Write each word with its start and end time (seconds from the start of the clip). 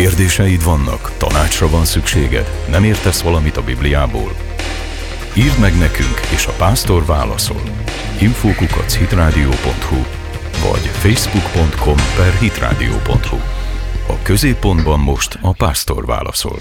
Kérdéseid 0.00 0.64
vannak? 0.64 1.12
Tanácsra 1.16 1.68
van 1.68 1.84
szükséged? 1.84 2.50
Nem 2.70 2.84
értesz 2.84 3.20
valamit 3.20 3.56
a 3.56 3.62
Bibliából? 3.62 4.32
Írd 5.34 5.58
meg 5.58 5.78
nekünk, 5.78 6.20
és 6.34 6.46
a 6.46 6.52
pásztor 6.52 7.04
válaszol. 7.04 7.62
Infókukac 8.20 8.96
hitradio.hu 8.96 9.96
vagy 10.68 10.90
facebook.com 11.02 11.96
per 12.16 12.32
hitradio.hu 12.38 13.59
a 14.10 14.18
középpontban 14.22 14.98
most 14.98 15.38
a 15.40 15.52
pásztor 15.52 16.06
válaszol. 16.06 16.58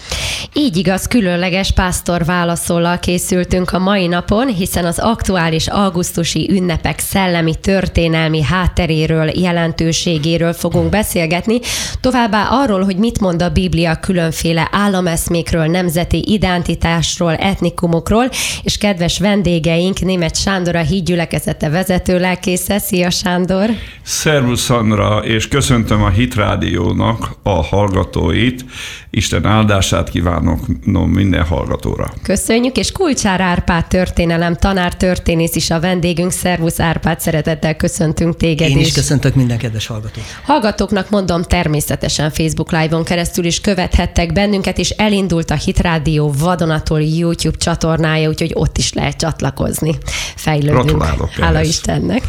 Így 0.54 0.78
igaz, 0.78 1.08
különleges 1.08 1.72
pásztor 1.72 2.26
válaszollal 2.26 3.00
készültünk 3.00 3.72
a 3.72 3.80
mai 3.80 4.08
napon, 4.08 4.48
hiszen 4.48 4.86
az 4.86 5.00
aktuális 5.00 5.68
augusztusi 5.68 6.50
ünnepek 6.52 7.00
szellemi 7.00 7.56
történelmi 7.56 8.42
hátteréről, 8.42 9.30
jelentőségéről 9.40 10.54
fogunk 10.54 10.90
beszélgetni, 10.90 11.60
továbbá 12.02 12.48
arról, 12.50 12.84
hogy 12.84 12.98
mit 12.98 13.20
mond 13.20 13.42
a 13.42 13.50
Biblia 13.50 13.96
különféle 13.96 14.68
állameszmékről, 14.72 15.66
nemzeti 15.66 16.24
identitásról, 16.28 17.36
etnikumokról, 17.36 18.30
és 18.64 18.78
kedves 18.78 19.20
vendégeink, 19.20 20.00
német 20.00 20.36
Sándor 20.36 20.76
a 20.76 20.82
hídgyülekezete 20.82 21.70
vezető 21.70 22.20
lelkésze. 22.20 22.80
Szia 22.80 23.10
Sándor! 23.10 23.70
Szervusz 24.02 24.62
Szandra, 24.62 25.18
és 25.18 25.48
köszöntöm 25.48 26.04
a 26.04 26.10
Hit 26.10 26.36
Rádiónak 26.36 27.39
a 27.44 27.64
hallgatóit. 27.64 28.66
Isten 29.10 29.46
áldását 29.46 30.10
kívánok 30.10 30.60
minden 31.06 31.46
hallgatóra. 31.46 32.14
Köszönjük, 32.24 32.78
és 32.78 32.92
Kulcsár 32.92 33.42
Árpád 33.42 33.88
történelem, 33.88 34.56
tanár 34.56 34.96
történész 34.96 35.56
is 35.56 35.70
a 35.70 35.80
vendégünk. 35.80 36.32
Szervusz 36.32 36.80
Árpád, 36.80 37.20
szeretettel 37.20 37.76
köszöntünk 37.76 38.38
téged 38.38 38.70
Én 38.70 38.78
is. 38.78 38.88
is. 38.88 38.94
köszöntök 38.94 39.36
minden 39.36 39.58
kedves 39.58 39.88
hallgatót. 39.88 40.24
Hallgatóknak 40.44 41.10
mondom, 41.10 41.44
természetesen 41.44 42.32
Facebook 42.32 42.72
Live-on 42.72 43.04
keresztül 43.04 43.46
is 43.46 43.62
követhettek 43.62 44.34
bennünket, 44.34 44.78
és 44.78 44.90
elindult 44.90 45.52
a 45.52 45.56
Hit 45.56 45.80
Rádió 45.80 46.34
vadonatól 46.40 47.02
YouTube 47.02 47.58
csatornája, 47.58 48.30
úgyhogy 48.30 48.52
ott 48.54 48.78
is 48.78 48.94
lehet 48.94 49.16
csatlakozni. 49.16 49.98
Fejlődünk. 50.36 50.84
Gratulálok 50.84 51.30
Hála 51.30 51.56
ehhez. 51.56 51.68
Istennek. 51.68 52.22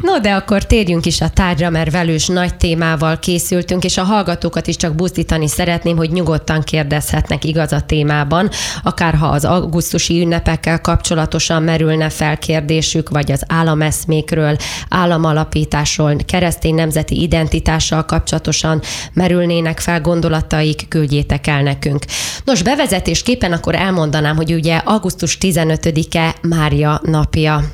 No, 0.00 0.18
de 0.18 0.30
akkor 0.30 0.64
térjünk 0.64 1.06
is 1.06 1.20
a 1.20 1.28
tárgyra, 1.28 1.70
mert 1.70 1.90
velős 1.90 2.26
nagy 2.26 2.54
témával 2.54 3.18
készültünk, 3.18 3.84
és 3.84 3.96
a 3.96 4.02
hallgatókat 4.02 4.66
is 4.66 4.76
csak 4.76 4.94
buzdítani 4.94 5.48
szeretném, 5.48 5.96
hogy 5.96 6.10
nyugodtan 6.10 6.62
kérdezhetnek 6.62 7.44
igaz 7.44 7.72
a 7.72 7.80
témában, 7.80 8.50
akár 8.82 9.14
ha 9.14 9.26
az 9.26 9.44
augusztusi 9.44 10.20
ünnepekkel 10.20 10.80
kapcsolatosan 10.80 11.62
merülne 11.62 12.08
fel 12.08 12.38
kérdésük, 12.38 13.08
vagy 13.08 13.32
az 13.32 13.42
állameszmékről, 13.46 14.56
államalapításról, 14.88 16.16
keresztény 16.26 16.74
nemzeti 16.74 17.22
identitással 17.22 18.04
kapcsolatosan 18.04 18.82
merülnének 19.12 19.80
fel 19.80 20.00
gondolataik, 20.00 20.88
küldjétek 20.88 21.46
el 21.46 21.62
nekünk. 21.62 22.04
Nos, 22.44 22.62
bevezetésképpen 22.62 23.52
akkor 23.52 23.74
elmondanám, 23.74 24.36
hogy 24.36 24.52
ugye 24.52 24.76
augusztus 24.76 25.38
15-e 25.40 26.34
Mária 26.42 27.00
napja. 27.04 27.64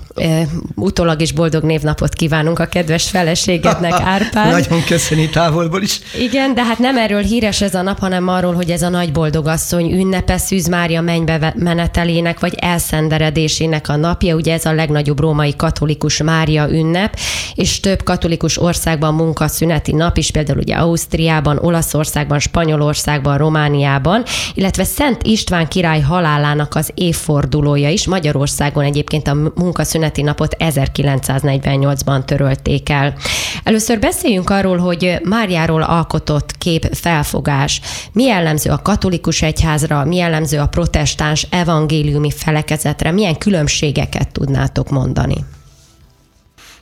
Utólag 0.74 1.20
is 1.20 1.32
boldog 1.32 1.64
névnapot 1.76 2.14
kívánunk 2.14 2.58
a 2.58 2.66
kedves 2.66 3.10
feleségednek, 3.10 3.92
Árpád. 4.14 4.50
Nagyon 4.50 4.84
köszöni 4.84 5.28
távolból 5.28 5.82
is. 5.82 6.00
Igen, 6.20 6.54
de 6.54 6.64
hát 6.64 6.78
nem 6.78 6.96
erről 6.96 7.22
híres 7.22 7.60
ez 7.60 7.74
a 7.74 7.82
nap, 7.82 7.98
hanem 7.98 8.28
arról, 8.28 8.54
hogy 8.54 8.70
ez 8.70 8.82
a 8.82 8.88
nagy 8.88 9.12
boldogasszony 9.12 9.92
ünnepe 9.92 10.38
Szűz 10.38 10.66
Mária 10.66 11.00
mennybe 11.00 11.54
menetelének, 11.56 12.40
vagy 12.40 12.54
elszenderedésének 12.56 13.88
a 13.88 13.96
napja. 13.96 14.34
Ugye 14.34 14.52
ez 14.52 14.64
a 14.64 14.72
legnagyobb 14.72 15.20
római 15.20 15.56
katolikus 15.56 16.22
Mária 16.22 16.68
ünnep, 16.70 17.18
és 17.54 17.80
több 17.80 18.02
katolikus 18.02 18.60
országban 18.60 19.14
munkaszüneti 19.14 19.92
nap 19.92 20.16
is, 20.16 20.30
például 20.30 20.58
ugye 20.58 20.74
Ausztriában, 20.74 21.58
Olaszországban, 21.58 22.38
Spanyolországban, 22.38 23.38
Romániában, 23.38 24.22
illetve 24.54 24.84
Szent 24.84 25.22
István 25.22 25.68
király 25.68 26.00
halálának 26.00 26.74
az 26.74 26.90
évfordulója 26.94 27.90
is. 27.90 28.06
Magyarországon 28.06 28.84
egyébként 28.84 29.28
a 29.28 29.36
munkaszüneti 29.54 30.22
napot 30.22 30.54
1940 30.58 31.65
98-ban 31.66 32.24
törölték 32.24 32.88
el. 32.88 33.14
Először 33.62 33.98
beszéljünk 33.98 34.50
arról, 34.50 34.78
hogy 34.78 35.20
Máriáról 35.22 35.82
alkotott 35.82 36.58
kép 36.58 36.88
felfogás. 36.92 37.80
Mi 38.12 38.24
jellemző 38.24 38.70
a 38.70 38.82
katolikus 38.82 39.42
egyházra, 39.42 40.04
mi 40.04 40.16
jellemző 40.16 40.58
a 40.58 40.66
protestáns 40.66 41.46
evangéliumi 41.50 42.30
felekezetre, 42.30 43.10
milyen 43.10 43.38
különbségeket 43.38 44.32
tudnátok 44.32 44.90
mondani? 44.90 45.44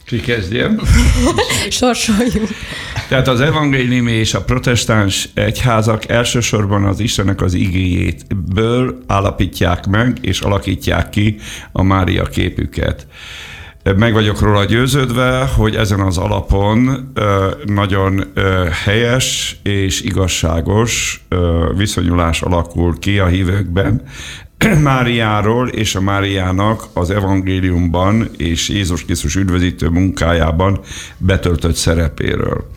Ki 0.05 0.21
kezdjem? 0.21 0.81
Sorsoljunk. 1.71 2.49
Tehát 3.09 3.29
az 3.29 3.41
evangéliumi 3.41 4.13
és 4.13 4.35
a 4.35 4.43
protestáns 4.43 5.29
egyházak 5.35 6.09
elsősorban 6.09 6.85
az 6.85 7.01
Istenek 7.01 7.41
az 7.41 7.55
igéjétből 7.55 9.03
állapítják 9.07 9.87
meg 9.87 10.19
és 10.21 10.41
alakítják 10.41 11.11
ki 11.11 11.37
a 11.73 11.83
Mária 11.83 12.25
képüket. 12.25 13.07
Meg 13.97 14.13
vagyok 14.13 14.41
róla 14.41 14.65
győződve, 14.65 15.49
hogy 15.57 15.75
ezen 15.75 16.01
az 16.01 16.19
alapon 16.19 17.13
nagyon 17.67 18.25
helyes 18.85 19.57
és 19.63 20.01
igazságos 20.03 21.25
viszonyulás 21.77 22.43
alakul 22.43 22.99
ki 22.99 23.19
a 23.19 23.27
hívőkben 23.27 24.03
Máriáról 24.83 25.69
és 25.69 25.95
a 25.95 26.01
Máriának 26.01 26.85
az 26.93 27.11
evangéliumban 27.11 28.29
és 28.37 28.69
Jézus 28.69 29.05
Krisztus 29.05 29.35
üdvözítő 29.35 29.89
munkájában 29.89 30.81
betöltött 31.19 31.75
szerepéről. 31.75 32.71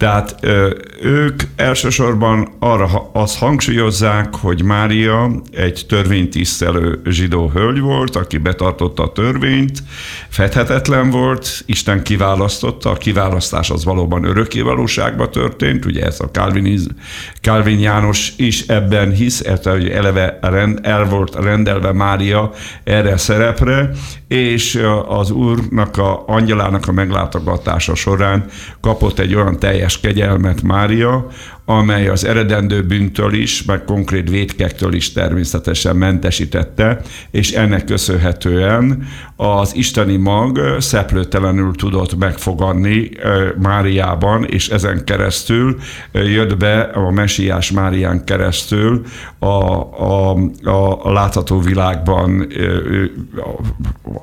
Tehát 0.00 0.36
ők 1.02 1.42
elsősorban 1.56 2.48
arra 2.58 3.10
azt 3.12 3.38
hangsúlyozzák, 3.38 4.34
hogy 4.34 4.62
Mária 4.62 5.30
egy 5.52 5.84
törvénytisztelő 5.88 7.00
zsidó 7.04 7.50
hölgy 7.54 7.80
volt, 7.80 8.16
aki 8.16 8.38
betartotta 8.38 9.02
a 9.02 9.12
törvényt, 9.12 9.82
fedhetetlen 10.28 11.10
volt, 11.10 11.62
Isten 11.66 12.02
kiválasztotta, 12.02 12.90
a 12.90 12.96
kiválasztás 12.96 13.70
az 13.70 13.84
valóban 13.84 14.24
örökkévalóságban 14.24 15.30
történt, 15.30 15.84
ugye 15.84 16.04
ez 16.04 16.20
a 16.20 16.30
Calvin, 16.30 16.80
Calvin 17.40 17.78
János 17.78 18.32
is 18.36 18.66
ebben 18.66 19.12
hisz, 19.12 19.42
hogy 19.64 19.88
eleve 19.88 20.38
el 20.82 21.04
volt 21.04 21.34
rendelve 21.34 21.92
Mária 21.92 22.52
erre 22.84 23.12
a 23.12 23.18
szerepre, 23.18 23.90
és 24.28 24.82
az 25.08 25.30
úrnak, 25.30 25.96
a 25.96 26.24
angyalának 26.26 26.88
a 26.88 26.92
meglátogatása 26.92 27.94
során 27.94 28.44
kapott 28.80 29.18
egy 29.18 29.34
olyan 29.34 29.58
teljes 29.58 29.89
kegyelmet 29.98 30.62
Mária, 30.62 31.26
amely 31.70 32.08
az 32.08 32.24
eredendő 32.24 32.82
bűntől 32.82 33.34
is, 33.34 33.62
meg 33.64 33.84
konkrét 33.84 34.30
védkektől 34.30 34.94
is 34.94 35.12
természetesen 35.12 35.96
mentesítette, 35.96 37.00
és 37.30 37.52
ennek 37.52 37.84
köszönhetően 37.84 39.06
az 39.36 39.76
isteni 39.76 40.16
mag 40.16 40.60
szeplőtelenül 40.78 41.72
tudott 41.74 42.18
megfogadni 42.18 43.10
Máriában, 43.62 44.44
és 44.44 44.68
ezen 44.68 45.04
keresztül 45.04 45.78
jött 46.12 46.56
be 46.56 46.80
a 46.80 47.10
mesiás 47.10 47.70
Márián 47.70 48.24
keresztül 48.24 49.02
a, 49.38 49.46
a, 49.46 50.30
a 51.02 51.12
látható 51.12 51.60
világban, 51.60 52.46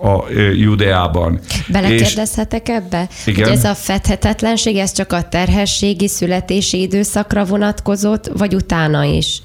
a, 0.02 0.08
a 0.08 0.26
Judeában. 0.54 1.40
Belekérdezhetek 1.68 2.70
ebbe? 2.70 3.08
Igen? 3.26 3.48
Hogy 3.48 3.58
ez 3.58 3.64
a 3.64 3.76
fedhetetlenség, 3.76 4.78
ez 4.78 4.92
csak 4.92 5.14
a 5.14 5.22
terhességi, 5.22 6.08
születési 6.08 6.82
időszakra 6.82 7.37
időszakra 7.38 7.46
vonatkozott, 7.46 8.32
vagy 8.38 8.56
utána 8.56 9.04
is? 9.04 9.42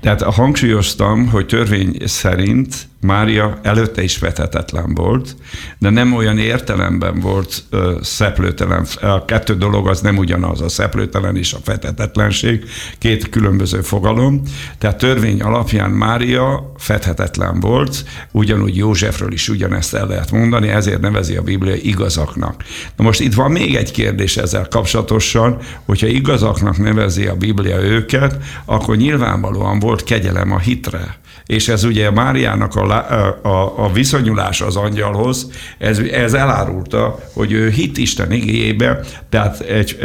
Tehát 0.00 0.22
hangsúlyoztam, 0.22 1.28
hogy 1.28 1.46
törvény 1.46 1.96
szerint 2.04 2.88
Mária 3.06 3.58
előtte 3.62 4.02
is 4.02 4.18
vethetetlen 4.18 4.94
volt, 4.94 5.36
de 5.78 5.90
nem 5.90 6.12
olyan 6.12 6.38
értelemben 6.38 7.20
volt 7.20 7.62
ö, 7.70 7.96
szeplőtelen. 8.02 8.86
A 9.00 9.24
kettő 9.24 9.54
dolog 9.54 9.88
az 9.88 10.00
nem 10.00 10.16
ugyanaz, 10.16 10.60
a 10.60 10.68
szeplőtelen 10.68 11.36
és 11.36 11.52
a 11.52 11.58
fethetetlenség, 11.62 12.64
két 12.98 13.28
különböző 13.28 13.80
fogalom. 13.80 14.42
Tehát 14.78 14.98
törvény 14.98 15.40
alapján 15.40 15.90
Mária 15.90 16.72
fethetetlen 16.76 17.60
volt, 17.60 18.04
ugyanúgy 18.30 18.76
Józsefről 18.76 19.32
is 19.32 19.48
ugyanezt 19.48 19.94
el 19.94 20.06
lehet 20.06 20.30
mondani, 20.30 20.68
ezért 20.68 21.00
nevezi 21.00 21.36
a 21.36 21.42
Biblia 21.42 21.74
igazaknak. 21.74 22.64
Na 22.96 23.04
most 23.04 23.20
itt 23.20 23.34
van 23.34 23.50
még 23.50 23.74
egy 23.74 23.90
kérdés 23.90 24.36
ezzel 24.36 24.66
kapcsolatosan, 24.68 25.58
hogyha 25.84 26.06
igazaknak 26.06 26.78
nevezi 26.78 27.26
a 27.26 27.36
Biblia 27.36 27.80
őket, 27.80 28.36
akkor 28.64 28.96
nyilvánvalóan 28.96 29.78
volt 29.78 30.04
kegyelem 30.04 30.52
a 30.52 30.58
hitre 30.58 31.20
és 31.46 31.68
ez 31.68 31.84
ugye 31.84 32.10
Máriának 32.10 32.74
a, 32.74 32.84
a, 32.98 33.84
a 33.84 33.92
viszonyulás 33.92 34.60
az 34.60 34.76
angyalhoz, 34.76 35.50
ez, 35.78 35.98
ez 35.98 36.34
elárulta, 36.34 37.18
hogy 37.32 37.52
ő 37.52 37.70
hit 37.70 37.98
Isten 37.98 38.32
igényébe, 38.32 39.00
tehát 39.28 39.60
egy, 39.60 39.98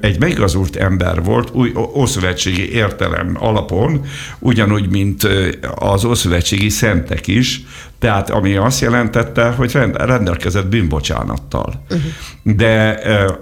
egy 0.00 0.18
megigazult 0.18 0.76
ember 0.76 1.22
volt, 1.22 1.50
új 1.54 1.72
ószövetségi 1.94 2.72
értelem 2.72 3.36
alapon, 3.40 4.04
ugyanúgy, 4.38 4.88
mint 4.88 5.28
az 5.74 6.04
ószövetségi 6.04 6.68
szentek 6.68 7.26
is, 7.26 7.60
tehát 8.02 8.30
ami 8.30 8.56
azt 8.56 8.80
jelentette, 8.80 9.50
hogy 9.50 9.78
rendelkezett 9.92 10.66
bűnbocsánattal. 10.66 11.84
Uh-huh. 11.90 12.56
De 12.56 12.88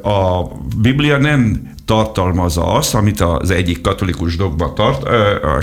a 0.02 0.50
Biblia 0.80 1.18
nem 1.18 1.70
tartalmazza 1.90 2.66
azt, 2.66 2.94
amit 2.94 3.20
az 3.20 3.50
egyik 3.50 3.80
katolikus 3.80 4.36
dogma 4.36 4.72
tart, 4.72 5.08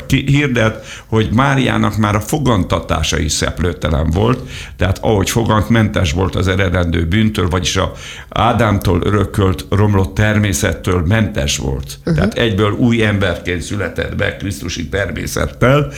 hirdet, 0.08 0.86
hogy 1.06 1.30
Máriának 1.32 1.98
már 1.98 2.16
a 2.16 2.20
fogantatása 2.20 3.20
is 3.20 3.32
szeplőtelen 3.32 4.10
volt, 4.10 4.40
tehát 4.78 4.98
ahogy 5.02 5.30
fogant 5.30 5.70
mentes 5.70 6.12
volt 6.12 6.36
az 6.36 6.48
eredendő 6.48 7.06
bűntől, 7.06 7.50
vagyis 7.50 7.76
a 7.76 7.92
Ádámtól 8.30 9.02
örökölt 9.04 9.66
romlott 9.70 10.14
természettől 10.14 11.04
mentes 11.06 11.58
volt. 11.58 11.98
Uh-huh. 12.00 12.16
Tehát 12.16 12.34
egyből 12.34 12.72
új 12.72 13.06
emberként 13.06 13.62
született 13.62 14.16
be 14.16 14.36
Krisztusi 14.36 14.90
természettel. 14.90 15.92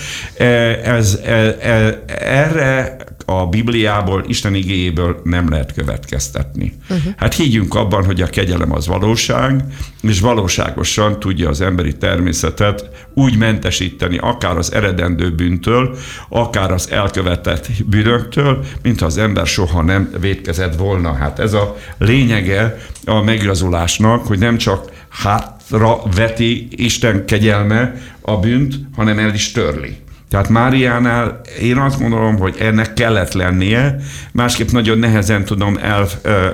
Ez, 0.83 1.19
ez, 1.25 1.53
ez, 1.61 1.93
erre 2.19 2.88
a 3.29 3.47
Bibliából, 3.47 4.23
Isten 4.27 4.53
igéjéből 4.53 5.21
nem 5.23 5.49
lehet 5.49 5.73
következtetni. 5.73 6.73
Uh-huh. 6.89 7.13
Hát 7.17 7.33
higgyünk 7.33 7.75
abban, 7.75 8.05
hogy 8.05 8.21
a 8.21 8.27
kegyelem 8.27 8.71
az 8.71 8.87
valóság, 8.87 9.63
és 10.01 10.19
valóságosan 10.19 11.19
tudja 11.19 11.49
az 11.49 11.61
emberi 11.61 11.97
természetet 11.97 13.07
úgy 13.13 13.37
mentesíteni, 13.37 14.17
akár 14.17 14.57
az 14.57 14.73
eredendő 14.73 15.31
bűntől, 15.35 15.97
akár 16.29 16.71
az 16.71 16.91
elkövetett 16.91 17.67
bűnöktől, 17.85 18.65
mint 18.81 19.01
az 19.01 19.17
ember 19.17 19.47
soha 19.47 19.81
nem 19.81 20.11
védkezett 20.19 20.75
volna. 20.75 21.13
Hát 21.13 21.39
ez 21.39 21.53
a 21.53 21.75
lényege 21.97 22.77
a 23.05 23.21
megigazulásnak, 23.21 24.27
hogy 24.27 24.39
nem 24.39 24.57
csak 24.57 24.91
hátra 25.09 26.01
veti 26.15 26.67
Isten 26.71 27.25
kegyelme 27.25 27.95
a 28.21 28.37
bűnt, 28.37 28.75
hanem 28.95 29.19
el 29.19 29.33
is 29.33 29.51
törli. 29.51 29.97
Tehát 30.29 30.49
Máriánál 30.49 31.41
én 31.61 31.77
azt 31.77 31.99
gondolom, 31.99 32.37
hogy 32.37 32.55
ennek 32.59 32.93
kellett 32.93 33.33
lennie, 33.33 33.95
másképp 34.31 34.69
nagyon 34.69 34.97
nehezen 34.97 35.45
tudom 35.45 35.77
el, 35.81 36.07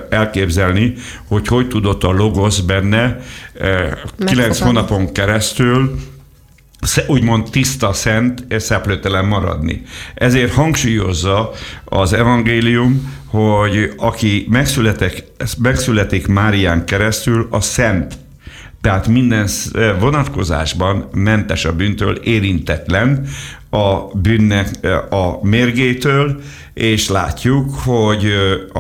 elképzelni, 0.09 0.93
hogy 1.27 1.47
hogy 1.47 1.67
tudott 1.67 2.03
a 2.03 2.11
logosz 2.11 2.59
benne 2.59 3.19
kilenc 4.25 4.59
hónapon 4.59 5.11
keresztül 5.11 5.99
úgymond 7.07 7.49
tiszta, 7.49 7.93
szent, 7.93 8.45
szeplőtelen 8.57 9.25
maradni. 9.25 9.81
Ezért 10.13 10.53
hangsúlyozza 10.53 11.51
az 11.85 12.13
evangélium, 12.13 13.13
hogy 13.25 13.93
aki 13.97 14.45
megszületik, 14.49 15.23
megszületik 15.57 16.27
Márián 16.27 16.85
keresztül, 16.85 17.47
a 17.51 17.61
szent. 17.61 18.13
Tehát 18.81 19.07
minden 19.07 19.47
vonatkozásban 19.99 21.09
mentes 21.13 21.65
a 21.65 21.75
bűntől, 21.75 22.15
érintetlen 22.15 23.27
a 23.75 24.11
bűnnek 24.13 24.69
a 25.09 25.47
mérgétől, 25.47 26.41
és 26.73 27.09
látjuk, 27.09 27.75
hogy 27.83 28.25
a, 28.73 28.79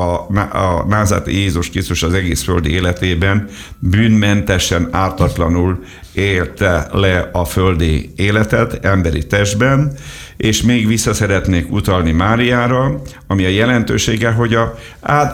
a 0.57 0.85
názát 0.87 1.27
Jézus 1.27 1.69
Krisztus 1.69 2.03
az 2.03 2.13
egész 2.13 2.43
földi 2.43 2.71
életében 2.71 3.47
bűnmentesen, 3.79 4.87
ártatlanul 4.91 5.83
élte 6.13 6.87
le 6.91 7.29
a 7.31 7.45
földi 7.45 8.11
életet 8.15 8.85
emberi 8.85 9.27
testben, 9.27 9.97
és 10.37 10.61
még 10.61 10.87
vissza 10.87 11.13
szeretnék 11.13 11.71
utalni 11.71 12.11
Máriára, 12.11 13.01
ami 13.27 13.45
a 13.45 13.49
jelentősége, 13.49 14.31
hogy 14.31 14.53
a, 14.53 14.73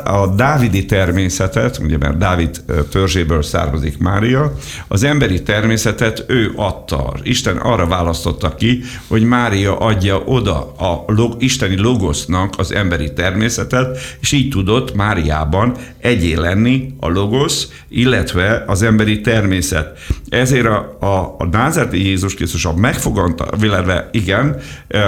a 0.03 0.27
dávidi 0.35 0.85
természetet, 0.85 1.77
ugye 1.83 1.97
mert 1.97 2.17
Dávid 2.17 2.63
törzséből 2.89 3.43
származik 3.43 3.97
Mária, 3.97 4.53
az 4.87 5.03
emberi 5.03 5.43
természetet 5.43 6.23
ő 6.27 6.51
adta. 6.55 7.13
Isten 7.23 7.57
arra 7.57 7.87
választotta 7.87 8.55
ki, 8.55 8.81
hogy 9.07 9.23
Mária 9.51 9.77
adja 9.77 10.17
oda 10.17 10.73
a 10.77 11.03
log, 11.07 11.35
isteni 11.43 11.77
logosznak 11.77 12.53
az 12.57 12.73
emberi 12.73 13.13
természetet, 13.13 13.97
és 14.21 14.31
így 14.31 14.49
tudott 14.49 14.95
Máriában 14.95 15.75
egyé 15.99 16.33
lenni 16.33 16.95
a 16.99 17.09
logosz, 17.09 17.71
illetve 17.89 18.63
az 18.67 18.81
emberi 18.81 19.21
természet. 19.21 19.99
Ezért 20.29 20.65
a, 20.65 20.97
a, 20.99 21.35
a 21.37 21.45
názerti 21.51 22.05
Jézus 22.05 22.33
Krisztus 22.33 22.65
a 22.65 22.73
megfoganta, 22.73 23.47
illetve 23.61 24.09
igen, 24.11 24.57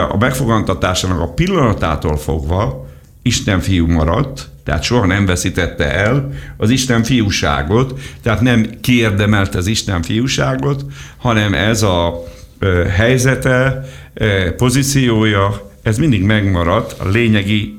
a 0.10 0.18
megfogantatásának 0.18 1.20
a 1.20 1.34
pillanatától 1.34 2.18
fogva 2.18 2.88
Isten 3.22 3.60
fiú 3.60 3.88
maradt, 3.88 4.50
tehát 4.64 4.84
soha 4.84 5.06
nem 5.06 5.26
veszítette 5.26 5.92
el 5.92 6.32
az 6.58 6.70
Isten 6.70 7.04
fiúságot, 7.04 8.00
tehát 8.24 8.42
nem 8.42 8.70
kiérdemelt 8.82 9.56
az 9.56 9.68
Isten 9.68 10.02
fiúságot, 10.02 10.86
hanem 11.18 11.54
ez 11.54 11.84
a 11.84 12.24
helyzete, 12.96 13.86
pozíciója, 14.58 15.72
ez 15.84 15.98
mindig 15.98 16.24
megmaradt 16.24 17.00
a 17.00 17.10
lényegi 17.10 17.78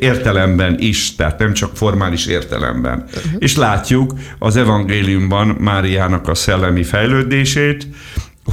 értelemben 0.00 0.76
is, 0.78 1.14
tehát 1.14 1.38
nem 1.38 1.52
csak 1.52 1.76
formális 1.76 2.26
értelemben. 2.26 3.04
Uh-huh. 3.06 3.32
És 3.38 3.56
látjuk 3.56 4.14
az 4.38 4.56
evangéliumban 4.56 5.48
Máriának 5.48 6.28
a 6.28 6.34
szellemi 6.34 6.82
fejlődését, 6.82 7.86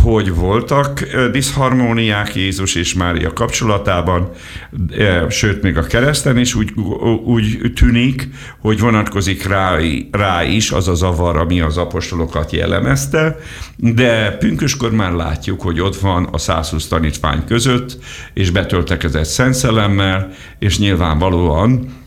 hogy 0.02 0.34
voltak 0.34 1.04
diszharmóniák 1.32 2.36
Jézus 2.36 2.76
és 2.76 2.94
Mária 2.94 3.34
kapcsolatában, 3.34 4.30
sőt, 5.30 5.62
még 5.62 5.78
a 5.78 5.84
kereszten 5.84 6.38
is 6.38 6.56
úgy, 6.56 6.74
úgy 7.26 7.72
tűnik, 7.76 8.30
hogy 8.60 8.80
vonatkozik 8.80 9.48
rá, 9.48 9.78
rá 10.12 10.44
is 10.44 10.72
az 10.72 10.88
a 10.88 10.96
zavar, 10.96 11.38
ami 11.38 11.62
az 11.62 11.78
apostolokat 11.78 12.52
jellemezte, 12.52 13.38
de 13.76 14.32
pünköskor 14.32 14.92
már 14.92 15.12
látjuk, 15.12 15.62
hogy 15.62 15.80
ott 15.80 15.96
van 15.96 16.28
a 16.32 16.38
120 16.38 16.88
tanítvány 16.88 17.46
között, 17.46 17.98
és 18.34 18.50
betöltekezett 18.50 19.26
Szent 19.26 19.54
Szellemmel, 19.54 20.32
és 20.60 20.80
nyilvánvalóan 20.80 22.02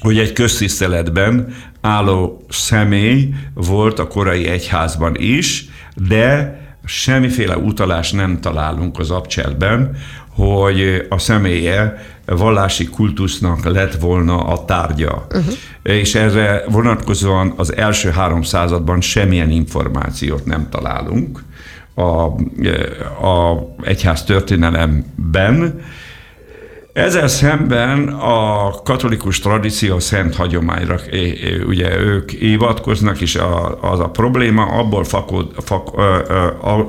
hogy 0.00 0.18
egy 0.18 0.32
köztiszteletben 0.32 1.54
álló 1.80 2.46
személy 2.48 3.28
volt 3.54 3.98
a 3.98 4.06
korai 4.06 4.46
egyházban 4.46 5.14
is, 5.18 5.68
de 5.94 6.58
semmiféle 6.84 7.56
utalás 7.56 8.12
nem 8.12 8.40
találunk 8.40 8.98
az 8.98 9.10
abcselben, 9.10 9.96
hogy 10.28 11.06
a 11.08 11.18
személye 11.18 11.96
vallási 12.26 12.88
kultusznak 12.88 13.64
lett 13.64 13.94
volna 13.94 14.44
a 14.44 14.64
tárgya. 14.64 15.26
Uh-huh. 15.30 15.54
És 15.82 16.14
erre 16.14 16.64
vonatkozóan 16.68 17.52
az 17.56 17.76
első 17.76 18.10
három 18.10 18.42
században 18.42 19.00
semmilyen 19.00 19.50
információt 19.50 20.44
nem 20.44 20.68
találunk 20.70 21.42
a, 21.94 22.24
a 23.26 23.66
egyház 23.82 24.24
történelemben, 24.24 25.80
ezzel 26.94 27.28
szemben 27.28 28.08
a 28.08 28.70
katolikus 28.84 29.38
tradíció 29.38 29.98
szent 29.98 30.34
hagyományra 30.34 31.00
ugye 31.66 31.98
ők 31.98 32.30
hivatkoznak, 32.30 33.20
és 33.20 33.38
az 33.80 34.00
a 34.00 34.08
probléma 34.08 34.62
abból 34.62 35.04
fakod, 35.04 35.52
fak, 35.64 35.88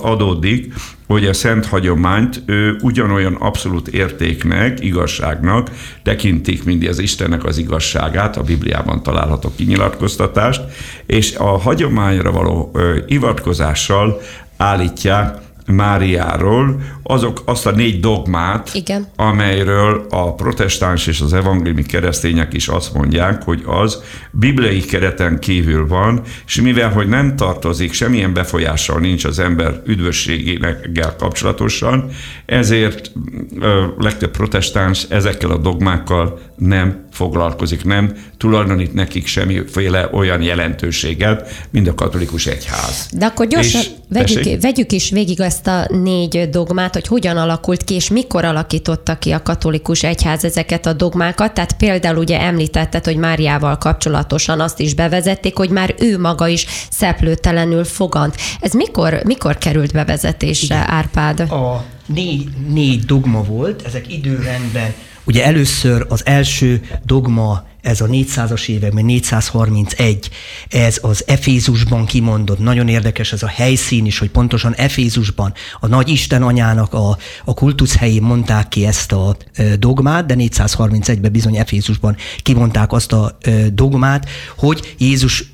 adódik, 0.01 0.73
hogy 1.07 1.25
a 1.25 1.33
szent 1.33 1.65
hagyományt 1.65 2.41
ő 2.45 2.77
ugyanolyan 2.81 3.33
abszolút 3.33 3.87
értéknek, 3.87 4.83
igazságnak 4.83 5.69
tekintik, 6.03 6.63
mint 6.63 6.87
az 6.87 6.99
Istennek 6.99 7.43
az 7.43 7.57
igazságát, 7.57 8.37
a 8.37 8.43
Bibliában 8.43 9.03
található 9.03 9.51
kinyilatkoztatást, 9.55 10.61
és 11.05 11.35
a 11.35 11.57
hagyományra 11.57 12.31
való 12.31 12.77
hivatkozással 13.05 14.21
állítják 14.57 15.37
Máriáról, 15.65 16.81
azok 17.03 17.41
azt 17.45 17.65
a 17.65 17.71
négy 17.71 17.99
dogmát, 17.99 18.69
Igen. 18.73 19.07
amelyről 19.15 20.05
a 20.09 20.33
protestáns 20.33 21.07
és 21.07 21.21
az 21.21 21.33
evangéliumi 21.33 21.83
keresztények 21.83 22.53
is 22.53 22.67
azt 22.67 22.93
mondják, 22.93 23.43
hogy 23.43 23.63
az 23.65 24.03
bibliai 24.31 24.79
kereten 24.79 25.39
kívül 25.39 25.87
van, 25.87 26.21
és 26.45 26.61
mivel, 26.61 26.89
hogy 26.89 27.07
nem 27.07 27.35
tartozik, 27.35 27.93
semmilyen 27.93 28.33
befolyással 28.33 28.99
nincs 28.99 29.25
az 29.25 29.39
ember 29.39 29.81
üdvösségének 29.85 30.89
kapcsolatosan, 31.17 32.09
ezért 32.45 33.11
ö, 33.59 33.85
legtöbb 33.97 34.31
protestáns 34.31 35.05
ezekkel 35.09 35.49
a 35.49 35.57
dogmákkal 35.57 36.39
nem 36.55 37.04
foglalkozik, 37.15 37.83
nem 37.83 38.13
tulajdonít 38.37 38.93
nekik 38.93 39.27
semmiféle 39.27 40.09
olyan 40.11 40.41
jelentőséget, 40.41 41.67
mint 41.69 41.87
a 41.87 41.93
katolikus 41.93 42.45
egyház. 42.45 43.07
De 43.11 43.25
akkor 43.25 43.47
gyorsan 43.47 43.81
és, 43.81 43.89
vegyük, 44.09 44.61
vegyük 44.61 44.91
is 44.91 45.09
végig 45.09 45.39
ezt 45.39 45.67
a 45.67 45.87
négy 45.89 46.49
dogmát, 46.49 46.93
hogy 46.93 47.07
hogyan 47.07 47.37
alakult 47.37 47.83
ki, 47.83 47.93
és 47.93 48.09
mikor 48.09 48.45
alakította 48.45 49.17
ki 49.17 49.31
a 49.31 49.41
katolikus 49.41 50.03
egyház 50.03 50.43
ezeket 50.43 50.85
a 50.85 50.93
dogmákat. 50.93 51.53
Tehát 51.53 51.73
például 51.77 52.17
ugye 52.17 52.39
említetted, 52.41 53.05
hogy 53.05 53.17
Máriával 53.17 53.77
kapcsolatosan 53.77 54.59
azt 54.59 54.79
is 54.79 54.93
bevezették, 54.93 55.57
hogy 55.57 55.69
már 55.69 55.95
ő 55.99 56.19
maga 56.19 56.47
is 56.47 56.65
szeplőtelenül 56.89 57.83
fogant. 57.83 58.35
Ez 58.59 58.73
mikor, 58.73 59.21
mikor 59.25 59.57
került 59.57 59.91
bevezetésre, 59.91 60.75
Igen. 60.75 60.89
Árpád? 60.89 61.39
A 61.39 61.85
négy, 62.05 62.47
négy 62.67 63.03
dogma 63.05 63.43
volt, 63.43 63.81
ezek 63.85 64.13
időrendben 64.13 64.93
Ugye 65.25 65.45
először 65.45 66.05
az 66.09 66.25
első 66.25 66.81
dogma 67.03 67.67
ez 67.85 68.01
a 68.01 68.05
400-as 68.05 68.67
években, 68.67 69.05
431, 69.05 70.29
ez 70.69 70.99
az 71.01 71.23
Efézusban 71.27 72.05
kimondott, 72.05 72.59
nagyon 72.59 72.87
érdekes 72.87 73.31
ez 73.33 73.43
a 73.43 73.47
helyszín 73.47 74.05
is, 74.05 74.19
hogy 74.19 74.29
pontosan 74.29 74.73
Efézusban 74.73 75.53
a 75.79 75.87
nagy 75.87 76.09
Isten 76.09 76.43
anyának 76.43 76.93
a, 76.93 77.17
a 77.45 77.53
kultusz 77.53 77.95
helyén 77.95 78.21
mondták 78.21 78.67
ki 78.67 78.85
ezt 78.85 79.11
a 79.11 79.37
dogmát, 79.79 80.25
de 80.25 80.35
431-ben 80.37 81.31
bizony 81.31 81.57
Efézusban 81.57 82.15
kimondták 82.41 82.91
azt 82.91 83.13
a 83.13 83.37
dogmát, 83.73 84.29
hogy 84.57 84.95
Jézus 84.97 85.53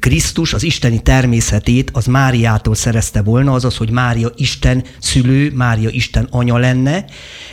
Krisztus 0.00 0.52
az 0.52 0.62
isteni 0.62 1.02
természetét 1.02 1.90
az 1.92 2.06
Máriától 2.06 2.74
szerezte 2.74 3.22
volna, 3.22 3.52
azaz, 3.52 3.76
hogy 3.76 3.90
Mária 3.90 4.30
Isten 4.36 4.84
szülő, 4.98 5.52
Mária 5.54 5.88
Isten 5.88 6.26
anya 6.30 6.56
lenne. 6.58 7.04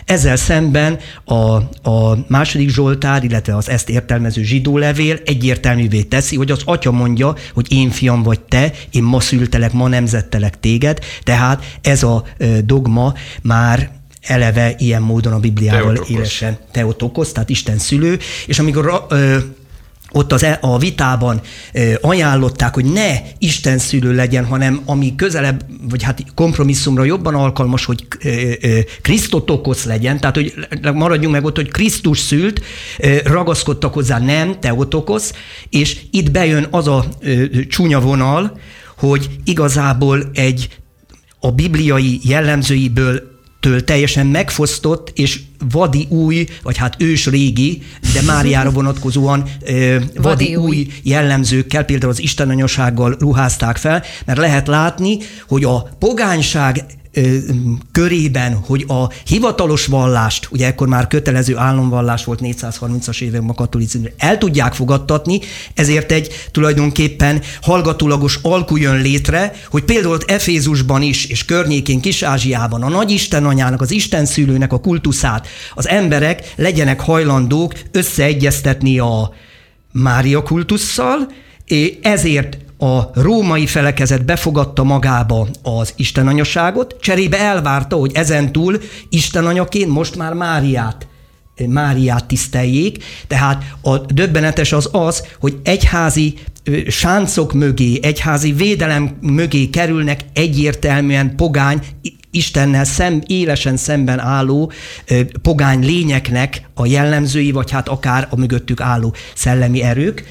Ezzel 0.06 0.36
szemben 0.36 1.00
a, 1.26 1.36
a 1.90 2.26
második 2.28 2.70
Zsoltár, 2.70 3.24
illetve 3.24 3.56
az 3.56 3.70
ezt 3.70 3.90
értelmező 4.00 4.44
zsidó 4.44 4.78
levél 4.78 5.20
egyértelművé 5.26 6.02
teszi, 6.02 6.36
hogy 6.36 6.52
az 6.52 6.62
atya 6.66 6.92
mondja, 6.92 7.36
hogy 7.54 7.72
én 7.72 7.90
fiam 7.90 8.24
vagy 8.24 8.40
te, 8.40 8.72
én 8.92 9.04
ma 9.04 9.20
szültelek, 9.20 9.74
ma 9.74 9.88
nemzettelek 9.88 10.60
téged, 10.60 11.00
tehát 11.24 11.78
ez 11.82 12.04
a 12.04 12.24
dogma 12.66 13.14
már 13.42 13.92
eleve 14.22 14.76
ilyen 14.78 15.02
módon 15.02 15.34
a 15.34 15.40
Bibliával 15.40 15.96
élesen 16.08 16.58
Teotokos, 16.72 17.32
tehát 17.32 17.50
Isten 17.50 17.78
szülő, 17.78 18.20
és 18.46 18.60
amikor 18.60 19.08
ott 20.12 20.32
az, 20.32 20.44
e, 20.44 20.58
a 20.62 20.78
vitában 20.78 21.42
ajánlották, 22.02 22.74
hogy 22.74 22.86
ne 22.86 23.16
Isten 23.38 23.78
szülő 23.78 24.16
legyen, 24.16 24.46
hanem 24.46 24.82
ami 24.86 25.16
közelebb, 25.16 25.66
vagy 25.90 26.04
hát 26.04 26.24
kompromisszumra 26.36 27.04
jobban 27.04 27.36
alkalmas, 27.36 27.86
hogy 27.86 28.08
Krisztotokosz 29.02 29.84
legyen, 29.84 30.20
tehát 30.20 30.36
hogy 30.36 30.54
maradjunk 30.94 31.34
meg 31.34 31.46
ott, 31.46 31.56
hogy 31.56 31.72
Krisztus 31.72 32.20
szült, 32.20 32.62
ragaszkodtak 33.24 33.94
hozzá 33.94 34.20
nem, 34.20 34.60
Teotokosz, 34.60 35.34
és 35.70 36.02
itt 36.12 36.32
bejön 36.32 36.68
az 36.70 36.88
a 36.88 37.06
csúnya 37.70 38.00
vonal, 38.00 38.60
hogy 38.98 39.30
igazából 39.44 40.30
egy 40.34 40.80
a 41.40 41.52
bibliai 41.52 42.20
jellemzőiből 42.24 43.39
től 43.60 43.84
teljesen 43.84 44.28
megfosztott 44.28 45.12
és 45.16 45.40
vadi 45.72 46.08
új, 46.10 46.48
vagy 46.64 46.78
hát 46.78 46.96
ős 46.98 47.26
régi, 47.26 47.82
de 48.14 48.22
Máriára 48.22 48.72
vonatkozóan 48.72 49.44
ö, 49.66 49.98
vadi, 50.00 50.12
vadi 50.16 50.56
új. 50.56 50.68
új 50.68 50.88
jellemzőkkel, 51.04 51.84
például 51.84 52.12
az 52.12 52.22
istenanyasággal 52.22 53.16
ruházták 53.20 53.78
fel, 53.78 54.04
mert 54.26 54.40
lehet 54.40 54.68
látni, 54.68 55.18
hogy 55.48 55.64
a 55.64 55.82
pogányság 56.00 56.86
körében, 57.92 58.54
hogy 58.54 58.86
a 58.88 59.10
hivatalos 59.26 59.86
vallást, 59.86 60.48
ugye 60.52 60.66
ekkor 60.66 60.88
már 60.88 61.08
kötelező 61.08 61.58
államvallás 61.58 62.24
volt 62.24 62.40
430-as 62.44 63.22
években 63.22 63.50
a 63.50 63.54
katolicizmus, 63.54 64.12
el 64.18 64.38
tudják 64.38 64.74
fogadtatni, 64.74 65.40
ezért 65.74 66.12
egy 66.12 66.48
tulajdonképpen 66.52 67.42
hallgatólagos 67.62 68.40
alkú 68.42 68.78
jön 68.78 69.02
létre, 69.02 69.54
hogy 69.70 69.84
például 69.84 70.14
ott 70.14 70.32
Efézusban 70.32 71.02
is, 71.02 71.26
és 71.26 71.46
környékén 71.46 72.02
Kis-Ázsiában 72.02 72.84
a 72.84 72.90
nagy 72.90 73.12
Isten 73.12 73.46
anyának, 73.46 73.82
az 73.82 73.92
Isten 73.92 74.26
szülőnek 74.26 74.74
a 74.74 74.80
kultuszát 74.80 75.48
az 75.74 75.88
emberek 75.88 76.54
legyenek 76.56 77.00
hajlandók 77.00 77.74
összeegyeztetni 77.92 79.00
a 79.00 79.34
Mária 79.92 80.44
kultusszal, 80.44 81.32
ezért 82.02 82.58
a 82.80 83.10
római 83.14 83.68
felekezet 83.68 84.26
befogadta 84.26 84.84
magába 84.84 85.48
az 85.64 85.94
istenanyaságot, 85.96 86.96
cserébe 87.02 87.40
elvárta, 87.40 87.96
hogy 87.96 88.12
ezentúl 88.14 88.78
istenanyaként 89.10 89.90
most 89.90 90.16
már 90.16 90.34
Máriát 90.34 91.08
Máriát 91.68 92.26
tiszteljék. 92.26 93.04
Tehát 93.28 93.64
a 93.82 93.98
döbbenetes 93.98 94.72
az 94.72 94.90
az, 94.92 95.24
hogy 95.40 95.58
egyházi 95.64 96.34
sáncok 96.88 97.54
mögé, 97.54 98.00
egyházi 98.02 98.52
védelem 98.52 99.18
mögé 99.22 99.70
kerülnek 99.70 100.26
egyértelműen 100.34 101.36
pogány, 101.36 101.80
Istennel 102.32 102.84
szem, 102.84 103.22
élesen 103.28 103.78
szemben 103.78 104.20
álló 104.20 104.72
pogány 105.42 105.86
lényeknek 105.86 106.62
a 106.74 106.86
jellemzői, 106.86 107.52
vagy 107.52 107.72
hát 107.72 107.88
akár 107.88 108.28
a 108.30 108.36
mögöttük 108.36 108.82
álló 108.82 109.14
szellemi 109.36 109.82
erők. 109.82 110.24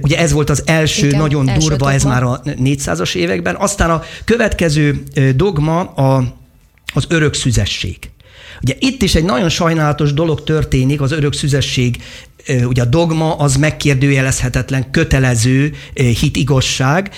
Ugye 0.00 0.18
ez 0.18 0.32
volt 0.32 0.50
az 0.50 0.62
első 0.66 1.06
Igen, 1.06 1.20
nagyon 1.20 1.48
első 1.48 1.60
durva, 1.60 1.76
dogma. 1.76 1.94
ez 1.94 2.04
már 2.04 2.22
a 2.22 2.40
400-as 2.44 3.14
években. 3.14 3.54
Aztán 3.54 3.90
a 3.90 4.02
következő 4.24 5.02
dogma 5.34 5.80
a, 5.80 6.34
az 6.94 7.04
örök 7.08 7.34
szüzesség. 7.34 7.96
Ugye 8.62 8.74
itt 8.78 9.02
is 9.02 9.14
egy 9.14 9.24
nagyon 9.24 9.48
sajnálatos 9.48 10.12
dolog 10.12 10.44
történik, 10.44 11.00
az 11.00 11.12
örök 11.12 11.32
szüzesség, 11.32 11.96
ugye 12.64 12.82
a 12.82 12.84
dogma 12.84 13.34
az 13.34 13.56
megkérdőjelezhetetlen, 13.56 14.90
kötelező 14.90 15.74
hit 15.94 16.36
igazság, 16.36 17.10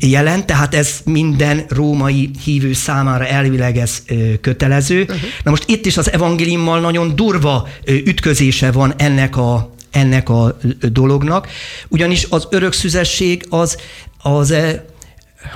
jelent, 0.00 0.46
tehát 0.46 0.74
ez 0.74 1.00
minden 1.04 1.64
római 1.68 2.30
hívő 2.44 2.72
számára 2.72 3.26
elvileg 3.26 3.76
ez 3.76 4.02
kötelező. 4.40 5.00
Uh-huh. 5.00 5.18
Na 5.44 5.50
most 5.50 5.64
itt 5.66 5.86
is 5.86 5.96
az 5.96 6.12
evangéliummal 6.12 6.80
nagyon 6.80 7.16
durva 7.16 7.68
ütközése 7.86 8.72
van 8.72 8.94
ennek 8.96 9.36
a 9.36 9.74
ennek 9.96 10.28
a 10.28 10.56
dolognak, 10.92 11.48
ugyanis 11.88 12.26
az 12.30 12.46
örökszüzesség 12.50 13.46
az, 13.48 13.76
az 14.22 14.54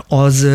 az 0.09 0.47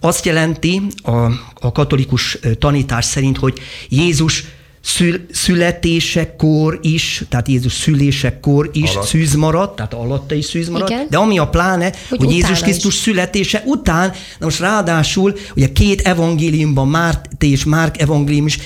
azt 0.00 0.24
jelenti 0.24 0.82
a, 1.02 1.10
a 1.54 1.72
katolikus 1.72 2.38
tanítás 2.58 3.04
szerint, 3.04 3.38
hogy 3.38 3.58
Jézus 3.88 4.44
szül, 4.84 5.26
születésekor 5.30 6.78
is, 6.82 7.22
tehát 7.28 7.48
Jézus 7.48 7.72
szülésekor 7.72 8.70
is 8.72 8.90
Alatt. 8.90 9.06
szűz 9.06 9.34
maradt, 9.34 9.76
tehát 9.76 9.94
alatta 9.94 10.34
is 10.34 10.44
szűz 10.44 10.68
maradt, 10.68 10.90
Igen. 10.90 11.06
de 11.10 11.16
ami 11.16 11.38
a 11.38 11.48
pláne, 11.48 11.92
hogy, 12.08 12.18
hogy 12.18 12.30
Jézus 12.30 12.60
Krisztus 12.60 12.94
is. 12.94 13.00
születése 13.00 13.62
után, 13.66 14.12
na 14.38 14.46
most 14.46 14.60
ráadásul 14.60 15.34
ugye 15.56 15.72
két 15.72 16.00
evangéliumban, 16.00 16.88
Márti 16.88 17.50
és 17.50 17.64
Márk 17.64 18.00
evangélium 18.00 18.46
is 18.46 18.58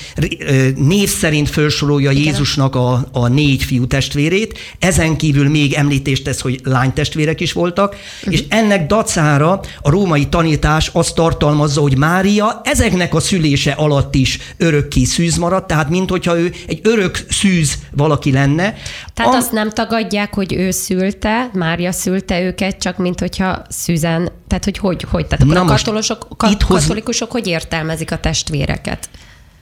név 0.77 1.09
szerint 1.09 1.49
felsorolja 1.51 2.11
Igen. 2.11 2.23
Jézusnak 2.23 2.75
a, 2.75 3.09
a 3.13 3.29
négy 3.29 3.65
fiú 3.65 3.87
testvérét, 3.87 4.59
ezen 4.79 5.17
kívül 5.17 5.49
még 5.49 5.73
említést 5.73 6.25
tesz, 6.25 6.41
hogy 6.41 6.61
lánytestvérek 6.65 7.41
is 7.41 7.53
voltak, 7.53 7.97
uh-huh. 8.19 8.35
és 8.35 8.45
ennek 8.49 8.87
dacára 8.87 9.61
a 9.83 9.91
római 9.91 10.27
tanítás 10.27 10.91
azt 10.93 11.15
tartalmazza, 11.15 11.81
hogy 11.81 11.97
Mária 11.97 12.61
ezeknek 12.65 13.15
a 13.15 13.21
szülése 13.21 13.71
alatt 13.71 14.15
is 14.15 14.39
örökké 14.57 15.05
szűz 15.05 15.37
maradt, 15.37 15.67
tehát 15.67 15.89
mint 15.89 16.08
mint 16.09 16.25
hogyha 16.25 16.41
ő 16.41 16.53
egy 16.67 16.81
örök 16.83 17.25
szűz 17.29 17.79
valaki 17.97 18.33
lenne. 18.33 18.75
Tehát 19.15 19.33
Am- 19.33 19.41
azt 19.41 19.53
nem 19.53 19.71
tagadják, 19.71 20.35
hogy 20.35 20.53
ő 20.53 20.71
szülte, 20.71 21.51
Mária 21.53 21.93
szülte 21.93 22.41
őket, 22.43 22.79
csak 22.79 22.99
mint 22.99 23.21
hogyha 23.21 23.63
szűzen, 23.69 24.33
tehát 24.47 24.65
hogy 24.65 24.79
hogy, 24.79 25.03
hogy? 25.11 25.27
Tehát 25.27 25.45
akkor 25.45 25.55
Na 25.55 25.61
a 25.73 25.77
katolosok, 25.77 26.29
kat- 26.37 26.65
katolikusok 26.65 27.31
hoz... 27.31 27.41
hogy 27.41 27.51
értelmezik 27.51 28.13
a 28.13 28.19
testvéreket? 28.19 29.09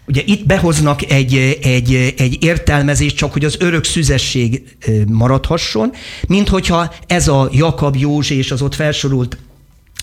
Ugye 0.08 0.22
itt 0.24 0.46
behoznak 0.46 1.10
egy, 1.10 1.58
egy, 1.62 2.14
egy 2.16 2.36
értelmezést, 2.40 3.16
csak 3.16 3.32
hogy 3.32 3.44
az 3.44 3.56
örök 3.58 3.84
szüzesség 3.84 4.62
maradhasson, 5.06 5.92
mint 6.26 6.48
hogyha 6.48 6.92
ez 7.06 7.28
a 7.28 7.48
Jakab 7.52 7.96
Józsi 7.96 8.36
és 8.36 8.50
az 8.50 8.62
ott 8.62 8.74
felsorolt 8.74 9.36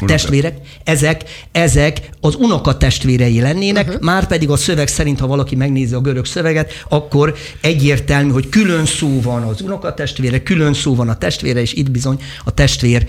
testvérek, 0.06 0.58
ezek, 0.84 1.24
ezek 1.52 2.10
az 2.22 2.36
unoka 2.36 2.78
testvérei 2.78 3.42
lennének, 3.42 3.88
uh-huh. 3.88 4.04
már 4.04 4.28
pedig 4.28 4.50
a 4.50 4.56
szöveg 4.56 4.88
szerint, 4.88 5.20
ha 5.20 5.28
valaki 5.28 5.56
megnézi 5.56 5.94
a 5.94 6.00
görög 6.00 6.26
szöveget, 6.26 6.72
akkor 6.90 7.34
egyértelmű, 7.62 8.32
hogy 8.32 8.50
külön 8.50 8.86
szó 8.86 9.22
van 9.22 9.44
az 9.44 9.62
unoka 9.62 9.94
testvére, 9.94 10.44
külön 10.44 10.74
szó 10.74 10.96
van 10.96 11.10
a 11.10 11.18
testvére, 11.18 11.62
és 11.62 11.74
itt 11.74 11.92
bizony 11.92 12.20
a 12.44 12.52
testvér 12.52 13.06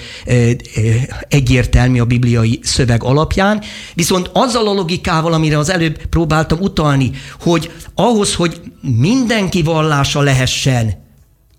egyértelmű 1.28 2.00
a 2.00 2.04
bibliai 2.04 2.58
szöveg 2.62 3.02
alapján. 3.02 3.62
Viszont 3.94 4.30
azzal 4.32 4.68
a 4.68 4.72
logikával, 4.72 5.32
amire 5.32 5.58
az 5.58 5.70
előbb 5.70 6.06
próbáltam 6.06 6.58
utalni, 6.60 7.10
hogy 7.40 7.70
ahhoz, 7.94 8.34
hogy 8.34 8.60
mindenki 8.80 9.62
vallása 9.62 10.20
lehessen 10.20 11.03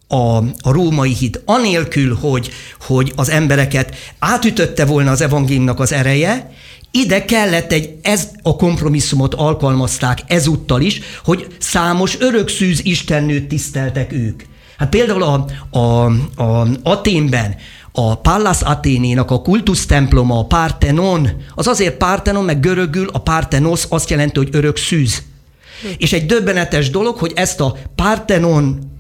a, 0.08 0.38
a 0.38 0.72
római 0.72 1.14
hit, 1.14 1.42
anélkül, 1.46 2.16
hogy, 2.16 2.50
hogy 2.82 3.14
az 3.16 3.30
embereket 3.30 3.96
átütötte 4.20 4.86
volna 4.86 5.12
az 5.12 5.22
evangéliumnak 5.22 5.80
az 5.80 5.92
ereje, 5.92 6.52
ide 6.92 7.26
kellett 7.26 7.72
egy, 7.72 7.96
ez 8.02 8.30
a 8.42 8.56
kompromisszumot 8.56 9.34
alkalmazták 9.34 10.20
ezúttal 10.28 10.82
is, 10.82 11.02
hogy 11.24 11.48
számos 11.60 12.20
örökszűz 12.20 12.86
istennőt 12.86 13.48
tiszteltek 13.48 14.12
ők. 14.14 14.44
Hát 14.78 14.90
például 14.90 15.24
a, 15.24 15.46
a, 15.80 16.06
a 16.44 16.68
Aténben 16.84 17.56
a 17.92 18.16
Pallas 18.16 18.62
Athénénak 18.62 19.32
a 19.32 19.42
kultusztemploma, 19.42 20.40
a 20.40 20.46
Parthenon, 20.46 21.30
az 21.56 21.68
azért 21.68 21.98
Parthenon, 21.98 22.44
meg 22.44 22.60
görögül 22.60 23.10
a 23.12 23.20
Parthenos 23.20 23.86
azt 23.90 24.10
jelenti, 24.10 24.38
hogy 24.38 24.50
örök 24.52 24.78
szűz. 24.78 25.24
Hm. 25.82 25.88
És 25.98 26.14
egy 26.14 26.26
döbbenetes 26.26 26.90
dolog, 26.90 27.18
hogy 27.18 27.32
ezt 27.36 27.60
a 27.60 27.78
Parthenon 27.96 28.95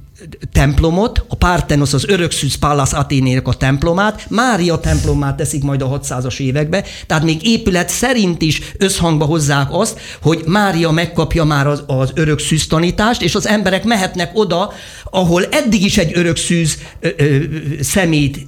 templomot, 0.51 1.25
a 1.27 1.35
Parthenos, 1.35 1.93
az 1.93 2.05
Örökszűz 2.07 2.55
Pallas 2.55 2.91
Athénének 2.91 3.47
a 3.47 3.53
templomát, 3.53 4.25
Mária 4.29 4.79
templomát 4.79 5.35
teszik 5.35 5.63
majd 5.63 5.81
a 5.81 5.99
600-as 5.99 6.39
évekbe, 6.39 6.83
tehát 7.07 7.23
még 7.23 7.47
épület 7.47 7.89
szerint 7.89 8.41
is 8.41 8.61
összhangba 8.77 9.25
hozzák 9.25 9.67
azt, 9.71 9.99
hogy 10.21 10.43
Mária 10.45 10.91
megkapja 10.91 11.43
már 11.43 11.67
az, 11.67 11.83
az 11.87 12.11
örökszűz 12.15 12.67
tanítást, 12.67 13.21
és 13.21 13.35
az 13.35 13.47
emberek 13.47 13.83
mehetnek 13.83 14.31
oda, 14.33 14.73
ahol 15.11 15.45
eddig 15.45 15.83
is 15.83 15.97
egy 15.97 16.11
örökszűz 16.17 16.77
ö, 16.99 17.07
ö, 17.17 17.37
szemét 17.81 18.47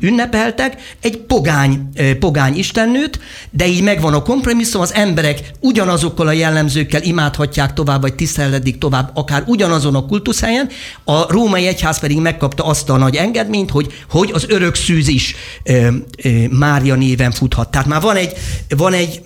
ünnepeltek, 0.00 0.96
egy 1.00 1.16
pogány, 1.16 1.88
ö, 1.94 2.18
pogány 2.18 2.56
istennőt, 2.56 3.20
de 3.50 3.66
így 3.66 3.82
megvan 3.82 4.14
a 4.14 4.22
kompromisszum, 4.22 4.80
az 4.80 4.94
emberek 4.94 5.50
ugyanazokkal 5.60 6.26
a 6.26 6.32
jellemzőkkel 6.32 7.02
imádhatják 7.02 7.72
tovább, 7.72 8.00
vagy 8.00 8.14
tiszteledik 8.14 8.78
tovább, 8.78 9.10
akár 9.14 9.42
ugyanazon 9.46 9.94
a 9.94 10.06
kultuszhelyen, 10.06 10.68
a 11.04 11.32
római 11.32 11.66
egyház 11.66 11.98
pedig 11.98 12.18
megkapta 12.18 12.64
azt 12.64 12.90
a 12.90 12.96
nagy 12.96 13.16
engedményt, 13.16 13.70
hogy, 13.70 13.92
hogy 14.10 14.30
az 14.32 14.44
örök 14.48 14.74
szűz 14.74 15.08
is 15.08 15.34
ö, 15.64 15.88
ö, 16.24 16.46
Mária 16.50 16.94
néven 16.94 17.30
futhat. 17.30 17.70
Tehát 17.70 17.86
már 17.86 18.00
van 18.00 18.16
egy, 18.16 18.32
van 18.68 18.92
egy 18.92 19.22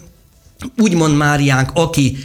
úgymond 0.77 1.17
Máriánk, 1.17 1.71
aki 1.75 2.17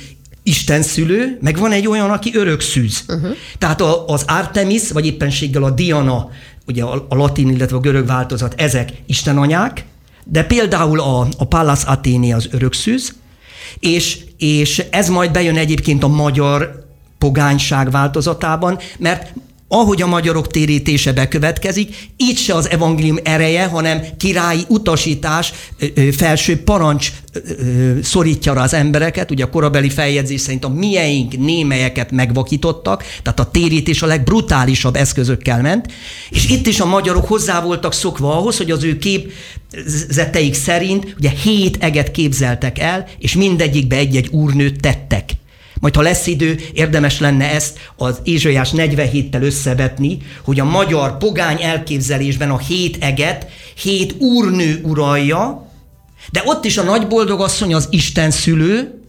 Isten 0.43 0.81
szülő, 0.81 1.37
meg 1.41 1.57
van 1.57 1.71
egy 1.71 1.87
olyan, 1.87 2.09
aki 2.09 2.31
örökszűz. 2.35 3.03
Uh-huh. 3.07 3.35
Tehát 3.57 3.81
a, 3.81 4.05
az 4.07 4.23
Artemis, 4.27 4.91
vagy 4.91 5.05
éppenséggel 5.05 5.63
a 5.63 5.69
Diana, 5.69 6.29
ugye 6.67 6.83
a, 6.83 7.05
a 7.09 7.15
latin, 7.15 7.49
illetve 7.49 7.75
a 7.75 7.79
görög 7.79 8.05
változat, 8.05 8.53
ezek 8.57 8.89
istenanyák, 9.05 9.85
de 10.23 10.43
például 10.43 10.99
a, 10.99 11.27
a 11.37 11.45
Pallas 11.45 11.83
Athéni 11.83 12.33
az 12.33 12.47
örökszűz, 12.51 13.13
és, 13.79 14.17
és 14.37 14.83
ez 14.89 15.09
majd 15.09 15.31
bejön 15.31 15.57
egyébként 15.57 16.03
a 16.03 16.07
magyar 16.07 16.80
pogányság 17.21 17.91
változatában, 17.91 18.79
mert 18.97 19.33
ahogy 19.73 20.01
a 20.01 20.07
magyarok 20.07 20.47
térítése 20.47 21.13
bekövetkezik, 21.13 22.09
így 22.17 22.37
se 22.37 22.53
az 22.55 22.69
evangélium 22.69 23.17
ereje, 23.23 23.65
hanem 23.65 24.01
királyi 24.17 24.61
utasítás, 24.67 25.53
felső 26.17 26.63
parancs 26.63 27.11
szorítja 28.03 28.53
rá 28.53 28.63
az 28.63 28.73
embereket. 28.73 29.31
Ugye 29.31 29.43
a 29.43 29.49
korabeli 29.49 29.89
feljegyzés 29.89 30.41
szerint 30.41 30.65
a 30.65 30.69
mieink 30.69 31.37
némelyeket 31.37 32.11
megvakítottak, 32.11 33.03
tehát 33.23 33.39
a 33.39 33.51
térítés 33.51 34.01
a 34.01 34.05
legbrutálisabb 34.05 34.95
eszközökkel 34.95 35.61
ment, 35.61 35.85
és 36.29 36.49
itt 36.49 36.67
is 36.67 36.79
a 36.79 36.85
magyarok 36.85 37.27
hozzá 37.27 37.61
voltak 37.61 37.93
szokva 37.93 38.37
ahhoz, 38.37 38.57
hogy 38.57 38.71
az 38.71 38.83
ő 38.83 38.97
képzeteik 38.97 40.53
szerint 40.53 41.15
ugye 41.17 41.29
hét 41.29 41.77
eget 41.79 42.11
képzeltek 42.11 42.79
el, 42.79 43.07
és 43.19 43.35
mindegyikbe 43.35 43.95
egy-egy 43.95 44.27
úrnőt 44.31 44.79
tettek. 44.79 45.29
Majd 45.81 45.95
ha 45.95 46.01
lesz 46.01 46.27
idő, 46.27 46.59
érdemes 46.73 47.19
lenne 47.19 47.51
ezt 47.51 47.79
az 47.95 48.19
Ézsaiás 48.23 48.71
47-tel 48.75 49.41
összevetni, 49.41 50.17
hogy 50.43 50.59
a 50.59 50.65
magyar 50.65 51.17
pogány 51.17 51.61
elképzelésben 51.61 52.49
a 52.49 52.57
hét 52.57 52.97
eget 52.99 53.47
hét 53.75 54.15
úrnő 54.19 54.79
uralja, 54.83 55.69
de 56.31 56.41
ott 56.45 56.65
is 56.65 56.77
a 56.77 56.83
nagyboldogasszony 56.83 57.73
az 57.73 57.87
Isten 57.89 58.31
szülő, 58.31 59.01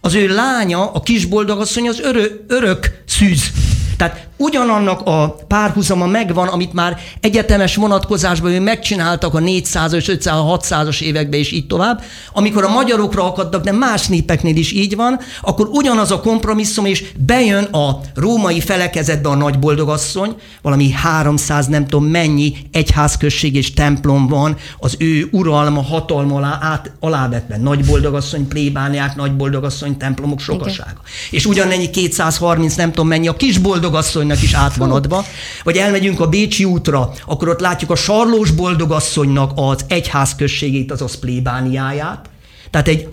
az 0.00 0.14
ő 0.14 0.34
lánya, 0.34 0.90
a 0.90 1.00
kisboldogasszony 1.00 1.88
az 1.88 2.00
örö, 2.00 2.24
örök 2.46 3.02
szűz. 3.06 3.50
Tehát 3.96 4.25
ugyanannak 4.36 5.00
a 5.04 5.36
párhuzama 5.48 6.06
megvan, 6.06 6.48
amit 6.48 6.72
már 6.72 6.98
egyetemes 7.20 7.76
vonatkozásban 7.76 8.50
ő 8.50 8.60
megcsináltak 8.60 9.34
a 9.34 9.38
400-as, 9.38 10.08
500 10.08 10.34
600-as 10.46 11.00
években 11.00 11.40
és 11.40 11.52
így 11.52 11.66
tovább. 11.66 12.02
Amikor 12.32 12.64
a 12.64 12.68
magyarokra 12.68 13.24
akadtak, 13.24 13.64
de 13.64 13.72
más 13.72 14.06
népeknél 14.06 14.56
is 14.56 14.72
így 14.72 14.96
van, 14.96 15.18
akkor 15.40 15.68
ugyanaz 15.72 16.10
a 16.10 16.20
kompromisszum, 16.20 16.84
és 16.84 17.04
bejön 17.16 17.64
a 17.64 18.00
római 18.14 18.60
felekezetbe 18.60 19.28
a 19.28 19.34
nagy 19.34 19.58
boldogasszony, 19.58 20.34
valami 20.62 20.90
300 20.90 21.66
nem 21.66 21.86
tudom 21.86 22.06
mennyi 22.06 22.54
egyházközség 22.72 23.54
és 23.54 23.74
templom 23.74 24.26
van, 24.26 24.56
az 24.78 24.94
ő 24.98 25.28
uralma, 25.32 25.82
hatalma 25.82 26.36
alá, 26.36 26.58
át, 26.62 26.92
alávetve. 27.00 27.56
Nagy 27.56 27.84
boldogasszony, 27.84 28.48
plébániák, 28.48 29.16
nagy 29.16 29.36
boldogasszony, 29.36 29.96
templomok 29.96 30.40
sokasága. 30.40 30.90
Igen. 30.90 31.30
És 31.30 31.46
ugyanennyi 31.46 31.90
230 31.90 32.74
nem 32.74 32.88
tudom 32.88 33.08
mennyi 33.08 33.28
a 33.28 33.36
kis 33.36 33.58
boldogasszony 33.58 34.25
boldogasszonynak 34.26 34.42
is 34.42 34.54
át 34.54 34.76
van 34.76 34.90
adva, 34.90 35.24
vagy 35.62 35.76
elmegyünk 35.76 36.20
a 36.20 36.28
Bécsi 36.28 36.64
útra, 36.64 37.12
akkor 37.26 37.48
ott 37.48 37.60
látjuk 37.60 37.90
a 37.90 37.96
Sarlós 37.96 38.50
boldogasszonynak 38.50 39.52
az 39.54 39.84
egyházközségét, 39.88 40.92
azaz 40.92 41.18
plébániáját. 41.18 42.30
Tehát 42.70 42.88
egy 42.88 43.08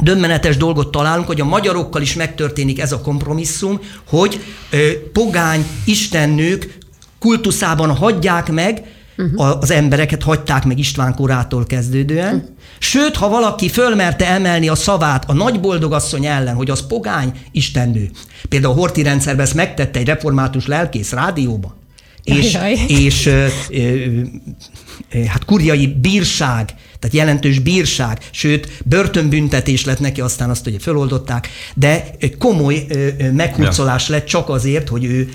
döbbenetes 0.00 0.56
dolgot 0.56 0.90
találunk, 0.90 1.26
hogy 1.26 1.40
a 1.40 1.44
magyarokkal 1.44 2.02
is 2.02 2.14
megtörténik 2.14 2.80
ez 2.80 2.92
a 2.92 3.00
kompromisszum, 3.00 3.80
hogy 4.08 4.40
ö, 4.70 4.90
pogány 5.12 5.66
istennők 5.84 6.78
kultuszában 7.18 7.96
hagyják 7.96 8.52
meg, 8.52 8.84
uh-huh. 9.20 9.62
az 9.62 9.70
embereket 9.70 10.22
hagyták 10.22 10.64
meg 10.64 10.78
István 10.78 11.14
korától 11.14 11.66
kezdődően. 11.66 12.34
Uh-huh. 12.34 12.50
Sőt, 12.78 13.16
ha 13.16 13.28
valaki 13.28 13.68
fölmerte 13.68 14.26
emelni 14.26 14.68
a 14.68 14.74
szavát 14.74 15.30
a 15.30 15.32
nagy 15.32 15.60
boldogasszony 15.60 16.26
ellen, 16.26 16.54
hogy 16.54 16.70
az 16.70 16.86
pogány 16.86 17.32
istennő, 17.52 18.10
például 18.48 18.72
a 18.72 18.76
Horti 18.76 19.02
rendszerben 19.02 19.44
ezt 19.44 19.54
megtette 19.54 19.98
egy 19.98 20.06
református 20.06 20.66
lelkész 20.66 21.12
rádióban, 21.12 21.74
és, 22.24 22.58
és 22.86 23.26
ö, 23.26 23.46
ö, 23.70 23.78
ö, 25.12 25.22
hát 25.24 25.44
kurjai 25.44 25.86
bírság, 25.86 26.74
tehát 26.98 27.16
jelentős 27.16 27.58
bírság, 27.58 28.18
sőt, 28.30 28.82
börtönbüntetés 28.84 29.84
lett 29.84 30.00
neki, 30.00 30.20
aztán 30.20 30.50
azt 30.50 30.66
ugye 30.66 30.78
föloldották, 30.78 31.48
de 31.74 32.04
komoly 32.38 32.86
meghurcolás 33.32 34.08
lett 34.08 34.26
csak 34.26 34.48
azért, 34.48 34.88
hogy 34.88 35.04
ő 35.04 35.28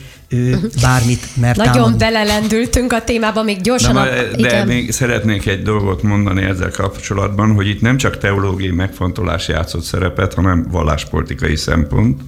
bármit 0.81 1.27
mert 1.41 1.57
Nagyon 1.57 1.97
belelendültünk 1.97 2.93
a 2.93 3.03
témába, 3.03 3.43
még 3.43 3.61
gyorsan. 3.61 3.93
De, 3.93 3.99
a... 3.99 4.05
de 4.05 4.29
igen. 4.37 4.67
még 4.67 4.91
szeretnék 4.91 5.45
egy 5.45 5.61
dolgot 5.61 6.03
mondani 6.03 6.43
ezzel 6.43 6.71
kapcsolatban, 6.71 7.53
hogy 7.53 7.67
itt 7.67 7.81
nem 7.81 7.97
csak 7.97 8.17
teológiai 8.17 8.71
megfontolás 8.71 9.47
játszott 9.47 9.83
szerepet, 9.83 10.33
hanem 10.33 10.67
valláspolitikai 10.71 11.55
szempont. 11.55 12.21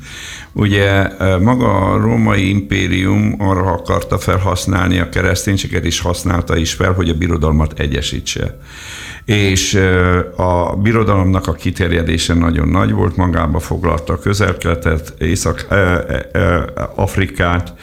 Ugye 0.54 1.08
maga 1.40 1.92
a 1.92 1.98
római 1.98 2.50
impérium 2.50 3.36
arra 3.38 3.72
akarta 3.72 4.18
felhasználni 4.18 5.00
a 5.00 5.10
kereszténységet, 5.10 5.86
és 5.86 6.00
használta 6.00 6.58
is 6.58 6.74
fel, 6.74 6.92
hogy 6.92 7.10
a 7.10 7.14
birodalmat 7.14 7.80
egyesítse 7.80 8.58
és 9.28 9.80
a 10.36 10.76
birodalomnak 10.76 11.48
a 11.48 11.54
kiterjedése 11.54 12.34
nagyon 12.34 12.68
nagy 12.68 12.92
volt, 12.92 13.16
magába 13.16 13.60
foglalta 13.60 14.14
a 14.14 14.20
közel-keletet, 14.20 15.14
Észak-Afrikát, 15.20 17.74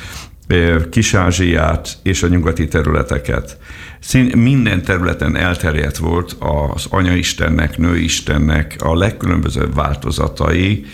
Kis-Ázsiát 0.90 1.88
és 2.02 2.22
a 2.22 2.28
nyugati 2.28 2.68
területeket. 2.68 3.58
Szín, 4.06 4.38
minden 4.38 4.82
területen 4.82 5.36
elterjedt 5.36 5.96
volt 5.96 6.36
az 6.72 6.86
anyaistennek, 6.90 7.78
nőistennek 7.78 8.76
a 8.78 8.96
legkülönbözőbb 8.96 9.74
változatai, 9.74 10.86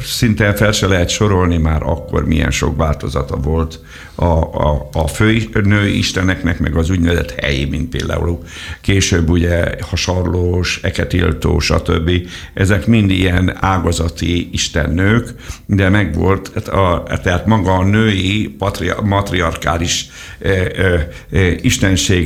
szinte 0.00 0.54
fel 0.54 0.72
se 0.72 0.86
lehet 0.86 1.08
sorolni 1.08 1.56
már 1.56 1.82
akkor 1.82 2.26
milyen 2.26 2.50
sok 2.50 2.76
változata 2.76 3.36
volt 3.36 3.80
a, 4.14 4.24
a, 4.24 4.88
a 4.92 5.06
fő 5.06 5.48
nő 5.52 5.86
isteneknek, 5.86 6.58
meg 6.58 6.76
az 6.76 6.90
úgynevezett 6.90 7.40
helyi, 7.40 7.64
mint 7.64 7.88
például 7.88 8.38
később 8.80 9.30
ugye 9.30 9.74
hasarlós, 9.80 10.80
eketiltó, 10.82 11.58
stb. 11.58 12.10
Ezek 12.54 12.86
mind 12.86 13.10
ilyen 13.10 13.56
ágazati 13.60 14.48
istennők, 14.52 15.28
de 15.66 15.88
meg 15.88 16.14
volt, 16.14 16.50
hát 16.54 16.68
a, 16.68 17.02
tehát 17.22 17.46
maga 17.46 17.72
a 17.74 17.84
női 17.84 18.54
patria, 18.58 19.00
matriarkális 19.00 20.06
e, 20.38 20.48
e, 20.48 21.08
e, 21.30 21.38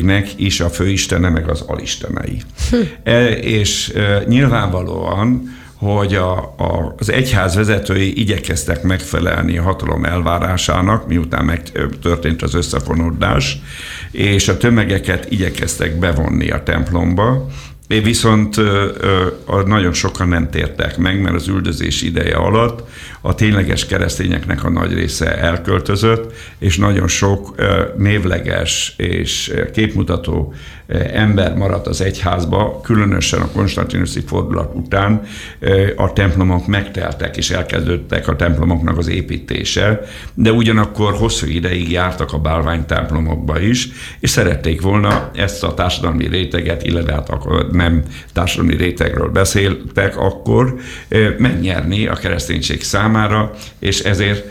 istenségnek 0.07 0.41
is 0.41 0.61
a 0.61 0.69
főistene, 0.69 1.29
meg 1.29 1.49
az 1.49 1.61
alistenei. 1.61 2.43
E, 3.03 3.29
és 3.29 3.89
e, 3.89 4.23
nyilvánvalóan 4.27 5.55
hogy 5.79 6.15
a, 6.15 6.39
a, 6.57 6.95
az 6.99 7.11
egyház 7.11 7.55
vezetői 7.55 8.21
igyekeztek 8.21 8.83
megfelelni 8.83 9.59
a 9.59 9.63
hatalom 9.63 10.05
elvárásának, 10.05 11.09
miután 11.09 11.45
megtörtént 11.45 12.43
az 12.43 12.55
összefonódás, 12.55 13.59
és 14.11 14.49
a 14.49 14.57
tömegeket 14.57 15.31
igyekeztek 15.31 15.99
bevonni 15.99 16.51
a 16.51 16.63
templomba, 16.63 17.47
Viszont 17.89 18.57
nagyon 19.67 19.93
sokan 19.93 20.29
nem 20.29 20.51
tértek 20.51 20.97
meg, 20.97 21.21
mert 21.21 21.35
az 21.35 21.49
üldözés 21.49 22.03
ideje 22.03 22.35
alatt 22.35 22.89
a 23.21 23.35
tényleges 23.35 23.87
keresztényeknek 23.87 24.65
a 24.65 24.71
nagy 24.71 24.93
része 24.93 25.39
elköltözött, 25.39 26.33
és 26.59 26.77
nagyon 26.77 27.09
sok 27.09 27.55
névleges 27.97 28.95
és 28.97 29.55
képmutató 29.73 30.55
ember 31.13 31.55
maradt 31.55 31.87
az 31.87 32.01
egyházba, 32.01 32.81
különösen 32.81 33.41
a 33.41 33.51
konstantinuszi 33.51 34.21
fordulat 34.21 34.75
után 34.75 35.23
a 35.97 36.13
templomok 36.13 36.67
megteltek, 36.67 37.37
és 37.37 37.51
elkezdődtek 37.51 38.29
a 38.29 38.37
templomoknak 38.37 38.99
az 38.99 39.09
építése, 39.09 40.01
de 40.35 40.53
ugyanakkor 40.53 41.13
hosszú 41.13 41.47
ideig 41.47 41.91
jártak 41.91 42.33
a 42.33 42.39
bálvány 42.39 42.87
templomokba 42.87 43.61
is, 43.61 43.89
és 44.21 44.31
szerették 44.31 44.81
volna 44.81 45.31
ezt 45.35 45.65
a 45.65 45.75
társadalmi 45.75 46.27
réteget, 46.29 46.83
illetve 46.83 47.13
hát 47.13 47.31
nem 47.77 48.03
társadalmi 48.33 48.77
rétegről 48.77 49.29
beszéltek 49.29 50.17
akkor, 50.17 50.75
megnyerni 51.39 52.07
a 52.07 52.15
kereszténység 52.15 52.83
számára, 52.83 53.53
és 53.79 54.01
ezért, 54.01 54.45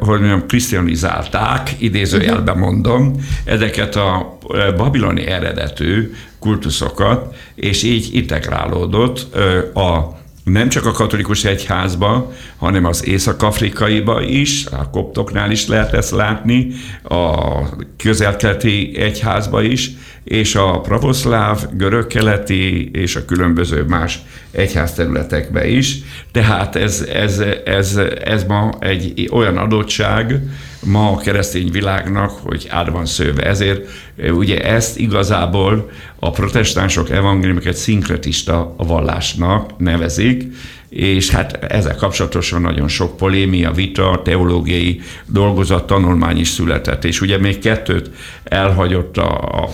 hogy 0.00 0.18
mondjam, 0.18 0.46
krisztianizálták, 0.46 1.70
idézőjelben 1.78 2.58
mondom, 2.58 3.14
ezeket 3.44 3.96
a 3.96 4.38
babiloni 4.76 5.26
eredetű 5.26 6.12
kultuszokat, 6.38 7.34
és 7.54 7.82
így 7.82 8.08
integrálódott 8.12 9.34
a 9.74 10.22
nem 10.44 10.68
csak 10.68 10.86
a 10.86 10.92
katolikus 10.92 11.44
egyházba, 11.44 12.32
hanem 12.56 12.84
az 12.84 13.06
észak-afrikaiba 13.06 14.22
is, 14.22 14.66
a 14.66 14.90
koptoknál 14.90 15.50
is 15.50 15.66
lehet 15.66 15.92
ezt 15.92 16.10
látni, 16.10 16.66
a 17.02 17.48
közel-keleti 17.96 18.96
egyházba 18.98 19.62
is, 19.62 19.90
és 20.24 20.54
a 20.54 20.80
pravoszláv, 20.80 21.66
görög-keleti 21.72 22.90
és 22.90 23.16
a 23.16 23.24
különböző 23.24 23.82
más 23.82 24.18
egyházterületekbe 24.50 25.66
is. 25.66 25.98
Tehát 26.32 26.76
ez, 26.76 27.00
ez, 27.00 27.38
ez, 27.64 27.96
ez 28.24 28.44
ma 28.44 28.70
egy 28.78 29.28
olyan 29.32 29.56
adottság, 29.56 30.40
ma 30.84 31.10
a 31.10 31.16
keresztény 31.16 31.70
világnak, 31.70 32.30
hogy 32.30 32.66
át 32.70 32.88
van 32.88 33.06
szőve. 33.06 33.42
Ezért 33.42 33.88
ugye 34.30 34.64
ezt 34.64 34.98
igazából 34.98 35.90
a 36.18 36.30
protestánsok 36.30 37.10
evangéliumokat 37.10 37.74
szinkretista 37.74 38.74
vallásnak 38.76 39.78
nevezik, 39.78 40.44
és 40.88 41.30
hát 41.30 41.64
ezzel 41.64 41.94
kapcsolatosan 41.96 42.60
nagyon 42.60 42.88
sok 42.88 43.16
polémia, 43.16 43.72
vita, 43.72 44.20
teológiai 44.24 45.00
dolgozat, 45.26 45.86
tanulmány 45.86 46.38
is 46.38 46.48
született, 46.48 47.04
és 47.04 47.20
ugye 47.20 47.38
még 47.38 47.58
kettőt 47.58 48.10
elhagyott 48.44 49.16
a, 49.16 49.62
a 49.62 49.68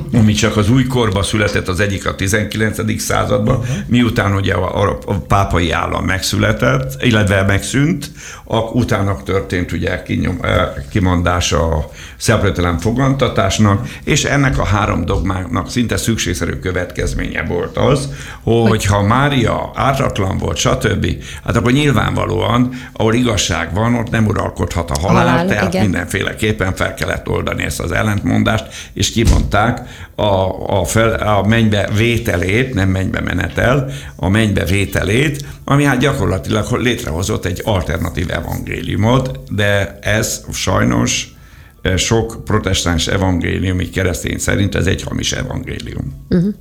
ami 0.20 0.32
csak 0.32 0.56
az 0.56 0.70
újkorba 0.70 1.22
született, 1.22 1.68
az 1.68 1.80
egyik 1.80 2.06
a 2.06 2.14
19. 2.14 3.00
században, 3.00 3.56
uh-huh. 3.56 3.76
miután 3.86 4.34
ugye 4.34 4.54
a, 4.54 4.82
a, 4.82 4.98
a 5.06 5.14
pápai 5.14 5.70
állam 5.70 6.04
megszületett, 6.04 7.02
illetve 7.02 7.42
megszűnt, 7.42 8.10
a, 8.44 8.56
utána 8.56 9.22
történt 9.22 9.72
ugye 9.72 10.02
kinyom, 10.02 10.38
eh, 10.42 10.68
kimondása 10.90 11.62
a 11.62 11.90
szeplőtelen 12.16 12.78
fogantatásnak, 12.78 13.88
és 14.04 14.24
ennek 14.24 14.58
a 14.58 14.64
három 14.64 15.04
dogmának 15.04 15.70
szinte 15.70 15.96
szükségszerű 15.96 16.52
következménye 16.52 17.42
volt 17.42 17.76
az, 17.76 18.08
hogy 18.42 18.84
ha 18.84 19.02
Mária 19.02 19.70
ártatlan 19.74 20.38
volt, 20.38 20.56
stb., 20.56 21.06
hát 21.44 21.56
akkor 21.56 21.72
nyilvánvalóan, 21.72 22.70
ahol 22.92 23.14
igazság 23.14 23.74
van, 23.74 23.94
ott 23.94 24.10
nem 24.10 24.26
uralkodhat 24.26 24.90
a 24.90 24.98
halál, 25.00 25.26
halál 25.26 25.46
tehát 25.46 25.74
igen. 25.74 25.82
mindenféleképpen 25.82 26.74
fel 26.74 26.94
kellett 26.94 27.28
oldani 27.28 27.62
ezt 27.62 27.80
az 27.80 27.92
ellentmondást, 27.92 28.64
és 28.92 29.10
kimondták, 29.10 29.81
a, 30.14 30.80
a, 30.80 30.84
fel, 30.84 31.12
a 31.14 31.42
mennybe 31.46 31.90
vételét, 31.96 32.74
nem 32.74 32.88
mennybe 32.88 33.20
menetel, 33.20 33.90
a 34.16 34.28
mennybe 34.28 34.64
vételét, 34.64 35.44
ami 35.64 35.84
hát 35.84 35.98
gyakorlatilag 35.98 36.70
létrehozott 36.70 37.44
egy 37.44 37.60
alternatív 37.64 38.30
evangéliumot, 38.30 39.40
de 39.54 39.98
ez 40.00 40.44
sajnos 40.52 41.34
e, 41.82 41.96
sok 41.96 42.44
protestáns 42.44 43.06
evangéliumi 43.06 43.90
keresztény 43.90 44.38
szerint 44.38 44.74
ez 44.74 44.86
egy 44.86 45.02
hamis 45.02 45.32
evangélium. 45.32 46.26
Uh-huh. 46.28 46.54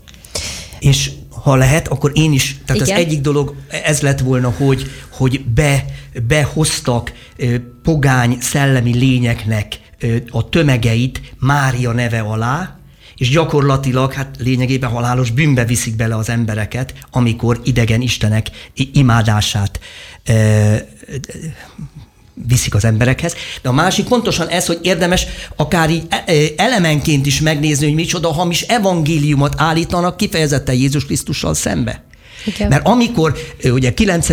És 0.80 1.12
ha 1.44 1.56
lehet, 1.56 1.88
akkor 1.88 2.12
én 2.14 2.34
is, 2.34 2.60
tehát 2.66 2.82
Igen. 2.82 2.96
az 2.96 3.04
egyik 3.04 3.22
dolog 3.22 3.56
ez 3.84 4.02
lett 4.02 4.20
volna, 4.20 4.54
hogy, 4.58 4.92
hogy 5.12 5.46
be, 5.46 5.86
behoztak 6.28 7.12
e, 7.38 7.46
pogány 7.84 8.38
szellemi 8.42 8.98
lényeknek 8.98 9.80
e, 10.00 10.08
a 10.30 10.50
tömegeit 10.50 11.22
Mária 11.40 11.92
neve 11.92 12.20
alá, 12.20 12.80
és 13.22 13.30
gyakorlatilag 13.30 14.14
hát 14.14 14.36
lényegében 14.40 14.90
halálos 14.90 15.30
bűnbe 15.30 15.66
viszik 15.66 15.96
bele 15.96 16.16
az 16.16 16.30
embereket, 16.30 16.94
amikor 17.12 17.60
idegen 17.64 18.02
istenek 18.02 18.48
imádását 18.94 19.80
e, 20.24 20.34
viszik 22.48 22.76
az 22.76 22.86
emberekhez. 22.86 23.36
De 23.62 23.70
a 23.70 23.72
másik 23.72 24.08
pontosan 24.08 24.48
ez, 24.48 24.66
hogy 24.66 24.80
érdemes 24.82 25.26
akár 25.56 25.90
így 25.90 26.08
elemenként 26.58 27.26
is 27.26 27.42
megnézni, 27.42 27.86
hogy 27.86 27.96
micsoda 27.96 28.32
hamis 28.32 28.62
evangéliumot 28.62 29.54
állítanak 29.58 30.18
kifejezetten 30.18 30.76
Jézus 30.76 31.06
Krisztussal 31.06 31.54
szembe. 31.54 32.04
Igen. 32.45 32.67
Mert 32.67 32.88
amikor 32.88 33.34
ugye 33.63 33.93
9. 33.93 34.27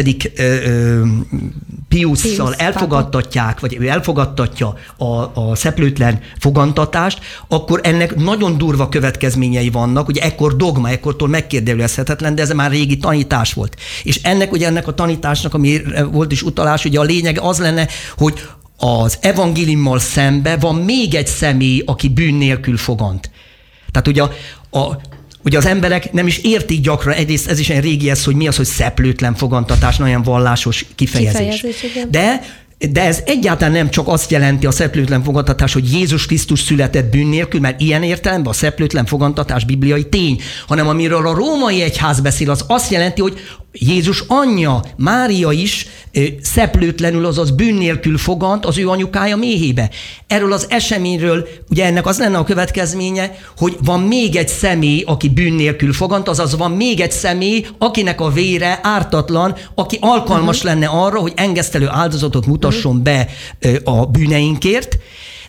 Piusszal 1.88 2.54
elfogadtatják, 2.54 3.60
vagy 3.60 3.76
ő 3.80 3.88
elfogadtatja 3.88 4.74
a, 4.96 5.04
a 5.40 5.54
szeplőtlen 5.54 6.20
fogantatást, 6.38 7.18
akkor 7.48 7.80
ennek 7.82 8.14
nagyon 8.14 8.58
durva 8.58 8.88
következményei 8.88 9.70
vannak, 9.70 10.08
ugye 10.08 10.22
ekkor 10.22 10.56
dogma, 10.56 10.90
ekkortól 10.90 11.28
megkérdőjelezhetetlen, 11.28 12.34
de 12.34 12.42
ez 12.42 12.50
már 12.50 12.70
régi 12.70 12.96
tanítás 12.96 13.52
volt. 13.52 13.76
És 14.02 14.20
ennek 14.22 14.52
ugye 14.52 14.66
ennek 14.66 14.86
a 14.86 14.94
tanításnak, 14.94 15.54
ami 15.54 15.80
volt 16.12 16.32
is 16.32 16.42
utalás, 16.42 16.84
ugye 16.84 16.98
a 16.98 17.02
lényeg 17.02 17.38
az 17.40 17.58
lenne, 17.58 17.88
hogy 18.16 18.40
az 18.76 19.18
evangéliummal 19.20 19.98
szembe 19.98 20.56
van 20.56 20.74
még 20.74 21.14
egy 21.14 21.26
személy, 21.26 21.82
aki 21.86 22.08
bűn 22.08 22.34
nélkül 22.34 22.76
fogant. 22.76 23.30
Tehát 23.90 24.08
ugye 24.08 24.22
a, 24.22 24.30
a, 24.78 25.00
Ugye 25.44 25.58
az 25.58 25.66
emberek 25.66 26.12
nem 26.12 26.26
is 26.26 26.38
értik 26.38 26.80
gyakran, 26.80 27.14
egyrészt 27.14 27.48
ez 27.48 27.58
is 27.58 27.70
egy 27.70 27.82
régi 27.82 28.10
ez, 28.10 28.24
hogy 28.24 28.34
mi 28.34 28.48
az, 28.48 28.56
hogy 28.56 28.66
szeplőtlen 28.66 29.34
fogantatás, 29.34 29.96
nagyon 29.96 30.22
vallásos 30.22 30.84
kifejezés. 30.94 31.60
kifejezés 31.60 32.06
De 32.10 32.40
de 32.78 33.02
ez 33.02 33.22
egyáltalán 33.26 33.72
nem 33.72 33.90
csak 33.90 34.08
azt 34.08 34.30
jelenti 34.30 34.66
a 34.66 34.70
szeplőtlen 34.70 35.22
fogantatás, 35.22 35.72
hogy 35.72 35.92
Jézus 35.92 36.26
Krisztus 36.26 36.60
született 36.60 37.10
bűn 37.10 37.26
nélkül, 37.26 37.60
mert 37.60 37.80
ilyen 37.80 38.02
értelemben 38.02 38.52
a 38.52 38.54
szeplőtlen 38.54 39.06
fogantatás 39.06 39.64
bibliai 39.64 40.04
tény, 40.04 40.40
hanem 40.66 40.88
amiről 40.88 41.26
a 41.26 41.34
római 41.34 41.82
egyház 41.82 42.20
beszél, 42.20 42.50
az 42.50 42.64
azt 42.66 42.90
jelenti, 42.90 43.20
hogy 43.20 43.40
Jézus 43.72 44.24
anyja, 44.26 44.80
Mária 44.96 45.52
is 45.52 45.86
szeplőtlenül, 46.42 47.24
azaz 47.24 47.50
bűn 47.50 47.74
nélkül 47.74 48.18
fogant 48.18 48.66
az 48.66 48.78
ő 48.78 48.88
anyukája 48.88 49.36
méhébe. 49.36 49.90
Erről 50.26 50.52
az 50.52 50.66
eseményről, 50.68 51.48
ugye 51.70 51.84
ennek 51.84 52.06
az 52.06 52.18
lenne 52.18 52.38
a 52.38 52.44
következménye, 52.44 53.38
hogy 53.56 53.76
van 53.84 54.00
még 54.00 54.36
egy 54.36 54.48
személy, 54.48 55.02
aki 55.06 55.28
bűn 55.28 55.52
nélkül 55.52 55.92
fogant, 55.92 56.28
azaz 56.28 56.56
van 56.56 56.70
még 56.70 57.00
egy 57.00 57.12
személy, 57.12 57.66
akinek 57.78 58.20
a 58.20 58.30
vére 58.30 58.80
ártatlan, 58.82 59.56
aki 59.74 59.98
alkalmas 60.00 60.56
uh-huh. 60.56 60.72
lenne 60.72 60.86
arra, 60.86 61.18
hogy 61.18 61.32
engesztelő 61.36 61.88
áldozatot 61.88 62.46
mutasson 62.46 62.96
uh-huh. 62.96 63.02
be 63.02 63.28
a 63.84 64.06
bűneinkért, 64.06 64.98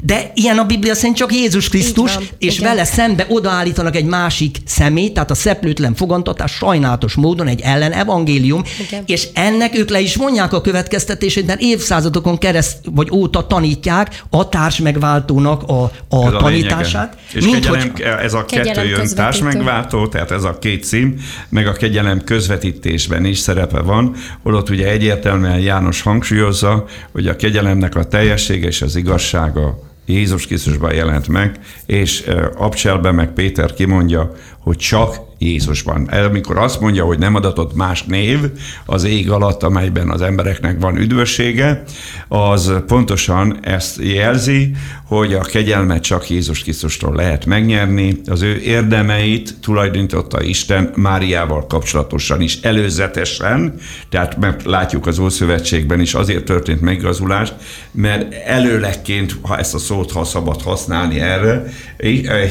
de 0.04 0.32
ilyen 0.34 0.58
a 0.58 0.66
Biblia 0.66 0.94
szerint 0.94 1.16
csak 1.16 1.34
Jézus 1.34 1.70
Krisztus, 1.70 2.14
van, 2.14 2.24
és 2.38 2.58
igen. 2.58 2.70
vele 2.70 2.84
szembe 2.84 3.26
odaállítanak 3.30 3.96
egy 3.96 4.06
másik 4.06 4.58
szemét, 4.66 5.14
tehát 5.14 5.32
a 5.32 5.36
szeplőtlen 5.36 5.96
fogantatás 5.96 6.52
sajnálatos 6.52 7.14
módon 7.14 7.48
egy 7.48 7.62
ellen 7.62 7.92
evangélium, 7.92 8.64
igen. 8.88 9.04
és 9.06 9.28
ennek 9.34 9.78
ők 9.78 9.90
le 9.90 10.00
is 10.00 10.16
vonják 10.16 10.54
a 10.54 10.62
következtetését, 10.62 11.46
mert 11.46 11.62
évszázadokon 11.62 12.38
kereszt 12.38 12.78
vagy 12.92 13.12
óta 13.12 13.48
tanítják 13.48 14.24
a 14.30 14.50
társ 14.50 14.78
megváltónak 14.78 15.64
a, 15.64 15.92
a 16.10 16.26
ez 16.26 16.32
tanítását. 16.40 17.14
A 17.14 17.38
és 17.38 17.44
mint 17.44 17.56
kegyelem, 17.56 17.92
hogy, 17.92 18.02
ez 18.02 18.34
a 18.34 18.46
kettő 18.46 18.86
jön 18.86 19.08
társ 19.16 19.42
megváltó, 19.42 20.08
tehát 20.08 20.32
ez 20.32 20.44
a 20.44 20.60
két 20.60 20.84
cím, 20.84 21.16
meg 21.50 21.68
a 21.68 21.72
kegyelem 21.72 22.24
közvetítésben 22.24 23.26
is 23.26 23.38
szerepe 23.38 23.82
van, 23.82 24.16
holott 24.44 24.70
ugye 24.70 24.88
egyértelműen 24.88 25.60
János 25.60 26.02
hangsúlyozza, 26.02 26.86
hogy 27.12 27.28
a 27.28 27.36
kegyelemnek 27.36 27.96
a 27.96 28.04
teljessége 28.04 28.68
és 28.68 28.82
az 28.82 28.96
igazsága 28.96 29.89
Jézus 30.10 30.48
Krisztusban 30.48 30.94
jelent 30.94 31.28
meg, 31.28 31.60
és 31.86 32.30
Abcselben 32.56 33.16
meg 33.16 33.34
Péter 33.34 33.74
kimondja, 33.74 34.32
hogy 34.60 34.78
csak 34.78 35.29
Jézusban. 35.40 36.04
Amikor 36.08 36.58
azt 36.58 36.80
mondja, 36.80 37.06
hogy 37.06 37.20
nem 37.20 37.36
adatott 37.36 37.76
más 37.76 38.04
név 38.04 38.40
az 38.86 39.04
ég 39.04 39.32
alatt, 39.32 39.64
amelyben 39.64 40.10
az 40.10 40.22
embereknek 40.22 40.80
van 40.80 40.98
üdvössége, 40.98 41.84
az 42.28 42.74
pontosan 42.88 43.58
ezt 43.62 43.98
jelzi, 44.02 44.72
hogy 45.06 45.34
a 45.34 45.42
kegyelmet 45.42 46.04
csak 46.04 46.30
Jézus 46.30 46.62
Krisztustól 46.62 47.16
lehet 47.16 47.46
megnyerni. 47.46 48.22
Az 48.26 48.42
ő 48.42 48.58
érdemeit 48.58 49.56
tulajdonította 49.62 50.44
Isten 50.44 50.92
Máriával 50.96 51.68
kapcsolatosan 51.68 52.42
is 52.42 52.62
előzetesen, 52.62 53.74
tehát 54.10 54.38
mert 54.38 54.64
látjuk 54.66 55.08
az 55.08 55.20
Ószövetségben 55.20 56.00
is 56.00 56.14
azért 56.14 56.44
történt 56.44 56.82
megigazulás, 56.82 57.54
mert 57.92 58.34
előlegként, 58.46 59.36
ha 59.42 59.58
ezt 59.58 59.74
a 59.74 59.78
szót 59.78 60.12
ha 60.12 60.24
szabad 60.24 60.62
használni 60.62 61.20
erre, 61.20 61.66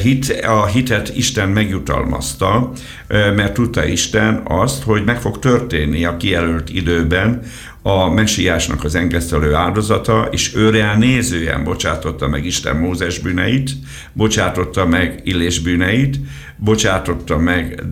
hit, 0.01 0.45
a 0.47 0.65
hitet 0.65 1.11
Isten 1.15 1.49
megjutalmazta, 1.49 2.71
mert 3.07 3.53
tudta 3.53 3.85
Isten 3.85 4.41
azt, 4.43 4.83
hogy 4.83 5.03
meg 5.03 5.21
fog 5.21 5.39
történni 5.39 6.05
a 6.05 6.17
kijelölt 6.17 6.69
időben 6.69 7.41
a 7.81 8.09
messiásnak 8.09 8.83
az 8.83 8.95
engesztelő 8.95 9.53
áldozata, 9.53 10.27
és 10.31 10.55
őre 10.55 10.97
nézően 10.97 11.63
bocsátotta 11.63 12.27
meg 12.27 12.45
Isten 12.45 12.75
Mózes 12.75 13.19
bűneit, 13.19 13.69
bocsátotta 14.13 14.85
meg 14.85 15.21
Illés 15.23 15.59
bűneit, 15.59 16.19
bocsátotta 16.57 17.37
meg 17.37 17.83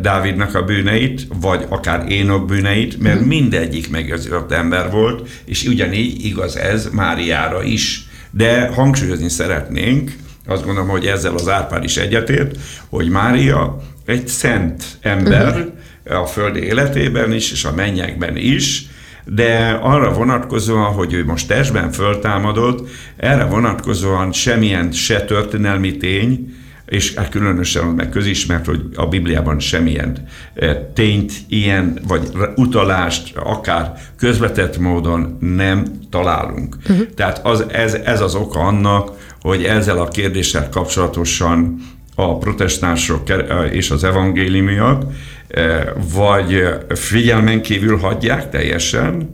Dávidnak 0.00 0.54
a 0.54 0.62
bűneit, 0.62 1.26
vagy 1.40 1.64
akár 1.68 2.10
Énok 2.10 2.46
bűneit, 2.46 3.00
mert 3.00 3.20
mhm. 3.20 3.28
mindegyik 3.28 3.90
megőrzött 3.90 4.52
ember 4.52 4.90
volt, 4.90 5.28
és 5.44 5.64
ugyanígy 5.64 6.24
igaz 6.24 6.56
ez 6.56 6.88
Máriára 6.92 7.62
is. 7.62 8.06
De 8.30 8.68
hangsúlyozni 8.68 9.28
szeretnénk, 9.28 10.12
azt 10.46 10.64
gondolom, 10.64 10.88
hogy 10.88 11.06
ezzel 11.06 11.34
az 11.34 11.48
Árpád 11.48 11.84
is 11.84 11.96
egyetért, 11.96 12.56
hogy 12.88 13.08
Mária 13.08 13.82
egy 14.08 14.28
szent 14.28 14.84
ember 15.00 15.72
uh-huh. 16.04 16.22
a 16.22 16.26
földi 16.26 16.60
életében 16.60 17.32
is, 17.32 17.52
és 17.52 17.64
a 17.64 17.72
mennyekben 17.72 18.36
is, 18.36 18.86
de 19.24 19.78
arra 19.82 20.12
vonatkozóan, 20.12 20.92
hogy 20.92 21.12
ő 21.12 21.24
most 21.24 21.48
testben 21.48 21.90
föltámadott, 21.90 22.88
erre 23.16 23.44
vonatkozóan 23.44 24.32
semmilyen 24.32 24.92
se 24.92 25.24
történelmi 25.24 25.96
tény, 25.96 26.54
és 26.86 27.14
hát 27.14 27.28
különösen 27.28 27.86
meg 27.86 28.08
közismert, 28.08 28.66
hogy 28.66 28.80
a 28.94 29.06
Bibliában 29.06 29.60
semmilyen 29.60 30.16
eh, 30.54 30.76
tényt, 30.94 31.32
ilyen, 31.48 31.98
vagy 32.06 32.28
utalást, 32.54 33.36
akár 33.36 33.92
közvetett 34.18 34.78
módon 34.78 35.38
nem 35.40 35.84
találunk. 36.10 36.76
Uh-huh. 36.88 37.06
Tehát 37.14 37.46
az, 37.46 37.64
ez, 37.68 37.94
ez 37.94 38.20
az 38.20 38.34
oka 38.34 38.58
annak, 38.60 39.10
hogy 39.40 39.64
ezzel 39.64 39.98
a 39.98 40.08
kérdéssel 40.08 40.68
kapcsolatosan 40.68 41.80
a 42.20 42.38
protestánsok 42.38 43.22
és 43.70 43.90
az 43.90 44.04
evangéliumiak 44.04 45.04
eh, 45.48 45.84
vagy 46.14 46.68
figyelmen 46.88 47.62
kívül 47.62 47.98
hagyják 47.98 48.50
teljesen, 48.50 49.30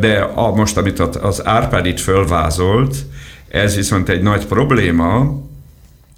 de 0.00 0.18
a, 0.34 0.54
most, 0.54 0.76
amit 0.76 0.98
az 1.00 1.46
Árpád 1.46 1.86
itt 1.86 2.00
fölvázolt, 2.00 2.96
ez 3.48 3.76
viszont 3.76 4.08
egy 4.08 4.22
nagy 4.22 4.46
probléma, 4.46 5.40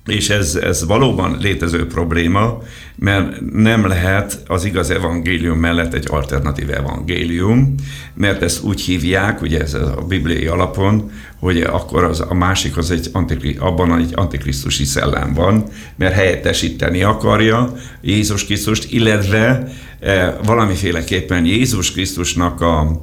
és 0.09 0.31
ez, 0.31 0.55
ez 0.55 0.87
valóban 0.87 1.39
létező 1.41 1.87
probléma, 1.87 2.63
mert 2.95 3.41
nem 3.53 3.87
lehet 3.87 4.43
az 4.47 4.65
igaz 4.65 4.91
evangélium 4.91 5.59
mellett 5.59 5.95
egy 5.95 6.07
alternatív 6.11 6.71
evangélium, 6.71 7.75
mert 8.15 8.43
ezt 8.43 8.63
úgy 8.63 8.81
hívják, 8.81 9.43
ugye 9.43 9.61
ez 9.61 9.75
a 9.75 10.05
bibliai 10.09 10.47
alapon, 10.47 11.11
hogy 11.39 11.61
akkor 11.61 12.05
az, 12.05 12.21
a 12.29 12.35
másik 12.35 12.77
az 12.77 12.91
egy 12.91 13.09
antikri, 13.13 13.57
abban 13.61 13.99
egy 13.99 14.13
antikrisztusi 14.15 14.85
szellem 14.85 15.35
van, 15.35 15.65
mert 15.97 16.15
helyettesíteni 16.15 17.03
akarja 17.03 17.73
Jézus 18.01 18.45
Krisztust, 18.45 18.93
illetve 18.93 19.73
e, 20.01 20.37
valamiféleképpen 20.45 21.45
Jézus 21.45 21.93
Krisztusnak 21.93 22.61
a, 22.61 23.03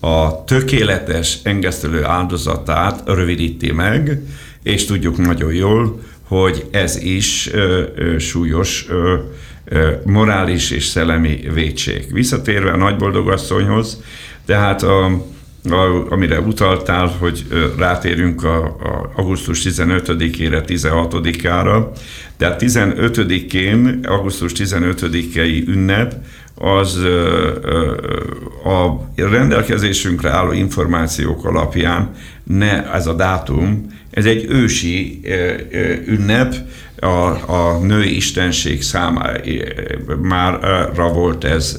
a 0.00 0.44
tökéletes 0.44 1.38
engesztelő 1.42 2.04
áldozatát 2.04 3.02
rövidíti 3.06 3.72
meg, 3.72 4.22
és 4.62 4.84
tudjuk 4.84 5.16
nagyon 5.16 5.52
jól, 5.52 6.00
hogy 6.32 6.64
ez 6.70 6.96
is 6.96 7.50
ö, 7.52 7.82
ö, 7.94 8.18
súlyos 8.18 8.86
ö, 8.88 9.14
ö, 9.64 9.90
morális 10.04 10.70
és 10.70 10.84
szellemi 10.84 11.40
vétség. 11.54 12.12
Visszatérve 12.12 12.70
a 12.70 12.76
nagyboldogasszonyhoz, 12.76 14.02
tehát 14.46 14.82
a, 14.82 15.24
amire 16.08 16.40
utaltál, 16.40 17.06
hogy 17.06 17.46
rátérünk 17.78 18.44
a, 18.44 18.64
a 18.64 19.12
augusztus 19.16 19.62
15-ére, 19.64 20.62
16-ára. 20.66 21.90
Tehát 22.36 22.62
15-én, 22.62 24.00
augusztus 24.08 24.52
15-i 24.54 25.66
ünnep, 25.66 26.14
az 26.54 26.96
a 28.64 29.10
rendelkezésünkre 29.14 30.30
álló 30.30 30.52
információk 30.52 31.44
alapján 31.44 32.10
ne 32.44 32.92
ez 32.92 33.06
a 33.06 33.12
dátum 33.12 33.86
ez 34.12 34.26
egy 34.26 34.46
ősi 34.48 35.20
ünnep, 36.06 36.54
a, 36.96 37.50
a 37.52 37.78
női 37.82 38.16
istenség 38.16 38.82
számára 38.82 39.52
volt 41.12 41.44
ez 41.44 41.78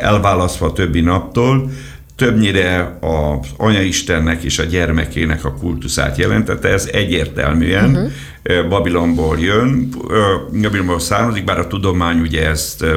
elválasztva 0.00 0.66
a 0.66 0.72
többi 0.72 1.00
naptól, 1.00 1.70
többnyire 2.16 2.98
az 3.00 3.46
anya'istennek 3.56 4.42
és 4.42 4.58
a 4.58 4.64
gyermekének 4.64 5.44
a 5.44 5.54
kultuszát 5.54 6.16
jelentette, 6.16 6.68
ez 6.68 6.88
egyértelműen 6.92 7.90
uh-huh. 7.90 8.10
Babilonból 8.68 9.38
jön, 9.38 9.88
Babilonból 10.62 11.00
származik, 11.00 11.44
bár 11.44 11.58
a 11.58 11.66
tudomány 11.66 12.20
ugye 12.20 12.52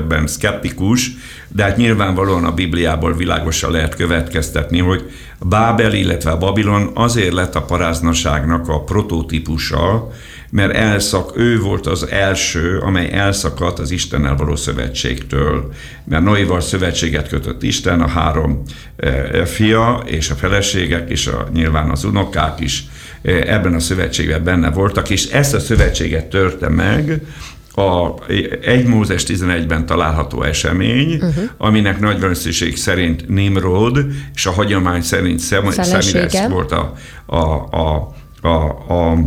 ben 0.08 0.28
szkeptikus, 0.28 1.12
de 1.48 1.64
hát 1.64 1.78
nyilvánvalóan 1.78 2.46
a 2.46 2.54
Bibliából 2.54 3.14
világosan 3.14 3.72
lehet 3.72 3.96
következtetni, 3.96 4.80
hogy 4.80 5.12
Bábel, 5.40 5.94
illetve 5.94 6.36
Babilon 6.36 6.92
azért 6.94 7.34
lett 7.34 7.56
a 7.56 7.62
paráznaságnak 7.62 8.68
a 8.68 8.84
prototípusa, 8.84 10.12
mert 10.50 10.74
elszak, 10.74 11.38
ő 11.38 11.60
volt 11.60 11.88
az 11.88 12.08
első, 12.08 12.78
amely 12.78 13.12
elszakadt 13.12 13.80
az 13.80 13.92
Istennel 13.92 14.36
való 14.36 14.56
szövetségtől. 14.56 15.74
Mert 16.04 16.24
Noéval 16.24 16.62
szövetséget 16.62 17.28
kötött 17.28 17.64
Isten, 17.64 18.02
a 18.02 18.08
három 18.08 18.62
e, 18.96 19.46
fia 19.46 20.04
és 20.06 20.30
a 20.30 20.36
feleségek, 20.36 21.10
és 21.10 21.28
a, 21.28 21.48
nyilván 21.54 21.90
az 21.90 22.04
unokák 22.04 22.60
is 22.60 22.84
e, 23.22 23.32
ebben 23.32 23.74
a 23.74 23.80
szövetségben 23.80 24.44
benne 24.44 24.70
voltak, 24.70 25.10
és 25.10 25.26
ezt 25.26 25.54
a 25.54 25.60
szövetséget 25.60 26.26
törte 26.26 26.70
meg, 26.70 27.22
a 27.80 28.16
1 28.62 28.86
Mózes 28.86 29.24
11-ben 29.28 29.86
található 29.86 30.44
esemény, 30.44 31.14
uh-huh. 31.14 31.44
aminek 31.58 32.00
nagy 32.00 32.20
valószínűség 32.20 32.78
szerint 32.78 33.28
Nimrod, 33.28 34.06
és 34.36 34.46
a 34.46 34.52
hagyomány 34.52 35.02
szerint 35.02 35.40
Szemires 35.40 36.48
volt 36.50 36.72
a, 36.72 36.94
a, 37.26 37.38
a, 37.38 38.14
a, 38.42 38.50
a 38.94 39.18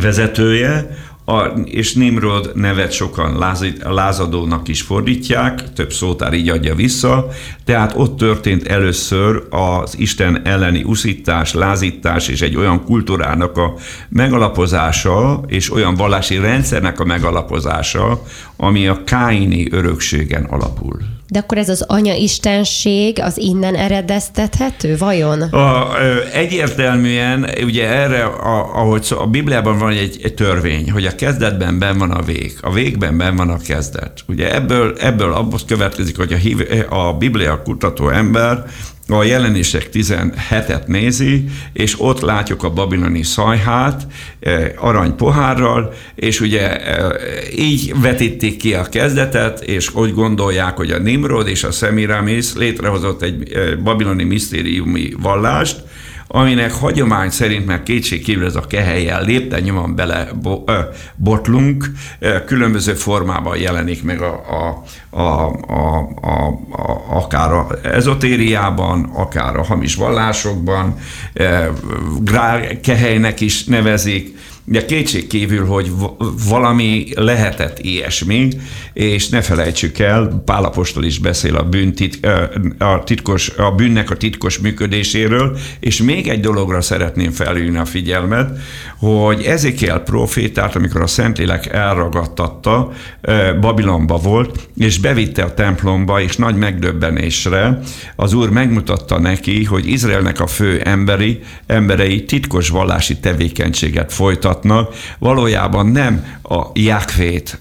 vezetője, 0.00 0.96
a, 1.26 1.44
és 1.64 1.94
Nimrod 1.94 2.50
nevet 2.54 2.92
sokan 2.92 3.38
lázadónak 3.82 4.68
is 4.68 4.82
fordítják, 4.82 5.72
több 5.72 5.92
szótár 5.92 6.32
így 6.32 6.48
adja 6.48 6.74
vissza, 6.74 7.28
tehát 7.64 7.92
ott 7.96 8.16
történt 8.16 8.66
először 8.66 9.46
az 9.50 9.98
Isten 9.98 10.46
elleni 10.46 10.82
uszítás, 10.82 11.52
lázítás 11.54 12.28
és 12.28 12.42
egy 12.42 12.56
olyan 12.56 12.84
kultúrának 12.84 13.56
a 13.56 13.74
megalapozása, 14.08 15.44
és 15.46 15.72
olyan 15.72 15.94
vallási 15.94 16.38
rendszernek 16.38 17.00
a 17.00 17.04
megalapozása, 17.04 18.22
ami 18.56 18.86
a 18.86 19.04
káini 19.04 19.68
örökségen 19.70 20.44
alapul. 20.44 21.13
De 21.28 21.38
akkor 21.38 21.58
ez 21.58 21.68
az 21.68 21.82
anya 21.82 22.14
istenség 22.14 23.20
az 23.20 23.38
innen 23.38 23.74
eredeztethető, 23.74 24.96
vajon? 24.96 25.42
A, 25.42 25.98
egyértelműen, 26.32 27.50
ugye 27.64 27.88
erre, 27.88 28.24
a, 28.24 28.80
ahogy 28.80 29.06
a 29.18 29.26
Bibliában 29.26 29.78
van 29.78 29.92
egy, 29.92 30.20
egy 30.22 30.34
törvény, 30.34 30.90
hogy 30.90 31.06
a 31.06 31.14
kezdetben 31.14 31.78
ben 31.78 31.98
van 31.98 32.10
a 32.10 32.22
vég, 32.22 32.58
a 32.60 32.72
végben 32.72 33.16
ben 33.16 33.36
van 33.36 33.48
a 33.48 33.58
kezdet. 33.58 34.24
Ugye 34.28 34.54
ebből, 34.54 34.96
ebből 35.00 35.32
abból 35.32 35.58
következik, 35.66 36.16
hogy 36.16 36.32
a, 36.32 36.36
hív, 36.36 36.60
a 36.88 37.12
Biblia 37.12 37.62
kutató 37.62 38.08
ember 38.08 38.64
a 39.08 39.22
jelenések 39.22 39.88
17-et 39.92 40.86
nézi, 40.86 41.44
és 41.72 42.00
ott 42.00 42.20
látjuk 42.20 42.62
a 42.62 42.70
babiloni 42.70 43.22
szajhát 43.22 44.06
eh, 44.40 44.70
arany 44.76 45.16
pohárral, 45.16 45.92
és 46.14 46.40
ugye 46.40 46.80
eh, 46.80 47.10
így 47.58 48.00
vetítik 48.00 48.56
ki 48.56 48.74
a 48.74 48.82
kezdetet, 48.82 49.60
és 49.60 49.94
úgy 49.94 50.14
gondolják, 50.14 50.76
hogy 50.76 50.90
a 50.90 50.98
Nimrod 50.98 51.48
és 51.48 51.64
a 51.64 51.70
Semiramis 51.70 52.54
létrehozott 52.54 53.22
egy 53.22 53.52
eh, 53.52 53.76
babiloni 53.76 54.24
misztériumi 54.24 55.14
vallást, 55.22 55.82
aminek 56.34 56.72
hagyomány 56.72 57.30
szerint, 57.30 57.66
mert 57.66 57.82
kétségkívül 57.82 58.46
ez 58.46 58.56
a 58.56 58.60
kehelyel 58.60 59.24
lépten 59.24 59.62
nyomon 59.62 59.94
bele 59.94 60.28
bo, 60.42 60.62
ö, 60.66 60.78
botlunk, 61.16 61.90
ö, 62.18 62.44
különböző 62.44 62.94
formában 62.94 63.56
jelenik 63.58 64.02
meg 64.02 64.20
a, 64.20 64.32
a, 64.32 64.82
a, 65.20 65.22
a, 65.66 66.08
a, 66.20 66.46
a, 66.70 67.04
akár 67.08 67.52
a 67.52 67.66
ezotériában, 67.82 69.10
akár 69.12 69.56
a 69.56 69.64
hamis 69.64 69.94
vallásokban, 69.94 70.96
ö, 71.32 71.64
grál 72.20 72.80
kehelynek 72.80 73.40
is 73.40 73.64
nevezik, 73.64 74.36
de 74.64 74.84
kétség 74.84 75.26
kívül, 75.26 75.66
hogy 75.66 75.90
valami 76.48 77.06
lehetett 77.14 77.78
ilyesmi, 77.78 78.48
és 78.92 79.28
ne 79.28 79.40
felejtsük 79.40 79.98
el, 79.98 80.42
Pálapostól 80.44 81.04
is 81.04 81.18
beszél 81.18 81.56
a, 81.56 81.62
bűn 81.62 81.94
tit, 81.94 82.26
a, 82.78 83.02
titkos, 83.04 83.48
a 83.48 83.70
bűnnek 83.70 84.10
a 84.10 84.16
titkos 84.16 84.58
működéséről, 84.58 85.58
és 85.80 86.02
még 86.02 86.28
egy 86.28 86.40
dologra 86.40 86.80
szeretném 86.80 87.30
felhívni 87.30 87.78
a 87.78 87.84
figyelmet, 87.84 88.58
hogy 88.98 89.42
Ezékiel 89.42 89.98
profétát, 89.98 90.76
amikor 90.76 91.00
a 91.00 91.06
Szentlélek 91.06 91.66
elragadtatta, 91.66 92.92
Babilonba 93.60 94.16
volt, 94.16 94.68
és 94.76 94.98
bevitte 94.98 95.42
a 95.42 95.54
templomba, 95.54 96.20
és 96.20 96.36
nagy 96.36 96.56
megdöbbenésre 96.56 97.80
az 98.16 98.32
Úr 98.32 98.50
megmutatta 98.50 99.18
neki, 99.18 99.64
hogy 99.64 99.88
Izraelnek 99.88 100.40
a 100.40 100.46
fő 100.46 100.80
emberi, 100.80 101.40
emberei 101.66 102.24
titkos 102.24 102.68
vallási 102.68 103.18
tevékenységet 103.18 104.12
folytat 104.12 104.53
mutatnak, 104.54 104.94
valójában 105.18 105.86
nem 105.86 106.24
a 106.42 106.66
Jákvét, 106.74 107.58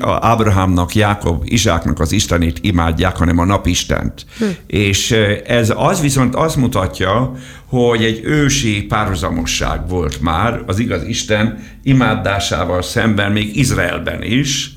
a 0.00 0.26
Ábrahámnak, 0.26 0.94
Jákob, 0.94 1.42
Izsáknak 1.44 2.00
az 2.00 2.12
Istenét 2.12 2.58
imádják, 2.60 3.16
hanem 3.16 3.38
a 3.38 3.44
napistent. 3.44 4.26
Hm. 4.38 4.44
És 4.66 5.10
ez 5.46 5.72
az 5.76 6.00
viszont 6.00 6.34
azt 6.34 6.56
mutatja, 6.56 7.32
hogy 7.66 8.04
egy 8.04 8.20
ősi 8.24 8.82
párhuzamosság 8.82 9.88
volt 9.88 10.20
már 10.20 10.62
az 10.66 10.78
igaz 10.78 11.04
Isten 11.06 11.58
imádásával 11.82 12.82
szemben 12.82 13.32
még 13.32 13.56
Izraelben 13.56 14.22
is, 14.22 14.72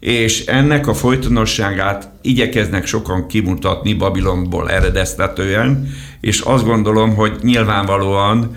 és 0.00 0.46
ennek 0.46 0.86
a 0.86 0.94
folytonosságát 0.94 2.08
igyekeznek 2.22 2.86
sokan 2.86 3.26
kimutatni 3.26 3.94
Babilonból 3.94 4.70
eredeztetően, 4.70 5.88
és 6.20 6.40
azt 6.40 6.64
gondolom, 6.64 7.14
hogy 7.14 7.32
nyilvánvalóan 7.42 8.56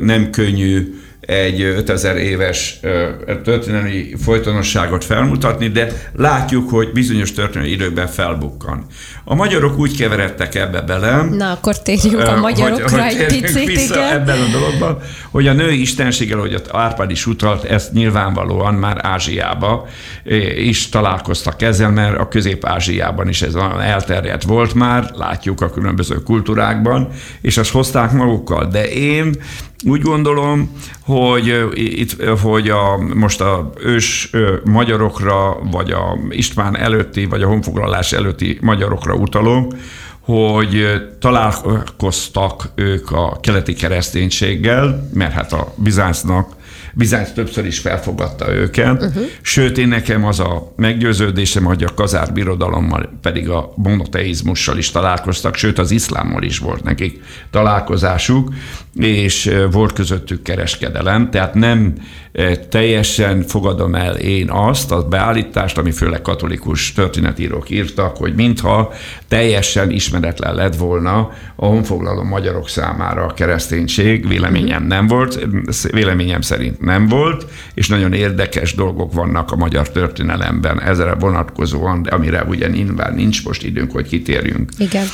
nem 0.00 0.30
könnyű 0.30 0.94
egy 1.26 1.62
5000 1.62 2.16
éves 2.16 2.80
történelmi 3.44 4.14
folytonosságot 4.22 5.04
felmutatni, 5.04 5.68
de 5.68 6.10
látjuk, 6.16 6.70
hogy 6.70 6.92
bizonyos 6.92 7.32
történelmi 7.32 7.72
időkben 7.72 8.06
felbukkan. 8.06 8.86
A 9.24 9.34
magyarok 9.34 9.78
úgy 9.78 9.96
keveredtek 9.96 10.54
ebbe 10.54 10.80
bele. 10.80 11.22
Na, 11.22 11.50
akkor 11.50 11.82
térjünk 11.82 12.28
a 12.28 12.36
magyarokra 12.36 13.02
hogy, 13.02 13.14
egy 13.14 13.26
picit, 13.26 13.66
vissza 13.66 13.94
igen. 13.94 14.12
ebben 14.12 14.38
a 14.40 14.50
dologban, 14.52 14.98
hogy 15.30 15.46
a 15.46 15.52
női 15.52 15.80
istenséggel, 15.80 16.38
hogy 16.38 16.62
Árpád 16.72 17.10
is 17.10 17.26
utalt, 17.26 17.64
ezt 17.64 17.92
nyilvánvalóan 17.92 18.74
már 18.74 18.98
Ázsiába 19.02 19.86
is 20.56 20.88
találkoztak 20.88 21.62
ezzel, 21.62 21.90
mert 21.90 22.18
a 22.18 22.28
Közép-Ázsiában 22.28 23.28
is 23.28 23.42
ez 23.42 23.54
elterjedt 23.80 24.42
volt 24.42 24.74
már, 24.74 25.10
látjuk 25.14 25.60
a 25.60 25.70
különböző 25.70 26.14
kultúrákban, 26.14 27.08
és 27.40 27.56
azt 27.56 27.70
hozták 27.70 28.12
magukkal. 28.12 28.66
De 28.66 28.88
én 28.88 29.34
úgy 29.84 30.00
gondolom, 30.00 30.70
hogy 31.00 31.66
itt, 31.74 32.22
hogy 32.24 32.70
a, 32.70 32.96
most 33.14 33.40
a 33.40 33.72
ős 33.80 34.30
magyarokra, 34.64 35.58
vagy 35.70 35.90
a 35.90 36.18
István 36.30 36.76
előtti, 36.76 37.24
vagy 37.24 37.42
a 37.42 37.46
honfoglalás 37.46 38.12
előtti 38.12 38.58
magyarokra 38.60 39.14
utalok, 39.14 39.74
hogy 40.20 41.02
találkoztak 41.20 42.68
ők 42.74 43.10
a 43.10 43.38
keleti 43.40 43.74
kereszténységgel, 43.74 45.08
mert 45.12 45.32
hát 45.32 45.52
a 45.52 45.74
Bizáncnak 45.76 46.54
Bizánc 46.96 47.32
többször 47.32 47.66
is 47.66 47.78
felfogadta 47.78 48.54
őket, 48.54 49.02
uh-huh. 49.02 49.24
sőt 49.40 49.78
én 49.78 49.88
nekem 49.88 50.24
az 50.24 50.40
a 50.40 50.72
meggyőződésem, 50.76 51.64
hogy 51.64 51.82
a 51.82 51.94
kazár 51.94 52.32
birodalommal 52.32 53.18
pedig 53.22 53.48
a 53.48 53.72
monoteizmussal 53.76 54.78
is 54.78 54.90
találkoztak, 54.90 55.56
sőt 55.56 55.78
az 55.78 55.90
iszlámmal 55.90 56.42
is 56.42 56.58
volt 56.58 56.82
nekik 56.82 57.22
találkozásuk, 57.50 58.52
és 58.96 59.50
volt 59.70 59.92
közöttük 59.92 60.42
kereskedelem, 60.42 61.30
tehát 61.30 61.54
nem 61.54 61.94
teljesen 62.68 63.42
fogadom 63.42 63.94
el 63.94 64.14
én 64.16 64.50
azt, 64.50 64.92
a 64.92 65.08
beállítást, 65.08 65.78
ami 65.78 65.90
főleg 65.90 66.22
katolikus 66.22 66.92
történetírók 66.92 67.70
írtak, 67.70 68.16
hogy 68.16 68.34
mintha 68.34 68.92
teljesen 69.28 69.90
ismeretlen 69.90 70.54
lett 70.54 70.76
volna 70.76 71.30
a 71.56 71.66
honfoglaló 71.66 72.22
magyarok 72.22 72.68
számára 72.68 73.24
a 73.24 73.34
kereszténység, 73.34 74.28
véleményem 74.28 74.80
mhm. 74.80 74.88
nem 74.88 75.06
volt, 75.06 75.46
véleményem 75.92 76.40
szerint 76.40 76.80
nem 76.80 77.08
volt, 77.08 77.46
és 77.74 77.88
nagyon 77.88 78.12
érdekes 78.12 78.74
dolgok 78.74 79.12
vannak 79.12 79.52
a 79.52 79.56
magyar 79.56 79.90
történelemben 79.90 80.82
ezzel 80.82 81.14
vonatkozóan, 81.14 82.02
amire 82.10 82.42
ugye 82.42 82.68
nyilván 82.68 83.14
nincs 83.14 83.44
most 83.44 83.64
időnk, 83.64 83.90
hogy 83.90 84.08
kitérjünk. 84.08 84.70
Igen. 84.78 85.06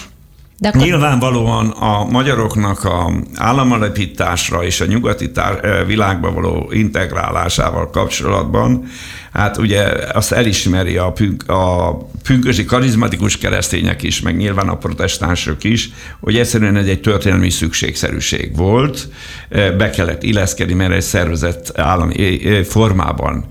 De 0.61 0.69
akkor... 0.69 0.81
Nyilvánvalóan 0.81 1.69
a 1.69 2.05
magyaroknak 2.05 2.85
a 2.85 3.13
államalapításra 3.35 4.65
és 4.65 4.81
a 4.81 4.87
nyugati 4.87 5.31
tár- 5.31 5.87
világba 5.87 6.33
való 6.33 6.71
integrálásával 6.73 7.91
kapcsolatban, 7.91 8.85
hát 9.33 9.57
ugye 9.57 9.83
azt 10.13 10.33
elismeri 10.33 10.97
a, 10.97 11.13
pünk, 11.13 11.49
a 11.49 11.97
pünkösi 12.23 12.65
karizmatikus 12.65 13.39
keresztények 13.39 14.03
is, 14.03 14.21
meg 14.21 14.37
nyilván 14.37 14.69
a 14.69 14.77
protestánsok 14.77 15.65
is, 15.65 15.91
hogy 16.21 16.37
egyszerűen 16.37 16.77
ez 16.77 16.87
egy 16.87 17.01
történelmi 17.01 17.51
szükségszerűség 17.51 18.57
volt, 18.57 19.09
be 19.51 19.91
kellett 19.91 20.23
illeszkedni, 20.23 20.75
mert 20.75 20.93
egy 20.93 21.03
szervezett 21.03 21.79
állami 21.79 22.41
formában 22.65 23.45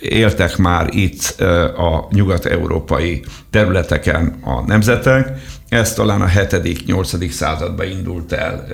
éltek 0.00 0.56
már 0.56 0.88
itt 0.90 1.40
a 1.76 2.08
nyugat-európai 2.10 3.24
területeken 3.50 4.38
a 4.44 4.60
nemzetek, 4.66 5.28
ez 5.68 5.94
talán 5.94 6.22
a 6.22 6.26
7.-8. 6.26 7.30
században 7.30 7.86
indult 7.86 8.32
el, 8.32 8.66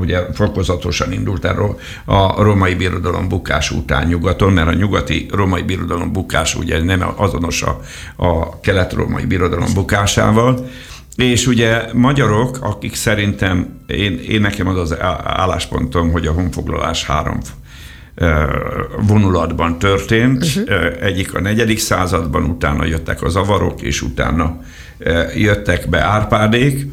ugye 0.00 0.20
fokozatosan 0.32 1.12
indult 1.12 1.44
el 1.44 1.76
a 2.04 2.42
római 2.42 2.74
birodalom 2.74 3.28
bukás 3.28 3.70
után 3.70 4.06
nyugaton, 4.06 4.52
mert 4.52 4.68
a 4.68 4.72
nyugati 4.72 5.26
római 5.32 5.62
birodalom 5.62 6.12
bukás 6.12 6.54
ugye 6.54 6.84
nem 6.84 7.12
azonos 7.16 7.62
a, 7.62 7.80
a 8.16 8.60
kelet-római 8.60 9.24
birodalom 9.24 9.74
bukásával, 9.74 10.66
és 11.16 11.46
ugye 11.46 11.82
magyarok, 11.92 12.58
akik 12.60 12.94
szerintem, 12.94 13.80
én, 13.86 14.18
én 14.28 14.40
nekem 14.40 14.66
az 14.66 14.78
az 14.78 15.00
álláspontom, 15.24 16.10
hogy 16.10 16.26
a 16.26 16.32
honfoglalás 16.32 17.06
három 17.06 17.40
vonulatban 19.06 19.78
történt. 19.78 20.44
Uh-huh. 20.44 20.96
Egyik 21.00 21.34
a 21.34 21.40
negyedik 21.40 21.78
században, 21.78 22.44
utána 22.44 22.84
jöttek 22.84 23.22
az 23.22 23.36
avarok, 23.36 23.82
és 23.82 24.02
utána 24.02 24.60
jöttek 25.34 25.88
be 25.88 26.02
Árpádék, 26.02 26.86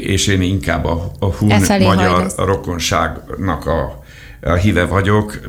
és 0.00 0.26
én 0.26 0.42
inkább 0.42 0.84
a, 0.84 1.10
a 1.18 1.26
hun 1.26 1.62
magyar 1.80 2.26
rokonságnak 2.36 3.66
a, 3.66 4.02
a 4.42 4.52
híve 4.52 4.84
vagyok, 4.84 5.40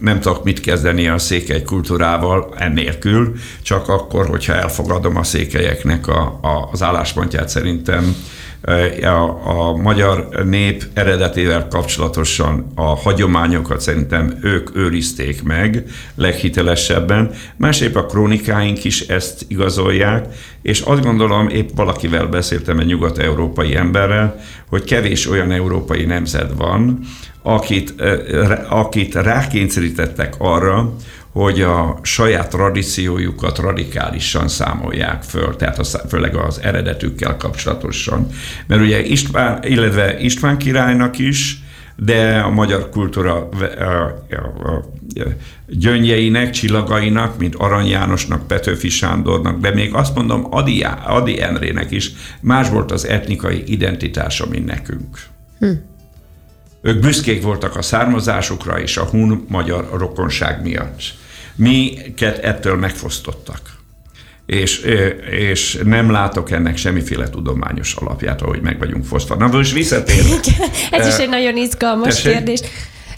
nem 0.00 0.20
tudok 0.20 0.44
mit 0.44 0.60
kezdeni 0.60 1.08
a 1.08 1.18
székely 1.18 1.62
kultúrával 1.62 2.54
ennélkül, 2.58 3.34
csak 3.62 3.88
akkor, 3.88 4.26
hogyha 4.26 4.54
elfogadom 4.54 5.16
a 5.16 5.22
székelyeknek 5.22 6.06
a, 6.06 6.38
a, 6.42 6.68
az 6.72 6.82
álláspontját 6.82 7.48
szerintem 7.48 8.14
a, 9.02 9.40
a 9.44 9.76
magyar 9.76 10.28
nép 10.44 10.84
eredetével 10.94 11.68
kapcsolatosan 11.68 12.72
a 12.74 12.82
hagyományokat 12.82 13.80
szerintem 13.80 14.38
ők 14.42 14.76
őrizték 14.76 15.42
meg 15.42 15.84
leghitelesebben, 16.14 17.30
másképp 17.56 17.94
a 17.94 18.06
krónikáink 18.06 18.84
is 18.84 19.00
ezt 19.00 19.44
igazolják, 19.48 20.26
és 20.62 20.80
azt 20.80 21.02
gondolom, 21.02 21.48
épp 21.48 21.68
valakivel 21.74 22.26
beszéltem 22.26 22.78
egy 22.78 22.86
nyugat-európai 22.86 23.76
emberrel, 23.76 24.40
hogy 24.68 24.84
kevés 24.84 25.28
olyan 25.28 25.50
európai 25.50 26.04
nemzet 26.04 26.52
van, 26.56 26.98
akit, 27.42 27.94
akit 28.68 29.14
rákényszerítettek 29.14 30.34
arra, 30.38 30.94
hogy 31.32 31.60
a 31.60 31.98
saját 32.02 32.48
tradíciójukat 32.48 33.58
radikálisan 33.58 34.48
számolják 34.48 35.22
föl, 35.22 35.56
tehát 35.56 35.78
a, 35.78 35.84
főleg 35.84 36.34
az 36.34 36.60
eredetükkel 36.62 37.36
kapcsolatosan. 37.36 38.26
Mert 38.66 38.80
ugye 38.80 39.02
István, 39.02 39.62
illetve 39.62 40.20
István 40.20 40.58
királynak 40.58 41.18
is, 41.18 41.62
de 41.96 42.38
a 42.38 42.50
magyar 42.50 42.88
kultúra 42.88 43.48
gyöngyeinek, 45.66 46.50
csillagainak, 46.50 47.38
mint 47.38 47.54
Arany 47.54 47.86
Jánosnak, 47.86 48.46
Petőfi 48.46 48.88
Sándornak, 48.88 49.60
de 49.60 49.74
még 49.74 49.94
azt 49.94 50.14
mondom 50.14 50.46
Adi, 50.50 50.86
Adi 51.06 51.40
Enrének 51.40 51.90
is 51.90 52.12
más 52.40 52.68
volt 52.68 52.90
az 52.90 53.06
etnikai 53.06 53.62
identitása, 53.66 54.46
mint 54.46 54.66
nekünk. 54.66 55.18
Hm. 55.58 55.70
Ők 56.82 57.00
büszkék 57.00 57.42
voltak 57.42 57.76
a 57.76 57.82
származásukra 57.82 58.80
és 58.80 58.96
a 58.96 59.04
hun 59.04 59.44
magyar 59.48 59.88
rokonság 59.92 60.62
miatt. 60.62 61.02
Miket 61.54 62.38
ettől 62.38 62.76
megfosztottak. 62.76 63.60
És, 64.46 64.78
és 65.30 65.78
nem 65.84 66.10
látok 66.10 66.50
ennek 66.50 66.76
semmiféle 66.76 67.28
tudományos 67.28 67.94
alapját, 67.94 68.42
ahogy 68.42 68.60
meg 68.60 68.78
vagyunk 68.78 69.04
fosztva. 69.04 69.34
Na 69.34 69.46
most 69.46 69.72
visszatérünk. 69.72 70.40
Ez 70.90 71.06
is 71.06 71.16
egy 71.16 71.28
nagyon 71.28 71.56
izgalmas 71.56 72.14
Tessék? 72.14 72.32
kérdés. 72.32 72.60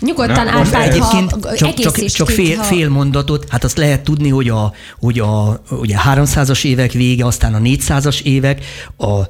Nyugodtan 0.02 0.48
átvágy, 0.48 0.88
Egyébként 0.88 1.30
csak, 1.56 1.74
csak, 1.74 2.04
csak 2.04 2.30
fél, 2.30 2.56
ha... 2.56 2.62
fél 2.62 2.88
mondatot, 2.88 3.46
hát 3.48 3.64
azt 3.64 3.78
lehet 3.78 4.00
tudni, 4.00 4.28
hogy 4.28 4.48
a, 4.48 4.72
hogy 5.00 5.18
a 5.18 5.62
ugye 5.70 5.96
300-as 6.14 6.64
évek 6.64 6.92
vége, 6.92 7.26
aztán 7.26 7.54
a 7.54 7.58
400-as 7.58 8.22
évek, 8.22 8.64
a 8.98 9.20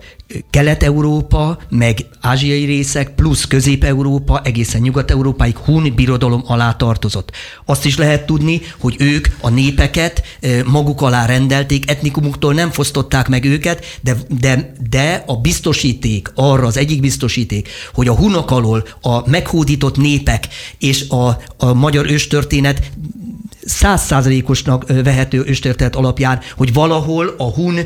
Kelet-Európa, 0.51 1.59
meg 1.69 2.07
ázsiai 2.21 2.65
részek, 2.65 3.15
plusz 3.15 3.45
Közép-Európa, 3.45 4.41
egészen 4.45 4.81
Nyugat-Európáig 4.81 5.57
hun 5.57 5.93
birodalom 5.95 6.43
alá 6.47 6.73
tartozott. 6.73 7.33
Azt 7.65 7.85
is 7.85 7.97
lehet 7.97 8.27
tudni, 8.27 8.61
hogy 8.79 8.97
ők 8.99 9.29
a 9.41 9.49
népeket 9.49 10.23
maguk 10.65 11.01
alá 11.01 11.27
rendelték, 11.27 11.91
etnikumuktól 11.91 12.55
nem 12.55 12.71
fosztották 12.71 13.29
meg 13.29 13.45
őket, 13.45 13.99
de, 14.01 14.17
de, 14.41 14.73
de 14.91 15.25
a 15.27 15.37
biztosíték, 15.37 16.33
arra 16.35 16.67
az 16.67 16.77
egyik 16.77 17.01
biztosíték, 17.01 17.69
hogy 17.95 18.09
a 18.09 18.17
hunok 18.17 18.51
alól 18.51 18.85
a 19.01 19.31
meghódított 19.31 19.97
népek 19.97 20.49
és 20.79 21.09
a, 21.09 21.29
a 21.57 21.73
magyar 21.73 22.11
őstörténet 22.11 22.91
százszázalékosnak 23.65 25.03
vehető 25.03 25.45
őstörténet 25.47 25.97
alapján, 25.97 26.41
hogy 26.57 26.73
valahol 26.73 27.35
a 27.39 27.45
hun 27.45 27.79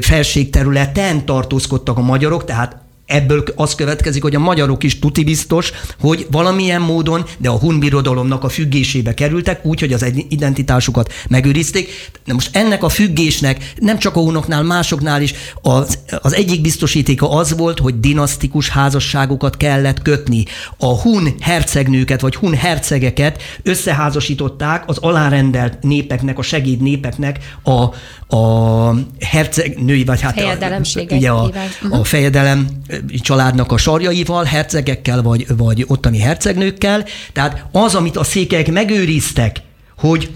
felségterületen 0.00 1.26
tartózkodtak 1.26 1.98
a 1.98 2.02
magyarok, 2.02 2.44
tehát 2.44 2.83
Ebből 3.06 3.44
az 3.54 3.74
következik, 3.74 4.22
hogy 4.22 4.34
a 4.34 4.38
magyarok 4.38 4.82
is 4.82 4.98
tuti 4.98 5.24
biztos, 5.24 5.72
hogy 6.00 6.26
valamilyen 6.30 6.80
módon, 6.80 7.24
de 7.38 7.48
a 7.48 7.58
hun 7.58 7.78
birodalomnak 7.78 8.44
a 8.44 8.48
függésébe 8.48 9.14
kerültek, 9.14 9.64
úgy, 9.64 9.80
hogy 9.80 9.92
az 9.92 10.12
identitásukat 10.28 11.12
megőrizték. 11.28 12.10
De 12.26 12.32
most 12.32 12.56
ennek 12.56 12.82
a 12.82 12.88
függésnek 12.88 13.72
nem 13.76 13.98
csak 13.98 14.16
a 14.16 14.20
hunoknál, 14.20 14.62
másoknál 14.62 15.22
is 15.22 15.34
az, 15.62 15.98
az 16.20 16.34
egyik 16.34 16.60
biztosítéka 16.60 17.30
az 17.30 17.56
volt, 17.56 17.78
hogy 17.78 18.00
dinasztikus 18.00 18.68
házasságokat 18.68 19.56
kellett 19.56 20.02
kötni. 20.02 20.44
A 20.78 21.00
hun 21.00 21.34
hercegnőket 21.40 22.20
vagy 22.20 22.34
hun 22.34 22.54
hercegeket 22.54 23.42
összeházasították 23.62 24.84
az 24.86 24.98
alárendelt 24.98 25.82
népeknek, 25.82 26.38
a 26.38 26.42
segéd 26.42 26.80
népeknek 26.80 27.38
a, 27.62 27.84
a 28.36 28.94
hercegnői, 29.20 30.04
vagy 30.04 30.20
hát 30.20 30.40
a, 30.40 30.80
ugye 31.10 31.30
a, 31.30 31.50
a 31.90 32.04
fejedelem 32.04 32.66
családnak 33.20 33.72
a 33.72 33.76
sarjaival, 33.76 34.44
hercegekkel 34.44 35.22
vagy, 35.22 35.46
vagy 35.56 35.84
ottani 35.86 36.18
hercegnőkkel. 36.18 37.04
Tehát 37.32 37.64
az, 37.72 37.94
amit 37.94 38.16
a 38.16 38.24
székelyek 38.24 38.72
megőriztek, 38.72 39.60
hogy 39.98 40.30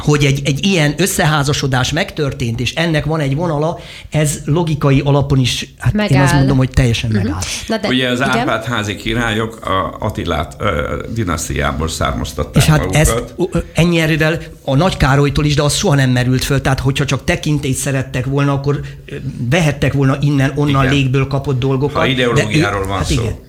hogy 0.00 0.24
egy, 0.24 0.42
egy 0.44 0.66
ilyen 0.66 0.94
összeházasodás 0.96 1.92
megtörtént, 1.92 2.60
és 2.60 2.74
ennek 2.74 3.04
van 3.04 3.20
egy 3.20 3.34
vonala, 3.34 3.78
ez 4.10 4.38
logikai 4.44 5.00
alapon 5.04 5.38
is, 5.38 5.74
hát 5.78 5.92
megáll. 5.92 6.18
én 6.18 6.24
azt 6.24 6.34
mondom, 6.34 6.56
hogy 6.56 6.70
teljesen 6.70 7.10
uh-huh. 7.10 7.24
megáll. 7.24 7.40
Na 7.66 7.76
de, 7.78 7.88
Ugye 7.88 8.08
az 8.08 8.22
Árpád 8.22 8.64
házi 8.64 8.96
királyok 8.96 9.66
a 9.66 9.96
Attilát 9.98 10.60
a 10.60 10.96
dinasztiából 11.14 11.88
származtatták 11.88 12.62
És 12.62 12.68
hát 12.68 12.78
magukat. 12.78 13.00
ezt 13.00 13.34
ennyi 13.72 14.00
erővel 14.00 14.38
a 14.64 14.76
Nagy 14.76 14.96
Károlytól 14.96 15.44
is, 15.44 15.54
de 15.54 15.62
az 15.62 15.74
soha 15.74 15.94
nem 15.94 16.10
merült 16.10 16.44
föl, 16.44 16.60
tehát 16.60 16.80
hogyha 16.80 17.04
csak 17.04 17.24
tekintélyt 17.24 17.76
szerettek 17.76 18.24
volna, 18.24 18.52
akkor 18.52 18.80
vehettek 19.50 19.92
volna 19.92 20.16
innen, 20.20 20.52
onnan 20.54 20.82
igen. 20.82 20.94
légből 20.94 21.26
kapott 21.26 21.58
dolgokat. 21.58 21.96
Ha 21.96 22.06
ideológiáról 22.06 22.82
de, 22.82 22.88
van 22.88 22.96
hát 22.96 23.06
szó. 23.06 23.22
Igen. 23.22 23.48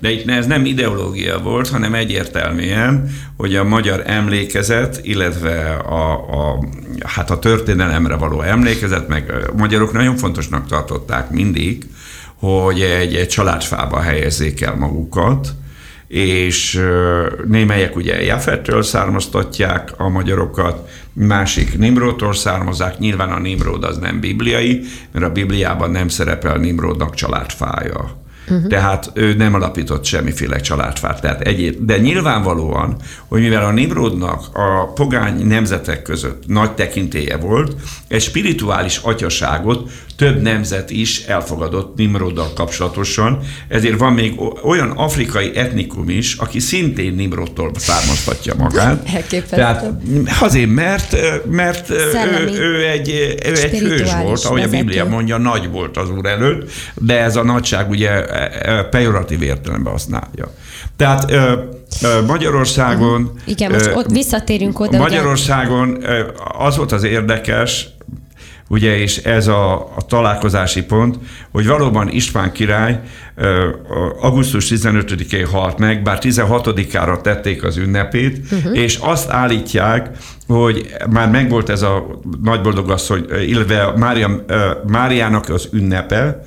De 0.00 0.10
itt 0.10 0.30
ez 0.30 0.46
nem 0.46 0.64
ideológia 0.64 1.38
volt, 1.38 1.68
hanem 1.68 1.94
egyértelműen, 1.94 3.10
hogy 3.36 3.56
a 3.56 3.64
magyar 3.64 4.02
emlékezet, 4.06 5.00
illetve 5.02 5.72
a, 5.74 6.12
a, 6.12 6.64
hát 7.04 7.30
a 7.30 7.38
történelemre 7.38 8.16
való 8.16 8.40
emlékezet, 8.40 9.08
meg 9.08 9.30
a 9.30 9.56
magyarok 9.56 9.92
nagyon 9.92 10.16
fontosnak 10.16 10.66
tartották 10.66 11.30
mindig, 11.30 11.86
hogy 12.34 12.80
egy, 12.80 13.14
egy 13.14 13.28
családfába 13.28 14.00
helyezzék 14.00 14.60
el 14.60 14.74
magukat, 14.74 15.48
és 16.08 16.82
némelyek 17.48 17.96
ugye 17.96 18.22
Jafettől 18.22 18.82
származtatják 18.82 19.92
a 19.96 20.08
magyarokat, 20.08 20.88
másik 21.12 21.78
Nimrótól 21.78 22.34
származák, 22.34 22.98
nyilván 22.98 23.30
a 23.30 23.38
Nimród 23.38 23.84
az 23.84 23.98
nem 23.98 24.20
bibliai, 24.20 24.84
mert 25.12 25.24
a 25.24 25.32
Bibliában 25.32 25.90
nem 25.90 26.08
szerepel 26.08 26.56
Nimródnak 26.56 27.14
családfája. 27.14 28.21
Uh-huh. 28.52 28.70
Tehát 28.70 29.10
ő 29.14 29.34
nem 29.34 29.54
alapított 29.54 30.04
semmiféle 30.04 30.60
családfát. 30.60 31.20
Tehát 31.20 31.40
egyéb, 31.40 31.76
de 31.84 31.98
nyilvánvalóan, 31.98 32.96
hogy 33.28 33.40
mivel 33.40 33.64
a 33.64 33.70
Nimrodnak 33.72 34.44
a 34.52 34.92
pogány 34.92 35.46
nemzetek 35.46 36.02
között 36.02 36.46
nagy 36.46 36.72
tekintélye 36.72 37.36
volt, 37.36 37.76
egy 38.08 38.22
spirituális 38.22 38.96
atyaságot 38.96 39.90
több 40.16 40.42
nemzet 40.42 40.90
is 40.90 41.24
elfogadott 41.24 41.96
Nimroddal 41.96 42.52
kapcsolatosan, 42.54 43.38
ezért 43.68 43.98
van 43.98 44.12
még 44.12 44.40
olyan 44.62 44.90
afrikai 44.90 45.56
etnikum 45.56 46.08
is, 46.08 46.34
aki 46.34 46.58
szintén 46.58 47.14
Nimrodtól 47.14 47.70
származtatja 47.76 48.54
magát. 48.54 49.10
Tehát 49.50 49.84
azért, 50.40 50.70
mert, 50.70 51.16
mert 51.50 51.90
ő, 51.90 52.50
ő, 52.58 52.86
egy, 52.88 53.08
ő 53.46 53.62
egy 53.62 53.78
hős 53.78 54.14
volt, 54.22 54.44
ahogy 54.44 54.60
vezető. 54.60 54.76
a 54.76 54.84
Biblia 54.84 55.04
mondja, 55.04 55.38
nagy 55.38 55.70
volt 55.70 55.96
az 55.96 56.10
úr 56.10 56.26
előtt, 56.26 56.70
de 56.94 57.20
ez 57.20 57.36
a 57.36 57.42
nagyság 57.42 57.90
ugye 57.90 58.24
pejoratív 58.90 59.42
értelemben 59.42 59.92
használja. 59.92 60.54
Tehát 60.96 61.32
Magyarországon... 62.26 63.40
Igen, 63.44 63.72
most 63.72 63.90
ott 63.94 64.10
visszatérünk 64.10 64.80
oda. 64.80 64.98
Magyarországon 64.98 66.04
az 66.58 66.76
volt 66.76 66.92
az 66.92 67.02
érdekes, 67.02 67.88
ugye, 68.72 68.98
és 68.98 69.16
ez 69.16 69.46
a, 69.46 69.74
a 69.74 70.02
találkozási 70.08 70.82
pont, 70.82 71.16
hogy 71.50 71.66
valóban 71.66 72.08
István 72.08 72.52
király 72.52 73.00
augusztus 74.20 74.66
15-én 74.70 75.46
halt 75.46 75.78
meg, 75.78 76.02
bár 76.02 76.18
16-ára 76.20 77.20
tették 77.20 77.64
az 77.64 77.76
ünnepét, 77.76 78.38
uh-huh. 78.52 78.78
és 78.78 78.96
azt 78.96 79.30
állítják, 79.30 80.10
hogy 80.46 80.94
már 81.10 81.30
megvolt 81.30 81.68
ez 81.68 81.82
a 81.82 82.20
nagyboldogasszony, 82.42 83.26
illetve 83.46 83.92
Mária, 83.96 84.44
Máriának 84.86 85.48
az 85.48 85.68
ünnepe, 85.72 86.42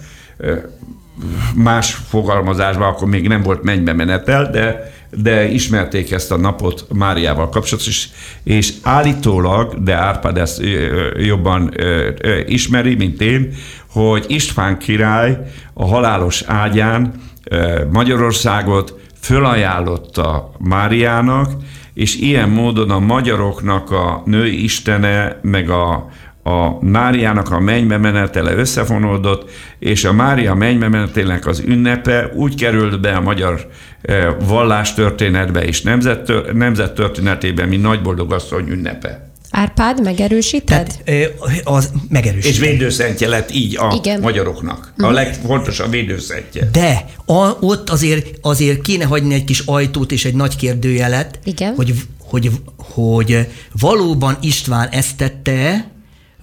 más 1.55 1.93
fogalmazásban 1.93 2.87
akkor 2.87 3.07
még 3.07 3.27
nem 3.27 3.41
volt 3.41 3.63
mennybe 3.63 3.93
menetel, 3.93 4.49
de, 4.51 4.93
de 5.21 5.51
ismerték 5.51 6.11
ezt 6.11 6.31
a 6.31 6.37
napot 6.37 6.85
Máriával 6.93 7.49
kapcsolatban, 7.49 7.93
és, 7.93 8.09
és 8.43 8.73
állítólag, 8.83 9.83
de 9.83 9.93
Árpád 9.93 10.37
ezt 10.37 10.61
jobban 11.17 11.73
ismeri, 12.45 12.95
mint 12.95 13.21
én, 13.21 13.53
hogy 13.91 14.25
István 14.27 14.77
király 14.77 15.37
a 15.73 15.85
halálos 15.85 16.43
ágyán 16.45 17.13
Magyarországot 17.91 18.99
fölajánlotta 19.19 20.51
Máriának, 20.59 21.51
és 21.93 22.15
ilyen 22.15 22.49
módon 22.49 22.89
a 22.89 22.99
magyaroknak 22.99 23.91
a 23.91 24.21
női 24.25 24.63
istene, 24.63 25.39
meg 25.41 25.69
a, 25.69 26.09
a 26.43 26.85
Máriának 26.85 27.51
a 27.51 27.59
mennybe 27.59 27.97
menetele 27.97 28.53
összefonódott, 28.53 29.49
és 29.79 30.03
a 30.03 30.13
Mária 30.13 30.53
mennybe 30.53 30.89
menetének 30.89 31.45
az 31.45 31.63
ünnepe 31.65 32.31
úgy 32.33 32.55
került 32.55 33.01
be 33.01 33.15
a 33.15 33.21
magyar 33.21 33.69
vallástörténetbe 34.47 35.63
és 35.63 35.81
nemzet, 35.81 36.31
nemzettörténetében, 36.53 37.67
mint 37.67 37.81
nagyboldogasszony 37.81 38.69
ünnepe. 38.69 39.29
Árpád, 39.51 40.03
megerősíted? 40.03 40.99
Tehát, 41.05 41.33
az 41.63 41.91
megerősíted. 42.09 42.51
És 42.51 42.59
védőszentje 42.59 43.27
lett 43.27 43.53
így 43.53 43.77
a 43.77 43.93
Igen. 43.97 44.19
magyaroknak. 44.19 44.93
A 44.97 45.05
mhm. 45.05 45.13
legfontosabb 45.13 45.91
védőszentje. 45.91 46.69
De 46.71 47.05
a, 47.25 47.57
ott 47.59 47.89
azért, 47.89 48.27
azért 48.41 48.81
kéne 48.81 49.05
hagyni 49.05 49.33
egy 49.33 49.43
kis 49.43 49.59
ajtót 49.65 50.11
és 50.11 50.25
egy 50.25 50.35
nagy 50.35 50.55
kérdőjelet, 50.55 51.39
Igen. 51.43 51.73
Hogy, 51.75 51.93
hogy, 52.19 52.51
hogy 52.77 53.47
valóban 53.79 54.37
István 54.41 54.87
ezt 54.89 55.17
tette 55.17 55.87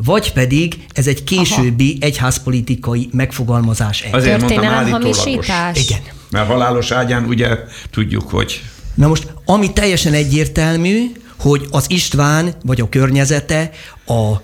vagy 0.04 0.32
pedig 0.32 0.84
ez 0.92 1.06
egy 1.06 1.24
későbbi 1.24 1.90
Aha. 1.90 2.06
egyházpolitikai 2.06 3.08
megfogalmazás. 3.12 4.04
Azért 4.12 4.40
mondtam 4.40 4.64
állítólagos. 4.64 5.26
Igen. 5.74 6.00
Mert 6.30 6.46
halálos 6.46 6.90
ágyán 6.90 7.24
ugye 7.24 7.58
tudjuk, 7.90 8.30
hogy... 8.30 8.62
Na 8.94 9.08
most, 9.08 9.32
ami 9.44 9.72
teljesen 9.72 10.12
egyértelmű, 10.12 11.12
hogy 11.38 11.66
az 11.70 11.84
István 11.88 12.54
vagy 12.64 12.80
a 12.80 12.88
környezete 12.88 13.70
a 14.06 14.40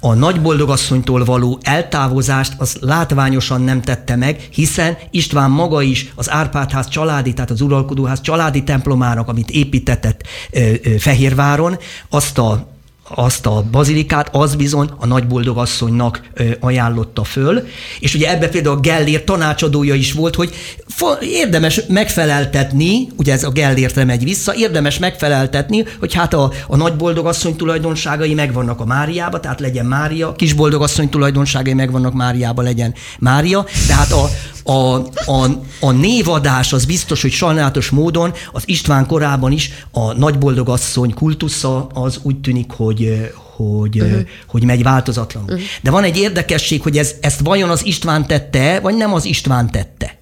a 0.00 0.14
nagyboldogasszonytól 0.14 1.24
való 1.24 1.58
eltávozást 1.62 2.52
az 2.58 2.76
látványosan 2.80 3.60
nem 3.60 3.82
tette 3.82 4.16
meg, 4.16 4.48
hiszen 4.50 4.96
István 5.10 5.50
maga 5.50 5.82
is 5.82 6.12
az 6.14 6.30
Árpádház 6.30 6.88
családi, 6.88 7.32
tehát 7.32 7.50
az 7.50 7.60
uralkodóház 7.60 8.20
családi 8.20 8.62
templomának, 8.62 9.28
amit 9.28 9.50
építetett 9.50 10.22
Fehérváron, 10.98 11.78
azt 12.08 12.38
a 12.38 12.68
azt 13.14 13.46
a 13.46 13.64
bazilikát, 13.70 14.28
az 14.32 14.54
bizony 14.54 14.90
a 14.98 15.06
nagyboldogasszonynak 15.06 16.20
ajánlotta 16.60 17.24
föl, 17.24 17.66
és 18.00 18.14
ugye 18.14 18.30
ebbe 18.30 18.48
például 18.48 18.80
Gellért 18.80 19.24
tanácsadója 19.24 19.94
is 19.94 20.12
volt, 20.12 20.34
hogy 20.34 20.54
érdemes 21.20 21.80
megfeleltetni, 21.88 23.08
ugye 23.16 23.32
ez 23.32 23.44
a 23.44 23.50
Gellértre 23.50 24.04
megy 24.04 24.24
vissza, 24.24 24.54
érdemes 24.54 24.98
megfeleltetni, 24.98 25.84
hogy 25.98 26.14
hát 26.14 26.34
a, 26.34 26.52
a 26.66 26.76
nagyboldogasszony 26.76 27.56
tulajdonságai 27.56 28.34
megvannak 28.34 28.80
a 28.80 28.84
Máriába, 28.84 29.40
tehát 29.40 29.60
legyen 29.60 29.86
Mária, 29.86 30.32
kisboldogasszony 30.32 31.08
tulajdonságai 31.08 31.74
megvannak 31.74 32.14
Máriába, 32.14 32.62
legyen 32.62 32.94
Mária, 33.18 33.64
tehát 33.86 34.12
a, 34.12 34.28
a, 34.72 34.96
a, 35.26 35.44
a 35.80 35.90
névadás 35.90 36.72
az 36.72 36.84
biztos, 36.84 37.22
hogy 37.22 37.30
sajnálatos 37.30 37.90
módon 37.90 38.32
az 38.52 38.62
István 38.66 39.06
korában 39.06 39.52
is 39.52 39.70
a 39.90 40.12
nagyboldogasszony 40.12 41.14
kultusza 41.14 41.86
az 41.86 42.18
úgy 42.22 42.40
tűnik, 42.40 42.70
hogy, 42.70 42.99
hogy, 43.56 44.00
uh-huh. 44.00 44.20
hogy 44.46 44.64
megy 44.64 44.82
változatlanul. 44.82 45.50
Uh-huh. 45.50 45.66
De 45.82 45.90
van 45.90 46.04
egy 46.04 46.16
érdekesség, 46.16 46.82
hogy 46.82 46.98
ez, 46.98 47.14
ezt 47.20 47.40
vajon 47.40 47.70
az 47.70 47.86
István 47.86 48.26
tette, 48.26 48.80
vagy 48.80 48.96
nem 48.96 49.12
az 49.12 49.24
István 49.24 49.70
tette. 49.70 50.18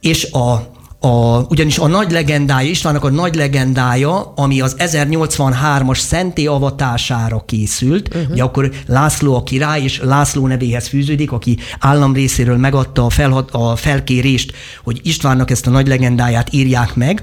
És 0.00 0.24
a, 0.24 0.74
a, 1.06 1.46
ugyanis 1.48 1.78
a 1.78 1.86
nagy 1.86 2.10
legendája, 2.10 2.68
Istvánnak 2.68 3.04
a 3.04 3.10
nagy 3.10 3.34
legendája, 3.34 4.32
ami 4.36 4.60
az 4.60 4.76
1083-as 4.78 5.98
szenté 5.98 6.46
avatására 6.46 7.44
készült, 7.46 8.14
uh-huh. 8.14 8.30
ugye 8.30 8.42
akkor 8.42 8.70
László 8.86 9.34
a 9.36 9.42
király, 9.42 9.82
és 9.82 10.00
László 10.02 10.46
nevéhez 10.46 10.88
fűződik, 10.88 11.32
aki 11.32 11.58
állam 11.78 12.12
részéről 12.12 12.56
megadta 12.56 13.04
a, 13.04 13.10
felhat, 13.10 13.50
a 13.50 13.76
felkérést, 13.76 14.52
hogy 14.84 15.00
Istvánnak 15.02 15.50
ezt 15.50 15.66
a 15.66 15.70
nagy 15.70 15.86
legendáját 15.86 16.52
írják 16.52 16.94
meg, 16.94 17.22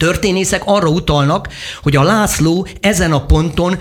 történészek 0.00 0.62
arra 0.64 0.88
utalnak, 0.88 1.48
hogy 1.82 1.96
a 1.96 2.02
László 2.02 2.66
ezen 2.80 3.12
a 3.12 3.26
ponton 3.26 3.78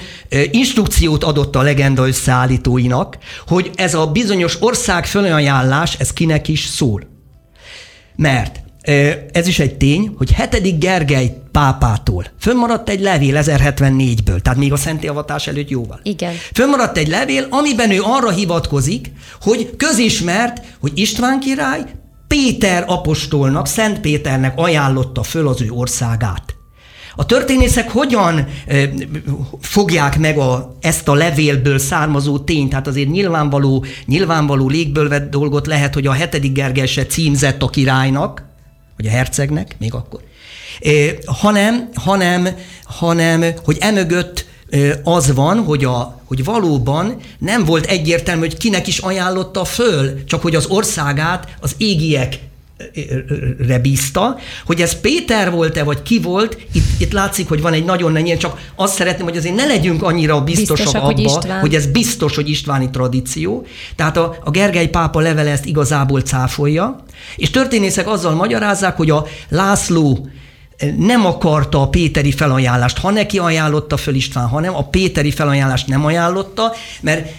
instrukciót 0.52 1.24
adott 1.24 1.56
a 1.56 1.62
legenda 1.62 2.08
összeállítóinak, 2.08 3.18
hogy 3.48 3.72
ez 3.76 3.94
a 3.94 4.08
bizonyos 4.08 4.62
ország 4.62 5.06
fölajánlás, 5.06 5.96
ez 6.00 6.14
kinek 6.14 6.48
is 6.48 6.66
szól. 6.66 7.08
Mert 8.16 8.60
ez 9.32 9.48
is 9.48 9.60
egy 9.60 9.78
tény, 9.78 10.14
hogy 10.18 10.36
7. 10.36 10.80
Gergely 10.80 11.38
pápától 11.52 12.26
fönnmaradt 12.40 12.90
egy 12.90 13.02
levél 13.02 13.42
1074-ből, 13.44 14.40
tehát 14.42 14.60
még 14.60 14.72
a 14.72 14.78
szenti 14.78 15.08
avatás 15.08 15.48
előtt 15.48 15.70
jóval. 15.70 16.00
Igen. 16.04 16.34
Fönnmaradt 16.54 16.98
egy 16.98 17.08
levél, 17.08 17.48
amiben 17.50 17.92
ő 17.92 18.02
arra 18.02 18.30
hivatkozik, 18.30 19.12
hogy 19.42 19.76
közismert, 19.78 20.62
hogy 20.80 20.92
István 20.96 21.40
király 21.40 21.82
Péter 22.30 22.84
apostolnak, 22.88 23.68
Szent 23.68 24.00
Péternek 24.00 24.54
ajánlotta 24.56 25.24
föl 25.24 25.48
az 25.48 25.62
ő 25.62 25.70
országát. 25.70 26.56
A 27.16 27.26
történészek 27.26 27.90
hogyan 27.92 28.48
fogják 29.62 30.20
meg 30.20 30.38
a, 30.38 30.78
ezt 30.82 31.08
a 31.08 31.14
levélből 31.14 31.80
származó 31.80 32.40
tényt? 32.40 32.70
Tehát 32.70 32.88
azért 32.88 33.10
nyilvánvaló, 33.10 33.86
nyilvánvaló 34.06 34.68
légből 34.68 35.10
vett 35.10 35.30
dolgot 35.30 35.68
lehet, 35.68 35.94
hogy 35.94 36.08
a 36.08 36.12
hetedik 36.12 36.52
Gergely 36.52 37.06
címzett 37.08 37.62
a 37.62 37.70
királynak, 37.70 38.44
vagy 38.98 39.08
a 39.08 39.10
hercegnek, 39.10 39.76
még 39.80 39.94
akkor, 39.94 40.22
hanem, 41.26 41.90
hanem, 41.94 42.48
hanem, 42.84 43.46
hogy 43.64 43.78
emögött 43.80 44.46
az 45.04 45.34
van, 45.34 45.64
hogy, 45.64 45.86
a, 45.86 46.22
hogy 46.26 46.44
valóban 46.44 47.16
nem 47.38 47.66
volt 47.66 47.86
egyértelmű, 47.86 48.42
hogy 48.42 48.58
kinek 48.58 48.88
is 48.88 48.98
ajánlotta 48.98 49.66
föl, 49.66 50.24
csak 50.24 50.42
hogy 50.42 50.56
az 50.56 50.66
országát 50.66 51.56
az 51.60 51.76
égiek 51.78 52.40
bízta, 53.82 54.38
hogy 54.66 54.82
ez 54.82 55.00
Péter 55.00 55.52
volt-e, 55.52 55.84
vagy 55.84 56.02
ki 56.02 56.20
volt, 56.20 56.58
itt, 56.74 56.86
itt 56.98 57.12
látszik, 57.12 57.48
hogy 57.48 57.62
van 57.62 57.74
egy 57.74 57.86
nagyon 57.86 58.12
nenyén, 58.12 58.38
csak 58.38 58.72
azt 58.76 58.94
szeretném, 58.94 59.26
hogy 59.26 59.38
azért 59.38 59.56
ne 59.56 59.66
legyünk 59.66 60.04
annyira 60.04 60.42
biztosak, 60.42 60.76
biztosak 60.76 61.04
abba, 61.04 61.52
hogy, 61.52 61.60
hogy 61.60 61.76
ez 61.76 61.86
biztos, 61.86 62.36
hogy 62.36 62.50
istváni 62.50 62.90
tradíció. 62.90 63.66
Tehát 63.96 64.18
a, 64.18 64.38
a 64.44 64.50
Gergely 64.50 64.88
pápa 64.88 65.20
levele 65.20 65.52
ezt 65.52 65.66
igazából 65.66 66.22
cáfolja, 66.22 67.04
és 67.36 67.50
történészek 67.50 68.08
azzal 68.08 68.34
magyarázzák, 68.34 68.98
hogy 68.98 69.10
a 69.10 69.26
László 69.50 70.28
nem 70.98 71.26
akarta 71.26 71.82
a 71.82 71.88
Péteri 71.88 72.32
felajánlást, 72.32 72.98
ha 72.98 73.12
neki 73.12 73.38
ajánlotta 73.38 73.98
föl 73.98 74.16
István, 74.16 74.48
hanem 74.48 74.76
a 74.76 74.84
Péteri 74.84 75.32
felajánlást 75.32 75.88
nem 75.88 76.06
ajánlotta, 76.06 76.74
mert 77.02 77.32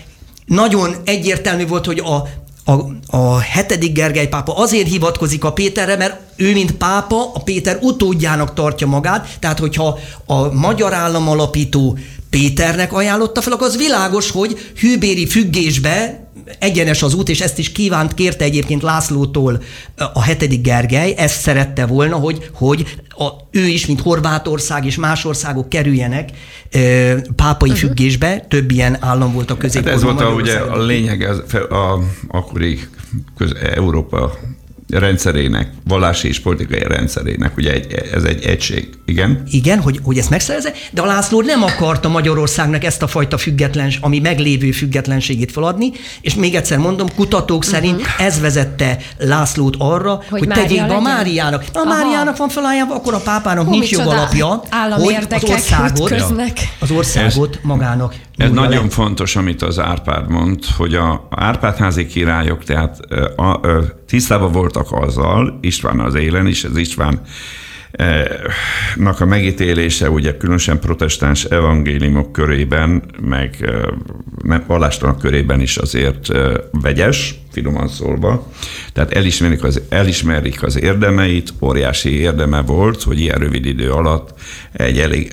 nagyon 0.47 0.95
egyértelmű 1.05 1.67
volt, 1.67 1.87
hogy 1.87 1.99
a 1.99 2.29
a, 2.65 3.17
a 3.17 3.39
hetedik 3.39 3.93
Gergely 3.93 4.29
pápa 4.29 4.57
azért 4.57 4.89
hivatkozik 4.89 5.45
a 5.45 5.53
Péterre, 5.53 5.97
mert 5.97 6.21
ő, 6.37 6.53
mint 6.53 6.73
pápa, 6.73 7.31
a 7.35 7.41
Péter 7.41 7.79
utódjának 7.81 8.55
tartja 8.55 8.87
magát, 8.87 9.29
tehát 9.39 9.59
hogyha 9.59 9.99
a 10.27 10.53
magyar 10.53 10.93
állam 10.93 11.29
alapító 11.29 11.99
Péternek 12.31 12.93
ajánlotta 12.93 13.41
fel, 13.41 13.53
akkor 13.53 13.67
az 13.67 13.77
világos, 13.77 14.31
hogy 14.31 14.73
hűbéri 14.77 15.27
függésbe 15.27 16.29
egyenes 16.59 17.03
az 17.03 17.15
út, 17.15 17.29
és 17.29 17.41
ezt 17.41 17.59
is 17.59 17.73
kívánt, 17.73 18.15
kérte 18.15 18.45
egyébként 18.45 18.83
Lászlótól 18.83 19.63
a 20.13 20.23
hetedik 20.23 20.61
Gergely, 20.61 21.15
ezt 21.17 21.41
szerette 21.41 21.87
volna, 21.87 22.17
hogy, 22.17 22.51
hogy 22.53 22.99
a, 23.09 23.29
ő 23.51 23.67
is, 23.67 23.87
mint 23.87 24.01
Horvátország 24.01 24.87
és 24.87 24.97
más 24.97 25.25
országok 25.25 25.69
kerüljenek 25.69 26.31
ö, 26.71 27.17
pápai 27.37 27.71
uh-huh. 27.71 27.87
függésbe, 27.87 28.41
több 28.49 28.71
ilyen 28.71 28.97
állam 29.01 29.33
volt 29.33 29.51
a 29.51 29.57
közép. 29.57 29.85
Hát 29.85 29.95
ez 29.95 30.03
volt 30.03 30.21
a, 30.21 30.29
ugye 30.29 30.59
a 30.59 30.85
lényeg 30.85 31.21
az, 31.21 31.43
a, 31.55 31.75
a 31.75 31.99
akkori 32.29 32.81
köz, 33.37 33.53
Európa 33.75 34.39
rendszerének, 34.91 35.71
vallási 35.85 36.29
és 36.29 36.41
politikai 36.41 36.83
rendszerének, 36.83 37.57
ugye 37.57 37.73
egy, 37.73 37.93
ez 38.13 38.23
egy 38.23 38.45
egység, 38.45 38.89
igen? 39.05 39.43
Igen, 39.51 39.81
hogy, 39.81 40.01
hogy 40.03 40.19
ezt 40.19 40.31
megszerezze, 40.31 40.73
de 40.91 41.03
a 41.03 41.07
László 41.07 41.43
nem 41.43 41.63
akarta 41.63 42.09
Magyarországnak 42.09 42.85
ezt 42.85 43.03
a 43.03 43.07
fajta 43.07 43.39
függetlens, 43.39 43.99
ami 44.01 44.19
meglévő 44.19 44.71
függetlenségét 44.71 45.53
feladni, 45.53 45.93
és 46.21 46.35
még 46.35 46.55
egyszer 46.55 46.79
mondom, 46.79 47.09
kutatók 47.15 47.65
szerint 47.65 48.01
uh-huh. 48.01 48.27
ez 48.27 48.41
vezette 48.41 48.99
Lászlót 49.19 49.75
arra, 49.79 50.23
hogy, 50.29 50.39
hogy 50.39 50.49
tegyék 50.49 50.87
be 50.87 50.95
a 50.95 51.01
Máriának. 51.01 51.65
A 51.73 51.85
Máriának 51.85 52.37
van 52.37 52.49
felállva, 52.49 52.95
akkor 52.95 53.15
a 53.15 53.21
pápának 53.21 53.65
Hú, 53.65 53.71
nincs 53.71 53.91
jogalapja, 53.91 54.63
hogy 54.71 55.17
az 55.31 55.51
országot, 55.51 56.13
az 56.79 56.91
országot 56.91 57.59
magának 57.63 58.15
ez 58.41 58.51
nagyon 58.51 58.83
le. 58.83 58.91
fontos, 58.91 59.37
amit 59.37 59.63
az 59.63 59.79
Árpád 59.79 60.29
mond, 60.29 60.65
hogy 60.77 60.95
a 60.95 61.27
Árpádházi 61.31 62.07
királyok 62.07 62.65
tehát 62.65 62.99
a, 63.37 63.43
a, 63.43 63.83
tisztában 64.07 64.53
voltak 64.53 64.93
azzal, 64.93 65.59
István 65.61 66.01
az 66.01 66.15
élen 66.15 66.47
is, 66.47 66.65
az 66.65 66.77
István 66.77 67.21
nak 68.95 69.21
a 69.21 69.25
megítélése 69.25 70.11
ugye 70.11 70.37
különösen 70.37 70.79
protestáns 70.79 71.45
evangéliumok 71.45 72.33
körében, 72.33 73.03
meg 73.21 73.71
nem 74.43 74.65
vallástanak 74.67 75.19
körében 75.19 75.61
is 75.61 75.77
azért 75.77 76.27
vegyes, 76.71 77.35
finoman 77.53 77.89
szólva. 77.89 78.47
Tehát 78.93 79.13
elismerik 79.13 79.65
az, 79.65 79.81
elismerik 79.89 80.63
az 80.63 80.81
érdemeit, 80.81 81.53
óriási 81.61 82.19
érdeme 82.21 82.61
volt, 82.63 83.03
hogy 83.03 83.21
ilyen 83.21 83.39
rövid 83.39 83.67
idő 83.67 83.91
alatt 83.91 84.35
egy, 84.73 84.99
elég, 84.99 85.33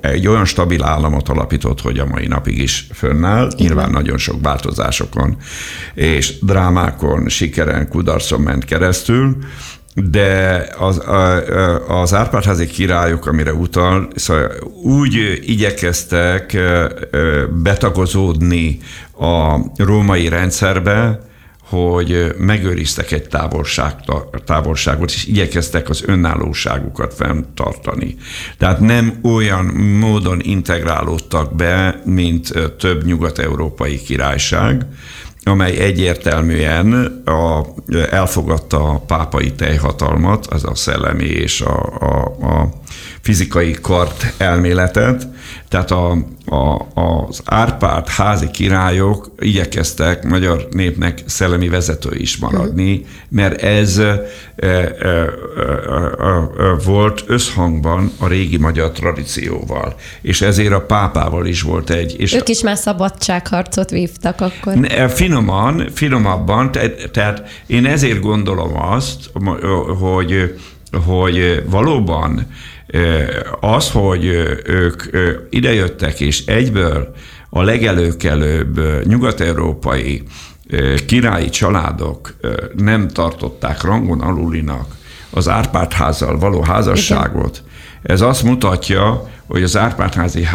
egy 0.00 0.26
olyan 0.26 0.44
stabil 0.44 0.82
államot 0.82 1.28
alapított, 1.28 1.80
hogy 1.80 1.98
a 1.98 2.06
mai 2.06 2.26
napig 2.26 2.58
is 2.58 2.86
fönnáll. 2.92 3.50
Nyilván 3.56 3.90
nagyon 3.90 4.18
sok 4.18 4.42
változásokon 4.42 5.36
és 5.94 6.38
drámákon, 6.38 7.28
sikeren, 7.28 7.88
kudarcon 7.88 8.40
ment 8.40 8.64
keresztül, 8.64 9.36
de 9.94 10.66
az, 10.78 11.02
az 11.88 12.14
Árpádházi 12.14 12.66
királyok, 12.66 13.26
amire 13.26 13.52
utal, 13.52 14.08
szóval 14.14 14.50
úgy 14.82 15.40
igyekeztek 15.44 16.58
betagozódni 17.62 18.78
a 19.18 19.56
római 19.76 20.28
rendszerbe, 20.28 21.20
hogy 21.60 22.34
megőriztek 22.38 23.12
egy 23.12 23.28
távolság, 23.28 23.94
távolságot, 24.44 25.10
és 25.10 25.26
igyekeztek 25.26 25.88
az 25.88 26.02
önállóságukat 26.06 27.14
fenntartani. 27.14 28.16
Tehát 28.58 28.80
nem 28.80 29.18
olyan 29.22 29.64
módon 30.00 30.40
integrálódtak 30.42 31.56
be, 31.56 32.00
mint 32.04 32.52
több 32.78 33.04
nyugat-európai 33.04 34.02
királyság, 34.02 34.86
amely 35.44 35.78
egyértelműen 35.78 36.92
a, 37.24 37.66
elfogadta 38.10 38.88
a 38.88 38.98
pápai 38.98 39.52
teljhatalmat, 39.52 40.46
az 40.46 40.64
a 40.64 40.74
szellemi 40.74 41.24
és 41.24 41.60
a, 41.60 41.96
a, 42.00 42.22
a 42.46 42.68
fizikai 43.22 43.76
kart 43.80 44.32
elméletet, 44.36 45.26
tehát 45.68 45.90
a, 45.90 46.10
a, 46.44 46.86
az 46.94 47.40
Árpád 47.44 48.08
házi 48.08 48.50
királyok 48.50 49.30
igyekeztek 49.38 50.24
magyar 50.24 50.68
népnek 50.70 51.22
szellemi 51.26 51.68
vezető 51.68 52.10
is 52.14 52.36
maradni, 52.36 53.04
mert 53.28 53.62
ez 53.62 53.98
e, 53.98 54.22
e, 54.56 54.66
e, 54.66 55.30
volt 56.84 57.24
összhangban 57.26 58.12
a 58.18 58.26
régi 58.26 58.56
magyar 58.56 58.90
tradícióval, 58.90 59.94
és 60.22 60.42
ezért 60.42 60.72
a 60.72 60.80
pápával 60.80 61.46
is 61.46 61.62
volt 61.62 61.90
egy... 61.90 62.20
És 62.20 62.34
ők 62.34 62.48
is 62.48 62.62
már 62.62 62.76
szabadságharcot 62.76 63.90
vívtak 63.90 64.40
akkor. 64.40 64.74
Finoman, 65.10 65.88
finomabban, 65.94 66.70
tehát 67.12 67.62
én 67.66 67.86
ezért 67.86 68.20
gondolom 68.20 68.82
azt, 68.82 69.30
hogy, 70.00 70.54
hogy 71.06 71.62
valóban 71.70 72.46
az, 73.60 73.90
hogy 73.90 74.24
ők 74.64 75.02
idejöttek, 75.50 76.20
és 76.20 76.46
egyből 76.46 77.14
a 77.50 77.62
legelőkelőbb 77.62 78.80
nyugat-európai 79.06 80.22
királyi 81.06 81.48
családok 81.48 82.34
nem 82.76 83.08
tartották 83.08 83.82
rangon 83.82 84.20
alulinak 84.20 84.86
az 85.30 85.48
Árpádházzal 85.48 86.38
való 86.38 86.60
házasságot. 86.60 87.62
Ez 88.02 88.20
azt 88.20 88.42
mutatja, 88.42 89.30
hogy 89.46 89.62
az 89.62 89.76
Árpádházi 89.76 90.46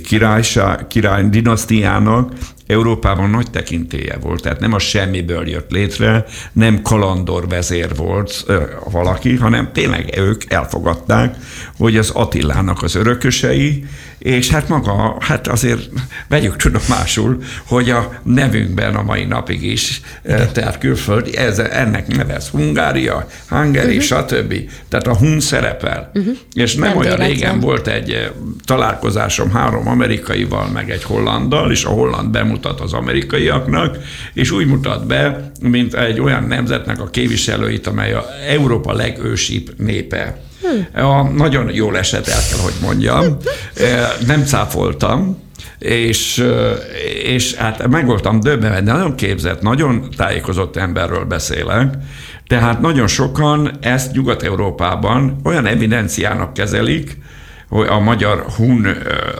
királyság, 0.00 0.86
király 0.86 1.28
dinasztiának 1.28 2.32
Európában 2.68 3.30
nagy 3.30 3.50
tekintéje 3.50 4.16
volt, 4.20 4.42
tehát 4.42 4.60
nem 4.60 4.72
a 4.72 4.78
semmiből 4.78 5.48
jött 5.48 5.70
létre, 5.70 6.24
nem 6.52 6.82
kalandor 6.82 7.48
vezér 7.48 7.96
volt 7.96 8.44
valaki, 8.90 9.36
hanem 9.36 9.72
tényleg 9.72 10.14
ők 10.16 10.52
elfogadták, 10.52 11.36
hogy 11.76 11.96
az 11.96 12.10
Attilának 12.10 12.82
az 12.82 12.94
örökösei, 12.94 13.84
és 14.18 14.48
hát 14.48 14.68
maga, 14.68 15.16
hát 15.20 15.48
azért 15.48 15.88
vegyük 16.28 16.56
tudomásul, 16.56 17.42
hogy 17.66 17.90
a 17.90 18.20
nevünkben 18.22 18.94
a 18.94 19.02
mai 19.02 19.24
napig 19.24 19.62
is, 19.62 20.00
tehát 20.52 20.78
külföldi, 20.78 21.36
ez, 21.36 21.58
ennek 21.58 22.16
nevez 22.16 22.48
Hungária, 22.48 23.26
Hungary, 23.48 23.96
uh-huh. 23.96 24.20
stb. 24.20 24.54
Tehát 24.88 25.06
a 25.06 25.16
Hun 25.16 25.40
szerepel. 25.40 26.10
Uh-huh. 26.14 26.36
És 26.52 26.74
nem, 26.74 26.88
nem 26.88 26.98
olyan 26.98 27.16
véletlen. 27.16 27.28
régen 27.28 27.60
volt 27.60 27.86
egy 27.86 28.32
találkozásom 28.64 29.50
három 29.50 29.88
amerikaival, 29.88 30.68
meg 30.68 30.90
egy 30.90 31.02
hollanddal, 31.02 31.70
és 31.70 31.84
a 31.84 31.90
holland 31.90 32.30
bemutat 32.30 32.80
az 32.80 32.92
amerikaiaknak, 32.92 33.96
és 34.34 34.50
úgy 34.50 34.66
mutat 34.66 35.06
be, 35.06 35.50
mint 35.60 35.94
egy 35.94 36.20
olyan 36.20 36.44
nemzetnek 36.44 37.00
a 37.00 37.10
képviselőit, 37.10 37.86
amely 37.86 38.12
a 38.12 38.24
Európa 38.48 38.92
legősibb 38.92 39.74
népe. 39.76 40.46
Hm. 40.60 41.00
A, 41.00 41.22
nagyon 41.22 41.74
jól 41.74 41.98
esett, 41.98 42.26
el 42.26 42.40
kell, 42.50 42.58
hogy 42.62 42.74
mondjam. 42.80 43.36
Nem 44.26 44.44
cáfoltam, 44.44 45.42
és, 45.78 46.44
és 47.22 47.54
hát 47.54 47.88
meg 47.88 48.06
voltam 48.06 48.40
döbbenve, 48.40 48.80
de 48.80 48.92
nagyon 48.92 49.14
képzett, 49.14 49.62
nagyon 49.62 50.08
tájékozott 50.16 50.76
emberről 50.76 51.24
beszélek, 51.24 51.94
tehát 52.46 52.80
nagyon 52.80 53.06
sokan 53.06 53.70
ezt 53.80 54.12
Nyugat-Európában 54.12 55.40
olyan 55.44 55.66
evidenciának 55.66 56.54
kezelik, 56.54 57.18
hogy 57.68 57.86
a 57.86 57.98
magyar 57.98 58.44
hun 58.56 58.86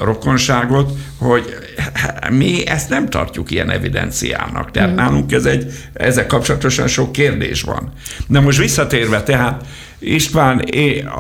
rokonságot, 0.01 0.91
hogy 1.19 1.55
mi 2.31 2.67
ezt 2.67 2.89
nem 2.89 3.09
tartjuk 3.09 3.51
ilyen 3.51 3.71
evidenciának. 3.71 4.71
Tehát 4.71 4.91
mm. 4.91 4.95
nálunk 4.95 5.33
ez 5.33 5.45
egy, 5.45 5.73
ezzel 5.93 6.27
kapcsolatosan 6.27 6.87
sok 6.87 7.13
kérdés 7.13 7.63
van. 7.63 7.93
De 8.27 8.41
most 8.41 8.59
visszatérve, 8.59 9.23
tehát 9.23 9.65
István, 10.01 10.59
én 10.61 11.11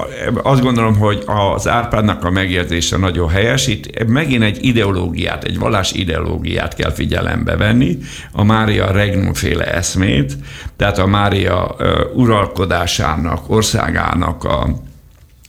azt 0.42 0.62
gondolom, 0.62 0.96
hogy 0.96 1.22
az 1.26 1.68
Árpádnak 1.68 2.24
a 2.24 2.30
megjegyzése 2.30 2.96
nagyon 2.96 3.28
helyes. 3.28 3.66
Itt 3.66 4.06
megint 4.06 4.42
egy 4.42 4.64
ideológiát, 4.64 5.44
egy 5.44 5.58
vallás 5.58 5.92
ideológiát 5.92 6.74
kell 6.74 6.92
figyelembe 6.92 7.56
venni, 7.56 7.98
a 8.32 8.44
Mária 8.44 8.90
Regnum 8.90 9.34
féle 9.34 9.74
eszmét, 9.74 10.36
tehát 10.76 10.98
a 10.98 11.06
Mária 11.06 11.76
uralkodásának, 12.14 13.50
országának 13.50 14.44
a 14.44 14.86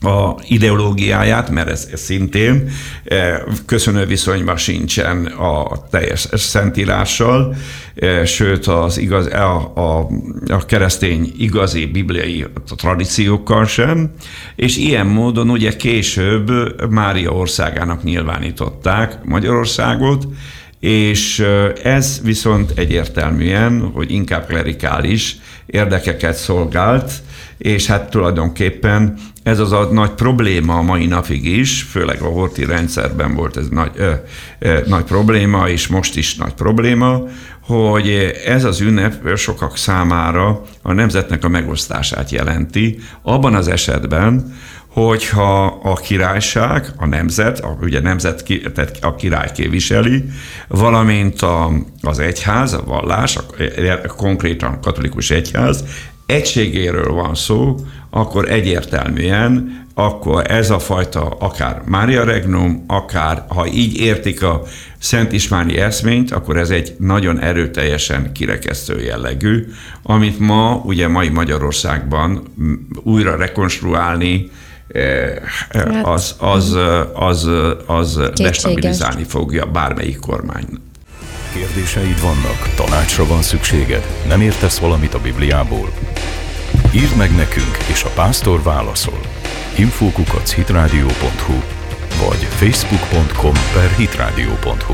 a 0.02 0.36
ideológiáját, 0.48 1.50
mert 1.50 1.70
ez, 1.70 1.88
ez 1.92 2.00
szintén 2.00 2.70
e, 3.04 3.44
köszönő 3.66 4.06
viszonyban 4.06 4.58
sincsen 4.58 5.26
a 5.26 5.88
teljes 5.90 6.28
szentírással, 6.32 7.56
e, 7.96 8.26
sőt 8.26 8.68
az 8.68 8.98
igaz, 8.98 9.28
a, 9.28 9.72
a, 9.76 10.10
a 10.48 10.66
keresztény 10.66 11.34
igazi 11.38 11.86
bibliai 11.86 12.46
tradíciókkal 12.76 13.66
sem, 13.66 14.12
és 14.56 14.78
ilyen 14.78 15.08
módon 15.08 15.50
ugye 15.50 15.76
később 15.76 16.52
Mária 16.90 17.32
országának 17.32 18.04
nyilvánították 18.04 19.24
Magyarországot, 19.24 20.28
és 20.80 21.40
e, 21.40 21.74
ez 21.84 22.22
viszont 22.24 22.72
egyértelműen, 22.76 23.92
hogy 23.94 24.12
inkább 24.12 24.46
klerikális 24.46 25.38
érdekeket 25.66 26.36
szolgált, 26.36 27.12
és 27.60 27.88
hát 27.88 28.10
tulajdonképpen 28.10 29.18
ez 29.44 29.60
az 29.60 29.72
a 29.72 29.90
nagy 29.92 30.10
probléma 30.10 30.78
a 30.78 30.82
mai 30.82 31.06
napig 31.06 31.46
is, 31.46 31.82
főleg 31.82 32.22
a 32.22 32.28
horti 32.28 32.66
rendszerben 32.66 33.36
volt 33.36 33.58
ez 33.58 33.68
nagy, 33.68 33.92
ö, 33.96 34.12
ö, 34.60 34.80
nagy 34.88 35.04
probléma, 35.04 35.70
és 35.70 35.88
most 35.88 36.18
is 36.18 36.36
nagy 36.36 36.54
probléma, 36.54 37.22
hogy 37.62 38.34
ez 38.46 38.64
az 38.64 38.82
ünnep 38.82 39.38
sokak 39.38 39.78
számára 39.78 40.62
a 40.82 40.94
nemzetnek 40.94 41.44
a 41.44 41.50
megosztását 41.50 42.32
jelenti, 42.32 43.00
abban 43.22 43.56
az 43.56 43.68
esetben, 43.68 44.56
hogyha 44.88 45.66
a 45.66 45.94
királyság, 45.94 46.88
a 46.98 47.06
nemzet, 47.06 47.60
a, 47.60 47.78
ugye 47.82 48.00
nemzet, 48.00 48.44
tehát 48.74 48.98
a 49.02 49.16
király 49.16 49.52
képviseli, 49.54 50.24
valamint 50.68 51.42
a, 51.42 51.72
az 52.02 52.20
egyház, 52.20 52.74
a 52.74 52.84
vallás, 52.86 53.38
a, 53.38 53.44
konkrétan 54.08 54.74
a 54.74 54.80
katolikus 54.80 55.32
egyház 55.32 55.84
egységéről 56.30 57.12
van 57.12 57.36
szó, 57.36 57.76
akkor 58.10 58.52
egyértelműen 58.52 59.78
akkor 60.00 60.52
ez 60.52 60.70
a 60.70 60.80
fajta 60.80 61.22
akár 61.40 61.82
Mária 61.86 62.24
Regnum, 62.24 62.84
akár 62.88 63.44
ha 63.48 63.68
így 63.68 63.98
értik 63.98 64.44
a 64.44 64.62
Szent 64.98 65.32
Ismáni 65.32 65.78
eszményt, 65.78 66.32
akkor 66.32 66.58
ez 66.58 66.70
egy 66.70 66.96
nagyon 67.00 67.40
erőteljesen 67.40 68.32
kirekesztő 68.34 69.02
jellegű, 69.02 69.68
amit 70.04 70.40
ma 70.40 70.82
ugye 70.86 71.08
mai 71.08 71.30
Magyarországban 71.30 72.44
újra 73.04 73.36
rekonstruálni, 73.36 74.50
eh, 74.88 75.36
hát, 75.70 76.06
az, 76.06 76.36
az, 76.38 76.78
az, 77.14 77.50
az 77.86 78.22
destabilizálni 78.36 79.24
fogja 79.24 79.66
bármelyik 79.66 80.20
kormány. 80.20 80.66
Kérdéseid 81.54 82.22
vannak, 82.22 82.70
tanácsra 82.76 83.26
van 83.26 83.42
szükséged, 83.42 84.08
nem 84.28 84.42
értesz 84.42 84.80
valamit 84.80 85.14
a 85.14 85.20
Bibliából? 85.20 85.94
Írd 86.94 87.16
meg 87.16 87.36
nekünk, 87.36 87.78
és 87.92 88.04
a 88.04 88.10
pásztor 88.10 88.64
válaszol. 88.64 89.20
Infókukac 89.78 90.54
hitradio.hu 90.54 91.54
vagy 92.28 92.44
facebook.com 92.44 93.54
per 93.74 93.90
hitradio.hu 93.98 94.94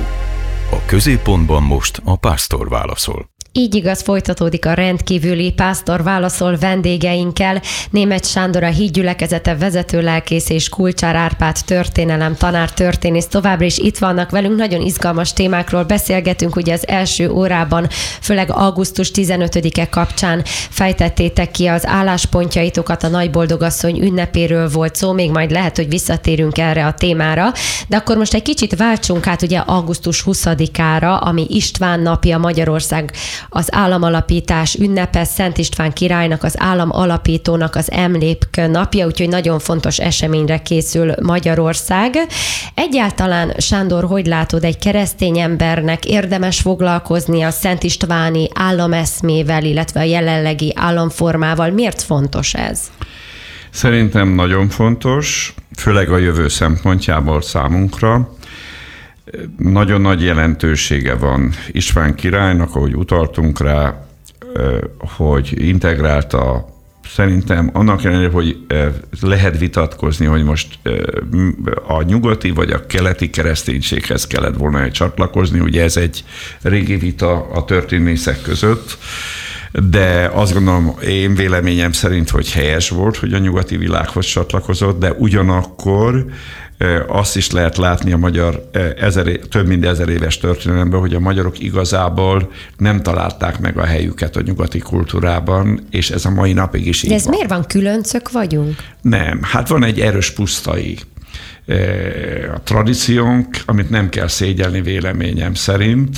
A 0.72 0.86
középpontban 0.86 1.64
most 1.64 2.01
a 2.03 2.16
pásztor 2.16 2.70
válaszol. 2.70 3.34
Így 3.58 3.76
igaz, 3.76 4.01
folytatódik 4.01 4.66
a 4.66 4.74
rendkívüli 4.74 5.51
pásztor 5.51 6.03
válaszol 6.03 6.58
vendégeinkkel. 6.58 7.62
Német 7.89 8.26
Sándor 8.26 8.64
a 8.64 8.70
hídgyülekezete 8.70 9.56
vezető 9.56 10.01
lelkész 10.01 10.49
és 10.49 10.70
Kulcsár 10.70 11.16
Árpád 11.16 11.58
történelem 11.66 12.36
tanár 12.36 12.72
történész 12.72 13.28
továbbra 13.28 13.66
is 13.66 13.78
itt 13.78 13.97
vannak 13.97 14.30
velünk. 14.30 14.56
Nagyon 14.56 14.82
izgalmas 14.82 15.34
témákról 15.34 15.84
beszélgetünk. 15.84 16.56
Ugye 16.56 16.74
az 16.74 16.88
első 16.88 17.30
órában, 17.30 17.88
főleg 18.22 18.51
augusztus 18.51 19.12
15-e 19.14 19.89
kapcsán 19.89 20.41
fejtettétek 20.70 21.51
ki 21.51 21.68
az 21.68 21.86
álláspontjaitokat 21.86 23.03
a 23.03 23.08
Nagyboldogasszony 23.08 24.01
ünnepéről 24.01 24.70
volt 24.70 24.95
szó, 24.95 25.12
még 25.12 25.32
majd 25.32 25.51
lehet, 25.51 25.76
hogy 25.76 25.89
visszatérünk 25.89 26.58
erre 26.58 26.86
a 26.86 26.93
témára. 26.93 27.51
De 27.88 27.97
akkor 27.97 28.18
most 28.18 28.34
egy 28.34 28.41
kicsit 28.41 28.76
váltsunk 28.76 29.28
át 29.28 29.41
ugye 29.41 29.58
augusztus 29.60 30.24
20-ára, 30.26 31.20
ami 31.20 31.45
István 31.49 31.99
napja 31.99 32.38
Magyarország 32.38 33.14
az 33.50 33.68
államalapítás 33.72 34.76
ünnepe, 34.76 35.24
Szent 35.24 35.58
István 35.58 35.93
királynak, 35.93 36.43
az 36.43 36.56
állam 36.58 36.89
alapítónak 36.91 37.76
az 37.76 37.91
emlék 37.91 38.43
napja, 38.56 39.06
úgyhogy 39.06 39.30
nagyon 39.30 39.60
fontos 39.60 40.00
eseményre 40.00 40.62
készül 40.62 41.14
Magyarország. 41.22 42.16
Egyáltalán, 42.74 43.54
Sándor, 43.58 44.04
hogy 44.04 44.26
látod, 44.26 44.64
egy 44.64 44.78
keresztény 44.78 45.39
embernek 45.39 46.06
érdemes 46.06 46.60
foglalkozni 46.60 47.41
a 47.41 47.52
Szent 47.52 47.84
Istváni 47.84 48.48
állameszmével, 48.54 49.64
illetve 49.64 50.00
a 50.00 50.04
jelenlegi 50.04 50.74
államformával? 50.76 51.70
Miért 51.70 52.02
fontos 52.02 52.54
ez? 52.54 52.80
Szerintem 53.70 54.28
nagyon 54.28 54.70
fontos, 54.70 55.54
főleg 55.78 56.12
a 56.12 56.18
jövő 56.18 56.48
szempontjából 56.48 57.41
számunkra. 57.41 58.30
Nagyon 59.57 60.01
nagy 60.01 60.21
jelentősége 60.21 61.15
van 61.15 61.51
István 61.71 62.15
királynak, 62.15 62.76
ahogy 62.76 62.95
utaltunk 62.95 63.59
rá, 63.59 64.07
hogy 64.99 65.53
integrálta 65.61 66.73
Szerintem 67.13 67.69
annak 67.73 68.03
ellenére, 68.03 68.30
hogy 68.30 68.57
lehet 69.21 69.57
vitatkozni, 69.57 70.26
hogy 70.26 70.43
most 70.43 70.80
a 71.88 72.01
nyugati 72.01 72.49
vagy 72.49 72.71
a 72.71 72.86
keleti 72.86 73.30
kereszténységhez 73.30 74.28
kellett 74.28 74.57
volna 74.57 74.91
csatlakozni, 74.91 75.59
ugye 75.59 75.84
ez 75.84 75.97
egy 75.97 76.23
régi 76.61 76.95
vita 76.95 77.49
a 77.51 77.65
történészek 77.65 78.41
között, 78.41 78.97
de 79.89 80.30
azt 80.34 80.53
gondolom, 80.53 80.93
én 81.07 81.36
véleményem 81.36 81.91
szerint, 81.91 82.30
hogy 82.30 82.51
helyes 82.51 82.89
volt, 82.89 83.17
hogy 83.17 83.34
a 83.34 83.38
nyugati 83.38 83.78
világhoz 83.78 84.26
csatlakozott, 84.26 84.99
de 84.99 85.11
ugyanakkor 85.11 86.26
azt 87.07 87.36
is 87.36 87.51
lehet 87.51 87.78
látni 87.78 88.11
a 88.11 88.17
magyar 88.17 88.69
ezer, 88.99 89.39
több 89.49 89.67
mint 89.67 89.86
ezer 89.86 90.09
éves 90.09 90.38
történelemben, 90.38 90.99
hogy 90.99 91.13
a 91.13 91.19
magyarok 91.19 91.59
igazából 91.59 92.51
nem 92.78 93.01
találták 93.01 93.59
meg 93.59 93.78
a 93.78 93.86
helyüket 93.86 94.36
a 94.36 94.41
nyugati 94.41 94.80
kultúrában, 94.80 95.88
és 95.89 96.09
ez 96.09 96.26
a 96.26 96.30
mai 96.30 96.53
napig 96.53 96.88
is 96.88 97.03
így 97.03 97.09
De 97.09 97.15
ez 97.15 97.23
van. 97.23 97.34
miért 97.34 97.49
van? 97.49 97.65
Különcök 97.67 98.32
vagyunk? 98.32 98.76
Nem, 99.01 99.39
hát 99.41 99.67
van 99.67 99.84
egy 99.84 99.99
erős 99.99 100.32
pusztai 100.32 100.97
a 102.55 102.61
tradíciónk, 102.63 103.57
amit 103.65 103.89
nem 103.89 104.09
kell 104.09 104.28
szégyelni 104.28 104.82
véleményem 104.82 105.53
szerint, 105.53 106.17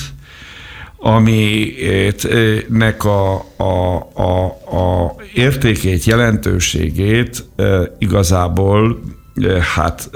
aminek 0.97 3.03
a, 3.03 3.33
a, 3.57 3.95
a, 4.13 4.45
a 4.77 5.15
értékét, 5.33 6.03
jelentőségét 6.03 7.43
igazából 7.97 8.99
hát 9.75 10.09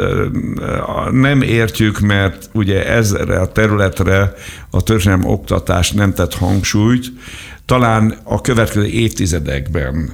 nem 1.12 1.42
értjük, 1.42 2.00
mert 2.00 2.50
ugye 2.54 2.86
ezre 2.88 3.40
a 3.40 3.52
területre 3.52 4.34
a 4.70 4.84
történelem 4.84 5.26
oktatás 5.26 5.92
nem 5.92 6.14
tett 6.14 6.34
hangsúlyt. 6.34 7.06
Talán 7.66 8.18
a 8.24 8.42
következő 8.42 8.86
évtizedekben 8.86 10.14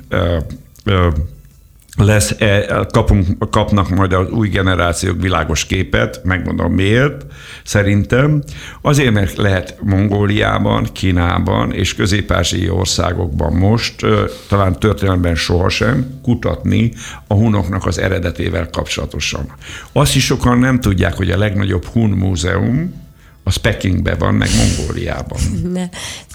lesz, 1.98 2.36
e, 2.40 2.86
kapunk, 2.92 3.50
kapnak 3.50 3.90
majd 3.90 4.14
az 4.14 4.30
új 4.30 4.50
generációk 4.50 5.22
világos 5.22 5.66
képet, 5.66 6.22
megmondom 6.24 6.74
miért, 6.74 7.26
szerintem. 7.64 8.44
Azért, 8.82 9.14
mert 9.14 9.38
lehet 9.38 9.78
Mongóliában, 9.82 10.88
Kínában 10.94 11.74
és 11.74 11.96
közép 11.96 12.34
országokban 12.70 13.54
most, 13.54 14.06
talán 14.48 14.80
történelemben 14.80 15.36
sohasem 15.36 16.20
kutatni 16.24 16.92
a 17.28 17.34
hunoknak 17.34 17.86
az 17.86 18.00
eredetével 18.00 18.70
kapcsolatosan. 18.70 19.54
Azt 19.92 20.16
is 20.16 20.26
sokan 20.26 20.60
nem 20.60 20.80
tudják, 20.80 21.14
hogy 21.14 21.32
a 21.32 21.38
legnagyobb 21.38 21.86
hun 21.86 22.10
múzeum, 22.10 23.07
az 23.48 23.56
Pekingben 23.56 24.18
van, 24.18 24.34
meg 24.34 24.50
Mongóliában. 24.58 25.40
Ne, 25.74 25.90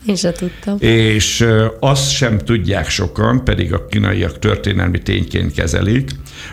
én 0.06 0.16
sem 0.16 0.32
tudtam. 0.32 0.76
És 0.78 1.46
azt 1.80 2.10
sem 2.10 2.38
tudják 2.38 2.88
sokan, 2.88 3.44
pedig 3.44 3.72
a 3.72 3.86
kínaiak 3.86 4.38
történelmi 4.38 4.98
tényként 4.98 5.52
kezelik, 5.52 6.10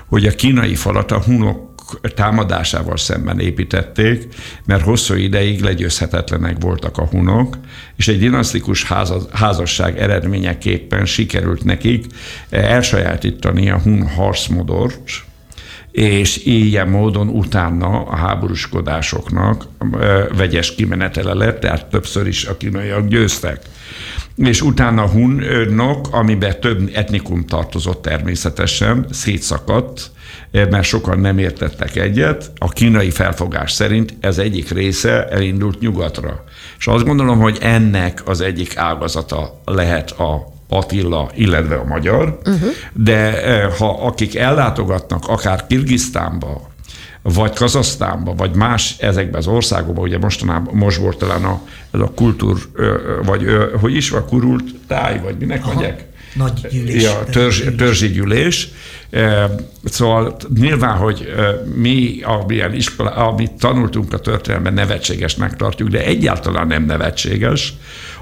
hogy 0.07 0.26
a 0.26 0.32
kínai 0.32 0.76
falat 0.76 1.12
a 1.12 1.22
hunok 1.22 1.68
támadásával 2.16 2.97
szemben 2.97 3.39
építették, 3.39 4.28
mert 4.66 4.84
hosszú 4.84 5.14
ideig 5.14 5.62
legyőzhetetlenek 5.62 6.55
voltak 6.60 6.97
a 6.97 7.05
hunok, 7.05 7.57
és 7.95 8.07
egy 8.07 8.20
dinasztikus 8.20 8.86
házasság 9.32 9.99
eredményeképpen 9.99 11.05
sikerült 11.05 11.64
nekik 11.64 12.05
elsajátítani 12.49 13.70
a 13.70 13.80
hun 13.80 14.07
harcmodort, 14.07 15.24
és 15.99 16.45
ilyen 16.45 16.87
módon 16.87 17.27
utána 17.27 18.03
a 18.03 18.15
háborúskodásoknak 18.15 19.67
vegyes 20.37 20.75
kimenetele 20.75 21.33
lett, 21.33 21.59
tehát 21.59 21.85
többször 21.85 22.27
is 22.27 22.45
a 22.45 22.57
kínaiak 22.57 23.07
győztek 23.07 23.61
és 24.35 24.61
utána 24.61 25.03
a 25.03 25.07
hunnok, 25.09 26.07
amiben 26.11 26.59
több 26.59 26.89
etnikum 26.93 27.45
tartozott 27.45 28.01
természetesen, 28.01 29.05
szétszakadt, 29.11 30.11
mert 30.51 30.83
sokan 30.83 31.19
nem 31.19 31.37
értettek 31.37 31.95
egyet. 31.95 32.51
A 32.57 32.69
kínai 32.69 33.09
felfogás 33.09 33.71
szerint 33.71 34.13
ez 34.19 34.37
egyik 34.37 34.69
része 34.69 35.27
elindult 35.27 35.79
nyugatra. 35.79 36.43
És 36.77 36.87
azt 36.87 37.05
gondolom, 37.05 37.39
hogy 37.39 37.57
ennek 37.61 38.21
az 38.25 38.41
egyik 38.41 38.77
ágazata 38.77 39.61
lehet 39.65 40.11
a 40.11 40.57
Attila, 40.70 41.32
illetve 41.36 41.76
a 41.76 41.84
magyar, 41.84 42.39
uh-huh. 42.45 42.70
de 42.93 43.43
eh, 43.43 43.72
ha 43.78 44.05
akik 44.05 44.36
ellátogatnak 44.36 45.28
akár 45.28 45.67
Kirgisztánba, 45.67 46.70
vagy 47.22 47.53
Kazasztánba, 47.53 48.34
vagy 48.36 48.55
más 48.55 48.95
ezekben 48.99 49.39
az 49.39 49.47
országokban, 49.47 50.03
ugye 50.03 50.17
mostanában, 50.17 50.76
most 50.76 50.97
volt 50.97 51.17
talán 51.17 51.43
a, 51.43 51.61
ez 51.91 51.99
a 51.99 52.11
kultúr, 52.15 52.57
vagy 53.26 53.45
hogy 53.82 53.95
is 53.95 54.09
van, 54.09 54.26
kurult 54.26 54.76
táj, 54.88 55.20
vagy 55.24 55.38
minek 55.38 55.63
Aha. 55.63 55.74
mondják? 55.74 56.05
Nagy 56.34 56.67
gyűlés. 56.72 57.03
Ja, 57.03 57.24
törzs, 57.32 57.63
törzsi 57.78 58.07
gyűlés. 58.07 58.70
Szóval 59.84 60.36
nyilván, 60.60 60.97
hogy 60.97 61.34
mi, 61.76 62.22
amilyen 62.24 62.74
iskola, 62.74 63.10
amit 63.10 63.51
tanultunk 63.51 64.14
a 64.14 64.20
történelemben, 64.20 64.74
nevetségesnek 64.74 65.55
tartjuk, 65.55 65.89
de 65.89 66.05
egyáltalán 66.05 66.68
nem 66.68 66.86
nevetséges. 66.86 67.74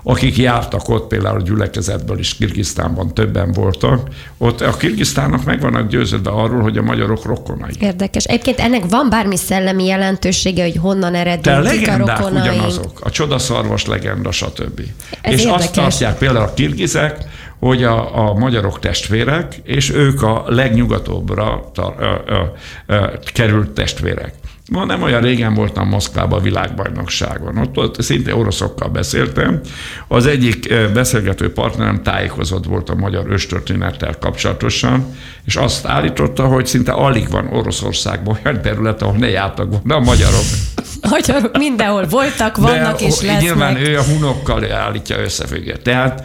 Akik 0.04 0.38
jártak 0.38 0.90
ott, 0.90 1.08
például 1.08 1.40
a 1.40 1.42
gyülekezetből 1.42 2.20
is 2.20 2.36
Kirgisztánban 2.36 3.14
többen 3.14 3.52
voltak, 3.52 4.08
ott 4.38 4.62
a 4.62 4.78
Kirgisztánnak 4.78 5.44
meg 5.44 5.62
vannak 5.62 5.90
győződve 5.90 6.30
arról, 6.30 6.62
hogy 6.62 6.78
a 6.78 6.82
magyarok 6.82 7.26
rokonai. 7.26 7.72
Érdekes. 7.80 8.24
Egyébként 8.24 8.60
ennek 8.60 8.84
van 8.90 9.10
bármi 9.10 9.38
szellemi 9.38 9.86
jelentősége, 9.86 10.64
hogy 10.64 10.78
honnan 10.82 11.16
eredünk 11.16 11.88
a 11.88 12.26
a 12.26 12.30
ugyanazok. 12.30 13.00
A 13.04 13.10
csodaszarvas 13.10 13.86
legenda, 13.86 14.32
stb. 14.32 14.82
Ez 15.22 15.34
És 15.34 15.40
érdekes. 15.40 15.62
azt 15.64 15.74
tartják 15.74 16.18
például 16.18 16.46
a 16.46 16.54
kirgizek, 16.54 17.18
hogy 17.60 17.84
a, 17.84 18.28
a 18.28 18.34
magyarok 18.34 18.80
testvérek, 18.80 19.56
és 19.64 19.90
ők 19.90 20.22
a 20.22 20.44
legnyugatobbra 20.48 21.72
tar, 21.74 21.96
ö, 22.00 22.14
ö, 22.26 22.42
ö, 22.86 23.08
került 23.34 23.70
testvérek. 23.70 24.34
Ma 24.72 24.86
nem 24.86 25.02
olyan 25.02 25.22
régen 25.22 25.54
voltam 25.54 25.88
Moszkvában 25.88 26.40
a 26.40 26.42
világbajnokságon. 26.42 27.58
Ott, 27.58 27.78
ott 27.78 28.02
szinte 28.02 28.36
oroszokkal 28.36 28.90
beszéltem. 28.90 29.60
Az 30.08 30.26
egyik 30.26 30.74
beszélgető 30.94 31.54
partnerem 31.54 32.04
tájékozott 32.04 32.66
volt 32.66 32.90
a 32.90 32.96
magyar 32.96 33.26
őstörténettel 33.30 34.18
kapcsolatosan, 34.20 35.16
és 35.46 35.56
azt 35.56 35.86
állította, 35.86 36.46
hogy 36.48 36.66
szinte 36.66 36.92
alig 36.92 37.30
van 37.30 37.48
Oroszországban 37.54 38.38
olyan 38.46 38.62
terület, 38.62 39.02
ahol 39.02 39.18
ne 39.18 39.30
jártak 39.30 39.70
volna 39.70 39.96
a 39.96 40.00
magyarok. 40.00 40.46
Magyarok 41.10 41.58
mindenhol 41.58 42.06
voltak, 42.06 42.58
vannak 42.58 43.00
De, 43.00 43.06
és 43.06 43.22
lesznek. 43.22 43.42
Nyilván 43.42 43.78
ő 43.78 43.98
a 43.98 44.04
hunokkal 44.04 44.72
állítja 44.74 45.20
összefüggést. 45.20 45.82
Tehát 45.82 46.24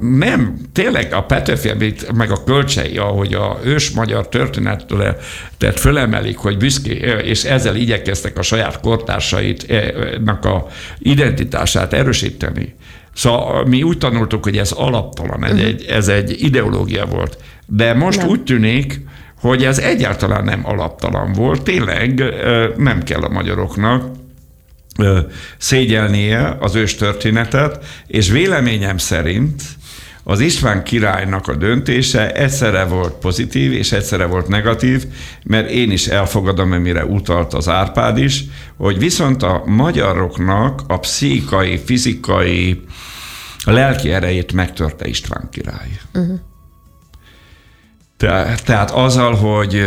nem, 0.00 0.56
tényleg 0.72 1.12
a 1.12 1.22
Petőfi, 1.22 1.94
meg 2.14 2.30
a 2.30 2.44
kölcsei, 2.44 2.98
ahogy 2.98 3.34
a 3.34 3.58
ős 3.64 3.90
magyar 3.90 4.28
történettől 4.28 5.16
tehát 5.58 5.80
fölemelik, 5.80 6.36
hogy 6.36 6.56
büszké, 6.56 6.94
és 7.24 7.44
ezzel 7.44 7.76
igyekeztek 7.76 8.38
a 8.38 8.42
saját 8.42 8.80
kortársaitnak 8.80 10.44
a 10.44 10.66
identitását 10.98 11.92
erősíteni. 11.92 12.74
Szóval 13.14 13.64
mi 13.66 13.82
úgy 13.82 13.98
tanultuk, 13.98 14.44
hogy 14.44 14.56
ez 14.56 14.72
alaptalan, 14.72 15.44
ez, 15.44 15.52
uh-huh. 15.52 15.66
egy, 15.66 15.84
ez 15.84 16.08
egy 16.08 16.36
ideológia 16.38 17.06
volt. 17.06 17.38
De 17.66 17.94
most 17.94 18.18
nem. 18.18 18.28
úgy 18.28 18.42
tűnik, 18.42 19.00
hogy 19.40 19.64
ez 19.64 19.78
egyáltalán 19.78 20.44
nem 20.44 20.60
alaptalan 20.66 21.32
volt, 21.32 21.62
tényleg 21.62 22.22
nem 22.76 23.02
kell 23.02 23.20
a 23.20 23.28
magyaroknak 23.28 24.04
szégyelnie 25.58 26.56
az 26.60 26.74
ős 26.74 26.94
történetet, 26.94 27.84
és 28.06 28.30
véleményem 28.30 28.98
szerint 28.98 29.62
az 30.28 30.40
István 30.40 30.82
királynak 30.82 31.48
a 31.48 31.56
döntése 31.56 32.32
egyszerre 32.32 32.84
volt 32.84 33.14
pozitív, 33.14 33.72
és 33.72 33.92
egyszerre 33.92 34.24
volt 34.24 34.48
negatív, 34.48 35.04
mert 35.44 35.70
én 35.70 35.90
is 35.90 36.06
elfogadom, 36.06 36.72
amire 36.72 37.04
utalt 37.04 37.54
az 37.54 37.68
Árpád 37.68 38.18
is, 38.18 38.44
hogy 38.76 38.98
viszont 38.98 39.42
a 39.42 39.62
magyaroknak 39.66 40.82
a 40.86 40.98
pszichikai, 40.98 41.80
fizikai, 41.84 42.84
a 43.64 43.70
lelki 43.70 44.12
erejét 44.12 44.52
megtörte 44.52 45.06
István 45.06 45.48
király. 45.50 46.00
Uh-huh. 46.14 46.38
Te, 48.16 48.54
tehát 48.64 48.90
azzal, 48.90 49.34
hogy 49.34 49.82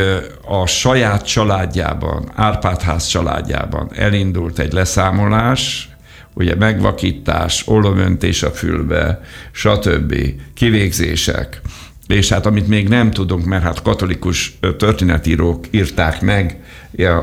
a 0.47 0.65
saját 0.65 1.25
családjában, 1.25 2.31
Árpádház 2.35 3.07
családjában 3.07 3.91
elindult 3.95 4.59
egy 4.59 4.73
leszámolás, 4.73 5.89
ugye 6.33 6.55
megvakítás, 6.55 7.67
olomöntés 7.67 8.43
a 8.43 8.51
fülbe, 8.51 9.21
stb., 9.51 10.15
kivégzések, 10.53 11.61
és 12.07 12.29
hát 12.29 12.45
amit 12.45 12.67
még 12.67 12.87
nem 12.87 13.11
tudunk, 13.11 13.45
mert 13.45 13.63
hát 13.63 13.81
katolikus 13.81 14.57
történetírók 14.77 15.65
írták 15.71 16.21
meg 16.21 16.57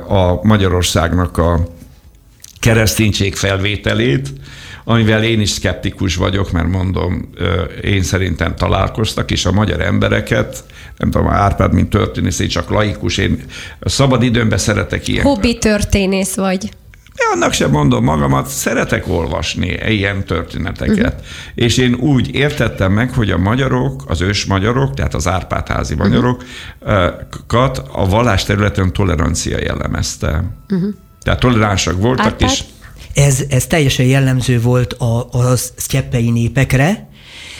a 0.09 0.47
Magyarországnak 0.47 1.39
a 1.39 1.69
kereszténység 2.61 3.37
felvételét, 3.37 4.33
amivel 4.89 5.25
én 5.25 5.41
is 5.41 5.51
szkeptikus 5.51 6.17
vagyok, 6.17 6.53
mert 6.53 6.69
mondom, 6.69 7.31
én 7.83 8.03
szerintem 8.03 8.57
találkoztak, 8.57 9.31
és 9.31 9.45
a 9.45 9.53
magyar 9.53 9.81
embereket, 9.81 10.65
nem 10.97 11.11
tudom, 11.11 11.29
Árpád, 11.29 11.73
mint 11.73 11.91
történész, 11.91 12.39
én 12.39 12.49
csak 12.49 12.71
laikus, 12.71 13.17
én 13.17 13.45
szabad 13.81 14.23
időmben 14.23 14.59
szeretek 14.59 15.09
ilyen. 15.09 15.25
Hobbi 15.25 15.59
történész 15.59 16.35
vagy. 16.35 16.65
Én 17.19 17.27
annak 17.33 17.53
sem 17.53 17.71
mondom 17.71 18.05
magamat, 18.05 18.47
szeretek 18.47 19.09
olvasni 19.09 19.79
ilyen 19.89 20.25
történeteket. 20.25 21.15
Uh-huh. 21.15 21.27
És 21.55 21.77
én 21.77 21.95
úgy 21.95 22.35
értettem 22.35 22.93
meg, 22.93 23.13
hogy 23.13 23.31
a 23.31 23.39
magyarok, 23.39 24.03
az 24.07 24.21
ős 24.21 24.45
magyarok, 24.45 24.95
tehát 24.95 25.15
az 25.15 25.29
Árpádházi 25.29 25.95
uh-huh. 25.95 26.09
magyarokat 26.09 27.83
a 27.93 28.09
vallás 28.09 28.45
területen 28.45 28.93
tolerancia 28.93 29.59
jellemezte. 29.61 30.45
Uh-huh. 30.71 30.95
Tehát 31.23 31.41
toleránsak 31.41 32.01
voltak, 32.01 32.27
Árpád? 32.27 32.51
és 32.51 32.63
ez, 33.17 33.45
ez 33.49 33.67
teljesen 33.67 34.07
jellemző 34.07 34.61
volt 34.61 34.93
a, 34.93 35.29
a 35.31 35.57
sztyeppei 35.57 36.31
népekre, 36.31 37.09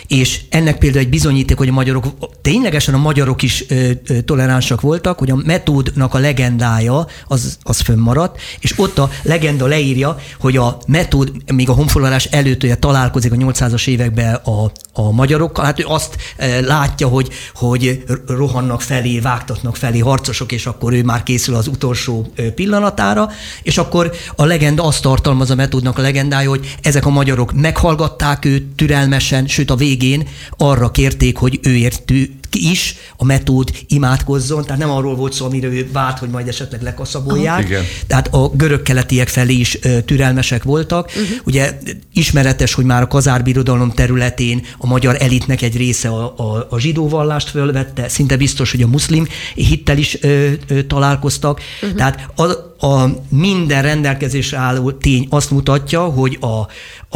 és 0.09 0.41
ennek 0.49 0.79
például 0.79 1.05
egy 1.05 1.11
bizonyíték, 1.11 1.57
hogy 1.57 1.69
a 1.69 1.73
magyarok, 1.73 2.07
ténylegesen 2.43 2.95
a 2.95 2.99
magyarok 2.99 3.43
is 3.43 3.65
ö, 3.69 3.91
ö, 4.07 4.21
toleránsak 4.21 4.81
voltak, 4.81 5.19
hogy 5.19 5.31
a 5.31 5.41
metódnak 5.45 6.15
a 6.15 6.19
legendája 6.19 7.07
az, 7.27 7.59
az 7.63 7.81
fönnmaradt, 7.81 8.41
és 8.61 8.75
ott 8.77 8.99
a 8.99 9.11
legenda 9.23 9.67
leírja, 9.67 10.19
hogy 10.41 10.57
a 10.57 10.79
metód 10.87 11.33
még 11.55 11.69
a 11.69 11.73
honfoglalás 11.73 12.25
előtt 12.25 12.63
ugye 12.63 12.75
találkozik 12.75 13.33
a 13.33 13.37
800-as 13.37 13.87
években 13.87 14.35
a, 14.35 14.73
a 14.93 15.11
magyarokkal, 15.13 15.65
hát 15.65 15.81
ő 15.81 15.85
azt 15.87 16.17
e, 16.37 16.61
látja, 16.61 17.09
hogy, 17.09 17.29
hogy 17.55 18.05
rohannak 18.27 18.83
felé, 18.83 19.19
vágtatnak 19.19 19.77
felé 19.77 19.99
harcosok, 19.99 20.53
és 20.53 20.67
akkor 20.67 20.93
ő 20.93 21.03
már 21.03 21.23
készül 21.23 21.55
az 21.55 21.67
utolsó 21.67 22.33
pillanatára, 22.55 23.31
és 23.63 23.79
akkor 23.79 24.13
a 24.37 24.45
legenda 24.45 24.85
azt 24.85 25.03
tartalmaz 25.03 25.51
a 25.51 25.55
metódnak 25.55 25.99
a 25.99 26.03
legendája, 26.03 26.49
hogy 26.49 26.77
ezek 26.83 27.07
a 27.07 27.11
magyarok 27.11 27.53
meghallgatták 27.53 28.45
őt 28.45 28.65
türelmesen, 28.75 29.47
sőt 29.47 29.71
a 29.71 29.77
végén 29.99 30.29
arra 30.57 30.91
kérték, 30.91 31.37
hogy 31.37 31.61
ő 31.63 31.75
értő 31.77 32.31
is 32.57 32.97
a 33.17 33.25
metód 33.25 33.71
imádkozzon, 33.87 34.65
tehát 34.65 34.81
nem 34.81 34.91
arról 34.91 35.15
volt 35.15 35.33
szó, 35.33 35.45
amire 35.45 35.69
ő 35.69 35.89
várt, 35.93 36.19
hogy 36.19 36.29
majd 36.29 36.49
esetleg 36.49 36.83
lekaszabolják. 36.83 37.65
Igen. 37.65 37.85
Tehát 38.07 38.35
a 38.35 38.49
görög-keletiek 38.49 39.29
felé 39.29 39.55
is 39.55 39.79
türelmesek 40.05 40.63
voltak. 40.63 41.07
Uh-huh. 41.07 41.37
Ugye 41.45 41.79
ismeretes, 42.13 42.75
hogy 42.75 42.85
már 42.85 43.03
a 43.03 43.07
kazárbirodalom 43.07 43.93
területén 43.93 44.63
a 44.79 44.87
magyar 44.87 45.17
elitnek 45.19 45.63
egy 45.63 45.77
része 45.77 46.09
a, 46.09 46.35
a, 46.37 46.67
a 46.71 46.79
zsidó 46.79 47.09
vallást 47.09 47.49
fölvette, 47.49 48.09
szinte 48.09 48.37
biztos, 48.37 48.71
hogy 48.71 48.83
a 48.83 48.87
muszlim 48.87 49.27
hittel 49.55 49.99
is 49.99 50.23
ö, 50.23 50.51
ö, 50.69 50.83
találkoztak. 50.83 51.61
Uh-huh. 51.83 51.99
Tehát 51.99 52.29
a, 52.37 52.43
a 52.87 53.23
minden 53.29 53.83
rendelkezésre 53.83 54.59
álló 54.59 54.91
tény 54.91 55.27
azt 55.31 55.51
mutatja, 55.51 56.05
hogy 56.05 56.39
a, 56.41 56.47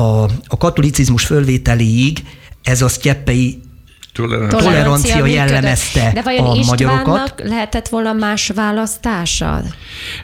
a, 0.02 0.22
a 0.46 0.56
katolicizmus 0.58 1.24
fölvételéig 1.24 2.22
ez 2.62 2.82
a 2.82 2.88
sztyeppei 2.88 3.60
tolerancia, 4.12 4.58
tolerancia 4.58 5.26
jellemezte 5.26 6.10
De 6.14 6.22
vajon 6.22 6.46
a 6.46 6.54
magyarokat. 6.66 7.34
lehetett 7.44 7.88
volna 7.88 8.12
más 8.12 8.48
választása? 8.54 9.62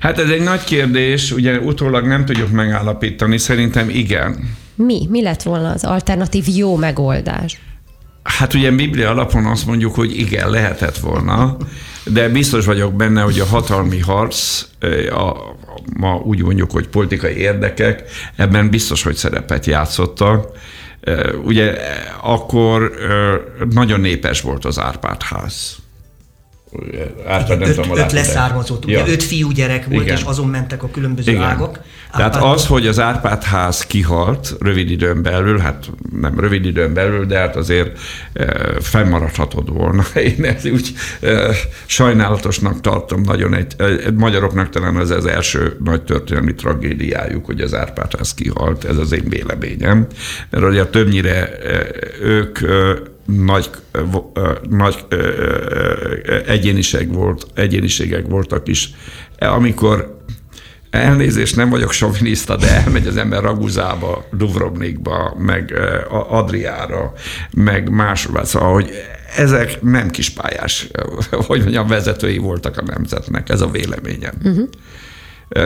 Hát 0.01 0.19
ez 0.19 0.29
egy 0.29 0.43
nagy 0.43 0.65
kérdés, 0.65 1.33
ugye 1.33 1.59
utólag 1.59 2.07
nem 2.07 2.25
tudjuk 2.25 2.51
megállapítani, 2.51 3.39
szerintem 3.39 3.89
igen. 3.91 4.57
Mi? 4.75 5.07
Mi 5.11 5.23
lett 5.23 5.43
volna 5.43 5.71
az 5.71 5.85
alternatív 5.85 6.45
jó 6.49 6.77
megoldás? 6.77 7.59
Hát 8.23 8.55
ugye 8.55 8.71
Biblia 8.71 9.11
alapon 9.11 9.47
azt 9.47 9.67
mondjuk, 9.67 9.95
hogy 9.95 10.19
igen, 10.19 10.51
lehetett 10.51 10.99
volna, 10.99 11.57
de 12.05 12.29
biztos 12.29 12.65
vagyok 12.65 12.95
benne, 12.95 13.21
hogy 13.21 13.39
a 13.39 13.45
hatalmi 13.47 13.99
harc, 13.99 14.63
a, 15.11 15.37
ma 15.99 16.15
úgy 16.15 16.43
mondjuk, 16.43 16.71
hogy 16.71 16.89
politikai 16.89 17.37
érdekek, 17.37 18.03
ebben 18.37 18.71
biztos, 18.71 19.03
hogy 19.03 19.17
szerepet 19.17 19.67
játszottak, 19.67 20.49
Ugye 21.45 21.77
akkor 22.23 22.91
nagyon 23.71 24.01
népes 24.01 24.41
volt 24.41 24.65
az 24.65 24.79
Árpád 24.79 25.23
ház. 25.23 25.77
Árpád 27.27 27.59
nem 27.59 27.69
öt, 27.69 27.75
tudom, 27.75 27.99
öt 27.99 28.13
leszármazott, 28.13 28.85
ugye 28.85 28.99
Ja. 28.99 29.07
öt 29.07 29.23
fiú 29.23 29.51
gyerek 29.51 29.87
volt, 29.87 30.03
Igen. 30.03 30.17
és 30.17 30.23
azon 30.23 30.49
mentek 30.49 30.83
a 30.83 30.91
különböző 30.91 31.31
Igen. 31.31 31.43
ágak. 31.43 31.81
Tehát 32.13 32.35
Árpád- 32.35 32.55
az, 32.55 32.67
hogy 32.67 32.87
az 32.87 33.01
Árpád 33.01 33.43
ház 33.43 33.81
kihalt 33.87 34.57
rövid 34.61 34.91
időn 34.91 35.23
belül, 35.23 35.59
hát 35.59 35.91
nem 36.21 36.41
rövid 36.41 36.65
időn 36.65 36.95
belül, 36.95 37.27
de 37.27 37.39
hát 37.39 37.57
azért 37.57 37.99
e, 38.33 38.47
fennmaradhatod 38.81 39.73
volna. 39.73 40.03
Én 40.39 40.45
ezt 40.45 40.67
úgy 40.69 40.93
e, 41.21 41.51
sajnálatosnak 41.87 42.81
tartom 42.81 43.21
nagyon 43.21 43.55
egy, 43.55 43.73
e, 43.79 43.87
magyaroknak 44.17 44.69
talán 44.69 45.01
ez 45.01 45.11
az 45.11 45.27
első 45.27 45.77
nagy 45.85 46.03
történelmi 46.03 46.55
tragédiájuk, 46.55 47.47
hogy 47.47 47.61
az 47.61 47.75
Árpád 47.75 48.17
ház 48.17 48.35
kihalt, 48.35 48.85
ez 48.85 48.97
az 48.97 49.13
én 49.13 49.29
véleményem. 49.29 50.07
Mert 50.51 50.65
ugye 50.65 50.85
többnyire 50.85 51.51
ők 52.23 52.59
nagy, 53.27 53.71
nagy 54.71 55.07
egyéniség 56.47 57.13
volt, 57.13 57.47
egyéniségek 57.55 58.27
voltak 58.27 58.69
is. 58.69 58.91
Amikor 59.39 60.15
Elnézést, 60.91 61.57
nem 61.57 61.69
vagyok 61.69 61.93
soviniszta, 61.93 62.57
de 62.57 62.71
elmegy 62.71 63.07
az 63.07 63.17
ember 63.17 63.43
Raguzába, 63.43 64.25
Dubrovnikba, 64.33 65.37
meg 65.39 65.75
Adriára, 66.29 67.13
meg 67.55 67.91
máshol. 67.91 68.45
Szóval, 68.45 68.73
hogy 68.73 68.91
ezek 69.37 69.83
nem 69.83 70.11
kispályás, 70.11 70.89
hogy 71.31 71.61
mondjam, 71.61 71.87
vezetői 71.87 72.39
voltak 72.39 72.77
a 72.79 72.83
nemzetnek, 72.83 73.49
ez 73.49 73.61
a 73.61 73.71
véleményem. 73.71 74.35
Uh-huh. 74.45 74.69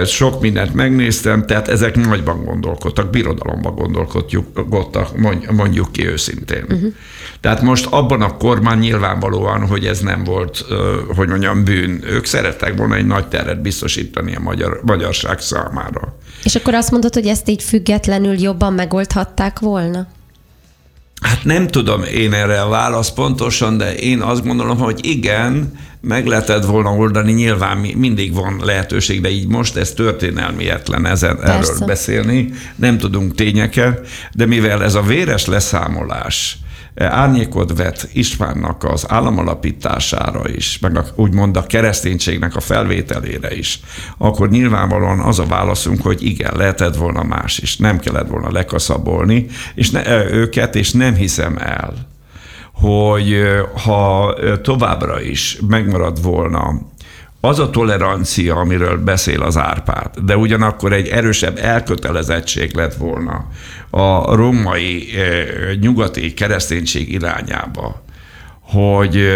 Sok 0.05 0.41
mindent 0.41 0.75
megnéztem, 0.75 1.47
tehát 1.47 1.69
ezek 1.69 1.97
nagyban 1.97 2.45
gondolkodtak, 2.45 3.11
birodalomban 3.11 3.75
gondolkodtak, 3.75 5.17
mondj- 5.17 5.51
mondjuk 5.51 5.93
ki 5.93 6.07
őszintén. 6.07 6.65
Uh-huh. 6.69 6.93
Tehát 7.41 7.63
most 7.63 7.87
abban 7.87 8.23
a 8.23 8.37
korban 8.37 8.79
nyilvánvalóan, 8.79 9.67
hogy 9.67 9.87
ez 9.87 10.01
nem 10.01 10.25
volt, 10.25 10.65
hogy 11.17 11.29
mondjam, 11.29 11.65
bűn. 11.65 12.03
Ők 12.07 12.25
szerettek 12.25 12.77
volna 12.77 12.95
egy 12.95 13.07
nagy 13.07 13.27
teret 13.27 13.63
biztosítani 13.63 14.35
a 14.35 14.41
magyar, 14.41 14.81
magyarság 14.85 15.41
számára. 15.41 16.17
És 16.45 16.55
akkor 16.55 16.75
azt 16.75 16.91
mondod, 16.91 17.15
hogy 17.15 17.27
ezt 17.27 17.49
így 17.49 17.63
függetlenül 17.63 18.41
jobban 18.41 18.73
megoldhatták 18.73 19.59
volna? 19.59 20.07
Hát 21.21 21.45
nem 21.45 21.67
tudom 21.67 22.03
én 22.03 22.33
erre 22.33 22.63
a 22.63 22.69
választ 22.69 23.15
pontosan, 23.15 23.77
de 23.77 23.95
én 23.95 24.21
azt 24.21 24.47
gondolom, 24.47 24.79
hogy 24.79 25.07
igen, 25.07 25.79
meg 26.01 26.27
lehetett 26.27 26.65
volna 26.65 26.91
oldani, 26.91 27.33
nyilván 27.33 27.77
mi- 27.77 27.95
mindig 27.95 28.35
van 28.35 28.61
lehetőség, 28.65 29.21
de 29.21 29.31
így 29.31 29.47
most 29.49 29.77
ez 29.77 29.93
történelmietlen 29.93 31.07
ezen, 31.07 31.37
erről 31.43 31.55
Persze. 31.55 31.85
beszélni, 31.85 32.53
nem 32.77 32.99
tudunk 32.99 33.35
tényeket, 33.35 34.07
de 34.33 34.47
mivel 34.47 34.83
ez 34.85 34.95
a 34.95 35.03
véres 35.03 35.47
leszámolás 35.47 36.59
eh, 36.95 37.19
árnyékot 37.19 37.77
vet 37.77 38.09
Istvánnak 38.13 38.85
az 38.85 39.05
államalapítására 39.09 40.49
is, 40.49 40.79
meg 40.79 40.97
a, 40.97 41.05
úgymond 41.15 41.57
a 41.57 41.67
kereszténységnek 41.67 42.57
a 42.57 42.61
felvételére 42.61 43.57
is, 43.57 43.81
akkor 44.19 44.51
nyilvánvalóan 44.51 45.21
az 45.21 45.39
a 45.39 45.47
válaszunk, 45.47 46.03
hogy 46.03 46.23
igen, 46.23 46.57
lehetett 46.57 46.97
volna 46.97 47.23
más 47.23 47.59
is, 47.59 47.77
nem 47.77 47.99
kellett 47.99 48.29
volna 48.29 48.53
lekaszabolni 48.53 49.47
és 49.75 49.91
ne, 49.91 50.05
eh, 50.05 50.33
őket, 50.33 50.77
és 50.77 50.91
nem 50.91 51.15
hiszem 51.15 51.57
el, 51.59 52.10
hogy 52.81 53.43
ha 53.85 54.35
továbbra 54.63 55.21
is 55.21 55.59
megmarad 55.69 56.23
volna 56.23 56.81
az 57.41 57.59
a 57.59 57.71
tolerancia, 57.71 58.55
amiről 58.55 58.99
beszél 58.99 59.43
az 59.43 59.57
Árpád, 59.57 60.19
de 60.19 60.37
ugyanakkor 60.37 60.93
egy 60.93 61.09
erősebb 61.09 61.59
elkötelezettség 61.59 62.75
lett 62.75 62.95
volna 62.95 63.47
a 63.91 64.35
római 64.35 65.09
ö, 65.17 65.43
nyugati 65.81 66.35
kereszténység 66.35 67.13
irányába, 67.13 68.03
hogy 68.61 69.29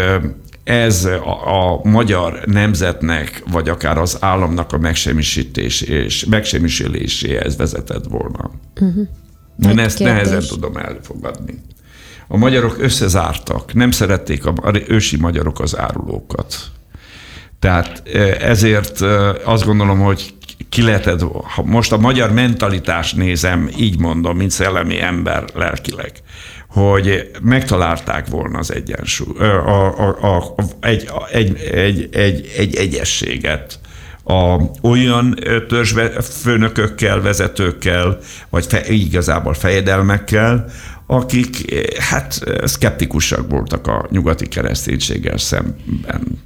ez 0.64 1.04
a, 1.04 1.72
a 1.72 1.80
magyar 1.82 2.40
nemzetnek, 2.46 3.42
vagy 3.50 3.68
akár 3.68 3.98
az 3.98 4.16
államnak 4.20 4.72
a 4.72 4.78
megsemmisítés 4.78 5.80
és 5.80 6.24
megsemmisüléséhez 6.24 7.56
vezetett 7.56 8.04
volna. 8.04 8.50
Uh-huh. 8.80 9.08
Én 9.62 9.70
Egy 9.70 9.78
ezt 9.78 9.96
kérdés. 9.96 10.14
nehezen 10.14 10.42
tudom 10.48 10.76
elfogadni. 10.76 11.62
A 12.28 12.36
magyarok 12.36 12.76
összezártak, 12.78 13.74
nem 13.74 13.90
szerették 13.90 14.46
a 14.46 14.72
ősi 14.88 15.16
magyarok 15.16 15.60
az 15.60 15.78
árulókat. 15.78 16.56
Tehát 17.58 18.02
eh, 18.12 18.36
ezért 18.40 19.02
eh, 19.02 19.48
azt 19.48 19.64
gondolom, 19.64 20.00
hogy 20.00 20.34
ki 20.68 20.82
lehetett, 20.82 21.20
ha 21.54 21.62
most 21.62 21.92
a 21.92 21.98
magyar 21.98 22.32
mentalitást 22.32 23.16
nézem, 23.16 23.70
így 23.76 23.98
mondom, 23.98 24.36
mint 24.36 24.50
szellemi 24.50 25.00
ember 25.00 25.44
lelkileg, 25.54 26.12
hogy 26.68 27.30
megtalálták 27.42 28.26
volna 28.26 28.58
az 28.58 28.72
egyensúly, 28.72 29.38
a, 29.38 29.98
a, 29.98 30.36
a, 30.36 30.54
egy, 30.80 31.08
egy, 31.30 31.60
egy, 31.72 32.08
egy, 32.12 32.52
egy 32.56 32.76
egyességet 32.76 33.78
a, 34.24 34.60
olyan 34.82 35.38
törzsfőnökökkel, 35.68 37.20
vezetőkkel, 37.20 38.18
vagy 38.50 38.66
fe, 38.66 38.86
igazából 38.86 39.54
fejedelmekkel, 39.54 40.64
akik 41.06 41.72
eh, 41.72 41.82
hát 42.04 42.40
eh, 42.44 42.66
szkeptikusak 42.66 43.50
voltak 43.50 43.86
a 43.86 44.06
nyugati 44.10 44.48
kereszténységgel 44.48 45.38
szemben. 45.38 46.42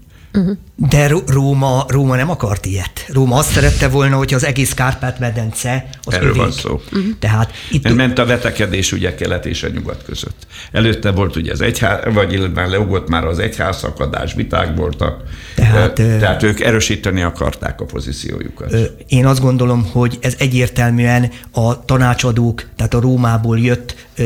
De 0.80 1.06
Ró- 1.08 1.22
Róma, 1.26 1.84
Róma 1.88 2.16
nem 2.16 2.30
akart 2.30 2.66
ilyet. 2.66 3.04
Róma 3.12 3.36
azt 3.36 3.50
szerette 3.52 3.88
volna, 3.88 4.16
hogy 4.16 4.34
az 4.34 4.44
egész 4.44 4.72
Kárpát-medence 4.74 5.88
az 6.02 6.14
Erről 6.14 6.34
van 6.34 6.44
övék. 6.46 6.58
szó. 6.58 6.80
Tehát 7.18 7.52
itt 7.70 7.94
Ment 7.94 8.18
a 8.18 8.26
vetekedés 8.26 8.92
ugye 8.92 9.14
kelet 9.14 9.46
és 9.46 9.62
a 9.62 9.68
nyugat 9.68 10.02
között. 10.06 10.46
Előtte 10.72 11.10
volt 11.10 11.36
ugye 11.36 11.52
az 11.52 11.60
egyház, 11.60 12.00
vagy 12.14 12.32
illetve 12.32 12.66
leugott 12.66 13.08
már 13.08 13.24
az 13.24 13.38
egyházszakadás, 13.38 14.34
viták 14.34 14.76
voltak. 14.76 15.22
Tehát, 15.54 15.98
Ö, 15.98 16.18
tehát 16.18 16.42
ők 16.42 16.60
erősíteni 16.60 17.22
akarták 17.22 17.80
a 17.80 17.84
pozíciójukat. 17.84 18.72
Ö, 18.72 18.82
Én 19.08 19.26
azt 19.26 19.40
gondolom, 19.40 19.88
hogy 19.92 20.18
ez 20.20 20.34
egyértelműen 20.38 21.30
a 21.50 21.84
tanácsadók, 21.84 22.64
tehát 22.76 22.94
a 22.94 23.00
Rómából 23.00 23.58
jött 23.58 23.94
ö, 24.16 24.24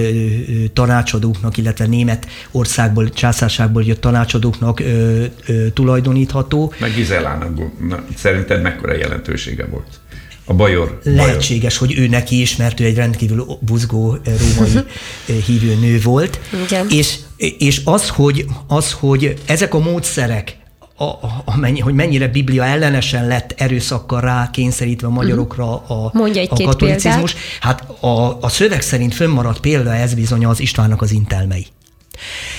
tanácsadóknak, 0.72 1.56
illetve 1.56 1.86
német 1.86 2.26
országból, 2.50 3.10
császárságból 3.10 3.82
jött 3.84 4.00
tanácsadóknak 4.00 4.80
ö, 4.80 5.24
ö, 5.46 5.68
tulajdonítható. 5.68 6.40
Meg 6.78 6.94
Gizelának 6.94 7.56
gond- 7.56 7.88
na, 7.88 8.04
szerinted 8.16 8.62
mekkora 8.62 8.96
jelentősége 8.96 9.66
volt? 9.66 10.00
A 10.44 10.54
bajor. 10.54 11.00
Lehetséges, 11.04 11.76
hogy 11.76 11.98
ő 11.98 12.06
neki 12.06 12.40
is, 12.40 12.56
mert 12.56 12.80
ő 12.80 12.84
egy 12.84 12.94
rendkívül 12.94 13.46
buzgó 13.60 14.18
ö, 14.24 14.30
római 14.30 14.84
ö, 15.28 15.32
hívő 15.46 15.74
nő 15.74 16.00
volt. 16.00 16.40
Igen. 16.66 16.86
És, 16.90 17.16
és 17.36 17.80
az, 17.84 18.08
hogy, 18.08 18.46
az, 18.66 18.92
hogy 18.92 19.34
ezek 19.46 19.74
a 19.74 19.78
módszerek, 19.78 20.56
a, 20.96 21.04
a, 21.04 21.42
amennyi, 21.44 21.80
hogy 21.80 21.94
mennyire 21.94 22.28
Biblia 22.28 22.64
ellenesen 22.64 23.26
lett 23.26 23.54
erőszakkal 23.56 24.20
rá 24.20 24.50
kényszerítve 24.52 25.06
a 25.06 25.10
magyarokra 25.10 25.86
a, 25.86 26.10
Mondja 26.12 26.40
a 26.40 26.44
egy-két 26.44 26.66
katolicizmus. 26.66 27.34
Hát 27.60 27.90
a, 28.00 28.38
a 28.40 28.48
szöveg 28.48 28.82
szerint 28.82 29.14
fönnmaradt 29.14 29.60
példa 29.60 29.94
ez 29.94 30.14
bizony 30.14 30.44
az 30.44 30.60
Istvánnak 30.60 31.02
az 31.02 31.10
intelmei. 31.10 31.66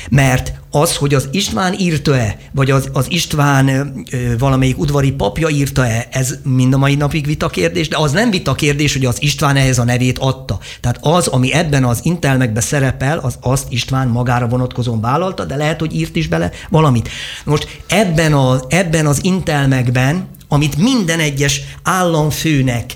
Mert 0.10 0.54
az, 0.76 0.96
hogy 0.96 1.14
az 1.14 1.28
István 1.32 1.74
írta-e, 1.80 2.38
vagy 2.52 2.72
az, 2.72 2.90
az 2.94 3.06
István 3.10 3.68
ö, 4.12 4.38
valamelyik 4.38 4.80
udvari 4.80 5.12
papja 5.12 5.50
írta-e, 5.50 6.08
ez 6.12 6.36
mind 6.44 6.74
a 6.74 6.78
mai 6.78 6.96
napig 6.96 7.26
vita 7.26 7.48
kérdés, 7.48 7.88
de 7.88 7.98
az 7.98 8.12
nem 8.12 8.30
vita 8.30 8.54
kérdés, 8.54 8.94
hogy 8.94 9.06
az 9.06 9.22
István 9.22 9.56
ehhez 9.56 9.80
a 9.80 9.84
nevét 9.84 10.18
adta. 10.18 10.60
Tehát 10.82 10.98
az, 11.02 11.28
ami 11.28 11.54
ebben 11.54 11.84
az 11.84 12.00
intelmekben 12.04 12.62
szerepel, 12.62 13.18
az 13.18 13.38
azt 13.42 13.66
István 13.70 14.08
magára 14.08 14.48
vonatkozóan 14.48 15.02
vállalta, 15.02 15.46
de 15.46 15.56
lehet, 15.56 15.80
hogy 15.80 15.96
írt 15.96 16.16
is 16.16 16.28
bele 16.28 16.52
valamit. 16.70 17.10
Most 17.46 17.82
ebben, 17.88 18.34
a, 18.34 18.60
ebben 18.68 19.06
az 19.06 19.20
intelmekben, 19.22 20.28
amit 20.48 20.78
minden 20.78 21.20
egyes 21.20 21.62
államfőnek 21.84 22.96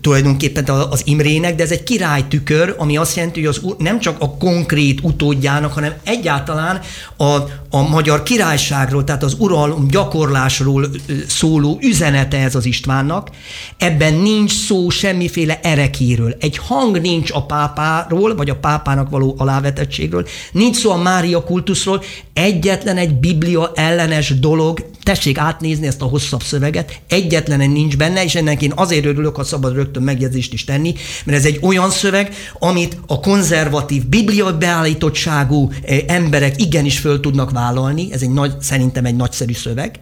tulajdonképpen 0.00 0.64
az 0.64 1.02
Imrének, 1.04 1.54
de 1.54 1.62
ez 1.62 1.70
egy 1.70 1.82
királytükör, 1.82 2.74
ami 2.78 2.96
azt 2.96 3.16
jelenti, 3.16 3.44
hogy 3.44 3.48
az 3.48 3.74
nem 3.78 4.00
csak 4.00 4.16
a 4.20 4.36
konkrét 4.36 5.00
utódjának, 5.02 5.72
hanem 5.72 5.94
egyáltalán 6.04 6.80
a, 7.16 7.38
a 7.74 7.88
magyar 7.88 8.22
királyságról, 8.22 9.04
tehát 9.04 9.22
az 9.22 9.36
uralom 9.38 9.88
gyakorlásról 9.88 10.86
szóló 11.26 11.78
üzenete 11.80 12.38
ez 12.38 12.54
az 12.54 12.66
Istvánnak. 12.66 13.30
Ebben 13.78 14.14
nincs 14.14 14.52
szó 14.52 14.88
semmiféle 14.88 15.60
erekéről. 15.62 16.36
Egy 16.40 16.56
hang 16.56 17.00
nincs 17.00 17.30
a 17.30 17.46
pápáról, 17.46 18.34
vagy 18.34 18.50
a 18.50 18.56
pápának 18.56 19.10
való 19.10 19.34
alávetettségről, 19.38 20.26
nincs 20.52 20.76
szó 20.76 20.90
a 20.90 20.96
Mária 20.96 21.44
kultuszról, 21.44 22.02
egyetlen 22.32 22.96
egy 22.96 23.14
biblia 23.14 23.72
ellenes 23.74 24.38
dolog, 24.38 24.84
tessék 25.02 25.38
átnézni 25.38 25.86
ezt 25.86 26.02
a 26.02 26.04
hosszabb 26.04 26.42
szöveget, 26.42 27.00
egyetlen 27.08 27.60
egy 27.60 27.70
nincs 27.70 27.96
benne, 27.96 28.24
és 28.24 28.34
ennek 28.34 28.62
én 28.62 28.72
azért 28.74 29.04
örülök, 29.04 29.36
ha 29.36 29.44
szabad 29.44 29.74
rögtön 29.74 30.02
megjegyzést 30.02 30.52
is 30.52 30.64
tenni, 30.64 30.94
mert 31.24 31.38
ez 31.38 31.44
egy 31.44 31.58
olyan 31.62 31.90
szöveg, 31.90 32.34
amit 32.58 32.96
a 33.06 33.20
konzervatív, 33.20 34.06
biblia 34.06 34.58
beállítottságú 34.58 35.70
eh, 35.82 35.98
emberek 36.06 36.60
igenis 36.60 36.98
föl 36.98 37.20
tudnak 37.20 37.52
vállalni, 37.64 38.12
ez 38.12 38.22
egy 38.22 38.30
nagy, 38.30 38.60
szerintem 38.60 39.04
egy 39.04 39.16
nagyszerű 39.16 39.52
szöveg, 39.52 40.00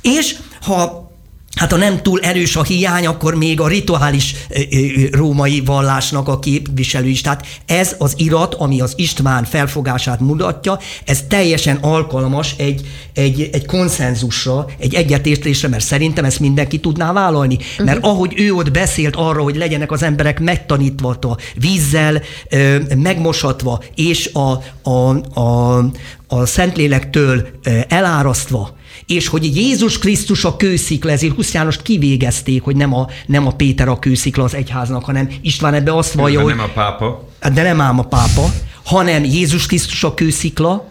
és 0.00 0.36
ha 0.60 1.09
Hát 1.54 1.70
ha 1.70 1.76
nem 1.76 2.02
túl 2.02 2.20
erős 2.20 2.56
a 2.56 2.62
hiány, 2.62 3.06
akkor 3.06 3.34
még 3.34 3.60
a 3.60 3.68
rituális 3.68 4.34
római 5.10 5.62
vallásnak 5.64 6.28
a 6.28 6.38
képviselő 6.38 7.08
is. 7.08 7.20
Tehát 7.20 7.46
ez 7.66 7.94
az 7.98 8.14
irat, 8.16 8.54
ami 8.54 8.80
az 8.80 8.92
István 8.96 9.44
felfogását 9.44 10.20
mutatja, 10.20 10.78
ez 11.04 11.22
teljesen 11.28 11.76
alkalmas 11.76 12.54
egy, 12.56 12.86
egy, 13.14 13.48
egy 13.52 13.66
konszenzusra, 13.66 14.66
egy 14.78 14.94
egyetértésre, 14.94 15.68
mert 15.68 15.84
szerintem 15.84 16.24
ezt 16.24 16.40
mindenki 16.40 16.80
tudná 16.80 17.12
vállalni. 17.12 17.54
Uh-huh. 17.54 17.86
Mert 17.86 18.04
ahogy 18.04 18.34
ő 18.36 18.52
ott 18.52 18.70
beszélt 18.70 19.16
arra, 19.16 19.42
hogy 19.42 19.56
legyenek 19.56 19.92
az 19.92 20.02
emberek 20.02 20.40
megtanítva, 20.40 21.18
vízzel 21.54 22.22
megmosatva, 22.96 23.82
és 23.94 24.30
a, 24.32 24.62
a, 24.90 25.16
a, 25.40 25.78
a 26.28 26.46
Szentlélektől 26.46 27.48
elárasztva, 27.88 28.78
és 29.06 29.28
hogy 29.28 29.56
Jézus 29.56 29.98
Krisztus 29.98 30.44
a 30.44 30.56
kőszikla, 30.56 31.10
ezért 31.10 31.34
Husz 31.34 31.52
Jánost 31.52 31.82
kivégezték, 31.82 32.62
hogy 32.62 32.76
nem 32.76 32.94
a, 32.94 33.06
nem 33.26 33.46
a 33.46 33.50
Péter 33.50 33.88
a 33.88 33.98
kőszikla 33.98 34.44
az 34.44 34.54
egyháznak, 34.54 35.04
hanem 35.04 35.28
István 35.42 35.74
ebbe 35.74 35.96
azt 35.96 36.12
vallja, 36.12 36.40
hogy... 36.40 36.54
nem 36.54 36.64
a 36.64 36.72
pápa. 36.74 37.28
Hát 37.40 37.52
de 37.52 37.62
nem 37.62 37.80
ám 37.80 37.98
a 37.98 38.02
pápa, 38.02 38.52
hanem 38.84 39.24
Jézus 39.24 39.66
Krisztus 39.66 40.04
a 40.04 40.14
kőszikla, 40.14 40.88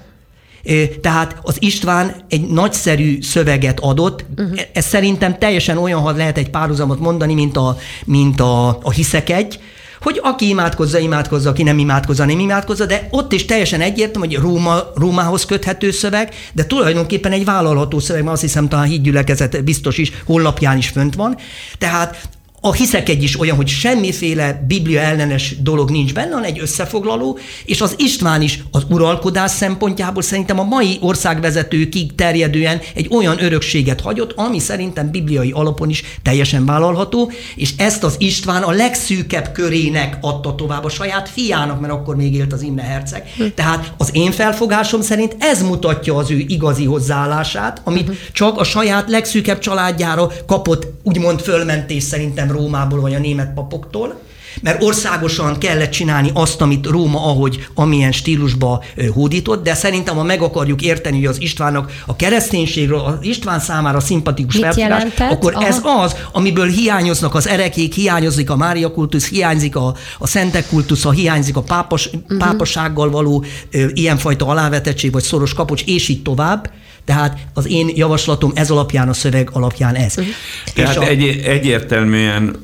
tehát 1.02 1.38
az 1.42 1.58
István 1.60 2.16
egy 2.30 2.48
nagyszerű 2.48 3.22
szöveget 3.22 3.80
adott, 3.80 4.26
uh-huh. 4.38 4.60
ez 4.74 4.86
szerintem 4.86 5.38
teljesen 5.38 5.78
olyan, 5.78 6.02
ha 6.02 6.12
lehet 6.12 6.38
egy 6.38 6.50
párhuzamot 6.50 7.00
mondani, 7.00 7.34
mint 7.34 7.58
a, 7.58 7.78
mint 8.06 8.40
a, 8.40 8.68
a 8.68 8.92
hiszek 8.92 9.30
egy, 9.30 9.60
hogy 10.02 10.20
aki 10.24 10.48
imádkozza, 10.48 10.98
imádkozza, 10.98 11.50
aki 11.50 11.64
nem 11.64 11.78
imádkozza, 11.78 12.26
nem 12.26 12.40
imádkozza, 12.40 12.86
de 12.86 13.08
ott 13.12 13.34
is 13.34 13.46
teljesen 13.46 13.82
egyértelmű, 13.82 14.28
hogy 14.28 14.36
Róma, 14.36 14.80
Rómához 14.96 15.46
köthető 15.46 15.92
szöveg, 15.92 16.34
de 16.54 16.66
tulajdonképpen 16.66 17.32
egy 17.32 17.46
vállalható 17.46 18.00
szöveg, 18.00 18.22
mert 18.22 18.34
azt 18.34 18.42
hiszem 18.42 18.68
talán 18.68 18.86
hídgyülekezet 18.86 19.64
biztos 19.64 19.98
is, 19.98 20.12
honlapján 20.26 20.78
is 20.78 20.88
fönt 20.88 21.16
van. 21.16 21.38
Tehát 21.78 22.30
a 22.62 22.74
hiszek 22.74 23.10
egy 23.10 23.24
is 23.24 23.40
olyan, 23.40 23.56
hogy 23.56 23.68
semmiféle 23.68 24.64
biblia 24.68 25.00
ellenes 25.00 25.56
dolog 25.62 25.90
nincs 25.90 26.14
benne, 26.14 26.34
hanem 26.34 26.44
egy 26.44 26.60
összefoglaló, 26.60 27.38
és 27.66 27.82
az 27.82 27.96
István 27.98 28.42
is 28.42 28.64
az 28.72 28.86
uralkodás 28.90 29.52
szempontjából 29.52 30.22
szerintem 30.22 30.60
a 30.60 30.64
mai 30.64 30.98
országvezetőkig 31.02 32.16
terjedően 32.16 32.80
egy 32.96 33.08
olyan 33.12 33.44
örökséget 33.44 34.02
hagyott, 34.02 34.32
ami 34.36 34.60
szerintem 34.60 35.12
bibliai 35.12 35.52
alapon 35.52 35.90
is 35.90 36.04
teljesen 36.24 36.66
vállalható, 36.66 37.32
és 37.56 37.74
ezt 37.78 38.04
az 38.04 38.16
István 38.18 38.64
a 38.64 38.72
legszűkebb 38.72 39.52
körének 39.52 40.18
adta 40.22 40.56
tovább 40.56 40.84
a 40.84 40.90
saját 40.90 41.30
fiának, 41.30 41.80
mert 41.80 41.94
akkor 41.94 42.16
még 42.16 42.36
élt 42.36 42.54
az 42.54 42.62
Imre 42.62 42.84
Herceg. 42.84 43.24
Hm. 43.38 43.44
Tehát 43.56 43.94
az 43.98 44.10
én 44.12 44.32
felfogásom 44.32 45.02
szerint 45.02 45.36
ez 45.40 45.62
mutatja 45.62 46.16
az 46.16 46.32
ő 46.32 46.38
igazi 46.48 46.86
hozzáállását, 46.86 47.82
amit 47.84 48.08
hm. 48.08 48.14
csak 48.32 48.60
a 48.60 48.64
saját 48.64 49.10
legszűkebb 49.10 49.60
családjára 49.60 50.32
kapott, 50.48 50.88
úgymond 51.04 51.40
fölmentés 51.40 52.04
szerintem 52.04 52.49
Rómából 52.52 53.02
vagy 53.02 53.14
a 53.14 53.20
német 53.20 53.54
papoktól, 53.54 54.20
mert 54.62 54.84
országosan 54.84 55.58
kellett 55.58 55.92
csinálni 55.92 56.32
azt, 56.34 56.62
amit 56.62 56.86
Róma 56.86 57.26
ahogy, 57.26 57.68
amilyen 57.74 58.12
stílusba 58.12 58.84
hódított, 59.14 59.64
de 59.64 59.74
szerintem, 59.74 60.16
ha 60.16 60.24
meg 60.24 60.42
akarjuk 60.42 60.82
érteni, 60.82 61.16
hogy 61.16 61.26
az 61.26 61.42
Istvánnak 61.42 61.92
a 62.06 62.16
kereszténységről, 62.16 63.00
az 63.00 63.18
István 63.22 63.60
számára 63.60 64.00
szimpatikus 64.00 64.58
felfogás, 64.58 65.04
akkor 65.18 65.56
Aha. 65.56 65.66
ez 65.66 65.80
az, 65.84 66.16
amiből 66.32 66.68
hiányoznak 66.68 67.36
az 67.36 67.48
erekék, 67.48 67.94
hiányozik 67.94 68.50
a 68.50 68.56
Mária 68.56 68.92
kultusz, 68.92 69.30
hiányzik 69.30 69.76
a, 69.76 69.96
a 70.18 70.28
szentek 70.28 70.68
kultusza, 70.68 71.12
hiányzik 71.12 71.56
a 71.56 71.62
pápas, 71.62 72.06
uh-huh. 72.06 72.38
pápasággal 72.38 73.10
való 73.10 73.44
ö, 73.72 73.86
ilyenfajta 73.94 74.46
alávetettség, 74.46 75.12
vagy 75.12 75.24
szoros 75.24 75.54
kapocs, 75.54 75.84
és 75.86 76.08
így 76.08 76.22
tovább. 76.22 76.72
Tehát 77.06 77.38
az 77.54 77.68
én 77.68 77.92
javaslatom 77.96 78.52
ez 78.56 78.70
alapján, 78.70 79.10
a 79.10 79.14
szöveg 79.14 79.50
alapján 79.54 79.96
ez. 79.96 80.18
Uh-huh. 80.18 80.34
Tehát 80.76 80.98
a... 80.98 81.08
egy, 81.08 81.24
egyértelműen 81.46 82.56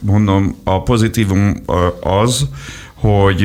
mondom, 0.00 0.56
a 0.64 0.82
pozitívum 0.96 1.62
az, 2.00 2.46
hogy 2.94 3.44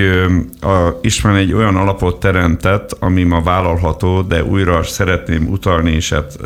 a 0.61 0.99
István 1.01 1.35
egy 1.35 1.53
olyan 1.53 1.75
alapot 1.75 2.19
teremtett, 2.19 2.95
ami 2.99 3.23
ma 3.23 3.41
vállalható, 3.41 4.21
de 4.21 4.43
újra 4.43 4.83
szeretném 4.83 5.47
utalni, 5.47 5.91
és 5.91 6.09
hát 6.09 6.37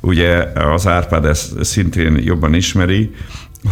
ugye 0.00 0.52
az 0.54 0.86
Árpád 0.86 1.24
ezt 1.24 1.64
szintén 1.64 2.20
jobban 2.24 2.54
ismeri, 2.54 3.10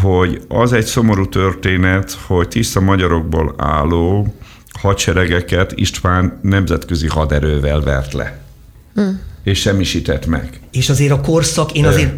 hogy 0.03 0.41
az 0.49 0.73
egy 0.73 0.85
szomorú 0.85 1.29
történet, 1.29 2.12
hogy 2.27 2.49
tiszta 2.49 2.81
magyarokból 2.81 3.55
álló 3.57 4.35
hadseregeket 4.81 5.73
István 5.75 6.39
nemzetközi 6.43 7.07
haderővel 7.07 7.81
vert 7.81 8.12
le. 8.12 8.41
Hmm 8.95 9.21
és 9.47 9.61
semmisített 9.61 10.27
meg. 10.27 10.61
És 10.71 10.89
azért 10.89 11.12
a 11.12 11.21
korszak, 11.21 11.73
én 11.73 11.85
azért, 11.85 12.12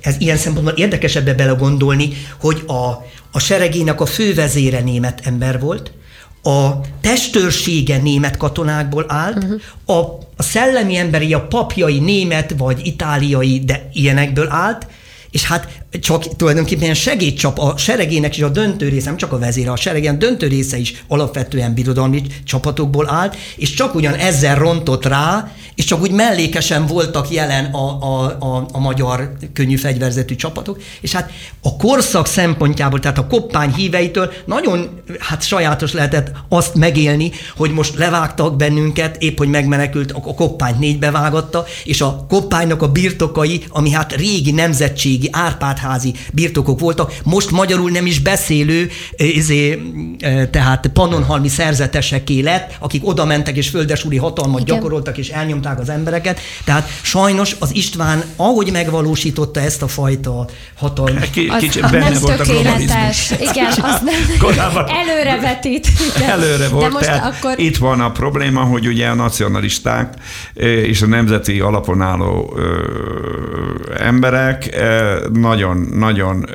ez 0.00 0.16
ilyen 0.18 0.36
szempontból 0.36 0.74
érdekes 0.76 1.16
ebbe 1.16 1.34
belegondolni, 1.34 2.08
hogy 2.40 2.62
a, 2.66 3.06
a 3.32 3.38
seregének 3.38 4.00
a 4.00 4.06
fővezére 4.06 4.80
német 4.80 5.20
ember 5.24 5.60
volt, 5.60 5.92
a 6.42 6.70
testőrsége 7.00 7.96
német 7.96 8.36
katonákból 8.36 9.04
állt, 9.08 9.36
uh-huh. 9.36 9.60
a, 9.84 10.18
a 10.36 10.42
szellemi 10.42 10.96
emberi, 10.96 11.34
a 11.34 11.46
papjai 11.46 11.98
német 11.98 12.54
vagy 12.56 12.86
itáliai, 12.86 13.62
de 13.64 13.88
ilyenekből 13.92 14.48
állt, 14.50 14.86
és 15.30 15.44
hát 15.44 15.68
csak 16.00 16.36
tulajdonképpen 16.36 16.94
segédcsap, 16.94 17.58
a 17.58 17.76
seregének 17.76 18.36
is 18.36 18.42
a 18.42 18.48
döntő 18.48 18.88
része, 18.88 19.06
nem 19.06 19.16
csak 19.16 19.32
a 19.32 19.38
vezére, 19.38 19.70
a 19.70 19.76
seregén 19.76 20.18
döntő 20.18 20.46
része 20.46 20.78
is 20.78 21.04
alapvetően 21.08 21.74
birodalmi 21.74 22.22
csapatokból 22.44 23.10
állt, 23.10 23.36
és 23.56 23.74
csak 23.74 23.94
ugyan 23.94 24.14
ezzel 24.14 24.58
rontott 24.58 25.06
rá, 25.06 25.52
és 25.80 25.86
csak 25.86 26.00
úgy 26.00 26.10
mellékesen 26.10 26.86
voltak 26.86 27.30
jelen 27.30 27.64
a, 27.64 27.98
a, 28.00 28.36
a, 28.38 28.66
a 28.72 28.78
magyar 28.78 29.32
könnyű 29.52 29.76
fegyverzetű 29.76 30.34
csapatok, 30.34 30.82
és 31.00 31.12
hát 31.12 31.30
a 31.62 31.76
korszak 31.76 32.26
szempontjából, 32.26 33.00
tehát 33.00 33.18
a 33.18 33.26
koppány 33.26 33.72
híveitől 33.72 34.32
nagyon 34.44 34.88
hát 35.18 35.42
sajátos 35.42 35.92
lehetett 35.92 36.32
azt 36.48 36.74
megélni, 36.74 37.30
hogy 37.56 37.70
most 37.70 37.96
levágtak 37.96 38.56
bennünket, 38.56 39.22
épp 39.22 39.38
hogy 39.38 39.48
megmenekült, 39.48 40.12
a 40.12 40.34
koppányt 40.34 40.78
négybe 40.78 41.10
vágatta, 41.10 41.64
és 41.84 42.00
a 42.00 42.26
koppánynak 42.28 42.82
a 42.82 42.92
birtokai, 42.92 43.64
ami 43.68 43.90
hát 43.90 44.12
régi 44.12 44.50
nemzetségi 44.50 45.28
Árpád 45.32 45.78
házi 45.78 46.14
birtokok 46.32 46.80
voltak, 46.80 47.14
most 47.24 47.50
magyarul 47.50 47.90
nem 47.90 48.06
is 48.06 48.20
beszélő, 48.20 48.88
izé, 49.16 49.82
tehát 50.50 50.86
pannonhalmi 50.92 51.48
szerzeteseké 51.48 52.40
lett, 52.40 52.76
akik 52.78 53.06
oda 53.06 53.24
mentek 53.24 53.56
és 53.56 53.68
földesúri 53.68 54.16
hatalmat 54.16 54.60
Igen. 54.60 54.74
gyakoroltak 54.74 55.18
és 55.18 55.28
elnyomták 55.28 55.69
az 55.78 55.88
embereket. 55.88 56.40
Tehát 56.64 56.88
sajnos 57.02 57.56
az 57.58 57.74
István, 57.74 58.22
ahogy 58.36 58.72
megvalósította 58.72 59.60
ezt 59.60 59.82
a 59.82 59.88
fajta 59.88 60.46
hatalmat. 60.74 61.30
K- 61.30 61.56
kicsit 61.58 61.82
az, 61.82 61.90
benne 61.90 62.08
nem 62.08 62.20
volt 62.20 62.36
tökéletes. 62.36 63.30
A 63.30 63.34
Igen, 63.40 63.66
az 63.66 64.00
nem. 64.04 64.86
Előrevetít. 64.86 65.88
Előre 66.28 66.68
volt. 66.68 66.84
De 66.84 66.90
most 66.90 67.04
tehát 67.04 67.34
akkor... 67.34 67.58
Itt 67.58 67.76
van 67.76 68.00
a 68.00 68.10
probléma, 68.10 68.60
hogy 68.60 68.86
ugye 68.86 69.08
a 69.08 69.14
nacionalisták 69.14 70.14
és 70.54 71.02
a 71.02 71.06
nemzeti 71.06 71.60
alapon 71.60 72.02
álló 72.02 72.58
emberek 73.98 74.76
nagyon 75.32 75.88
nagyon 75.94 76.46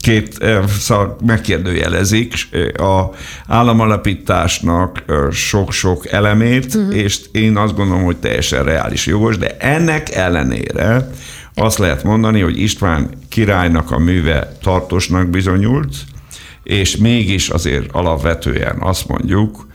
két 0.00 0.38
szóval 0.78 1.16
megkérdőjelezik 1.26 2.34
a 2.76 3.04
államalapításnak 3.46 5.04
sok-sok 5.32 6.06
elemét, 6.06 6.59
uh-huh. 6.66 6.96
és 6.96 7.20
én 7.32 7.56
azt 7.56 7.74
gondolom, 7.74 8.04
hogy 8.04 8.16
teljesen 8.16 8.64
reális 8.64 9.06
jogos, 9.06 9.38
de 9.38 9.56
ennek 9.56 10.14
ellenére 10.14 11.10
azt 11.54 11.78
lehet 11.78 12.02
mondani, 12.02 12.40
hogy 12.40 12.60
István 12.60 13.08
királynak 13.28 13.90
a 13.90 13.98
műve 13.98 14.56
tartósnak 14.62 15.28
bizonyult, 15.28 15.94
és 16.62 16.96
mégis 16.96 17.48
azért 17.48 17.90
alapvetően 17.92 18.76
azt 18.80 19.08
mondjuk, 19.08 19.66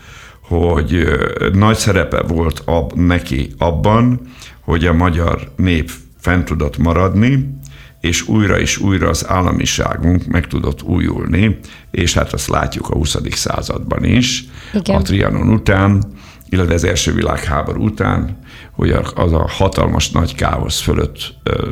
hogy 0.42 1.08
nagy 1.54 1.78
szerepe 1.78 2.22
volt 2.22 2.62
ab, 2.66 2.94
neki 2.94 3.50
abban, 3.58 4.22
hogy 4.62 4.86
a 4.86 4.94
magyar 4.94 5.52
nép 5.56 5.92
fent 6.20 6.46
tudott 6.46 6.78
maradni, 6.78 7.58
és 8.02 8.28
újra 8.28 8.60
és 8.60 8.78
újra 8.78 9.10
az 9.10 9.28
államiságunk 9.28 10.26
meg 10.26 10.48
tudott 10.48 10.84
újulni, 10.84 11.60
és 11.92 12.14
hát 12.14 12.34
azt 12.34 12.48
látjuk 12.48 12.90
a 12.90 12.96
20. 12.96 13.18
században 13.32 14.04
is, 14.04 14.46
Igen. 14.74 14.96
a 14.96 15.02
Trianon 15.02 15.50
után, 15.50 16.04
illetve 16.50 16.74
az 16.74 16.84
első 16.84 17.14
világháború 17.14 17.84
után, 17.84 18.38
hogy 18.72 18.92
az 19.16 19.34
a 19.34 19.48
hatalmas 19.48 20.12
nagy 20.12 20.36
káosz 20.36 20.80
fölött 20.80 21.34
ö, 21.44 21.68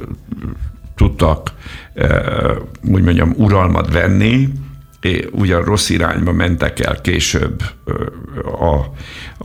tudtak, 0.95 1.51
ö, 1.93 2.55
úgy 2.83 3.03
mondjam, 3.03 3.33
uralmat 3.37 3.93
venni, 3.93 4.49
ugyan 5.31 5.63
rossz 5.63 5.89
irányba 5.89 6.31
mentek 6.31 6.79
el 6.79 7.01
később 7.01 7.63
a, 8.59 8.75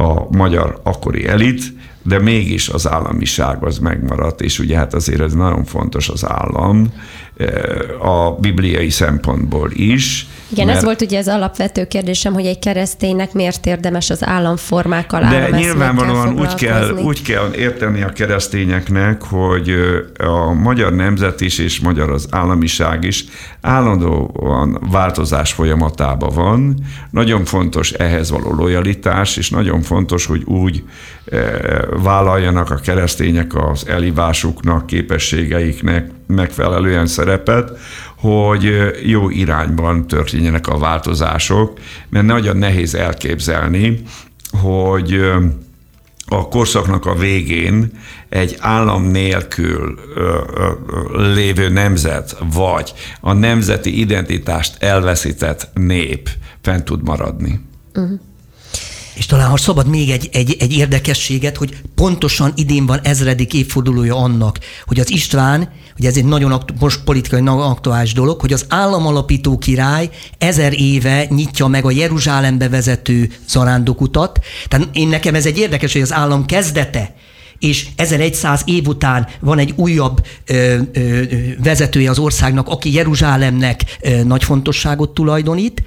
a 0.02 0.36
magyar 0.36 0.80
akkori 0.82 1.26
elit, 1.26 1.62
de 2.02 2.18
mégis 2.18 2.68
az 2.68 2.88
államiság 2.88 3.62
az 3.62 3.78
megmaradt, 3.78 4.40
és 4.40 4.58
ugye 4.58 4.76
hát 4.76 4.94
azért 4.94 5.20
ez 5.20 5.32
nagyon 5.32 5.64
fontos 5.64 6.08
az 6.08 6.26
állam 6.28 6.92
a 8.00 8.30
bibliai 8.30 8.90
szempontból 8.90 9.70
is, 9.72 10.26
Igen, 10.48 10.66
mert... 10.66 10.78
ez 10.78 10.84
volt 10.84 11.02
ugye 11.02 11.18
az 11.18 11.28
alapvető 11.28 11.86
kérdésem, 11.86 12.32
hogy 12.32 12.46
egy 12.46 12.58
kereszténynek 12.58 13.32
miért 13.32 13.66
érdemes 13.66 14.10
az 14.10 14.24
államformákkal 14.26 15.20
De 15.20 15.48
nyilvánvalóan 15.50 16.40
úgy 16.40 16.54
kell, 16.54 16.90
úgy 16.90 17.22
kell 17.22 17.52
érteni 17.54 18.02
a 18.02 18.08
keresztényeknek, 18.08 19.22
hogy 19.22 19.74
a 20.18 20.52
magyar 20.52 20.94
nemzet 20.94 21.40
is 21.40 21.58
és 21.58 21.80
magyar 21.80 22.10
az 22.10 22.26
államiság 22.30 23.04
is 23.04 23.24
állandóan 23.60 24.78
változás 24.90 25.52
folyamatában 25.52 26.34
van. 26.34 26.74
Nagyon 27.10 27.44
fontos 27.44 27.92
ehhez 27.92 28.30
való 28.30 28.54
lojalitás, 28.54 29.36
és 29.36 29.50
nagyon 29.50 29.82
fontos, 29.82 30.26
hogy 30.26 30.42
úgy 30.44 30.82
vállaljanak 32.02 32.70
a 32.70 32.74
keresztények 32.74 33.54
az 33.54 33.88
elivásuknak, 33.88 34.86
képességeiknek 34.86 36.10
megfelelően 36.26 37.06
szerepet, 37.06 37.78
hogy 38.20 38.92
jó 39.04 39.30
irányban 39.30 40.06
történjenek 40.06 40.68
a 40.68 40.78
változások, 40.78 41.78
mert 42.08 42.26
nagyon 42.26 42.56
nehéz 42.56 42.94
elképzelni, 42.94 44.02
hogy 44.60 45.20
a 46.26 46.48
korszaknak 46.48 47.06
a 47.06 47.14
végén 47.14 47.90
egy 48.28 48.56
állam 48.58 49.04
nélkül 49.04 49.98
ö, 50.14 50.40
ö, 50.54 51.34
lévő 51.34 51.68
nemzet, 51.68 52.36
vagy 52.52 52.92
a 53.20 53.32
nemzeti 53.32 54.00
identitást 54.00 54.82
elveszített 54.82 55.70
nép 55.74 56.28
fent 56.60 56.84
tud 56.84 57.02
maradni. 57.02 57.60
Uh-huh. 57.94 58.20
És 59.18 59.26
talán, 59.26 59.48
ha 59.48 59.56
szabad 59.56 59.86
még 59.86 60.10
egy, 60.10 60.28
egy, 60.32 60.56
egy 60.58 60.72
érdekességet, 60.72 61.56
hogy 61.56 61.76
pontosan 61.94 62.52
idén 62.54 62.86
van 62.86 63.00
ezredik 63.02 63.54
évfordulója 63.54 64.16
annak, 64.16 64.58
hogy 64.86 65.00
az 65.00 65.10
István, 65.10 65.72
ugye 65.98 66.08
ez 66.08 66.16
egy 66.16 66.24
nagyon 66.24 66.52
aktu- 66.52 66.80
most 66.80 67.00
politikai 67.04 67.40
nagyon 67.40 67.70
aktuális 67.70 68.12
dolog, 68.12 68.40
hogy 68.40 68.52
az 68.52 68.64
államalapító 68.68 69.58
király 69.58 70.10
ezer 70.38 70.72
éve 70.80 71.26
nyitja 71.28 71.66
meg 71.66 71.84
a 71.84 71.90
Jeruzsálembe 71.90 72.68
vezető 72.68 73.32
zarándokutat. 73.48 74.38
Tehát 74.68 74.88
én 74.92 75.08
nekem 75.08 75.34
ez 75.34 75.46
egy 75.46 75.58
érdekes, 75.58 75.92
hogy 75.92 76.02
az 76.02 76.12
állam 76.12 76.46
kezdete 76.46 77.14
és 77.58 77.86
1100 77.96 78.62
év 78.64 78.86
után 78.86 79.26
van 79.40 79.58
egy 79.58 79.72
újabb 79.76 80.26
ö, 80.46 80.76
ö, 80.92 81.22
vezetője 81.62 82.10
az 82.10 82.18
országnak, 82.18 82.68
aki 82.68 82.94
Jeruzsálemnek 82.94 83.80
ö, 84.00 84.22
nagy 84.22 84.44
fontosságot 84.44 85.10
tulajdonít, 85.10 85.82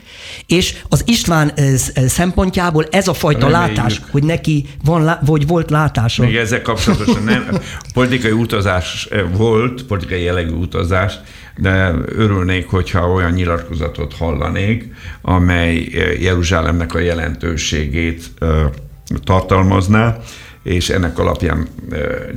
és 0.47 0.75
az 0.89 1.03
István 1.05 1.51
ö, 1.55 1.75
szempontjából 2.07 2.85
ez 2.91 3.07
a 3.07 3.13
fajta 3.13 3.49
Reméljük. 3.49 3.75
látás, 3.77 4.01
hogy 4.11 4.23
neki 4.23 4.65
van, 4.83 5.17
vagy 5.25 5.47
volt 5.47 5.69
látása. 5.69 6.23
Még 6.23 6.35
ezzel 6.35 6.61
kapcsolatosan 6.61 7.23
nem. 7.23 7.47
Politikai 7.93 8.31
utazás 8.31 9.07
volt, 9.35 9.83
politikai 9.83 10.23
jellegű 10.23 10.53
utazás, 10.53 11.13
de 11.57 11.93
örülnék, 12.05 12.67
hogyha 12.67 13.11
olyan 13.11 13.31
nyilatkozatot 13.31 14.13
hallanék, 14.13 14.93
amely 15.21 15.87
Jeruzsálemnek 16.19 16.93
a 16.93 16.99
jelentőségét 16.99 18.31
tartalmazná, 19.23 20.17
és 20.63 20.89
ennek 20.89 21.19
alapján 21.19 21.67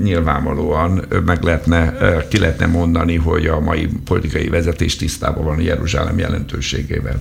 nyilvánvalóan 0.03 1.05
meg 1.25 1.43
lehetne, 1.43 1.95
ki 2.29 2.39
lehetne 2.39 2.67
mondani, 2.67 3.17
hogy 3.17 3.47
a 3.47 3.61
mai 3.61 3.89
politikai 4.05 4.49
vezetés 4.49 4.97
tisztában 4.97 5.45
van 5.45 5.59
a 5.59 5.61
Jeruzsálem 5.61 6.19
jelentőségével. 6.19 7.17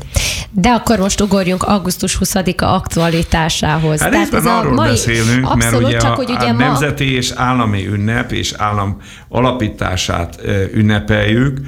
De 0.51 0.69
akkor 0.69 0.99
most 0.99 1.21
ugorjunk 1.21 1.63
augusztus 1.63 2.17
20-a 2.23 2.65
aktualitásához. 2.65 4.01
Hát 4.01 4.11
Tehát 4.11 4.33
ez 4.33 4.45
arról 4.45 4.73
mai... 4.73 4.89
beszélünk, 4.89 5.49
abszolút, 5.49 5.81
mert 5.81 5.83
ugye 5.83 5.97
csak, 5.97 6.11
a, 6.11 6.15
hogy 6.15 6.29
ugye 6.29 6.47
a 6.47 6.53
ma... 6.53 6.57
nemzeti 6.57 7.15
és 7.15 7.31
állami 7.35 7.87
ünnep 7.87 8.31
és 8.31 8.53
állam 8.57 8.97
alapítását 9.27 10.41
ünnepeljük, 10.73 11.59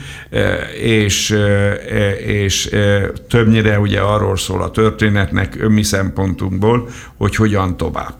és, 0.82 1.38
és 2.26 2.70
többnyire 3.30 3.80
ugye 3.80 4.00
arról 4.00 4.38
szól 4.38 4.62
a 4.62 4.72
történetnek 4.72 5.68
mi 5.68 5.84
szempontunkból, 5.84 6.90
hogy 7.18 7.36
hogyan 7.36 7.78
tovább. 7.78 8.16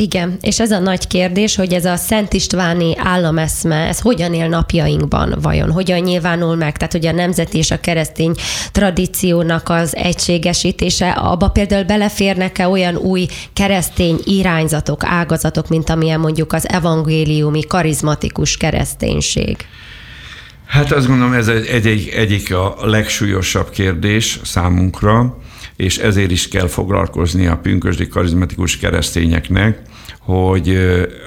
Igen, 0.00 0.36
és 0.40 0.60
ez 0.60 0.70
a 0.70 0.78
nagy 0.78 1.06
kérdés, 1.06 1.56
hogy 1.56 1.72
ez 1.72 1.84
a 1.84 1.96
Szent 1.96 2.32
Istváni 2.32 2.94
állameszme, 2.96 3.76
ez 3.76 4.00
hogyan 4.00 4.34
él 4.34 4.48
napjainkban? 4.48 5.38
Vajon, 5.42 5.70
hogyan 5.70 5.98
nyilvánul 5.98 6.56
meg, 6.56 6.76
tehát 6.76 6.92
hogy 6.92 7.06
a 7.06 7.12
nemzeti 7.12 7.58
és 7.58 7.70
a 7.70 7.80
keresztény 7.80 8.34
tradíciónak 8.72 9.68
az 9.68 9.96
egységesítése, 9.96 11.10
abba 11.10 11.48
például 11.48 11.84
beleférnek-e 11.84 12.68
olyan 12.68 12.96
új 12.96 13.26
keresztény 13.52 14.18
irányzatok, 14.24 15.04
ágazatok, 15.04 15.68
mint 15.68 15.90
amilyen 15.90 16.20
mondjuk 16.20 16.52
az 16.52 16.68
evangéliumi, 16.68 17.60
karizmatikus 17.60 18.56
kereszténység? 18.56 19.56
Hát 20.66 20.92
azt 20.92 21.06
gondolom, 21.06 21.32
ez 21.32 21.48
egy, 21.48 21.86
egy, 21.86 22.08
egyik 22.14 22.54
a 22.54 22.76
legsúlyosabb 22.80 23.70
kérdés 23.70 24.40
számunkra, 24.44 25.38
és 25.76 25.98
ezért 25.98 26.30
is 26.30 26.48
kell 26.48 26.66
foglalkozni 26.66 27.46
a 27.46 27.56
pünkösdi 27.56 28.08
karizmatikus 28.08 28.76
keresztényeknek, 28.76 29.87
hogy 30.28 30.76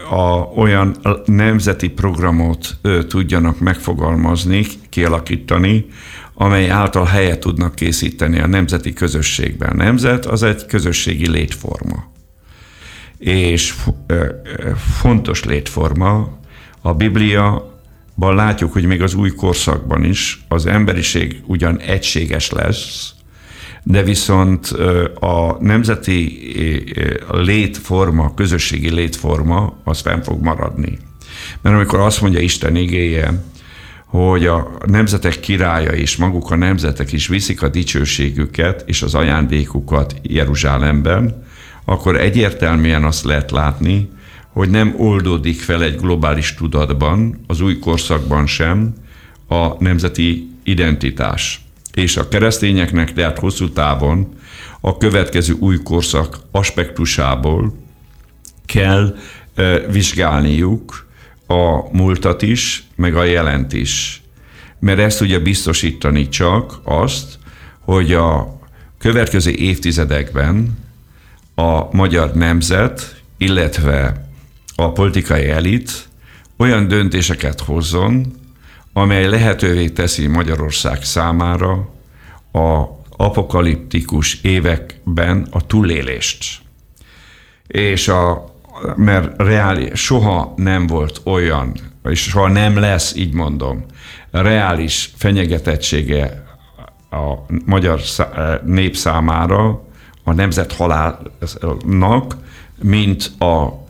a, 0.09 0.49
olyan 0.55 0.95
nemzeti 1.25 1.89
programot 1.89 2.77
tudjanak 3.07 3.59
megfogalmazni, 3.59 4.65
kialakítani, 4.89 5.85
amely 6.33 6.69
által 6.69 7.05
helyet 7.05 7.39
tudnak 7.39 7.75
készíteni 7.75 8.39
a 8.39 8.47
nemzeti 8.47 8.93
közösségben. 8.93 9.69
A 9.69 9.73
nemzet 9.73 10.25
az 10.25 10.43
egy 10.43 10.65
közösségi 10.65 11.29
létforma. 11.29 12.11
És 13.17 13.75
fontos 14.99 15.43
létforma. 15.43 16.37
A 16.81 16.93
Biblia 16.93 17.79
látjuk, 18.15 18.73
hogy 18.73 18.85
még 18.85 19.01
az 19.01 19.13
új 19.13 19.29
korszakban 19.29 20.03
is 20.03 20.45
az 20.47 20.65
emberiség 20.65 21.41
ugyan 21.45 21.79
egységes 21.79 22.49
lesz, 22.49 23.13
de 23.83 24.03
viszont 24.03 24.65
a 25.19 25.57
nemzeti 25.59 26.53
létforma, 27.31 28.33
közösségi 28.33 28.93
létforma, 28.93 29.73
az 29.83 29.99
fenn 29.99 30.21
fog 30.21 30.43
maradni. 30.43 30.97
Mert 31.61 31.75
amikor 31.75 31.99
azt 31.99 32.21
mondja 32.21 32.39
Isten 32.39 32.75
igéje, 32.75 33.43
hogy 34.05 34.45
a 34.45 34.71
nemzetek 34.85 35.39
királya 35.39 35.91
és 35.91 36.15
maguk 36.15 36.51
a 36.51 36.55
nemzetek 36.55 37.11
is 37.11 37.27
viszik 37.27 37.61
a 37.61 37.69
dicsőségüket 37.69 38.83
és 38.85 39.01
az 39.01 39.15
ajándékukat 39.15 40.15
Jeruzsálemben, 40.21 41.43
akkor 41.85 42.19
egyértelműen 42.19 43.03
azt 43.03 43.23
lehet 43.23 43.51
látni, 43.51 44.09
hogy 44.49 44.69
nem 44.69 44.93
oldódik 44.97 45.61
fel 45.61 45.83
egy 45.83 45.95
globális 45.95 46.53
tudatban, 46.53 47.43
az 47.47 47.61
új 47.61 47.79
korszakban 47.79 48.47
sem 48.47 48.93
a 49.47 49.83
nemzeti 49.83 50.49
identitás 50.63 51.61
és 51.93 52.17
a 52.17 52.27
keresztényeknek, 52.27 53.13
tehát 53.13 53.39
hosszú 53.39 53.69
távon 53.69 54.35
a 54.81 54.97
következő 54.97 55.53
új 55.53 55.77
korszak 55.77 56.39
aspektusából 56.51 57.73
kell 58.65 59.15
vizsgálniuk 59.91 61.07
a 61.47 61.97
múltat 61.97 62.41
is, 62.41 62.83
meg 62.95 63.15
a 63.15 63.23
jelent 63.23 63.73
is. 63.73 64.21
Mert 64.79 64.99
ezt 64.99 65.17
tudja 65.17 65.41
biztosítani 65.41 66.29
csak 66.29 66.79
azt, 66.83 67.39
hogy 67.79 68.13
a 68.13 68.59
következő 68.97 69.51
évtizedekben 69.51 70.77
a 71.55 71.95
magyar 71.95 72.33
nemzet, 72.33 73.21
illetve 73.37 74.29
a 74.75 74.91
politikai 74.91 75.49
elit 75.49 76.09
olyan 76.57 76.87
döntéseket 76.87 77.59
hozzon, 77.59 78.40
amely 78.93 79.27
lehetővé 79.27 79.89
teszi 79.89 80.27
Magyarország 80.27 81.03
számára 81.03 81.89
a 82.51 82.99
apokaliptikus 83.09 84.41
években 84.41 85.47
a 85.51 85.65
túlélést. 85.65 86.61
És 87.67 88.07
a, 88.07 88.53
mert 88.95 89.41
reális, 89.41 89.99
soha 89.99 90.53
nem 90.55 90.87
volt 90.87 91.21
olyan, 91.25 91.75
és 92.03 92.21
soha 92.21 92.47
nem 92.47 92.77
lesz, 92.77 93.15
így 93.15 93.33
mondom, 93.33 93.85
reális 94.31 95.13
fenyegetettsége 95.15 96.43
a 97.09 97.33
magyar 97.65 98.01
nép 98.65 98.95
számára, 98.95 99.85
a 100.23 100.33
nemzet 100.33 100.73
halálnak, 100.73 102.35
mint 102.81 103.31
a 103.39 103.81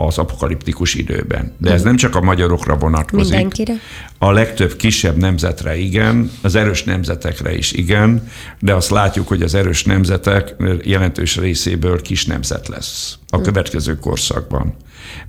az 0.00 0.18
apokaliptikus 0.18 0.94
időben. 0.94 1.54
De 1.56 1.72
ez 1.72 1.82
nem 1.82 1.96
csak 1.96 2.14
a 2.14 2.20
magyarokra 2.20 2.76
vonatkozik. 2.76 3.30
Mindenkire? 3.30 3.74
A 4.18 4.30
legtöbb 4.30 4.76
kisebb 4.76 5.16
nemzetre 5.16 5.76
igen, 5.76 6.30
az 6.42 6.54
erős 6.54 6.84
nemzetekre 6.84 7.56
is 7.56 7.72
igen, 7.72 8.28
de 8.60 8.74
azt 8.74 8.90
látjuk, 8.90 9.28
hogy 9.28 9.42
az 9.42 9.54
erős 9.54 9.84
nemzetek 9.84 10.54
jelentős 10.82 11.36
részéből 11.36 12.02
kis 12.02 12.26
nemzet 12.26 12.68
lesz 12.68 13.18
a 13.28 13.36
hm. 13.36 13.42
következő 13.42 13.98
korszakban. 13.98 14.74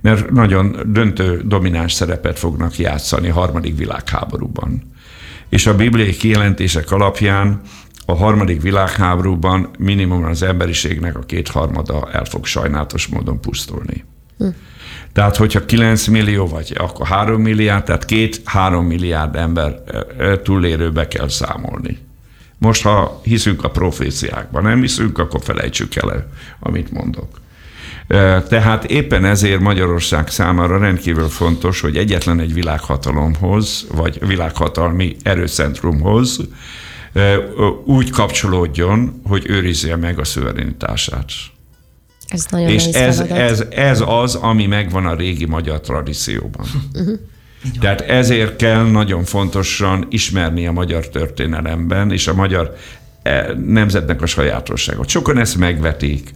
Mert 0.00 0.30
nagyon 0.30 0.76
döntő, 0.86 1.42
domináns 1.44 1.92
szerepet 1.92 2.38
fognak 2.38 2.78
játszani 2.78 3.28
a 3.28 3.32
harmadik 3.32 3.76
világháborúban. 3.76 4.82
És 5.48 5.66
a 5.66 5.76
bibliai 5.76 6.16
kijelentések 6.16 6.90
alapján 6.90 7.60
a 8.06 8.14
harmadik 8.14 8.62
világháborúban 8.62 9.70
minimum 9.78 10.24
az 10.24 10.42
emberiségnek 10.42 11.16
a 11.16 11.20
kétharmada 11.20 12.08
el 12.12 12.24
fog 12.24 12.46
sajnálatos 12.46 13.06
módon 13.06 13.40
pusztulni. 13.40 14.04
Tehát, 15.12 15.36
hogyha 15.36 15.64
9 15.64 16.06
millió 16.06 16.46
vagy, 16.46 16.74
akkor 16.78 17.06
3 17.06 17.42
milliárd, 17.42 17.84
tehát 17.84 18.04
két-három 18.04 18.86
milliárd 18.86 19.36
ember 19.36 19.82
túlélőbe 20.42 21.08
kell 21.08 21.28
számolni. 21.28 21.98
Most, 22.58 22.82
ha 22.82 23.20
hiszünk 23.24 23.64
a 23.64 23.70
proféciákban, 23.70 24.62
nem 24.62 24.80
hiszünk, 24.80 25.18
akkor 25.18 25.40
felejtsük 25.42 25.94
el, 25.94 26.28
amit 26.60 26.90
mondok. 26.90 27.40
Tehát 28.48 28.84
éppen 28.84 29.24
ezért 29.24 29.60
Magyarország 29.60 30.28
számára 30.28 30.78
rendkívül 30.78 31.28
fontos, 31.28 31.80
hogy 31.80 31.96
egyetlen 31.96 32.40
egy 32.40 32.54
világhatalomhoz, 32.54 33.86
vagy 33.94 34.26
világhatalmi 34.26 35.16
erőcentrumhoz 35.22 36.40
úgy 37.84 38.10
kapcsolódjon, 38.10 39.20
hogy 39.24 39.44
őrizze 39.48 39.96
meg 39.96 40.18
a 40.18 40.24
szuverenitását. 40.24 41.30
Ez 42.30 42.46
nagyon 42.50 42.68
És 42.68 42.84
ez, 42.84 43.20
ez, 43.20 43.64
ez 43.70 44.02
az, 44.06 44.34
ami 44.34 44.66
megvan 44.66 45.06
a 45.06 45.14
régi 45.14 45.46
magyar 45.46 45.80
tradícióban. 45.80 46.66
Uh-huh. 46.94 47.18
Tehát 47.80 48.00
ezért 48.00 48.56
kell 48.56 48.90
nagyon 48.90 49.24
fontosan 49.24 50.06
ismerni 50.10 50.66
a 50.66 50.72
magyar 50.72 51.08
történelemben, 51.08 52.12
és 52.12 52.26
a 52.26 52.34
magyar 52.34 52.76
nemzetnek 53.64 54.22
a 54.22 54.26
sajátosságot. 54.26 55.08
Sokan 55.08 55.38
ezt 55.38 55.56
megvetik, 55.56 56.30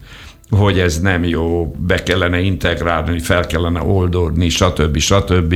hogy 0.50 0.78
ez 0.78 1.00
nem 1.00 1.24
jó, 1.24 1.74
be 1.78 2.02
kellene 2.02 2.40
integrálni, 2.40 3.18
fel 3.18 3.46
kellene 3.46 3.82
oldódni, 3.82 4.48
stb. 4.48 4.98
stb. 4.98 5.54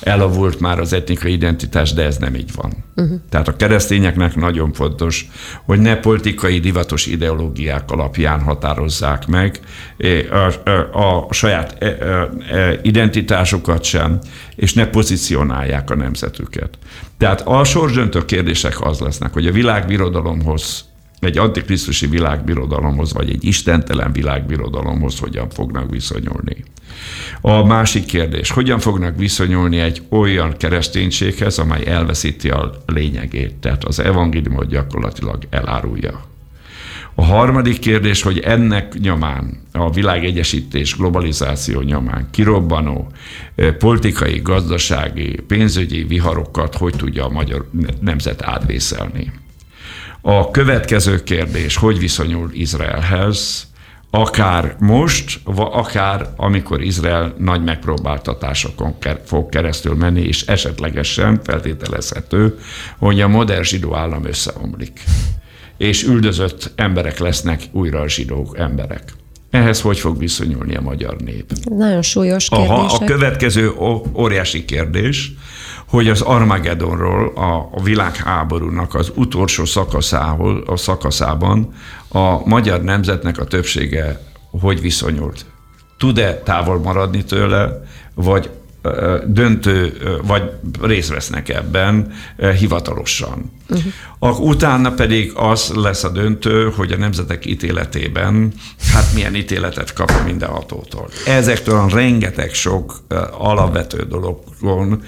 Elavult 0.00 0.60
már 0.60 0.78
az 0.78 0.92
etnikai 0.92 1.32
identitás, 1.32 1.92
de 1.92 2.04
ez 2.04 2.16
nem 2.16 2.34
így 2.34 2.50
van. 2.54 2.72
Uh-huh. 2.96 3.20
Tehát 3.28 3.48
a 3.48 3.56
keresztényeknek 3.56 4.36
nagyon 4.36 4.72
fontos, 4.72 5.28
hogy 5.64 5.78
ne 5.78 5.96
politikai 5.96 6.58
divatos 6.58 7.06
ideológiák 7.06 7.90
alapján 7.90 8.40
határozzák 8.40 9.26
meg 9.26 9.60
a, 10.30 10.70
a, 10.98 11.26
a 11.28 11.32
saját 11.32 11.76
e, 11.82 11.86
e, 11.86 12.28
e, 12.56 12.78
identitásukat 12.82 13.84
sem, 13.84 14.18
és 14.56 14.74
ne 14.74 14.86
pozícionálják 14.86 15.90
a 15.90 15.94
nemzetüket. 15.94 16.78
Tehát 17.18 17.40
a 17.40 17.64
sorsdöntő 17.64 18.24
kérdések 18.24 18.80
az 18.80 18.98
lesznek, 18.98 19.32
hogy 19.32 19.46
a 19.46 19.52
világbirodalomhoz 19.52 20.84
egy 21.20 21.38
antikrisztusi 21.38 22.06
világbirodalomhoz, 22.06 23.12
vagy 23.12 23.30
egy 23.30 23.44
istentelen 23.44 24.12
világbirodalomhoz 24.12 25.18
hogyan 25.18 25.50
fognak 25.50 25.90
viszonyulni. 25.90 26.64
A 27.40 27.64
másik 27.66 28.04
kérdés, 28.04 28.50
hogyan 28.50 28.78
fognak 28.78 29.16
viszonyulni 29.16 29.78
egy 29.78 30.02
olyan 30.08 30.56
kereszténységhez, 30.56 31.58
amely 31.58 31.86
elveszíti 31.86 32.50
a 32.50 32.72
lényegét, 32.86 33.54
tehát 33.54 33.84
az 33.84 33.98
evangéliumot 34.00 34.68
gyakorlatilag 34.68 35.38
elárulja. 35.50 36.26
A 37.14 37.24
harmadik 37.24 37.78
kérdés, 37.78 38.22
hogy 38.22 38.38
ennek 38.38 38.98
nyomán, 38.98 39.60
a 39.72 39.90
világegyesítés, 39.90 40.96
globalizáció 40.96 41.80
nyomán 41.80 42.28
kirobbanó 42.30 43.12
politikai, 43.78 44.40
gazdasági, 44.42 45.40
pénzügyi 45.46 46.02
viharokat 46.02 46.76
hogy 46.76 46.94
tudja 46.96 47.24
a 47.24 47.28
magyar 47.30 47.70
nemzet 48.00 48.42
átvészelni. 48.42 49.32
A 50.20 50.50
következő 50.50 51.22
kérdés, 51.22 51.76
hogy 51.76 51.98
viszonyul 51.98 52.50
Izraelhez, 52.52 53.66
akár 54.10 54.76
most, 54.78 55.40
akár 55.54 56.28
amikor 56.36 56.82
Izrael 56.82 57.34
nagy 57.38 57.64
megpróbáltatásokon 57.64 58.94
fog 59.24 59.48
keresztül 59.48 59.94
menni, 59.94 60.20
és 60.20 60.42
esetlegesen 60.42 61.40
feltételezhető, 61.44 62.58
hogy 62.98 63.20
a 63.20 63.28
modern 63.28 63.62
zsidó 63.62 63.94
állam 63.94 64.24
összeomlik. 64.24 65.00
És 65.76 66.04
üldözött 66.04 66.72
emberek 66.74 67.18
lesznek 67.18 67.62
újra 67.72 68.00
a 68.00 68.08
zsidó 68.08 68.54
emberek. 68.58 69.12
Ehhez 69.50 69.80
hogy 69.80 69.98
fog 69.98 70.18
viszonyulni 70.18 70.74
a 70.74 70.80
magyar 70.80 71.16
nép? 71.16 71.52
Nagyon 71.64 72.02
súlyos 72.02 72.48
kérdés. 72.48 72.68
A, 72.68 72.94
a 72.94 73.04
következő 73.04 73.72
óriási 74.14 74.64
kérdés, 74.64 75.32
hogy 75.88 76.08
az 76.08 76.20
Armageddonról, 76.20 77.32
a, 77.34 77.82
világháborúnak 77.82 78.94
az 78.94 79.12
utolsó 79.14 79.64
szakaszához, 79.64 80.62
a 80.66 80.76
szakaszában 80.76 81.74
a 82.08 82.48
magyar 82.48 82.82
nemzetnek 82.82 83.38
a 83.38 83.44
többsége 83.44 84.20
hogy 84.50 84.80
viszonyult. 84.80 85.46
Tud-e 85.98 86.34
távol 86.34 86.78
maradni 86.78 87.24
tőle, 87.24 87.82
vagy 88.14 88.50
döntő, 89.26 89.92
vagy 90.22 90.42
részt 90.80 91.08
vesznek 91.08 91.48
ebben 91.48 92.12
hivatalosan. 92.58 93.52
Uh-huh. 93.68 94.40
Utána 94.40 94.92
pedig 94.92 95.32
az 95.34 95.72
lesz 95.74 96.04
a 96.04 96.08
döntő, 96.08 96.72
hogy 96.76 96.92
a 96.92 96.96
nemzetek 96.96 97.46
ítéletében, 97.46 98.52
hát 98.92 99.14
milyen 99.14 99.34
ítéletet 99.34 99.92
kap 99.92 100.10
a 100.10 100.22
minden 100.24 100.48
hatótól. 100.48 101.08
Ezektől 101.26 101.78
a 101.78 101.88
rengeteg 101.88 102.54
sok 102.54 103.00
alapvető 103.38 104.02
dologon, 104.02 105.02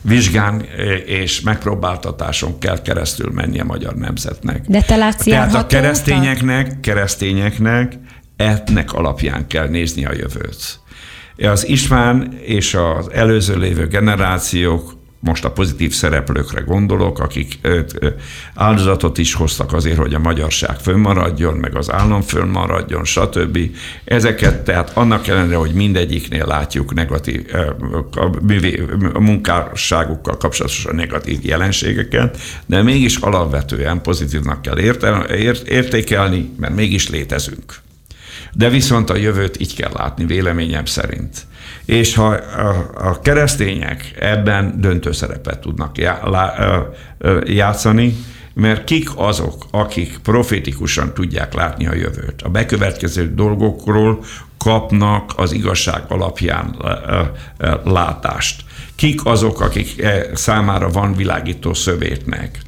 vizsgán 0.00 0.60
és 1.06 1.40
megpróbáltatáson 1.40 2.58
kell 2.58 2.82
keresztül 2.82 3.30
menni 3.30 3.60
a 3.60 3.64
magyar 3.64 3.94
nemzetnek. 3.94 4.64
De 4.66 4.82
te 4.82 4.96
látsz 4.96 5.24
Tehát 5.24 5.54
a 5.54 5.66
keresztényeknek, 5.66 6.80
keresztényeknek 6.80 7.92
etnek 8.36 8.92
alapján 8.92 9.46
kell 9.46 9.68
nézni 9.68 10.04
a 10.04 10.12
jövőt. 10.12 10.82
Az 11.38 11.68
István 11.68 12.38
és 12.42 12.74
az 12.74 13.10
előző 13.10 13.56
lévő 13.56 13.86
generációk 13.86 14.94
most 15.24 15.44
a 15.44 15.50
pozitív 15.50 15.92
szereplőkre 15.92 16.60
gondolok, 16.60 17.18
akik 17.18 17.58
áldozatot 18.54 19.18
is 19.18 19.34
hoztak 19.34 19.72
azért, 19.72 19.98
hogy 19.98 20.14
a 20.14 20.18
magyarság 20.18 20.76
fönnmaradjon, 20.76 21.54
meg 21.54 21.76
az 21.76 21.92
állam 21.92 22.20
fönnmaradjon, 22.20 23.04
stb. 23.04 23.58
Ezeket, 24.04 24.64
tehát 24.64 24.90
annak 24.96 25.26
ellenére, 25.26 25.56
hogy 25.56 25.72
mindegyiknél 25.72 26.46
látjuk 26.46 26.94
negatív 26.94 27.44
a 29.12 29.20
munkásságukkal 29.20 30.36
kapcsolatos 30.36 30.86
negatív 30.92 31.38
jelenségeket, 31.42 32.38
de 32.66 32.82
mégis 32.82 33.16
alapvetően 33.16 34.02
pozitívnak 34.02 34.62
kell 34.62 34.78
értékelni, 35.64 36.50
mert 36.58 36.74
mégis 36.74 37.08
létezünk. 37.08 37.83
De 38.54 38.68
viszont 38.68 39.10
a 39.10 39.16
jövőt 39.16 39.60
így 39.60 39.74
kell 39.74 39.92
látni, 39.92 40.24
véleményem 40.24 40.84
szerint. 40.84 41.46
És 41.84 42.14
ha 42.14 42.26
a, 42.94 43.20
keresztények 43.20 44.14
ebben 44.20 44.80
döntő 44.80 45.12
szerepet 45.12 45.60
tudnak 45.60 45.96
játszani, 47.44 48.16
mert 48.54 48.84
kik 48.84 49.08
azok, 49.16 49.66
akik 49.70 50.18
profétikusan 50.22 51.14
tudják 51.14 51.54
látni 51.54 51.86
a 51.86 51.94
jövőt. 51.94 52.42
A 52.42 52.48
bekövetkező 52.48 53.34
dolgokról 53.34 54.24
kapnak 54.58 55.32
az 55.36 55.52
igazság 55.52 56.02
alapján 56.08 56.76
látást. 57.84 58.64
Kik 58.94 59.24
azok, 59.24 59.60
akik 59.60 60.02
e, 60.02 60.26
számára 60.34 60.88
van 60.88 61.14
világító 61.14 61.74
szövétnek 61.74 62.58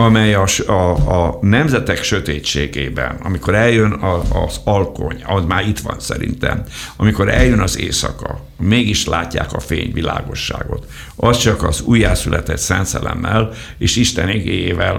amely 0.00 0.34
a, 0.34 0.44
a, 0.66 0.90
a 1.24 1.38
nemzetek 1.40 2.02
sötétségében, 2.02 3.18
amikor 3.22 3.54
eljön 3.54 3.92
a, 3.92 4.44
az 4.44 4.60
alkony, 4.64 5.22
az 5.24 5.44
már 5.44 5.66
itt 5.68 5.78
van 5.78 6.00
szerintem, 6.00 6.64
amikor 6.96 7.28
eljön 7.28 7.60
az 7.60 7.78
éjszaka, 7.78 8.40
mégis 8.58 9.06
látják 9.06 9.52
a 9.52 9.60
fény 9.60 9.92
világosságot. 9.92 10.86
Az 11.16 11.38
csak 11.38 11.62
az 11.62 11.80
újjászületett 11.80 12.58
szentszellemmel 12.58 13.50
és 13.78 13.96
Isten 13.96 14.28
igéjével 14.28 14.98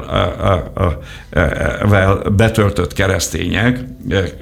betöltött 2.35 2.93
keresztények 2.93 3.79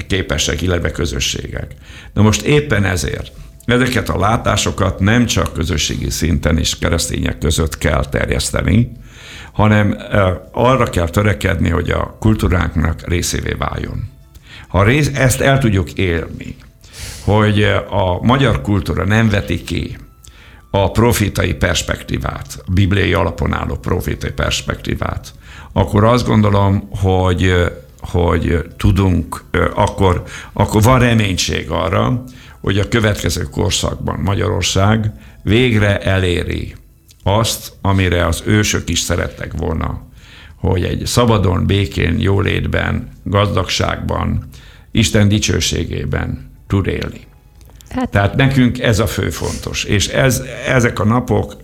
képesek, 0.08 0.62
illetve 0.62 0.92
közösségek. 0.92 1.72
De 2.14 2.22
most 2.22 2.42
éppen 2.42 2.86
ezért 2.86 3.32
ezeket 3.73 4.10
a 4.10 4.19
látásokat 4.19 4.99
nem 4.99 5.26
csak 5.26 5.53
közösségi 5.53 6.10
szinten 6.10 6.57
és 6.57 6.77
keresztények 6.80 7.38
között 7.38 7.77
kell 7.77 8.06
terjeszteni, 8.06 8.91
hanem 9.53 9.98
arra 10.52 10.89
kell 10.89 11.10
törekedni, 11.10 11.69
hogy 11.69 11.89
a 11.89 12.18
kultúránknak 12.19 13.07
részévé 13.07 13.56
váljon. 13.57 14.10
Ha 14.68 14.84
rész, 14.84 15.11
ezt 15.14 15.41
el 15.41 15.60
tudjuk 15.60 15.94
élni, 15.94 16.56
hogy 17.23 17.64
a 17.89 18.19
magyar 18.22 18.61
kultúra 18.61 19.06
nem 19.06 19.30
veti 19.30 19.64
ki 19.64 19.98
a 20.72 20.91
profitai 20.91 21.53
perspektívát, 21.53 22.64
a 22.65 22.72
bibliai 22.72 23.14
alapon 23.14 23.53
álló 23.53 23.76
profitai 23.76 24.31
perspektívát, 24.31 25.34
akkor 25.73 26.03
azt 26.03 26.26
gondolom, 26.26 26.89
hogy, 27.02 27.53
hogy 27.99 28.65
tudunk, 28.77 29.44
akkor, 29.76 30.23
akkor 30.53 30.81
van 30.81 30.99
reménység 30.99 31.69
arra, 31.69 32.23
hogy 32.68 32.80
a 32.80 32.88
következő 32.88 33.41
korszakban 33.41 34.19
Magyarország 34.19 35.11
végre 35.44 35.99
eléri 35.99 36.76
azt, 37.23 37.73
amire 37.81 38.26
az 38.26 38.44
ősök 38.45 38.89
is 38.89 38.99
szerettek 38.99 39.53
volna, 39.57 40.02
hogy 40.56 40.84
egy 40.84 41.06
szabadon, 41.06 41.65
békén, 41.65 42.19
jólétben, 42.19 43.10
gazdagságban, 43.23 44.48
Isten 44.91 45.27
dicsőségében 45.27 46.52
tud 46.68 46.88
élni. 46.88 47.27
Hát. 47.89 48.10
Tehát 48.10 48.35
nekünk 48.35 48.80
ez 48.80 48.99
a 48.99 49.07
fő 49.07 49.30
fontos. 49.30 49.84
És 49.84 50.07
ez, 50.07 50.44
ezek 50.68 50.99
a 50.99 51.06
napok, 51.06 51.56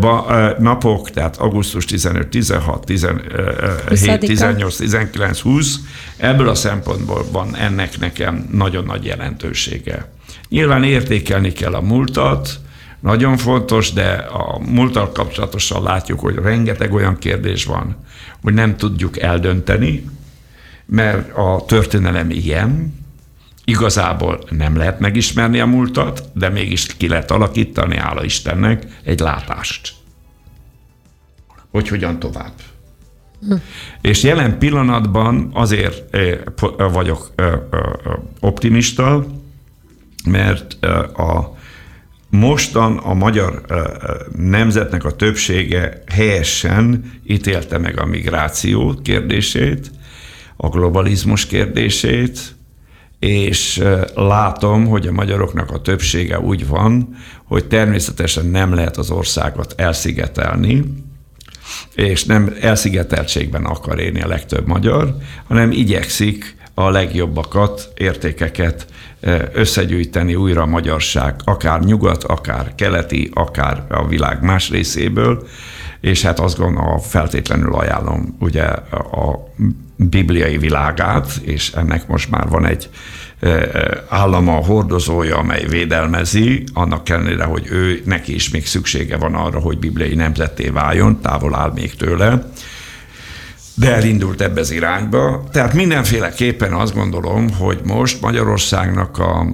ba, 0.00 0.26
napok, 0.58 1.10
tehát 1.10 1.36
augusztus 1.36 1.84
15, 1.84 2.28
16, 2.28 2.84
17, 2.84 4.18
18, 4.18 4.76
19, 4.76 5.40
20, 5.40 5.76
ebből 6.16 6.48
a 6.48 6.54
szempontból 6.54 7.26
van 7.32 7.56
ennek 7.56 7.98
nekem 7.98 8.48
nagyon 8.52 8.84
nagy 8.84 9.04
jelentősége. 9.04 10.16
Nyilván 10.48 10.84
értékelni 10.84 11.52
kell 11.52 11.74
a 11.74 11.80
múltat, 11.80 12.60
nagyon 13.00 13.36
fontos, 13.36 13.92
de 13.92 14.12
a 14.12 14.58
múltal 14.58 15.12
kapcsolatosan 15.12 15.82
látjuk, 15.82 16.20
hogy 16.20 16.34
rengeteg 16.34 16.92
olyan 16.92 17.18
kérdés 17.18 17.64
van, 17.64 17.96
hogy 18.42 18.54
nem 18.54 18.76
tudjuk 18.76 19.20
eldönteni, 19.20 20.04
mert 20.86 21.36
a 21.36 21.64
történelem 21.66 22.30
ilyen, 22.30 22.94
igazából 23.64 24.38
nem 24.50 24.76
lehet 24.76 25.00
megismerni 25.00 25.60
a 25.60 25.66
múltat, 25.66 26.24
de 26.34 26.48
mégis 26.48 26.86
ki 26.96 27.08
lehet 27.08 27.30
alakítani, 27.30 27.96
hála 27.96 28.24
Istennek, 28.24 28.86
egy 29.04 29.20
látást. 29.20 29.92
Hogy 31.70 31.88
hogyan 31.88 32.18
tovább. 32.18 32.52
Hm. 33.40 33.54
És 34.00 34.22
jelen 34.22 34.58
pillanatban 34.58 35.50
azért 35.52 36.16
vagyok 36.76 37.32
optimista, 38.40 39.26
mert 40.30 40.84
a 41.16 41.56
mostan 42.30 42.96
a 42.96 43.14
magyar 43.14 43.62
nemzetnek 44.36 45.04
a 45.04 45.16
többsége 45.16 46.02
helyesen 46.06 47.12
ítélte 47.26 47.78
meg 47.78 48.00
a 48.00 48.06
migráció 48.06 49.00
kérdését, 49.02 49.90
a 50.56 50.68
globalizmus 50.68 51.46
kérdését, 51.46 52.56
és 53.18 53.82
látom, 54.14 54.86
hogy 54.86 55.06
a 55.06 55.12
magyaroknak 55.12 55.70
a 55.70 55.80
többsége 55.80 56.40
úgy 56.40 56.66
van, 56.66 57.16
hogy 57.44 57.66
természetesen 57.66 58.46
nem 58.46 58.74
lehet 58.74 58.96
az 58.96 59.10
országot 59.10 59.74
elszigetelni, 59.76 60.84
és 61.94 62.24
nem 62.24 62.54
elszigeteltségben 62.60 63.64
akar 63.64 64.00
élni 64.00 64.20
a 64.20 64.28
legtöbb 64.28 64.66
magyar, 64.66 65.16
hanem 65.46 65.70
igyekszik 65.70 66.56
a 66.78 66.90
legjobbakat, 66.90 67.92
értékeket 67.94 68.86
összegyűjteni 69.52 70.34
újra 70.34 70.62
a 70.62 70.66
magyarság, 70.66 71.34
akár 71.44 71.80
nyugat, 71.80 72.24
akár 72.24 72.74
keleti, 72.74 73.30
akár 73.34 73.84
a 73.88 74.06
világ 74.06 74.42
más 74.42 74.70
részéből, 74.70 75.46
és 76.00 76.22
hát 76.22 76.38
azt 76.38 76.58
gondolom, 76.58 76.98
feltétlenül 76.98 77.74
ajánlom 77.74 78.36
ugye 78.40 78.62
a 78.62 79.48
bibliai 79.96 80.58
világát, 80.58 81.40
és 81.42 81.72
ennek 81.72 82.06
most 82.06 82.30
már 82.30 82.48
van 82.48 82.66
egy 82.66 82.88
állama 84.08 84.52
hordozója, 84.52 85.36
amely 85.36 85.64
védelmezi, 85.68 86.64
annak 86.74 87.08
ellenére, 87.08 87.44
hogy 87.44 87.66
ő 87.70 88.02
neki 88.04 88.34
is 88.34 88.50
még 88.50 88.66
szüksége 88.66 89.16
van 89.16 89.34
arra, 89.34 89.58
hogy 89.58 89.78
bibliai 89.78 90.14
nemzeté 90.14 90.68
váljon, 90.68 91.20
távol 91.20 91.54
áll 91.54 91.72
még 91.74 91.94
tőle, 91.94 92.50
de 93.78 93.94
elindult 93.94 94.40
ebbe 94.40 94.60
az 94.60 94.70
irányba. 94.70 95.44
Tehát 95.52 95.74
mindenféleképpen 95.74 96.72
azt 96.72 96.94
gondolom, 96.94 97.50
hogy 97.50 97.80
most 97.84 98.20
Magyarországnak 98.20 99.18
a 99.18 99.46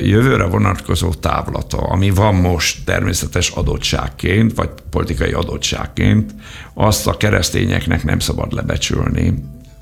jövőre 0.00 0.44
vonatkozó 0.44 1.14
távlata, 1.14 1.78
ami 1.78 2.10
van 2.10 2.34
most 2.34 2.84
természetes 2.84 3.50
adottságként, 3.50 4.54
vagy 4.54 4.70
politikai 4.90 5.32
adottságként, 5.32 6.34
azt 6.74 7.06
a 7.06 7.16
keresztényeknek 7.16 8.04
nem 8.04 8.18
szabad 8.18 8.52
lebecsülni 8.52 9.34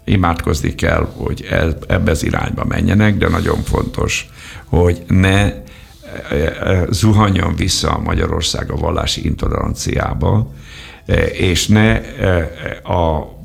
imádkozni 0.05 0.75
kell, 0.75 1.09
hogy 1.17 1.47
ebbe 1.89 2.11
az 2.11 2.25
irányba 2.25 2.65
menjenek, 2.65 3.17
de 3.17 3.29
nagyon 3.29 3.63
fontos, 3.63 4.29
hogy 4.65 5.03
ne 5.07 5.43
e, 5.43 5.65
e, 6.31 6.87
zuhanjon 6.91 7.57
vissza 7.57 8.01
Magyarország 8.05 8.71
a 8.71 8.77
vallási 8.77 9.25
intoleranciába, 9.25 10.53
e, 11.07 11.15
és 11.25 11.67
ne 11.67 11.93
a 12.83 13.36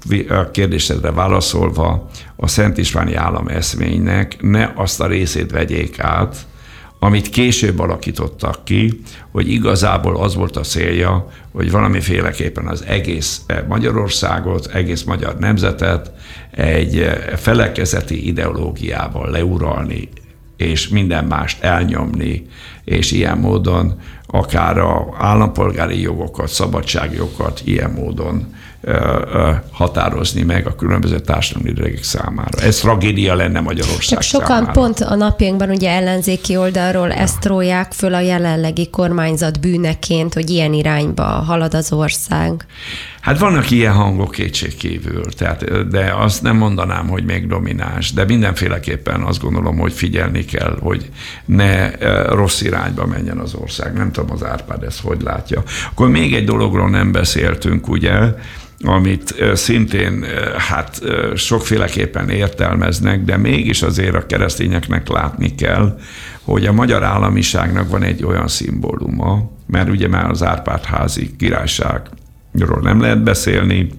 kérdésedre 0.52 1.12
válaszolva 1.12 2.10
a 2.36 2.48
Szent 2.48 2.78
Istváni 2.78 3.16
állam 3.16 3.48
eszménynek 3.48 4.42
ne 4.42 4.72
azt 4.76 5.02
a 5.02 5.08
részét 5.08 5.52
vegyék 5.52 6.00
át, 6.00 6.36
amit 7.04 7.30
később 7.30 7.80
alakítottak 7.80 8.64
ki, 8.64 9.02
hogy 9.32 9.50
igazából 9.50 10.18
az 10.18 10.36
volt 10.36 10.58
a 10.58 10.62
célja, 10.62 11.28
hogy 11.52 11.72
valamiféleképpen 11.72 12.68
az 12.68 12.84
egész 12.86 13.42
Magyarországot, 13.68 14.66
egész 14.66 15.04
magyar 15.04 15.38
nemzetet 15.38 16.12
egy 16.52 17.10
felekezeti 17.36 18.28
ideológiával 18.28 19.30
leuralni, 19.30 20.10
és 20.58 20.88
minden 20.88 21.26
mást 21.26 21.64
elnyomni, 21.64 22.46
és 22.84 23.12
ilyen 23.12 23.38
módon 23.38 24.00
akár 24.28 24.78
a 24.78 25.16
állampolgári 25.18 26.02
jogokat, 26.02 26.48
szabadságjogokat 26.48 27.62
ilyen 27.66 27.92
módon 27.92 28.54
határozni 29.72 30.44
meg 30.44 30.68
a 30.68 30.76
különböző 30.76 31.20
társadalmi 31.20 31.70
rétegek 31.70 32.04
számára. 32.04 32.60
Ez 32.62 32.80
tragédia 32.80 33.36
lenne 33.36 33.60
Magyarország 33.60 34.08
Csak 34.08 34.22
sokan 34.22 34.48
számára. 34.48 34.72
pont 34.72 35.00
a 35.00 35.16
napjainkban 35.16 35.70
ugye 35.70 35.90
ellenzéki 35.90 36.58
oldalról 36.58 37.08
ja. 37.08 37.14
ezt 37.14 37.46
rólják 37.46 37.92
föl 37.92 38.14
a 38.14 38.20
jelenlegi 38.20 38.90
kormányzat 38.90 39.60
bűneként, 39.60 40.34
hogy 40.34 40.50
ilyen 40.50 40.74
irányba 40.74 41.24
halad 41.24 41.74
az 41.74 41.92
ország. 41.92 42.66
Hát 43.22 43.40
vannak 43.40 43.72
ilyen 43.72 43.94
hangok 43.94 44.32
kétségkívül, 44.32 45.24
tehát, 45.24 45.88
de 45.88 46.14
azt 46.18 46.42
nem 46.42 46.58
mondanám, 46.58 47.08
hogy 47.08 47.24
még 47.24 47.48
domináns, 47.48 48.14
de 48.14 48.26
mindenféleképpen 48.26 49.22
azt 49.22 49.42
gondolom, 49.42 49.78
hogy 49.78 49.94
figyelni 49.94 50.46
kell, 50.46 50.78
hogy 50.82 51.10
ne 51.46 51.90
rossz 52.26 52.62
irányba 52.62 53.06
menjen 53.06 53.38
az 53.38 53.54
ország. 53.54 53.94
Nem 53.94 54.12
tudom, 54.12 54.32
az 54.32 54.44
Árpád 54.44 54.84
ezt 54.84 55.02
hogy 55.02 55.22
látja. 55.22 55.64
Akkor 55.92 56.10
még 56.10 56.34
egy 56.34 56.46
dologról 56.46 56.90
nem 56.90 57.12
beszéltünk, 57.12 57.88
ugye, 57.88 58.20
amit 58.84 59.36
szintén 59.54 60.26
hát 60.58 61.02
sokféleképpen 61.36 62.30
értelmeznek, 62.30 63.24
de 63.24 63.38
mégis 63.38 63.82
azért 63.82 64.16
a 64.16 64.26
keresztényeknek 64.26 65.08
látni 65.08 65.56
kell, 65.56 66.00
hogy 66.44 66.66
a 66.66 66.72
magyar 66.72 67.04
államiságnak 67.04 67.90
van 67.90 68.04
egy 68.04 68.24
olyan 68.24 68.48
szimbóluma, 68.48 69.52
mert 69.68 69.90
ugye 69.90 70.08
már 70.08 70.30
az 70.30 70.44
Árpád-házi 70.44 71.36
királyságról 72.52 72.82
nem 72.82 73.02
lehet 73.02 73.24
beszélni, 73.24 73.90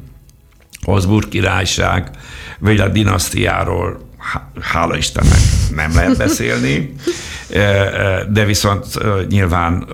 Habsburg 0.85 1.29
királyság, 1.29 2.11
vagy 2.59 2.81
a 2.81 2.89
dinasztiáról 2.89 4.11
hála 4.61 4.97
Istennek 4.97 5.39
nem 5.75 5.95
lehet 5.95 6.17
beszélni, 6.17 6.95
de 8.37 8.45
viszont 8.45 8.87
nyilván 9.29 9.87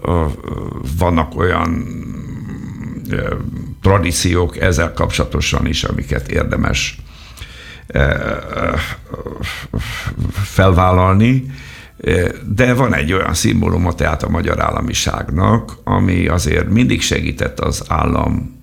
vannak 0.99 1.37
olyan 1.37 1.87
tradíciók 3.83 4.59
ezzel 4.61 4.93
kapcsolatosan 4.93 5.67
is, 5.67 5.85
amiket 5.85 6.29
érdemes 6.29 6.99
eh, 7.87 8.17
felvállalni, 10.33 11.51
de 12.55 12.75
van 12.75 12.95
egy 12.95 13.13
olyan 13.13 13.35
szimbóluma 13.35 13.95
tehát 13.95 14.23
a 14.23 14.29
magyar 14.29 14.63
államiságnak, 14.63 15.77
ami 15.85 16.29
azért 16.29 16.69
mindig 16.69 17.03
segített 17.03 17.61
az 17.61 17.85
állam 17.89 18.57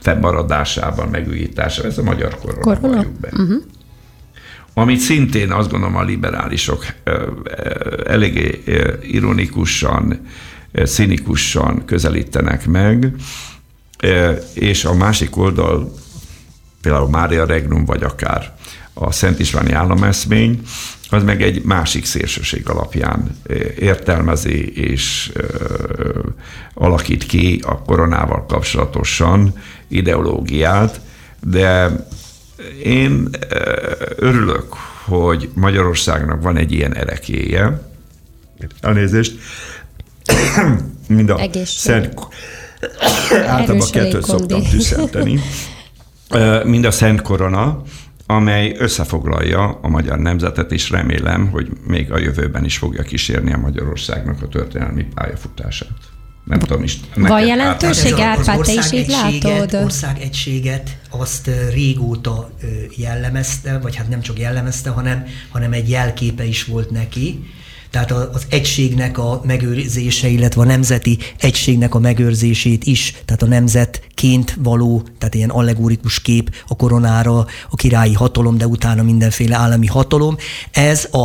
fennmaradásában, 0.00 1.08
megújításában, 1.08 1.90
ez 1.90 1.98
a 1.98 2.02
magyar 2.02 2.38
korona, 2.38 2.80
korona? 2.80 3.04
be. 3.20 3.28
Uh-huh. 3.32 3.62
Amit 4.74 4.98
szintén 4.98 5.52
azt 5.52 5.70
gondolom 5.70 5.96
a 5.96 6.02
liberálisok 6.02 6.84
eléggé 8.06 8.62
ironikusan 9.02 10.20
színikusan 10.72 11.84
közelítenek 11.84 12.66
meg, 12.66 13.14
és 14.54 14.84
a 14.84 14.94
másik 14.94 15.36
oldal, 15.36 15.92
például 16.82 17.08
Mária 17.08 17.44
Regnum, 17.44 17.84
vagy 17.84 18.02
akár 18.02 18.56
a 18.94 19.12
Szent 19.12 19.38
Istváni 19.38 19.72
állameszmény, 19.72 20.60
az 21.10 21.22
meg 21.22 21.42
egy 21.42 21.62
másik 21.62 22.04
szélsőség 22.04 22.68
alapján 22.68 23.36
e, 23.48 23.54
értelmezi 23.78 24.72
és 24.74 25.32
e, 25.34 25.42
alakít 26.74 27.26
ki 27.26 27.62
a 27.64 27.82
koronával 27.82 28.46
kapcsolatosan 28.46 29.52
ideológiát, 29.88 31.00
de 31.40 31.90
én 32.82 33.28
örülök, 34.16 34.74
hogy 35.04 35.48
Magyarországnak 35.54 36.42
van 36.42 36.56
egy 36.56 36.72
ilyen 36.72 36.94
erekéje, 36.94 37.88
elnézést, 38.80 39.38
mind 41.08 41.30
a 41.30 41.40
szent... 41.64 42.14
Általában 43.46 43.90
kettőt 43.90 44.24
szoktam 44.24 44.62
tüsszenteni. 44.62 45.40
Mind 46.64 46.84
a 46.84 46.90
Szent 46.90 47.22
Korona, 47.22 47.82
amely 48.26 48.74
összefoglalja 48.78 49.78
a 49.82 49.88
magyar 49.88 50.18
nemzetet, 50.18 50.72
és 50.72 50.90
remélem, 50.90 51.50
hogy 51.50 51.68
még 51.86 52.12
a 52.12 52.18
jövőben 52.18 52.64
is 52.64 52.78
fogja 52.78 53.02
kísérni 53.02 53.52
a 53.52 53.58
Magyarországnak 53.58 54.42
a 54.42 54.48
történelmi 54.48 55.04
pályafutását. 55.14 55.98
Nem 56.44 56.58
tudom 56.58 56.82
is. 56.82 56.98
Van 57.14 57.46
jelentőség, 57.46 58.12
Árpád, 58.12 58.60
te 58.60 58.72
is 58.72 58.92
így 58.92 59.08
látod? 59.08 59.74
Országegységet 59.84 60.98
azt 61.10 61.50
régóta 61.72 62.50
jellemezte, 62.96 63.78
vagy 63.78 63.96
hát 63.96 64.08
nem 64.08 64.20
csak 64.20 64.38
jellemezte, 64.38 64.90
hanem, 64.90 65.24
hanem 65.50 65.72
egy 65.72 65.88
jelképe 65.88 66.44
is 66.44 66.64
volt 66.64 66.90
neki 66.90 67.50
tehát 67.90 68.10
az 68.10 68.46
egységnek 68.48 69.18
a 69.18 69.40
megőrzése, 69.44 70.28
illetve 70.28 70.60
a 70.60 70.64
nemzeti 70.64 71.18
egységnek 71.38 71.94
a 71.94 71.98
megőrzését 71.98 72.84
is, 72.84 73.14
tehát 73.24 73.42
a 73.42 73.46
nemzetként 73.46 74.56
való, 74.62 75.02
tehát 75.18 75.34
ilyen 75.34 75.50
allegorikus 75.50 76.20
kép 76.20 76.54
a 76.66 76.76
koronára, 76.76 77.38
a 77.70 77.76
királyi 77.76 78.14
hatalom, 78.14 78.58
de 78.58 78.66
utána 78.66 79.02
mindenféle 79.02 79.56
állami 79.56 79.86
hatalom. 79.86 80.36
Ez 80.70 81.08
a, 81.10 81.24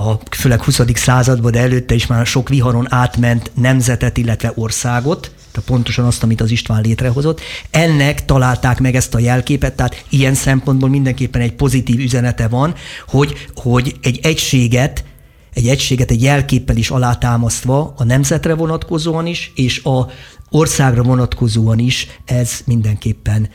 a 0.00 0.20
főleg 0.30 0.62
20. 0.62 0.80
században, 0.94 1.52
de 1.52 1.60
előtte 1.60 1.94
is 1.94 2.06
már 2.06 2.26
sok 2.26 2.48
viharon 2.48 2.86
átment 2.90 3.50
nemzetet, 3.54 4.18
illetve 4.18 4.52
országot, 4.54 5.30
tehát 5.52 5.68
pontosan 5.68 6.04
azt, 6.04 6.22
amit 6.22 6.40
az 6.40 6.50
István 6.50 6.82
létrehozott. 6.82 7.40
Ennek 7.70 8.24
találták 8.24 8.80
meg 8.80 8.94
ezt 8.94 9.14
a 9.14 9.18
jelképet, 9.18 9.74
tehát 9.74 10.04
ilyen 10.08 10.34
szempontból 10.34 10.88
mindenképpen 10.88 11.40
egy 11.40 11.52
pozitív 11.52 12.00
üzenete 12.00 12.48
van, 12.48 12.74
hogy, 13.06 13.46
hogy 13.54 13.96
egy 14.02 14.20
egységet 14.22 15.04
egy 15.54 15.68
egységet 15.68 16.10
egy 16.10 16.22
jelképpel 16.22 16.76
is 16.76 16.90
alátámasztva 16.90 17.94
a 17.96 18.04
nemzetre 18.04 18.54
vonatkozóan 18.54 19.26
is, 19.26 19.52
és 19.54 19.84
a 19.84 20.06
országra 20.50 21.02
vonatkozóan 21.02 21.78
is 21.78 22.06
ez 22.24 22.60
mindenképpen 22.64 23.48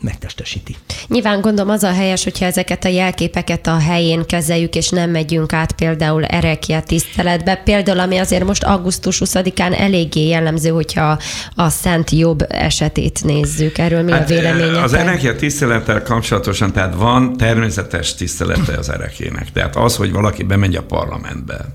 megtestesíti. 0.00 0.76
Nyilván 1.08 1.40
gondolom 1.40 1.70
az 1.70 1.82
a 1.82 1.92
helyes, 1.92 2.24
hogyha 2.24 2.44
ezeket 2.44 2.84
a 2.84 2.88
jelképeket 2.88 3.66
a 3.66 3.78
helyén 3.78 4.26
kezeljük, 4.26 4.74
és 4.74 4.88
nem 4.88 5.10
megyünk 5.10 5.52
át 5.52 5.72
például 5.72 6.24
erekia 6.24 6.82
tiszteletbe. 6.82 7.56
Például, 7.64 7.98
ami 7.98 8.18
azért 8.18 8.44
most 8.44 8.64
augusztus 8.64 9.22
20-án 9.24 9.80
eléggé 9.80 10.26
jellemző, 10.28 10.70
hogyha 10.70 11.18
a 11.54 11.68
Szent 11.68 12.10
Jobb 12.10 12.46
esetét 12.48 13.24
nézzük. 13.24 13.78
Erről 13.78 14.02
mi 14.02 14.12
hát, 14.12 14.22
a 14.22 14.26
véleménye? 14.26 14.82
Az 14.82 14.92
erekia 14.92 15.36
tisztelettel 15.36 16.02
kapcsolatosan, 16.02 16.72
tehát 16.72 16.94
van 16.94 17.36
természetes 17.36 18.14
tisztelete 18.14 18.78
az 18.78 18.90
erekének. 18.90 19.52
Tehát 19.52 19.76
az, 19.76 19.96
hogy 19.96 20.12
valaki 20.12 20.42
bemegy 20.42 20.76
a 20.76 20.82
parlamentbe, 20.82 21.74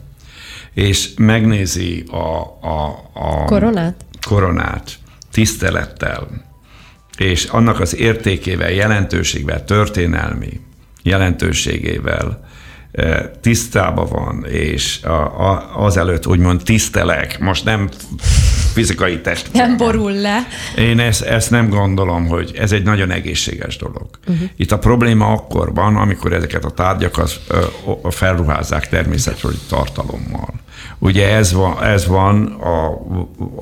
és 0.73 1.10
megnézi 1.18 2.03
a, 2.11 2.18
a, 2.68 3.10
a 3.14 3.45
koronát? 3.45 3.95
koronát 4.27 4.91
tisztelettel, 5.31 6.27
és 7.17 7.43
annak 7.43 7.79
az 7.79 7.95
értékével, 7.95 8.71
jelentőségvel, 8.71 9.63
történelmi 9.63 10.59
jelentőségével 11.03 12.47
eh, 12.91 13.29
tisztában 13.41 14.07
van, 14.09 14.45
és 14.45 14.99
a, 15.03 15.49
a, 15.49 15.71
azelőtt 15.85 16.27
úgymond 16.27 16.61
tisztelek, 16.63 17.39
most 17.39 17.65
nem 17.65 17.89
fizikai 18.73 19.21
test. 19.21 19.53
Nem 19.53 19.77
borul 19.77 20.11
le. 20.11 20.47
Én 20.77 20.99
ezt, 20.99 21.21
ezt 21.21 21.49
nem 21.49 21.69
gondolom, 21.69 22.27
hogy 22.27 22.51
ez 22.55 22.71
egy 22.71 22.83
nagyon 22.83 23.11
egészséges 23.11 23.77
dolog. 23.77 24.09
Uh-huh. 24.27 24.49
Itt 24.55 24.71
a 24.71 24.77
probléma 24.77 25.27
akkor 25.27 25.73
van, 25.73 25.95
amikor 25.95 26.33
ezeket 26.33 26.65
a 26.65 26.71
tárgyakat 26.71 27.41
felruházzák 28.09 28.89
természetről 28.89 29.53
tartalommal. 29.69 30.53
Ugye 31.03 31.35
ez 31.35 31.53
van, 31.53 31.83
ez 31.83 32.07
van 32.07 32.45
a, 32.45 32.85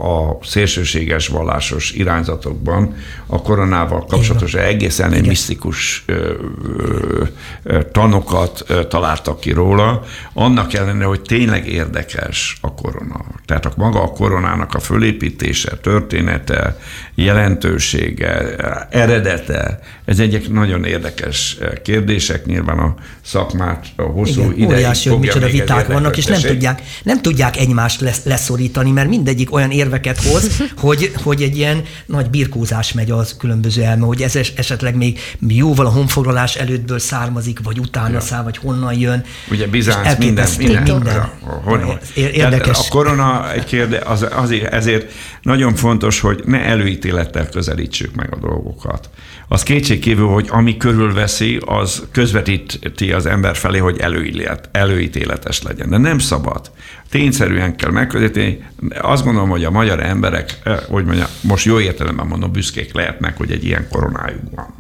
a 0.08 0.38
szélsőséges 0.42 1.28
vallásos 1.28 1.92
irányzatokban, 1.92 2.96
a 3.26 3.42
koronával 3.42 4.06
kapcsolatos 4.06 4.54
egészen 4.54 5.12
egy 5.12 5.28
misztikus 5.28 6.04
ö, 6.06 6.34
ö, 7.64 7.84
tanokat 7.92 8.64
ö, 8.68 8.88
találtak 8.88 9.40
ki 9.40 9.52
róla, 9.52 10.04
annak 10.34 10.74
ellenére, 10.74 11.06
hogy 11.06 11.22
tényleg 11.22 11.68
érdekes 11.68 12.58
a 12.62 12.74
korona. 12.74 13.26
Tehát 13.46 13.66
a 13.66 13.72
maga 13.76 14.02
a 14.02 14.12
koronának 14.12 14.74
a 14.74 14.80
fölépítése, 14.80 15.78
története, 15.78 16.80
jelentősége, 17.24 18.56
eredete, 18.90 19.80
ez 20.06 20.20
egyik 20.20 20.52
nagyon 20.52 20.84
érdekes 20.84 21.58
kérdések, 21.84 22.46
nyilván 22.46 22.80
a 22.80 22.96
szakmát 23.22 23.86
a 23.96 24.02
hosszú 24.02 24.42
Igen, 24.42 24.54
ideig 24.54 24.70
óriási, 24.70 25.10
hogy 25.10 25.20
micsoda 25.20 25.48
viták 25.48 25.88
vannak, 25.88 26.18
és 26.18 26.26
nem 26.26 26.42
tudják, 26.42 26.82
nem 27.04 27.22
tudják 27.22 27.58
egymást 27.58 28.02
lesz, 28.02 28.24
leszorítani, 28.24 28.92
mert 28.92 29.10
mindegyik 29.10 29.54
olyan 29.54 29.72
érveket 29.72 30.24
hoz, 30.24 30.62
hogy, 30.78 31.12
hogy 31.24 31.42
egy 31.42 31.58
ilyen 31.58 31.84
nagy 32.06 32.30
birkózás 32.30 32.94
megy 32.94 33.12
az 33.12 33.36
különböző 33.38 33.84
elme, 33.84 34.06
hogy 34.06 34.22
ez 34.22 34.36
esetleg 34.56 34.96
még 34.96 35.20
jóval 35.48 35.86
a 35.86 35.90
honfoglalás 35.90 36.56
előttből 36.56 37.00
származik, 37.00 37.60
vagy 37.64 37.80
utána 37.80 38.14
ja. 38.14 38.20
száll, 38.20 38.44
vagy 38.44 38.58
honnan 38.58 38.94
jön. 38.94 39.24
Ugye 39.52 39.68
Bizánc, 39.68 40.18
minden, 40.18 40.48
minden. 40.58 40.84
minden. 40.84 41.32
Honnan. 41.64 42.00
Érdekes. 42.14 42.78
A 42.78 42.84
korona 42.90 43.54
egy 43.54 43.64
kérdés, 43.64 44.00
az, 44.04 44.26
azért, 44.32 44.74
ezért 44.74 45.12
nagyon 45.42 45.76
fontos, 45.76 46.20
hogy 46.20 46.42
ne 46.46 46.62
előítélettel 47.10 47.50
közelítsük 47.50 48.16
meg 48.16 48.34
a 48.34 48.38
dolgokat. 48.38 49.10
Az 49.48 49.64
kétségkívül, 49.64 50.28
hogy 50.28 50.48
ami 50.52 50.78
körülveszi, 50.78 51.60
az 51.66 52.08
közvetíti 52.12 53.12
az 53.12 53.26
ember 53.26 53.56
felé, 53.56 53.78
hogy 53.78 54.00
előítélet, 54.00 54.70
előítéletes 54.72 55.62
legyen. 55.62 55.90
De 55.90 55.98
nem 55.98 56.20
szabad. 56.20 56.72
Tényszerűen 57.10 57.76
kell 57.76 57.92
megközelíteni. 57.92 58.64
Azt 59.02 59.24
gondolom, 59.24 59.50
hogy 59.50 59.64
a 59.64 59.72
magyar 59.72 60.00
emberek, 60.00 60.60
eh, 60.64 60.78
hogy 60.88 61.06
mondja, 61.06 61.28
most 61.42 61.66
jó 61.66 61.80
értelemben 61.80 62.28
mondom, 62.28 62.52
büszkék 62.52 62.94
lehetnek, 62.94 63.38
hogy 63.38 63.52
egy 63.52 63.66
ilyen 63.66 63.88
koronájuk 63.90 64.56
van. 64.56 64.79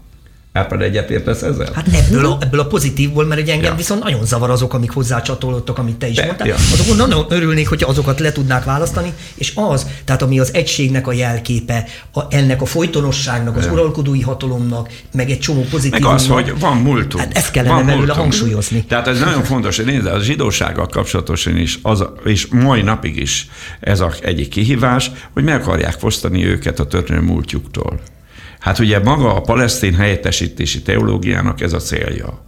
Árpád 0.59 0.81
egyetértesz 0.81 1.41
ezzel? 1.41 1.71
Hát 1.73 1.87
ebből 1.87 2.25
a, 2.25 2.37
ebből 2.41 2.59
a 2.59 2.65
pozitívból, 2.65 3.25
mert 3.25 3.41
egy 3.41 3.49
engem 3.49 3.71
ja. 3.71 3.77
viszont 3.77 4.03
nagyon 4.03 4.25
zavar 4.25 4.49
azok, 4.49 4.73
amik 4.73 4.91
hozzácsatolódtak, 4.91 5.77
amit 5.77 5.95
te 5.95 6.07
is 6.07 6.15
Be, 6.15 6.25
mondtál. 6.25 6.47
Ja. 6.47 6.55
Azok 6.55 6.97
nagyon 6.97 7.25
örülnék, 7.29 7.67
hogyha 7.69 7.89
azokat 7.89 8.19
le 8.19 8.31
tudnák 8.31 8.63
választani, 8.63 9.13
és 9.35 9.51
az, 9.55 9.87
tehát 10.05 10.21
ami 10.21 10.39
az 10.39 10.53
egységnek 10.53 11.07
a 11.07 11.13
jelképe, 11.13 11.85
a, 12.13 12.21
ennek 12.29 12.61
a 12.61 12.65
folytonosságnak, 12.65 13.57
az 13.57 13.65
ja. 13.65 13.71
uralkodói 13.71 14.21
hatalomnak, 14.21 14.89
meg 15.11 15.29
egy 15.29 15.39
csomó 15.39 15.61
pozitív. 15.61 16.01
Meg 16.01 16.13
az, 16.13 16.27
hogy 16.27 16.59
van 16.59 16.77
múltunk. 16.77 17.23
Hát 17.23 17.37
ezt 17.37 17.51
kellene 17.51 17.83
belőle 17.83 18.13
hangsúlyozni. 18.13 18.83
Tehát 18.83 19.07
ez 19.07 19.19
nagyon 19.19 19.43
fontos, 19.43 19.77
nézd, 19.77 20.05
a 20.05 20.19
zsidósággal 20.19 20.87
kapcsolatosan 20.87 21.57
is, 21.57 21.79
az, 21.81 22.05
és 22.25 22.47
mai 22.47 22.81
napig 22.81 23.17
is 23.17 23.47
ez 23.79 23.99
a 23.99 24.13
egyik 24.21 24.47
kihívás, 24.47 25.11
hogy 25.33 25.43
meg 25.43 25.61
akarják 25.61 25.99
fosztani 25.99 26.45
őket 26.45 26.79
a 26.79 26.85
történelmi 26.85 27.31
múltjuktól. 27.31 27.99
Hát 28.59 28.79
ugye 28.79 28.99
maga 28.99 29.35
a 29.35 29.41
palesztin 29.41 29.95
helyettesítési 29.95 30.81
teológiának 30.81 31.61
ez 31.61 31.73
a 31.73 31.79
célja. 31.79 32.47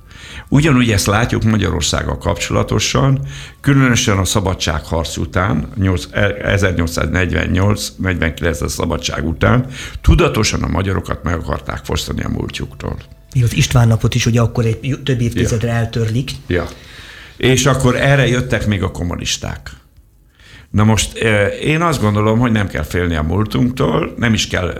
Ugyanúgy 0.53 0.91
ezt 0.91 1.05
látjuk 1.05 1.43
Magyarországgal 1.43 2.17
kapcsolatosan, 2.17 3.19
különösen 3.61 4.17
a 4.17 4.25
szabadságharc 4.25 5.17
után, 5.17 5.67
1848-49 5.79 8.63
a 8.63 8.67
szabadság 8.67 9.27
után, 9.27 9.65
tudatosan 10.01 10.63
a 10.63 10.67
magyarokat 10.67 11.23
meg 11.23 11.35
akarták 11.35 11.85
fosztani 11.85 12.23
a 12.23 12.29
múltjuktól. 12.29 12.97
Mi 13.35 13.43
az 13.43 13.55
István 13.55 13.87
napot 13.87 14.15
is 14.15 14.25
ugye 14.25 14.41
akkor 14.41 14.65
egy 14.65 14.99
több 15.03 15.21
évtizedre 15.21 15.67
ja. 15.67 15.73
eltörlik. 15.73 16.31
Ja. 16.47 16.67
És 17.37 17.65
akkor 17.65 17.95
erre 17.95 18.27
jöttek 18.27 18.67
még 18.67 18.83
a 18.83 18.91
kommunisták. 18.91 19.69
Na 20.69 20.83
most 20.83 21.17
én 21.63 21.81
azt 21.81 22.01
gondolom, 22.01 22.39
hogy 22.39 22.51
nem 22.51 22.67
kell 22.67 22.83
félni 22.83 23.15
a 23.15 23.21
múltunktól, 23.21 24.13
nem 24.17 24.33
is 24.33 24.47
kell 24.47 24.73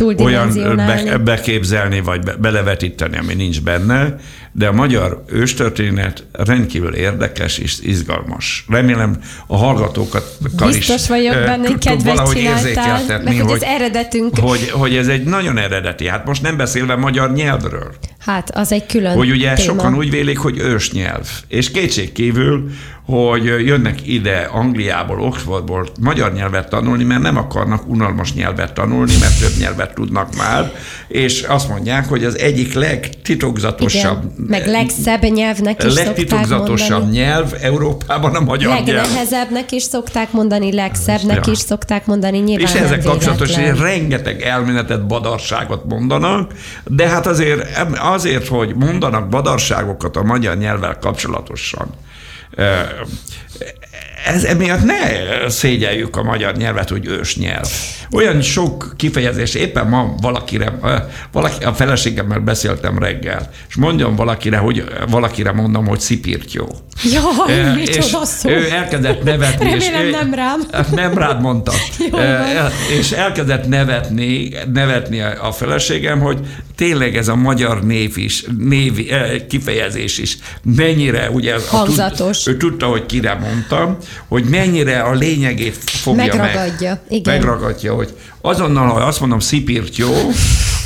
olyan 0.00 0.76
be, 0.76 1.18
beképzelni, 1.18 2.00
vagy 2.00 2.20
be, 2.20 2.34
belevetíteni, 2.36 3.16
ami 3.18 3.34
nincs 3.34 3.62
benne, 3.62 4.16
de 4.52 4.66
a 4.66 4.72
magyar 4.72 5.24
őstörténet 5.26 6.24
rendkívül 6.32 6.94
érdekes 6.94 7.58
és 7.58 7.78
izgalmas. 7.82 8.64
Remélem 8.68 9.16
a 9.46 9.56
hallgatókat 9.56 10.36
is 10.68 10.76
Biztos 10.76 11.08
vagyok 11.08 11.34
benne, 11.34 11.66
hogy 11.68 11.78
kedvet 11.78 12.32
csináltál, 12.32 13.02
mert 13.06 13.26
hogy, 13.26 13.38
hogy 13.38 13.52
az 13.52 13.62
eredetünk. 13.64 14.38
Hogy, 14.38 14.70
hogy 14.70 14.96
ez 14.96 15.08
egy 15.08 15.24
nagyon 15.24 15.58
eredeti, 15.58 16.08
hát 16.08 16.26
most 16.26 16.42
nem 16.42 16.56
beszélve 16.56 16.96
magyar 16.96 17.32
nyelvről. 17.32 17.94
Hát, 18.18 18.50
az 18.54 18.72
egy 18.72 18.86
külön 18.86 19.14
Hogy 19.14 19.30
ugye 19.30 19.52
téma. 19.52 19.68
sokan 19.68 19.96
úgy 19.96 20.10
vélik, 20.10 20.38
hogy 20.38 20.58
ősnyelv. 20.58 21.28
És 21.48 21.70
kétségkívül, 21.70 22.70
hogy 23.10 23.44
jönnek 23.44 24.06
ide 24.06 24.48
Angliából, 24.52 25.20
Oxfordból 25.20 25.88
magyar 26.00 26.32
nyelvet 26.32 26.68
tanulni, 26.68 27.04
mert 27.04 27.22
nem 27.22 27.36
akarnak 27.36 27.88
unalmas 27.88 28.34
nyelvet 28.34 28.72
tanulni, 28.72 29.12
mert 29.20 29.40
több 29.40 29.52
nyelvet 29.58 29.94
tudnak 29.94 30.36
már, 30.36 30.72
és 31.08 31.42
azt 31.42 31.68
mondják, 31.68 32.08
hogy 32.08 32.24
az 32.24 32.38
egyik 32.38 32.72
legtitokzatosabb... 32.72 34.22
Igen, 34.22 34.46
meg 34.48 34.66
legszebb 34.66 35.22
nyelvnek 35.22 35.84
is 35.84 35.94
legtitokzatosabb 35.94 37.10
nyelv 37.10 37.54
Európában 37.60 38.34
a 38.34 38.40
magyar 38.40 38.74
Legnehezebbnek 38.74 38.94
nyelv. 38.94 39.06
Legnehezebbnek 39.06 39.72
is 39.72 39.82
szokták 39.82 40.32
mondani, 40.32 40.72
legszebbnek 40.72 41.46
ja. 41.46 41.52
is 41.52 41.58
szokták 41.58 42.06
mondani, 42.06 42.38
nyilván 42.38 42.66
És 42.66 42.80
ezek 42.80 43.02
kapcsolatosan 43.02 43.74
rengeteg 43.74 44.42
elméletet, 44.42 45.06
badarságot 45.06 45.84
mondanak, 45.88 46.52
de 46.84 47.08
hát 47.08 47.26
azért, 47.26 47.78
azért, 47.98 48.46
hogy 48.46 48.74
mondanak 48.74 49.28
badarságokat 49.28 50.16
a 50.16 50.22
magyar 50.22 50.56
nyelvvel 50.56 50.98
kapcsolatosan, 50.98 51.88
Uh, 52.56 53.06
ez 54.24 54.44
emiatt 54.44 54.84
ne 54.84 54.98
szégyeljük 55.48 56.16
a 56.16 56.22
magyar 56.22 56.56
nyelvet, 56.56 56.88
hogy 56.88 57.06
ős 57.06 57.36
nyelv. 57.36 57.68
Olyan 58.12 58.42
sok 58.42 58.94
kifejezés, 58.96 59.54
éppen 59.54 59.86
ma 59.86 60.14
valakire, 60.20 60.72
valaki, 61.32 61.64
a 61.64 61.72
feleségemmel 61.72 62.38
beszéltem 62.38 62.98
reggel, 62.98 63.50
és 63.68 63.76
mondjam 63.76 64.16
valakire, 64.16 64.56
hogy 64.56 64.84
valakire 65.10 65.52
mondom, 65.52 65.86
hogy 65.86 66.00
szipirtyó. 66.00 66.76
Jaj, 67.02 67.74
micsoda 67.74 68.24
szó. 68.24 68.48
Ő 68.48 68.70
elkezdett 68.70 69.22
nevetni. 69.22 69.70
Remélem 69.70 70.06
és 70.06 70.12
nem 70.12 70.34
rám. 70.34 70.60
Nem 70.94 71.18
rád 71.18 71.40
mondta. 71.40 71.72
és 72.98 73.10
elkezdett 73.10 73.68
nevetni, 73.68 74.52
nevetni 74.72 75.20
a 75.20 75.52
feleségem, 75.52 76.20
hogy 76.20 76.38
tényleg 76.76 77.16
ez 77.16 77.28
a 77.28 77.34
magyar 77.34 77.84
név 77.84 78.18
is, 78.18 78.44
név, 78.58 78.92
kifejezés 79.48 80.18
is 80.18 80.36
mennyire, 80.62 81.30
ugye 81.30 81.54
Hangzatos. 81.68 82.46
Ő 82.46 82.56
tudta, 82.56 82.86
hogy 82.86 83.06
kire 83.06 83.34
mondtam, 83.34 83.96
hogy 84.28 84.44
mennyire 84.44 85.00
a 85.00 85.12
lényegét 85.12 85.76
fogja 85.76 86.24
Megragadja. 86.24 86.88
meg. 86.90 87.00
Igen. 87.08 87.34
Megragadja, 87.34 87.94
hogy 87.94 88.14
azonnal, 88.40 88.86
ha 88.88 89.00
azt 89.00 89.20
mondom 89.20 89.38
szipirtyó, 89.38 90.12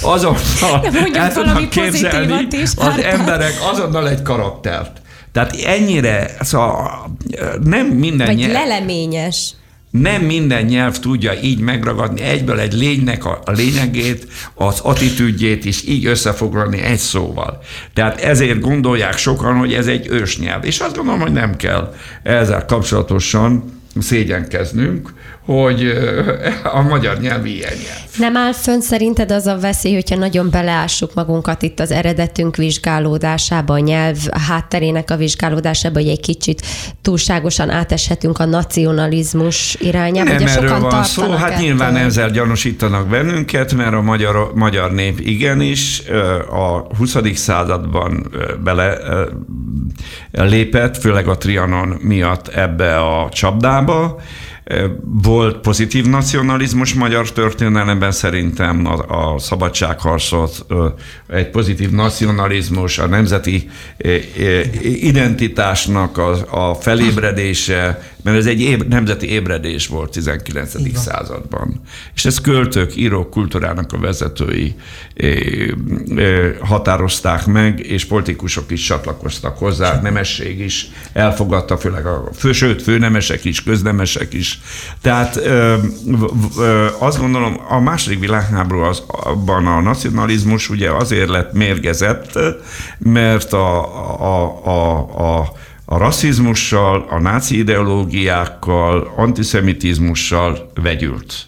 azonnal 0.02 0.86
el 1.12 1.32
tudnak 1.32 1.68
képzelni 1.68 2.46
is, 2.50 2.70
az 2.76 2.84
hát, 2.84 2.98
emberek 2.98 3.54
azonnal 3.72 4.08
egy 4.08 4.22
karaktert. 4.22 5.02
Tehát 5.32 5.56
ennyire, 5.64 6.30
szóval 6.40 7.16
nem 7.64 7.86
minden 7.86 8.26
Vagy 8.26 8.36
nyelv... 8.36 8.52
leleményes 8.52 9.54
nem 10.00 10.22
minden 10.22 10.64
nyelv 10.64 10.98
tudja 10.98 11.32
így 11.42 11.58
megragadni 11.58 12.20
egyből 12.20 12.60
egy 12.60 12.72
lénynek 12.72 13.24
a, 13.24 13.40
a 13.44 13.50
lényegét, 13.50 14.26
az 14.54 14.80
attitűdjét 14.80 15.64
is 15.64 15.86
így 15.86 16.06
összefoglalni 16.06 16.80
egy 16.80 16.98
szóval. 16.98 17.62
Tehát 17.92 18.20
ezért 18.20 18.60
gondolják 18.60 19.16
sokan, 19.16 19.56
hogy 19.56 19.72
ez 19.72 19.86
egy 19.86 20.06
ősnyelv. 20.10 20.64
És 20.64 20.78
azt 20.78 20.96
gondolom, 20.96 21.20
hogy 21.20 21.32
nem 21.32 21.56
kell 21.56 21.94
ezzel 22.22 22.64
kapcsolatosan 22.64 23.80
szégyenkeznünk, 24.00 25.12
hogy 25.44 25.92
a 26.78 26.82
magyar 26.82 27.18
nyelv 27.20 27.46
ilyen 27.46 27.72
nyelv. 27.72 28.04
Nem 28.18 28.36
áll 28.36 28.52
fönn 28.52 28.80
szerinted 28.80 29.30
az 29.30 29.46
a 29.46 29.58
veszély, 29.58 29.94
hogyha 29.94 30.16
nagyon 30.16 30.50
beleássuk 30.50 31.14
magunkat 31.14 31.62
itt 31.62 31.80
az 31.80 31.90
eredetünk 31.90 32.56
vizsgálódásába, 32.56 33.74
a 33.74 33.78
nyelv 33.78 34.16
hátterének 34.48 35.10
a 35.10 35.16
vizsgálódásába, 35.16 35.98
hogy 35.98 36.08
egy 36.08 36.20
kicsit 36.20 36.66
túlságosan 37.02 37.70
áteshetünk 37.70 38.38
a 38.38 38.44
nacionalizmus 38.44 39.76
irányába. 39.80 40.32
Nem 40.32 40.46
erről 40.46 40.68
sokan 40.68 40.82
van 40.90 41.04
szó, 41.04 41.30
hát 41.30 41.50
ettől. 41.50 41.64
nyilván 41.64 41.96
ezzel 41.96 42.30
gyanúsítanak 42.30 43.08
bennünket, 43.08 43.74
mert 43.74 43.94
a 43.94 44.02
magyar, 44.02 44.52
magyar 44.54 44.92
nép 44.92 45.20
igenis 45.20 46.02
a 46.50 46.96
20. 46.96 47.16
században 47.34 48.30
bele 48.64 48.98
lépett, 50.30 50.98
főleg 50.98 51.28
a 51.28 51.36
Trianon 51.36 51.88
miatt 52.00 52.48
ebbe 52.48 52.98
a 52.98 53.28
csapdába, 53.32 54.20
volt 55.02 55.56
pozitív 55.56 56.04
nacionalizmus 56.04 56.94
magyar 56.94 57.32
történelemben, 57.32 58.12
szerintem 58.12 58.86
a, 58.86 59.32
a 59.32 59.38
szabadságharcot 59.38 60.66
egy 61.28 61.50
pozitív 61.50 61.90
nacionalizmus, 61.90 62.98
a 62.98 63.06
nemzeti 63.06 63.70
identitásnak 64.82 66.18
a, 66.18 66.70
a 66.70 66.74
felébredése, 66.74 68.13
mert 68.24 68.36
ez 68.36 68.46
egy 68.46 68.60
éb, 68.60 68.82
nemzeti 68.88 69.28
ébredés 69.28 69.86
volt 69.86 70.10
19. 70.10 70.74
Igen. 70.74 71.00
században. 71.00 71.80
És 72.14 72.24
ez 72.24 72.40
költők, 72.40 72.96
írók 72.96 73.30
kultúrának 73.30 73.92
a 73.92 73.98
vezetői 73.98 74.74
határozták 76.60 77.46
meg, 77.46 77.80
és 77.80 78.04
politikusok 78.04 78.70
is 78.70 78.82
csatlakoztak 78.82 79.58
hozzá, 79.58 80.00
nemesség 80.00 80.60
is 80.60 80.90
elfogadta, 81.12 81.76
főleg 81.76 82.06
a 82.06 82.28
fő, 82.34 82.52
sőt, 82.52 82.82
főnemesek 82.82 83.44
is, 83.44 83.62
köznemesek 83.62 84.32
is. 84.32 84.60
Tehát 85.00 85.36
ö, 85.36 85.76
ö, 86.58 86.86
azt 86.98 87.18
gondolom, 87.18 87.60
a 87.68 87.80
második 87.80 88.20
világháború 88.20 88.80
az, 88.80 89.02
abban 89.06 89.66
a 89.66 89.80
nacionalizmus 89.80 90.70
ugye 90.70 90.90
azért 90.90 91.28
lett 91.28 91.52
mérgezett, 91.52 92.38
mert 92.98 93.52
a, 93.52 93.84
a, 94.20 94.60
a, 94.64 95.40
a 95.40 95.52
a 95.84 95.98
rasszizmussal, 95.98 97.06
a 97.10 97.18
náci 97.18 97.58
ideológiákkal, 97.58 99.12
antiszemitizmussal 99.16 100.70
vegyült. 100.82 101.46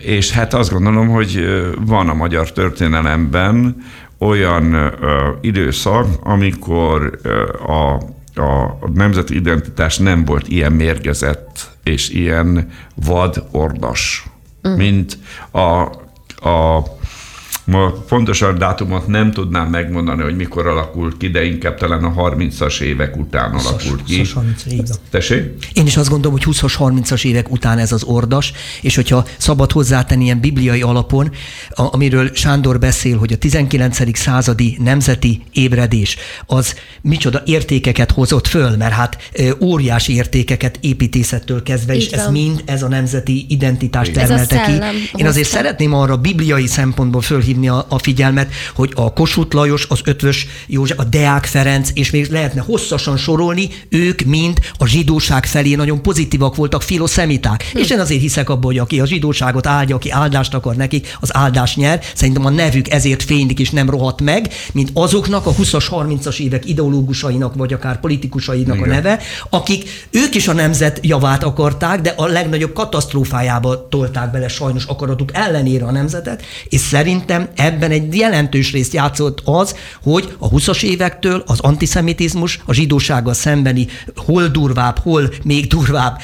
És 0.00 0.30
hát 0.30 0.54
azt 0.54 0.70
gondolom, 0.70 1.08
hogy 1.08 1.44
van 1.80 2.08
a 2.08 2.14
magyar 2.14 2.52
történelemben 2.52 3.84
olyan 4.18 4.92
időszak, 5.40 6.06
amikor 6.22 7.20
a, 7.66 7.92
a 8.40 8.78
nemzeti 8.94 9.34
identitás 9.34 9.98
nem 9.98 10.24
volt 10.24 10.48
ilyen 10.48 10.72
mérgezett 10.72 11.70
és 11.82 12.08
ilyen 12.08 12.70
vad 12.94 13.44
ordas, 13.50 14.26
uh. 14.62 14.76
mint 14.76 15.18
a, 15.50 15.80
a 16.48 16.82
Ma 17.70 17.92
pontosan 18.08 18.58
dátumot 18.58 19.06
nem 19.06 19.32
tudnám 19.32 19.68
megmondani, 19.68 20.22
hogy 20.22 20.36
mikor 20.36 20.66
alakult 20.66 21.16
ki, 21.16 21.28
de 21.28 21.44
inkább 21.44 21.76
talán 21.76 22.04
a 22.04 22.30
30-as 22.30 22.80
évek 22.80 23.16
után 23.16 23.50
20 23.50 23.66
alakult 23.66 24.04
ki. 24.04 24.18
20 24.18 24.32
30 24.32 24.64
Tessék? 25.10 25.68
Én 25.72 25.86
is 25.86 25.96
azt 25.96 26.08
gondolom, 26.08 26.38
hogy 26.42 26.54
20-as, 26.56 26.74
30-as 26.78 27.24
évek 27.24 27.50
után 27.50 27.78
ez 27.78 27.92
az 27.92 28.02
ordas, 28.02 28.52
és 28.80 28.94
hogyha 28.94 29.26
szabad 29.38 29.72
hozzátenni 29.72 30.24
ilyen 30.24 30.40
bibliai 30.40 30.82
alapon, 30.82 31.30
amiről 31.70 32.30
Sándor 32.34 32.78
beszél, 32.78 33.18
hogy 33.18 33.32
a 33.32 33.36
19. 33.36 34.18
századi 34.18 34.76
nemzeti 34.80 35.42
ébredés 35.52 36.16
az 36.46 36.74
micsoda 37.00 37.42
értékeket 37.44 38.10
hozott 38.10 38.46
föl, 38.46 38.76
mert 38.76 38.92
hát 38.92 39.30
óriási 39.60 40.14
értékeket 40.14 40.78
építészettől 40.80 41.62
kezdve, 41.62 41.94
Így 41.94 42.02
és 42.02 42.10
van. 42.10 42.20
ez 42.20 42.30
mind 42.30 42.62
ez 42.64 42.82
a 42.82 42.88
nemzeti 42.88 43.46
identitás 43.48 44.10
termelte 44.10 44.60
ki. 44.60 44.72
Én 45.18 45.26
azért 45.26 45.48
szeretném 45.48 45.92
arra 45.94 46.16
bibliai 46.16 46.66
szempontból 46.66 47.20
fölhívni 47.20 47.56
felhívni 47.58 47.68
a, 47.68 47.86
a 47.88 47.98
figyelmet, 47.98 48.52
hogy 48.74 48.92
a 48.94 49.12
Kossuth 49.12 49.54
Lajos, 49.54 49.86
az 49.88 50.00
Ötvös 50.04 50.46
József, 50.66 50.98
a 50.98 51.04
Deák 51.04 51.44
Ferenc, 51.44 51.90
és 51.94 52.10
még 52.10 52.30
lehetne 52.30 52.60
hosszasan 52.60 53.16
sorolni, 53.16 53.68
ők 53.88 54.20
mind 54.20 54.58
a 54.78 54.86
zsidóság 54.86 55.46
felé 55.46 55.74
nagyon 55.74 56.02
pozitívak 56.02 56.56
voltak, 56.56 56.82
filoszemiták. 56.82 57.70
Hm. 57.72 57.78
És 57.78 57.90
én 57.90 58.00
azért 58.00 58.20
hiszek 58.20 58.50
abban, 58.50 58.64
hogy 58.64 58.78
aki 58.78 59.00
a 59.00 59.06
zsidóságot 59.06 59.66
áldja, 59.66 59.96
aki 59.96 60.10
áldást 60.10 60.54
akar 60.54 60.76
nekik, 60.76 61.16
az 61.20 61.36
áldás 61.36 61.76
nyer. 61.76 62.00
Szerintem 62.14 62.44
a 62.44 62.50
nevük 62.50 62.90
ezért 62.90 63.22
fénylik 63.22 63.58
és 63.58 63.70
nem 63.70 63.90
rohadt 63.90 64.20
meg, 64.20 64.52
mint 64.72 64.90
azoknak 64.92 65.46
a 65.46 65.52
20-as, 65.52 65.84
30-as 65.90 66.38
évek 66.38 66.68
ideológusainak, 66.68 67.54
vagy 67.54 67.72
akár 67.72 68.00
politikusainak 68.00 68.76
Igen. 68.76 68.90
a 68.90 68.92
neve, 68.92 69.18
akik 69.50 70.06
ők 70.10 70.34
is 70.34 70.48
a 70.48 70.52
nemzet 70.52 70.98
javát 71.02 71.44
akarták, 71.44 72.00
de 72.00 72.14
a 72.16 72.26
legnagyobb 72.26 72.72
katasztrófájába 72.72 73.88
tolták 73.88 74.30
bele 74.30 74.48
sajnos 74.48 74.84
akaratuk 74.84 75.30
ellenére 75.34 75.84
a 75.84 75.90
nemzetet, 75.90 76.42
és 76.68 76.80
szerintem 76.80 77.47
ebben 77.56 77.90
egy 77.90 78.14
jelentős 78.14 78.72
részt 78.72 78.92
játszott 78.92 79.40
az, 79.44 79.74
hogy 80.02 80.34
a 80.38 80.48
20-as 80.48 80.82
évektől 80.82 81.42
az 81.46 81.60
antiszemitizmus, 81.60 82.60
a 82.64 82.72
zsidósággal 82.72 83.34
szembeni 83.34 83.86
hol 84.16 84.46
durvább, 84.46 84.98
hol 84.98 85.30
még 85.44 85.66
durvább 85.66 86.20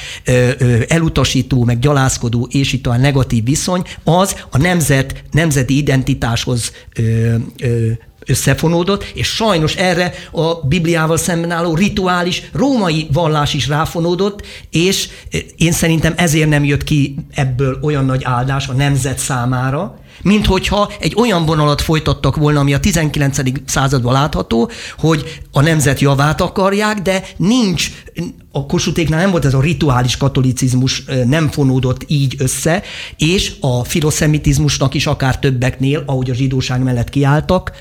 elutasító, 0.87 1.63
meg 1.63 1.79
gyalázkodó 1.79 2.47
és 2.51 2.73
itt 2.73 2.87
a 2.87 2.97
negatív 2.97 3.43
viszony, 3.43 3.83
az 4.03 4.35
a 4.49 4.57
nemzet, 4.57 5.23
nemzeti 5.31 5.77
identitáshoz 5.77 6.71
összefonódott, 8.25 9.03
és 9.03 9.27
sajnos 9.27 9.75
erre 9.75 10.13
a 10.31 10.53
Bibliával 10.53 11.17
szemben 11.17 11.51
álló 11.51 11.75
rituális 11.75 12.49
római 12.53 13.07
vallás 13.13 13.53
is 13.53 13.67
ráfonódott, 13.67 14.45
és 14.69 15.09
én 15.57 15.71
szerintem 15.71 16.13
ezért 16.17 16.49
nem 16.49 16.63
jött 16.63 16.83
ki 16.83 17.15
ebből 17.33 17.79
olyan 17.81 18.05
nagy 18.05 18.23
áldás 18.23 18.67
a 18.67 18.73
nemzet 18.73 19.17
számára, 19.19 19.99
mint 20.21 20.45
hogyha 20.45 20.91
egy 20.99 21.15
olyan 21.17 21.45
vonalat 21.45 21.81
folytattak 21.81 22.35
volna, 22.35 22.59
ami 22.59 22.73
a 22.73 22.79
19. 22.79 23.39
században 23.65 24.13
látható, 24.13 24.69
hogy 24.97 25.41
a 25.51 25.61
nemzet 25.61 25.99
javát 25.99 26.41
akarják, 26.41 27.01
de 27.01 27.23
nincs, 27.37 27.91
a 28.51 28.65
kosutéknál 28.65 29.21
nem 29.21 29.31
volt 29.31 29.45
ez 29.45 29.53
a 29.53 29.61
rituális 29.61 30.17
katolicizmus, 30.17 31.03
nem 31.25 31.49
fonódott 31.49 32.03
így 32.07 32.35
össze, 32.37 32.83
és 33.17 33.53
a 33.59 33.83
filoszemitizmusnak 33.83 34.93
is 34.93 35.07
akár 35.07 35.39
többeknél, 35.39 36.03
ahogy 36.05 36.29
a 36.29 36.33
zsidóság 36.33 36.83
mellett 36.83 37.09
kiálltak, 37.09 37.71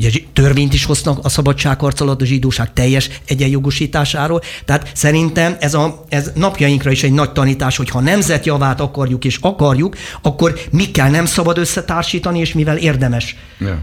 Ugye 0.00 0.10
törvényt 0.32 0.74
is 0.74 0.84
hoznak 0.84 1.24
a 1.24 1.28
szabadságharc 1.28 2.00
alatt 2.00 2.20
a 2.20 2.24
zsidóság 2.24 2.72
teljes 2.72 3.10
egyenjogosításáról. 3.26 4.40
Tehát 4.64 4.90
szerintem 4.94 5.56
ez, 5.60 5.74
a, 5.74 6.04
ez 6.08 6.30
napjainkra 6.34 6.90
is 6.90 7.02
egy 7.02 7.12
nagy 7.12 7.32
tanítás, 7.32 7.76
hogy 7.76 7.88
ha 7.88 8.00
nemzetjavát 8.00 8.80
akarjuk 8.80 9.24
és 9.24 9.38
akarjuk, 9.40 9.96
akkor 10.22 10.60
mikkel 10.70 11.10
nem 11.10 11.24
szabad 11.24 11.58
összetársítani, 11.58 12.38
és 12.38 12.52
mivel 12.52 12.76
érdemes. 12.76 13.36
Ja. 13.58 13.82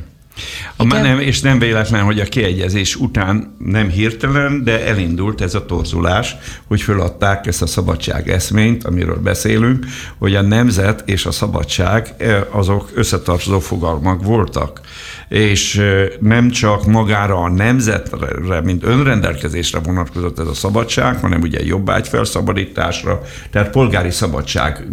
A, 0.76 0.84
nem, 0.84 1.20
és 1.20 1.42
nem 1.42 1.60
véletlen, 1.60 2.04
hogy 2.04 2.20
a 2.20 2.26
kiegyezés 2.26 2.96
után 2.96 3.56
nem 3.60 3.90
hirtelen, 3.90 4.64
de 4.64 4.86
elindult 4.86 5.42
ez 5.42 5.56
a 5.56 5.66
torzulás, 5.66 6.36
hogy 6.68 6.82
föladták 6.82 7.48
ezt 7.48 7.62
a 7.62 7.66
szabadság 7.66 8.30
eszményt, 8.30 8.84
amiről 8.84 9.20
beszélünk, 9.20 9.86
hogy 10.18 10.36
a 10.36 10.42
nemzet 10.42 11.04
és 11.06 11.26
a 11.26 11.32
szabadság 11.32 12.14
azok 12.52 12.92
összetartozó 12.94 13.60
fogalmak 13.60 14.24
voltak. 14.24 14.82
És 15.30 15.82
nem 16.20 16.50
csak 16.50 16.86
magára 16.86 17.36
a 17.36 17.50
nemzetre, 17.50 18.62
mint 18.62 18.84
önrendelkezésre 18.84 19.80
vonatkozott 19.80 20.40
ez 20.40 20.48
a 20.48 20.54
szabadság, 20.54 21.20
hanem 21.20 21.42
ugye 21.42 21.66
jobbágy 21.66 22.08
felszabadításra, 22.08 23.22
tehát 23.52 23.70
polgári 23.70 24.12
szabadság 24.12 24.88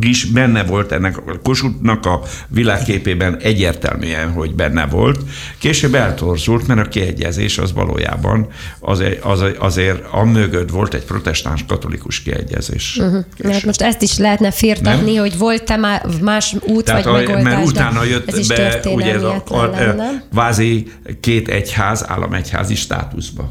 is 0.00 0.24
benne 0.24 0.64
volt 0.64 0.92
ennek 0.92 1.16
a 1.16 1.38
Kossuthnak 1.42 2.06
a 2.06 2.20
világképében 2.48 3.36
egyértelműen, 3.36 4.32
hogy 4.32 4.41
benne 4.50 4.86
volt. 4.86 5.20
Később 5.58 5.94
eltorzult, 5.94 6.66
mert 6.66 6.80
a 6.86 6.88
kiegyezés 6.88 7.58
az 7.58 7.72
valójában 7.72 8.46
azért, 8.80 9.24
az, 9.24 9.44
azért 9.58 10.04
a 10.10 10.24
mögött 10.24 10.70
volt 10.70 10.94
egy 10.94 11.04
protestáns 11.04 11.64
katolikus 11.68 12.22
kiegyezés. 12.22 12.96
Uh-huh. 13.00 13.24
Hát 13.52 13.64
most 13.64 13.82
ezt 13.82 14.02
is 14.02 14.18
lehetne 14.18 14.50
firtatni, 14.50 15.12
nem? 15.12 15.20
hogy 15.20 15.38
volt-e 15.38 15.76
más 16.20 16.54
út 16.60 16.84
Tehát 16.84 17.04
vagy 17.04 17.24
a, 17.24 17.28
megoldás, 17.28 17.52
mert 17.52 17.66
utána 17.66 18.04
jött 18.04 18.46
be 18.48 18.80
ugye 18.84 19.14
ez 19.14 19.22
a 19.22 19.42
a, 19.48 19.54
a, 19.54 20.22
vázi 20.32 20.92
két 21.20 21.48
egyház, 21.48 22.04
államegyházi 22.08 22.74
státuszba. 22.74 23.50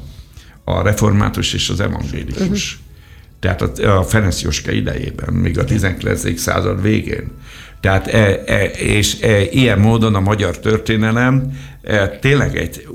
A 0.63 0.81
református 0.81 1.53
és 1.53 1.69
az 1.69 1.79
evangélikus. 1.79 2.73
Uh-huh. 2.73 2.89
Tehát 3.39 3.61
a, 3.61 3.97
a 3.97 4.03
Ferenc 4.03 4.41
Joske 4.41 4.73
idejében, 4.73 5.33
még 5.33 5.59
a 5.59 5.63
19. 5.63 6.39
század 6.39 6.81
végén. 6.81 7.31
Tehát 7.81 8.07
e, 8.07 8.43
e, 8.45 8.63
és 8.65 9.21
e, 9.21 9.41
ilyen 9.41 9.79
módon 9.79 10.15
a 10.15 10.19
magyar 10.19 10.59
történelem 10.59 11.59
e, 11.83 12.07
tényleg 12.07 12.57
egy 12.57 12.87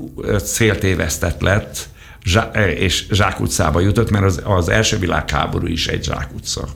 céltévesztett 0.43 1.41
lett, 1.41 1.89
zsá, 2.23 2.49
e, 2.53 2.71
és 2.71 3.05
zsákutcába 3.11 3.79
jutott, 3.79 4.09
mert 4.09 4.25
az, 4.25 4.41
az 4.43 4.69
első 4.69 4.97
világháború 4.97 5.67
is 5.67 5.87
egy 5.87 6.03
zsákutca 6.03 6.67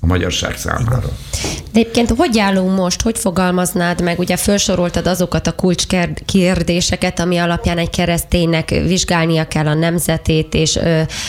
a 0.00 0.06
magyarság 0.06 0.56
számára. 0.56 1.10
De 1.72 1.84
egyébként 1.84 2.12
hogy 2.16 2.38
állunk 2.38 2.76
most, 2.76 3.02
hogy 3.02 3.18
fogalmaznád 3.18 4.02
meg? 4.02 4.18
Ugye 4.18 4.36
felsoroltad 4.36 5.06
azokat 5.06 5.46
a 5.46 5.52
kulcskérdéseket, 5.52 7.20
ami 7.20 7.36
alapján 7.36 7.78
egy 7.78 7.90
kereszténynek 7.90 8.68
vizsgálnia 8.68 9.48
kell 9.48 9.66
a 9.66 9.74
nemzetét, 9.74 10.54
és 10.54 10.78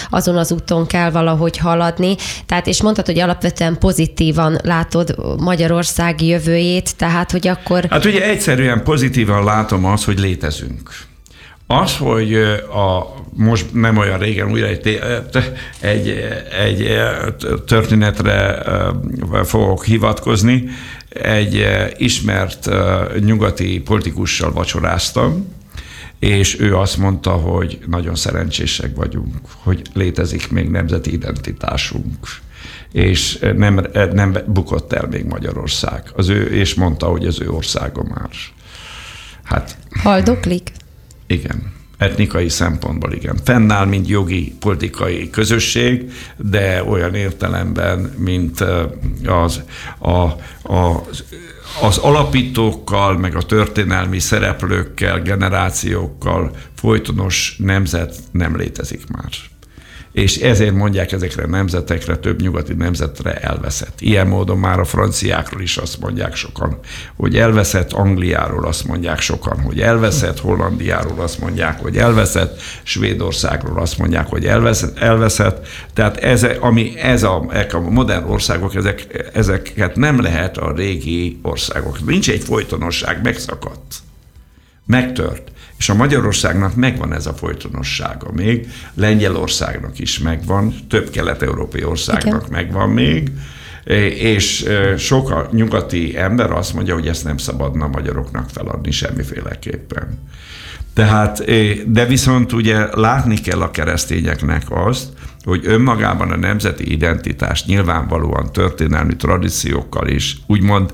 azon 0.09 0.37
az 0.37 0.51
úton 0.51 0.87
kell 0.87 1.11
valahogy 1.11 1.57
haladni. 1.57 2.15
Tehát, 2.45 2.67
és 2.67 2.81
mondtad, 2.81 3.05
hogy 3.05 3.19
alapvetően 3.19 3.77
pozitívan 3.77 4.59
látod 4.63 5.15
Magyarország 5.39 6.21
jövőjét, 6.21 6.95
tehát, 6.95 7.31
hogy 7.31 7.47
akkor... 7.47 7.85
Hát 7.89 8.05
ugye 8.05 8.23
egyszerűen 8.23 8.83
pozitívan 8.83 9.43
látom 9.43 9.85
azt, 9.85 10.03
hogy 10.03 10.19
létezünk. 10.19 11.07
Az, 11.71 11.97
hogy 11.97 12.33
a, 12.73 13.15
most 13.33 13.73
nem 13.73 13.97
olyan 13.97 14.19
régen 14.19 14.51
újra 14.51 14.67
egy, 14.67 14.99
egy, 15.79 16.09
egy 16.59 16.97
történetre 17.65 18.63
fogok 19.43 19.85
hivatkozni, 19.85 20.63
egy 21.09 21.65
ismert 21.97 22.69
nyugati 23.19 23.81
politikussal 23.81 24.51
vacsoráztam, 24.51 25.47
és 26.19 26.59
ő 26.59 26.75
azt 26.75 26.97
mondta, 26.97 27.31
hogy 27.31 27.79
nagyon 27.87 28.15
szerencsések 28.15 28.95
vagyunk, 28.95 29.35
hogy 29.63 29.81
létezik 29.93 30.51
még 30.51 30.69
nemzeti 30.69 31.13
identitásunk 31.13 32.27
és 32.91 33.39
nem, 33.55 33.85
nem 34.11 34.37
bukott 34.47 34.93
el 34.93 35.07
még 35.11 35.25
Magyarország. 35.25 36.03
Az 36.15 36.29
ő, 36.29 36.43
és 36.43 36.73
mondta, 36.73 37.05
hogy 37.05 37.25
az 37.25 37.41
ő 37.41 37.49
országa 37.49 38.03
már. 38.03 38.29
Hát, 39.43 39.77
Haldoklik? 40.03 40.71
Igen. 41.29 41.73
Etnikai 41.97 42.49
szempontból 42.49 43.13
igen. 43.13 43.37
Fennáll, 43.43 43.85
mint 43.85 44.07
jogi, 44.07 44.55
politikai 44.59 45.29
közösség, 45.29 46.11
de 46.37 46.83
olyan 46.83 47.15
értelemben, 47.15 47.99
mint 48.17 48.59
az, 49.25 49.61
a, 49.97 50.11
a, 50.73 51.07
az 51.81 51.97
alapítókkal, 51.97 53.17
meg 53.17 53.35
a 53.35 53.41
történelmi 53.41 54.19
szereplőkkel, 54.19 55.21
generációkkal 55.21 56.51
folytonos 56.75 57.55
nemzet 57.57 58.15
nem 58.31 58.57
létezik 58.57 59.07
már 59.07 59.29
és 60.11 60.37
ezért 60.37 60.73
mondják 60.73 61.11
ezekre 61.11 61.45
nemzetekre, 61.45 62.17
több 62.17 62.41
nyugati 62.41 62.73
nemzetre 62.73 63.33
elveszett. 63.33 64.01
Ilyen 64.01 64.27
módon 64.27 64.57
már 64.57 64.79
a 64.79 64.85
franciákról 64.85 65.61
is 65.61 65.77
azt 65.77 65.99
mondják 65.99 66.35
sokan, 66.35 66.79
hogy 67.15 67.37
elveszett, 67.37 67.91
Angliáról 67.91 68.65
azt 68.65 68.87
mondják 68.87 69.19
sokan, 69.19 69.61
hogy 69.61 69.81
elveszett, 69.81 70.39
Hollandiáról 70.39 71.19
azt 71.19 71.39
mondják, 71.39 71.79
hogy 71.79 71.97
elveszett, 71.97 72.61
Svédországról 72.83 73.79
azt 73.79 73.97
mondják, 73.97 74.27
hogy 74.27 74.45
elveszett, 74.45 74.97
elveszett. 74.97 75.67
Tehát 75.93 76.17
ez, 76.17 76.45
ami, 76.59 76.99
ez 76.99 77.23
a, 77.23 77.45
a 77.71 77.79
modern 77.79 78.29
országok, 78.29 78.75
ezek, 78.75 79.29
ezeket 79.33 79.95
nem 79.95 80.21
lehet 80.21 80.57
a 80.57 80.73
régi 80.75 81.39
országok. 81.41 82.05
Nincs 82.05 82.29
egy 82.29 82.43
folytonosság, 82.43 83.19
megszakadt. 83.23 83.95
Megtört. 84.85 85.51
És 85.79 85.89
a 85.89 85.93
Magyarországnak 85.93 86.75
megvan 86.75 87.13
ez 87.13 87.25
a 87.25 87.33
folytonossága 87.33 88.31
még, 88.31 88.67
Lengyelországnak 88.93 89.99
is 89.99 90.19
megvan, 90.19 90.73
több 90.89 91.09
kelet-európai 91.09 91.83
országnak 91.83 92.47
Igen. 92.47 92.51
megvan 92.51 92.89
még, 92.89 93.31
és 94.19 94.65
sok 94.97 95.29
a 95.31 95.49
nyugati 95.51 96.17
ember 96.17 96.51
azt 96.51 96.73
mondja, 96.73 96.93
hogy 96.93 97.07
ezt 97.07 97.23
nem 97.23 97.37
szabadna 97.37 97.87
magyaroknak 97.87 98.49
feladni 98.49 98.91
semmiféleképpen. 98.91 100.19
Tehát, 100.93 101.43
de 101.91 102.05
viszont 102.05 102.53
ugye 102.53 102.95
látni 102.95 103.37
kell 103.37 103.61
a 103.61 103.71
keresztényeknek 103.71 104.63
azt, 104.69 105.07
hogy 105.43 105.61
önmagában 105.65 106.31
a 106.31 106.37
nemzeti 106.37 106.91
identitás 106.91 107.65
nyilvánvalóan 107.65 108.51
történelmi 108.51 109.15
tradíciókkal 109.15 110.07
is, 110.07 110.37
úgymond 110.47 110.93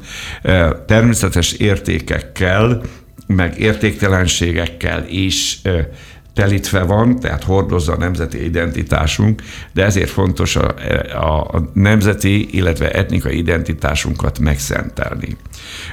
természetes 0.86 1.52
értékekkel 1.52 2.82
meg 3.28 3.60
értéktelenségekkel 3.60 5.06
is 5.08 5.62
telítve 6.36 6.84
van, 6.84 7.20
tehát 7.20 7.44
hordozza 7.44 7.94
a 7.94 7.98
nemzeti 7.98 8.44
identitásunk, 8.44 9.42
de 9.74 9.84
ezért 9.84 10.10
fontos 10.10 10.56
a, 10.56 10.74
a 11.54 11.70
nemzeti, 11.74 12.56
illetve 12.56 12.92
etnikai 12.92 13.38
identitásunkat 13.38 14.40
megszentelni. 14.40 15.38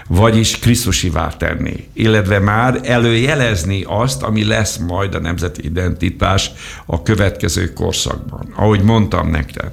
Vagyis 0.07 0.59
Krisztusivá 0.59 1.29
tenni, 1.29 1.89
illetve 1.93 2.39
már 2.39 2.81
előjelezni 2.83 3.85
azt, 3.87 4.23
ami 4.23 4.45
lesz 4.45 4.77
majd 4.77 5.15
a 5.15 5.21
nemzeti 5.21 5.65
identitás 5.65 6.51
a 6.87 7.03
következő 7.03 7.73
korszakban. 7.73 8.53
Ahogy 8.57 8.83
mondtam 8.83 9.31
nektek, 9.31 9.71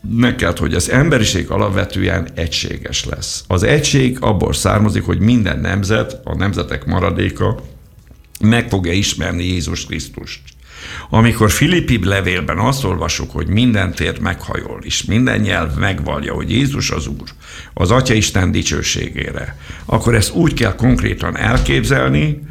neked, 0.00 0.58
hogy 0.58 0.74
az 0.74 0.90
emberiség 0.90 1.50
alapvetően 1.50 2.28
egységes 2.34 3.04
lesz. 3.04 3.44
Az 3.46 3.62
egység 3.62 4.16
abból 4.20 4.52
származik, 4.52 5.04
hogy 5.04 5.18
minden 5.18 5.60
nemzet, 5.60 6.20
a 6.24 6.34
nemzetek 6.34 6.84
maradéka 6.84 7.62
meg 8.40 8.68
fogja 8.68 8.92
ismerni 8.92 9.44
Jézus 9.44 9.86
Krisztust. 9.86 10.40
Amikor 11.10 11.50
Filippi 11.50 12.04
levélben 12.04 12.58
azt 12.58 12.84
olvasjuk, 12.84 13.30
hogy 13.30 13.46
minden 13.46 13.94
tér 13.94 14.20
meghajol, 14.20 14.80
és 14.82 15.04
minden 15.04 15.40
nyelv 15.40 15.74
megvalja, 15.78 16.34
hogy 16.34 16.50
Jézus 16.50 16.90
az 16.90 17.06
Úr, 17.06 17.28
az 17.74 17.90
Atya 17.90 18.14
Isten 18.14 18.50
dicsőségére, 18.50 19.56
akkor 19.84 20.14
ezt 20.14 20.34
úgy 20.34 20.54
kell 20.54 20.74
konkrétan 20.74 21.36
elképzelni, 21.36 22.42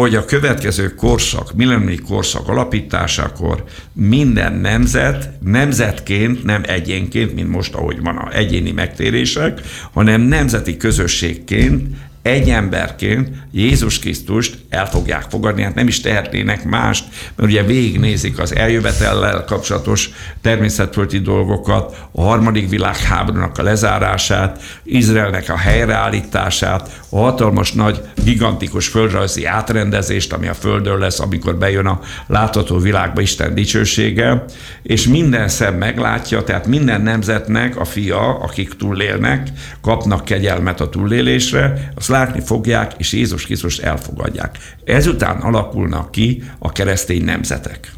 hogy 0.00 0.14
a 0.14 0.24
következő 0.24 0.94
korszak, 0.94 1.52
millenniumi 1.52 1.96
korszak 1.96 2.48
alapításakor 2.48 3.64
minden 3.92 4.54
nemzet 4.54 5.30
nemzetként, 5.40 6.44
nem 6.44 6.62
egyénként, 6.66 7.34
mint 7.34 7.48
most, 7.48 7.74
ahogy 7.74 8.00
van 8.00 8.16
a 8.16 8.36
egyéni 8.36 8.70
megtérések, 8.70 9.60
hanem 9.92 10.20
nemzeti 10.20 10.76
közösségként 10.76 11.96
egy 12.24 12.50
emberként 12.50 13.28
Jézus 13.52 13.98
Krisztust 13.98 14.58
el 14.68 14.86
fogják 14.86 15.24
fogadni, 15.28 15.62
hát 15.62 15.74
nem 15.74 15.88
is 15.88 16.00
tehetnének 16.00 16.64
mást, 16.64 17.04
mert 17.36 17.50
ugye 17.50 17.62
végignézik 17.62 18.38
az 18.38 18.54
eljövetellel 18.54 19.44
kapcsolatos 19.44 20.10
természetföldi 20.42 21.18
dolgokat, 21.18 21.96
a 22.12 22.22
harmadik 22.22 22.68
világháborúnak 22.68 23.58
a 23.58 23.62
lezárását, 23.62 24.62
Izraelnek 24.82 25.48
a 25.48 25.56
helyreállítását, 25.56 27.02
a 27.08 27.18
hatalmas 27.18 27.72
nagy, 27.72 28.00
gigantikus 28.24 28.88
földrajzi 28.88 29.44
átrendezést, 29.44 30.32
ami 30.32 30.48
a 30.48 30.54
Földön 30.54 30.98
lesz, 30.98 31.20
amikor 31.20 31.56
bejön 31.56 31.86
a 31.86 32.00
látható 32.26 32.78
világba 32.78 33.20
Isten 33.20 33.54
dicsősége, 33.54 34.44
és 34.82 35.08
minden 35.08 35.48
szem 35.48 35.74
meglátja, 35.74 36.44
tehát 36.44 36.66
minden 36.66 37.00
nemzetnek 37.02 37.76
a 37.76 37.84
fia, 37.84 38.38
akik 38.38 38.76
túlélnek, 38.76 39.48
kapnak 39.80 40.24
kegyelmet 40.24 40.80
a 40.80 40.88
túlélésre, 40.88 41.90
azt 41.94 42.12
látni 42.14 42.40
fogják, 42.40 42.92
és 42.98 43.12
Jézus 43.12 43.44
Krisztus 43.44 43.78
elfogadják. 43.78 44.58
Ezután 44.84 45.36
alakulnak 45.40 46.10
ki 46.10 46.42
a 46.58 46.72
keresztény 46.72 47.24
nemzetek. 47.24 47.92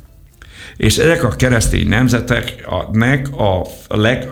És 0.77 0.97
ezek 0.97 1.25
a 1.25 1.29
keresztény 1.29 1.89
nemzeteknek 1.89 3.29
a, 3.37 3.67
leg, 3.89 4.29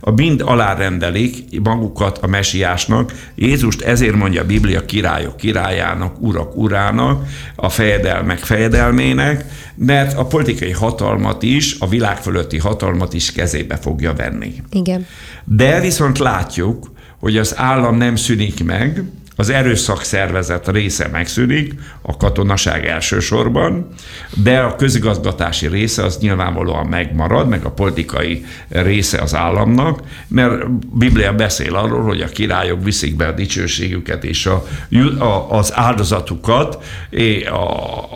a 0.00 0.10
mind 0.10 0.42
alárendelik 0.44 1.60
magukat 1.62 2.18
a 2.18 2.26
mesiásnak. 2.26 3.12
Jézust 3.34 3.80
ezért 3.80 4.14
mondja 4.14 4.42
a 4.42 4.46
Biblia 4.46 4.84
királyok 4.84 5.36
királyának, 5.36 6.20
urak 6.20 6.56
urának, 6.56 7.26
a 7.56 7.68
fejedelmek 7.68 8.38
fejedelmének, 8.38 9.44
mert 9.74 10.18
a 10.18 10.26
politikai 10.26 10.72
hatalmat 10.72 11.42
is, 11.42 11.76
a 11.78 11.88
világ 11.88 12.16
fölötti 12.16 12.58
hatalmat 12.58 13.12
is 13.14 13.32
kezébe 13.32 13.76
fogja 13.76 14.12
venni. 14.14 14.54
Igen. 14.70 15.06
De 15.44 15.80
viszont 15.80 16.18
látjuk, 16.18 16.90
hogy 17.18 17.36
az 17.36 17.56
állam 17.56 17.96
nem 17.96 18.16
szűnik 18.16 18.64
meg, 18.64 19.04
az 19.40 19.48
erőszak 19.50 20.02
szervezet 20.02 20.68
része 20.68 21.08
megszűnik, 21.12 21.74
a 22.02 22.16
katonaság 22.16 22.86
elsősorban, 22.86 23.88
de 24.34 24.60
a 24.60 24.76
közigazgatási 24.76 25.66
része 25.66 26.04
az 26.04 26.18
nyilvánvalóan 26.18 26.86
megmarad, 26.86 27.48
meg 27.48 27.64
a 27.64 27.70
politikai 27.70 28.44
része 28.68 29.20
az 29.20 29.34
államnak, 29.34 30.00
mert 30.28 30.70
Biblia 30.98 31.32
beszél 31.32 31.74
arról, 31.74 32.02
hogy 32.02 32.20
a 32.20 32.26
királyok 32.28 32.84
viszik 32.84 33.16
be 33.16 33.26
a 33.26 33.32
dicsőségüket 33.32 34.24
és 34.24 34.46
a, 34.46 34.64
a, 35.18 35.56
az 35.56 35.72
áldozatukat 35.74 36.84
a, 37.50 37.52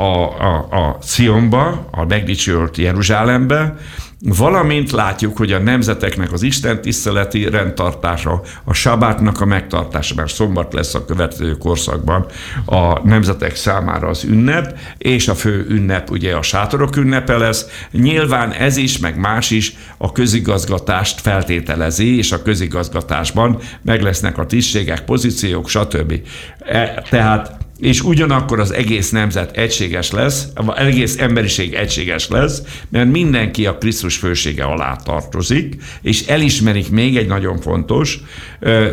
a, 0.03 0.41
a, 0.41 0.69
a 0.71 0.99
Sionba, 1.03 1.89
a 1.91 2.05
megdicsőlt 2.05 2.77
Jeruzsálembe, 2.77 3.77
Valamint 4.25 4.91
látjuk, 4.91 5.37
hogy 5.37 5.53
a 5.53 5.59
nemzeteknek 5.59 6.33
az 6.33 6.43
Isten 6.43 6.81
tiszteleti 6.81 7.49
rendtartása, 7.49 8.43
a 8.65 8.73
sabátnak 8.73 9.41
a 9.41 9.45
megtartása, 9.45 10.15
mert 10.15 10.33
szombat 10.35 10.73
lesz 10.73 10.95
a 10.95 11.05
következő 11.05 11.57
korszakban 11.57 12.27
a 12.65 13.07
nemzetek 13.09 13.57
számára 13.57 14.09
az 14.09 14.25
ünnep, 14.25 14.79
és 14.99 15.29
a 15.29 15.35
fő 15.35 15.67
ünnep 15.69 16.11
ugye 16.11 16.35
a 16.35 16.43
sátorok 16.43 16.97
ünnepe 16.97 17.37
lesz. 17.37 17.67
Nyilván 17.91 18.53
ez 18.53 18.77
is, 18.77 18.99
meg 18.99 19.19
más 19.19 19.51
is 19.51 19.75
a 19.97 20.13
közigazgatást 20.13 21.21
feltételezi, 21.21 22.17
és 22.17 22.33
a 22.33 22.43
közigazgatásban 22.43 23.59
meg 23.83 24.03
lesznek 24.03 24.39
a 24.39 24.47
tisztségek, 24.47 25.05
pozíciók, 25.05 25.69
stb. 25.69 26.15
E, 26.59 27.03
tehát 27.11 27.62
és 27.83 28.03
ugyanakkor 28.03 28.61
az 28.61 28.73
egész 28.73 29.11
nemzet 29.11 29.57
egységes 29.57 30.11
lesz, 30.11 30.47
az 30.55 30.67
egész 30.77 31.19
emberiség 31.19 31.75
egységes 31.75 32.29
lesz, 32.29 32.63
mert 32.89 33.11
mindenki 33.11 33.67
a 33.67 33.79
Krisztus 33.79 34.17
fősége 34.17 34.65
alá 34.65 34.97
tartozik, 34.97 35.83
és 36.03 36.27
elismerik 36.27 36.91
még 36.91 37.17
egy 37.17 37.27
nagyon 37.27 37.61
fontos 37.61 38.21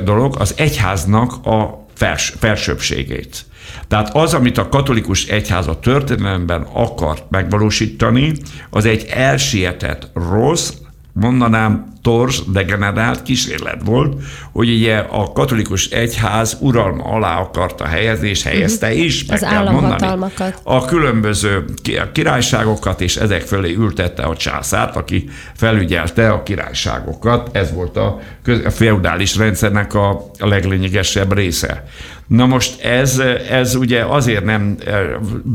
dolog, 0.04 0.36
az 0.40 0.54
egyháznak 0.58 1.46
a 1.46 1.86
fels, 1.94 2.34
felsőbbségét. 2.40 3.46
Tehát 3.88 4.16
az, 4.16 4.34
amit 4.34 4.58
a 4.58 4.70
katolikus 4.70 5.26
egyház 5.26 5.68
a 5.68 5.80
történelemben 5.80 6.62
akart 6.62 7.30
megvalósítani, 7.30 8.34
az 8.70 8.86
egy 8.86 9.06
elsietett 9.10 10.10
rossz, 10.14 10.72
mondanám 11.14 11.94
tors, 12.02 12.44
degenerált 12.52 13.22
kísérlet 13.22 13.82
volt, 13.86 14.24
hogy 14.52 14.70
ugye 14.70 14.98
a 14.98 15.32
katolikus 15.32 15.86
egyház 15.86 16.58
uralma 16.60 17.04
alá 17.04 17.40
akarta 17.40 17.86
helyezni, 17.86 18.30
és 18.30 18.44
helyezte 18.44 18.88
uh-huh. 18.88 19.04
is, 19.04 19.26
meg 19.26 19.44
Az 19.44 19.50
kell 19.50 19.70
mondani. 19.70 20.26
A 20.64 20.86
különböző 20.86 21.66
királyságokat, 22.14 23.02
és 23.02 23.16
ezek 23.16 23.42
fölé 23.42 23.74
ültette 23.74 24.24
a 24.24 24.36
császárt, 24.36 24.96
aki 24.96 25.30
felügyelte 25.54 26.30
a 26.30 26.44
királyságokat. 26.44 27.50
Ez 27.52 27.74
volt 27.74 27.98
a, 27.98 28.20
a 28.66 28.70
feudális 28.70 29.36
rendszernek 29.36 29.94
a 29.94 30.26
leglényegesebb 30.40 31.34
része. 31.34 31.84
Na 32.30 32.46
most 32.46 32.82
ez, 32.82 33.20
ez 33.50 33.76
ugye 33.76 34.04
azért 34.04 34.44
nem 34.44 34.76
eh, 34.86 35.02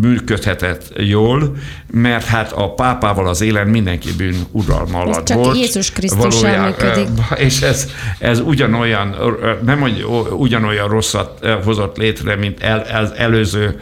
működhetett 0.01 0.93
jól, 0.97 1.57
mert 1.91 2.25
hát 2.25 2.53
a 2.53 2.75
pápával 2.75 3.29
az 3.29 3.41
élen 3.41 3.67
mindenki 3.67 4.09
bűn 4.17 4.37
uralma 4.51 5.01
alatt 5.01 5.17
ez 5.17 5.23
csak 5.23 5.37
volt. 5.37 5.57
Jézus 5.57 5.91
Krisztus 5.91 6.41
működik. 6.41 7.09
Eh, 7.31 7.41
és 7.47 7.61
ez, 7.61 7.89
ez 8.19 8.41
ugyanolyan, 8.41 9.15
eh, 9.15 9.57
nem 9.65 9.81
hogy 9.81 10.07
ugyanolyan 10.31 10.89
rosszat 10.89 11.47
hozott 11.65 11.97
létre, 11.97 12.37
mint 12.37 12.63
el, 12.63 12.87
az 13.03 13.13
előző 13.17 13.81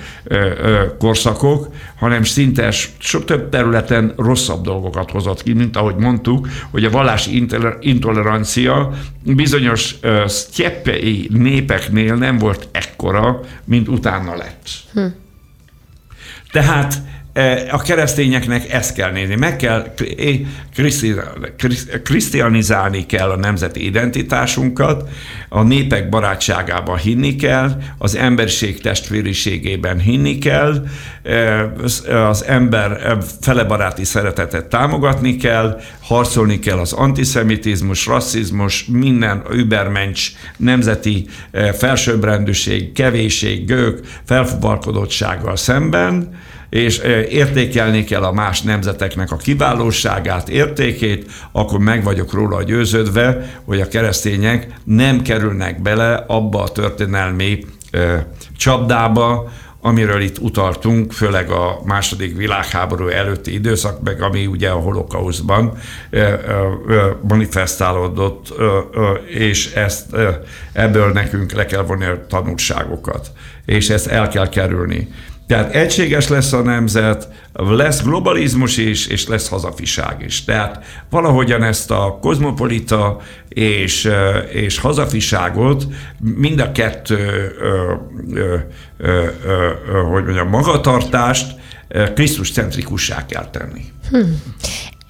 korszakok, 0.98 1.68
hanem 2.02 2.22
szinte 2.22 2.70
sok 2.98 3.24
több 3.24 3.48
területen 3.48 4.12
rosszabb 4.16 4.64
dolgokat 4.64 5.10
hozott 5.10 5.42
ki, 5.42 5.52
mint 5.52 5.76
ahogy 5.76 5.96
mondtuk, 5.96 6.48
hogy 6.70 6.84
a 6.84 6.90
vallási 6.90 7.46
intolerancia 7.80 8.92
bizonyos 9.22 9.94
sztyeppei 10.26 11.28
népeknél 11.32 12.14
nem 12.14 12.38
volt 12.38 12.68
ekkora, 12.72 13.40
mint 13.64 13.88
utána 13.88 14.36
lett. 14.36 14.68
Hm. 14.92 15.06
Tehát 16.50 16.94
a 17.70 17.78
keresztényeknek 17.78 18.72
ezt 18.72 18.94
kell 18.94 19.10
nézni. 19.10 19.34
Meg 19.34 19.56
kell 19.56 19.94
krisztianizálni 22.02 23.06
kell 23.06 23.30
a 23.30 23.36
nemzeti 23.36 23.84
identitásunkat, 23.84 25.08
a 25.48 25.62
népek 25.62 26.08
barátságában 26.08 26.96
hinni 26.96 27.36
kell, 27.36 27.82
az 27.98 28.16
emberiség 28.16 28.80
testvériségében 28.80 29.98
hinni 29.98 30.38
kell, 30.38 30.86
az 32.28 32.44
ember 32.46 33.18
felebaráti 33.40 34.04
szeretetet 34.04 34.66
támogatni 34.66 35.36
kell, 35.36 35.80
harcolni 36.00 36.58
kell 36.58 36.78
az 36.78 36.92
antiszemitizmus, 36.92 38.06
rasszizmus, 38.06 38.84
minden 38.84 39.42
übermencs, 39.52 40.30
nemzeti 40.56 41.26
felsőbbrendűség, 41.78 42.92
kevésség, 42.92 43.66
gők, 43.66 44.06
felfuvarkodottsággal 44.24 45.56
szemben, 45.56 46.40
és 46.72 46.98
értékelni 47.28 48.04
kell 48.04 48.22
a 48.22 48.32
más 48.32 48.62
nemzeteknek 48.62 49.30
a 49.30 49.36
kiválóságát, 49.36 50.48
értékét, 50.48 51.30
akkor 51.52 51.78
meg 51.78 52.04
vagyok 52.04 52.32
róla 52.32 52.62
győződve, 52.62 53.54
hogy 53.64 53.80
a 53.80 53.88
keresztények 53.88 54.66
nem 54.84 55.22
kerülnek 55.22 55.82
bele 55.82 56.24
abba 56.26 56.62
a 56.62 56.68
történelmi 56.68 57.64
csapdába, 58.56 59.50
amiről 59.80 60.20
itt 60.20 60.38
utaltunk, 60.38 61.12
főleg 61.12 61.50
a 61.50 61.80
második 61.84 62.36
világháború 62.36 63.08
előtti 63.08 63.54
időszak, 63.54 64.02
meg 64.02 64.22
ami 64.22 64.46
ugye 64.46 64.68
a 64.68 64.78
holokauszban 64.78 65.72
manifestálódott, 67.28 68.54
és 69.26 69.72
ezt 69.72 70.16
ebből 70.72 71.12
nekünk 71.12 71.52
le 71.52 71.66
kell 71.66 71.82
vonni 71.82 72.04
a 72.04 72.26
tanulságokat, 72.28 73.30
és 73.64 73.90
ezt 73.90 74.06
el 74.06 74.28
kell 74.28 74.48
kerülni. 74.48 75.08
Tehát 75.46 75.74
egységes 75.74 76.28
lesz 76.28 76.52
a 76.52 76.62
nemzet, 76.62 77.28
lesz 77.52 78.02
globalizmus 78.02 78.76
is, 78.76 79.06
és 79.06 79.26
lesz 79.26 79.48
hazafiság 79.48 80.22
is. 80.26 80.44
Tehát 80.44 80.84
valahogyan 81.10 81.62
ezt 81.62 81.90
a 81.90 82.18
kozmopolita 82.20 83.20
és, 83.48 84.10
és 84.50 84.78
hazafiságot 84.78 85.86
mind 86.18 86.60
a 86.60 86.72
kettő, 86.72 87.54
ö, 87.60 87.94
ö, 88.32 88.56
ö, 88.96 89.26
ö, 89.44 90.02
hogy 90.02 90.24
mondjam, 90.24 90.48
magatartást 90.48 91.60
Krisztus 92.14 92.52
centrikussá 92.52 93.26
kell 93.26 93.50
tenni. 93.50 93.84
Hmm. 94.10 94.42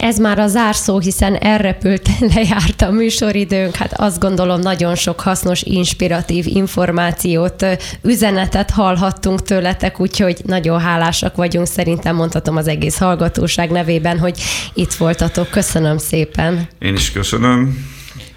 Ez 0.02 0.18
már 0.18 0.38
a 0.38 0.46
zárszó, 0.46 0.98
hiszen 0.98 1.34
elrepült, 1.34 2.08
lejárt 2.34 2.82
a 2.82 2.90
műsoridőnk. 2.90 3.76
Hát 3.76 3.92
azt 3.92 4.20
gondolom 4.20 4.60
nagyon 4.60 4.94
sok 4.94 5.20
hasznos, 5.20 5.62
inspiratív 5.62 6.46
információt, 6.46 7.66
üzenetet 8.02 8.70
hallhattunk 8.70 9.42
tőletek, 9.42 10.00
úgyhogy 10.00 10.40
nagyon 10.44 10.80
hálásak 10.80 11.36
vagyunk. 11.36 11.66
Szerintem 11.66 12.16
mondhatom 12.16 12.56
az 12.56 12.68
egész 12.68 12.98
hallgatóság 12.98 13.70
nevében, 13.70 14.18
hogy 14.18 14.42
itt 14.74 14.92
voltatok. 14.92 15.50
Köszönöm 15.50 15.98
szépen. 15.98 16.68
Én 16.78 16.94
is 16.94 17.12
köszönöm. 17.12 17.76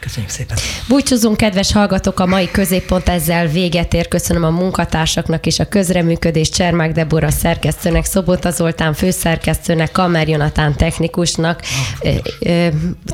Köszönjük 0.05 0.31
szépen. 0.31 0.57
Búcsúzunk, 0.87 1.37
kedves 1.37 1.71
hallgatók, 1.71 2.19
a 2.19 2.25
mai 2.25 2.51
középpont 2.51 3.09
ezzel 3.09 3.47
véget 3.47 3.93
ér. 3.93 4.07
Köszönöm 4.07 4.43
a 4.43 4.49
munkatársaknak 4.49 5.45
és 5.45 5.59
a 5.59 5.67
közreműködés 5.67 6.49
Csermák 6.49 6.91
Debora 6.91 7.31
szerkesztőnek, 7.31 8.05
Szobota 8.05 8.51
Zoltán 8.51 8.93
főszerkesztőnek, 8.93 9.91
Kamer 9.91 10.27
Jonatán 10.27 10.75
technikusnak. 10.75 11.61
Ah, 11.99 12.71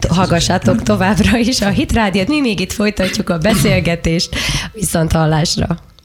hallgassátok 0.10 0.84
továbbra 0.84 1.38
is 1.38 1.62
a 1.62 1.70
Hitrádiót, 1.70 2.28
mi 2.28 2.40
még 2.40 2.60
itt 2.60 2.72
folytatjuk 2.72 3.30
a 3.30 3.38
beszélgetést. 3.38 4.36
Viszont 4.74 5.12
hallásra. 5.12 5.91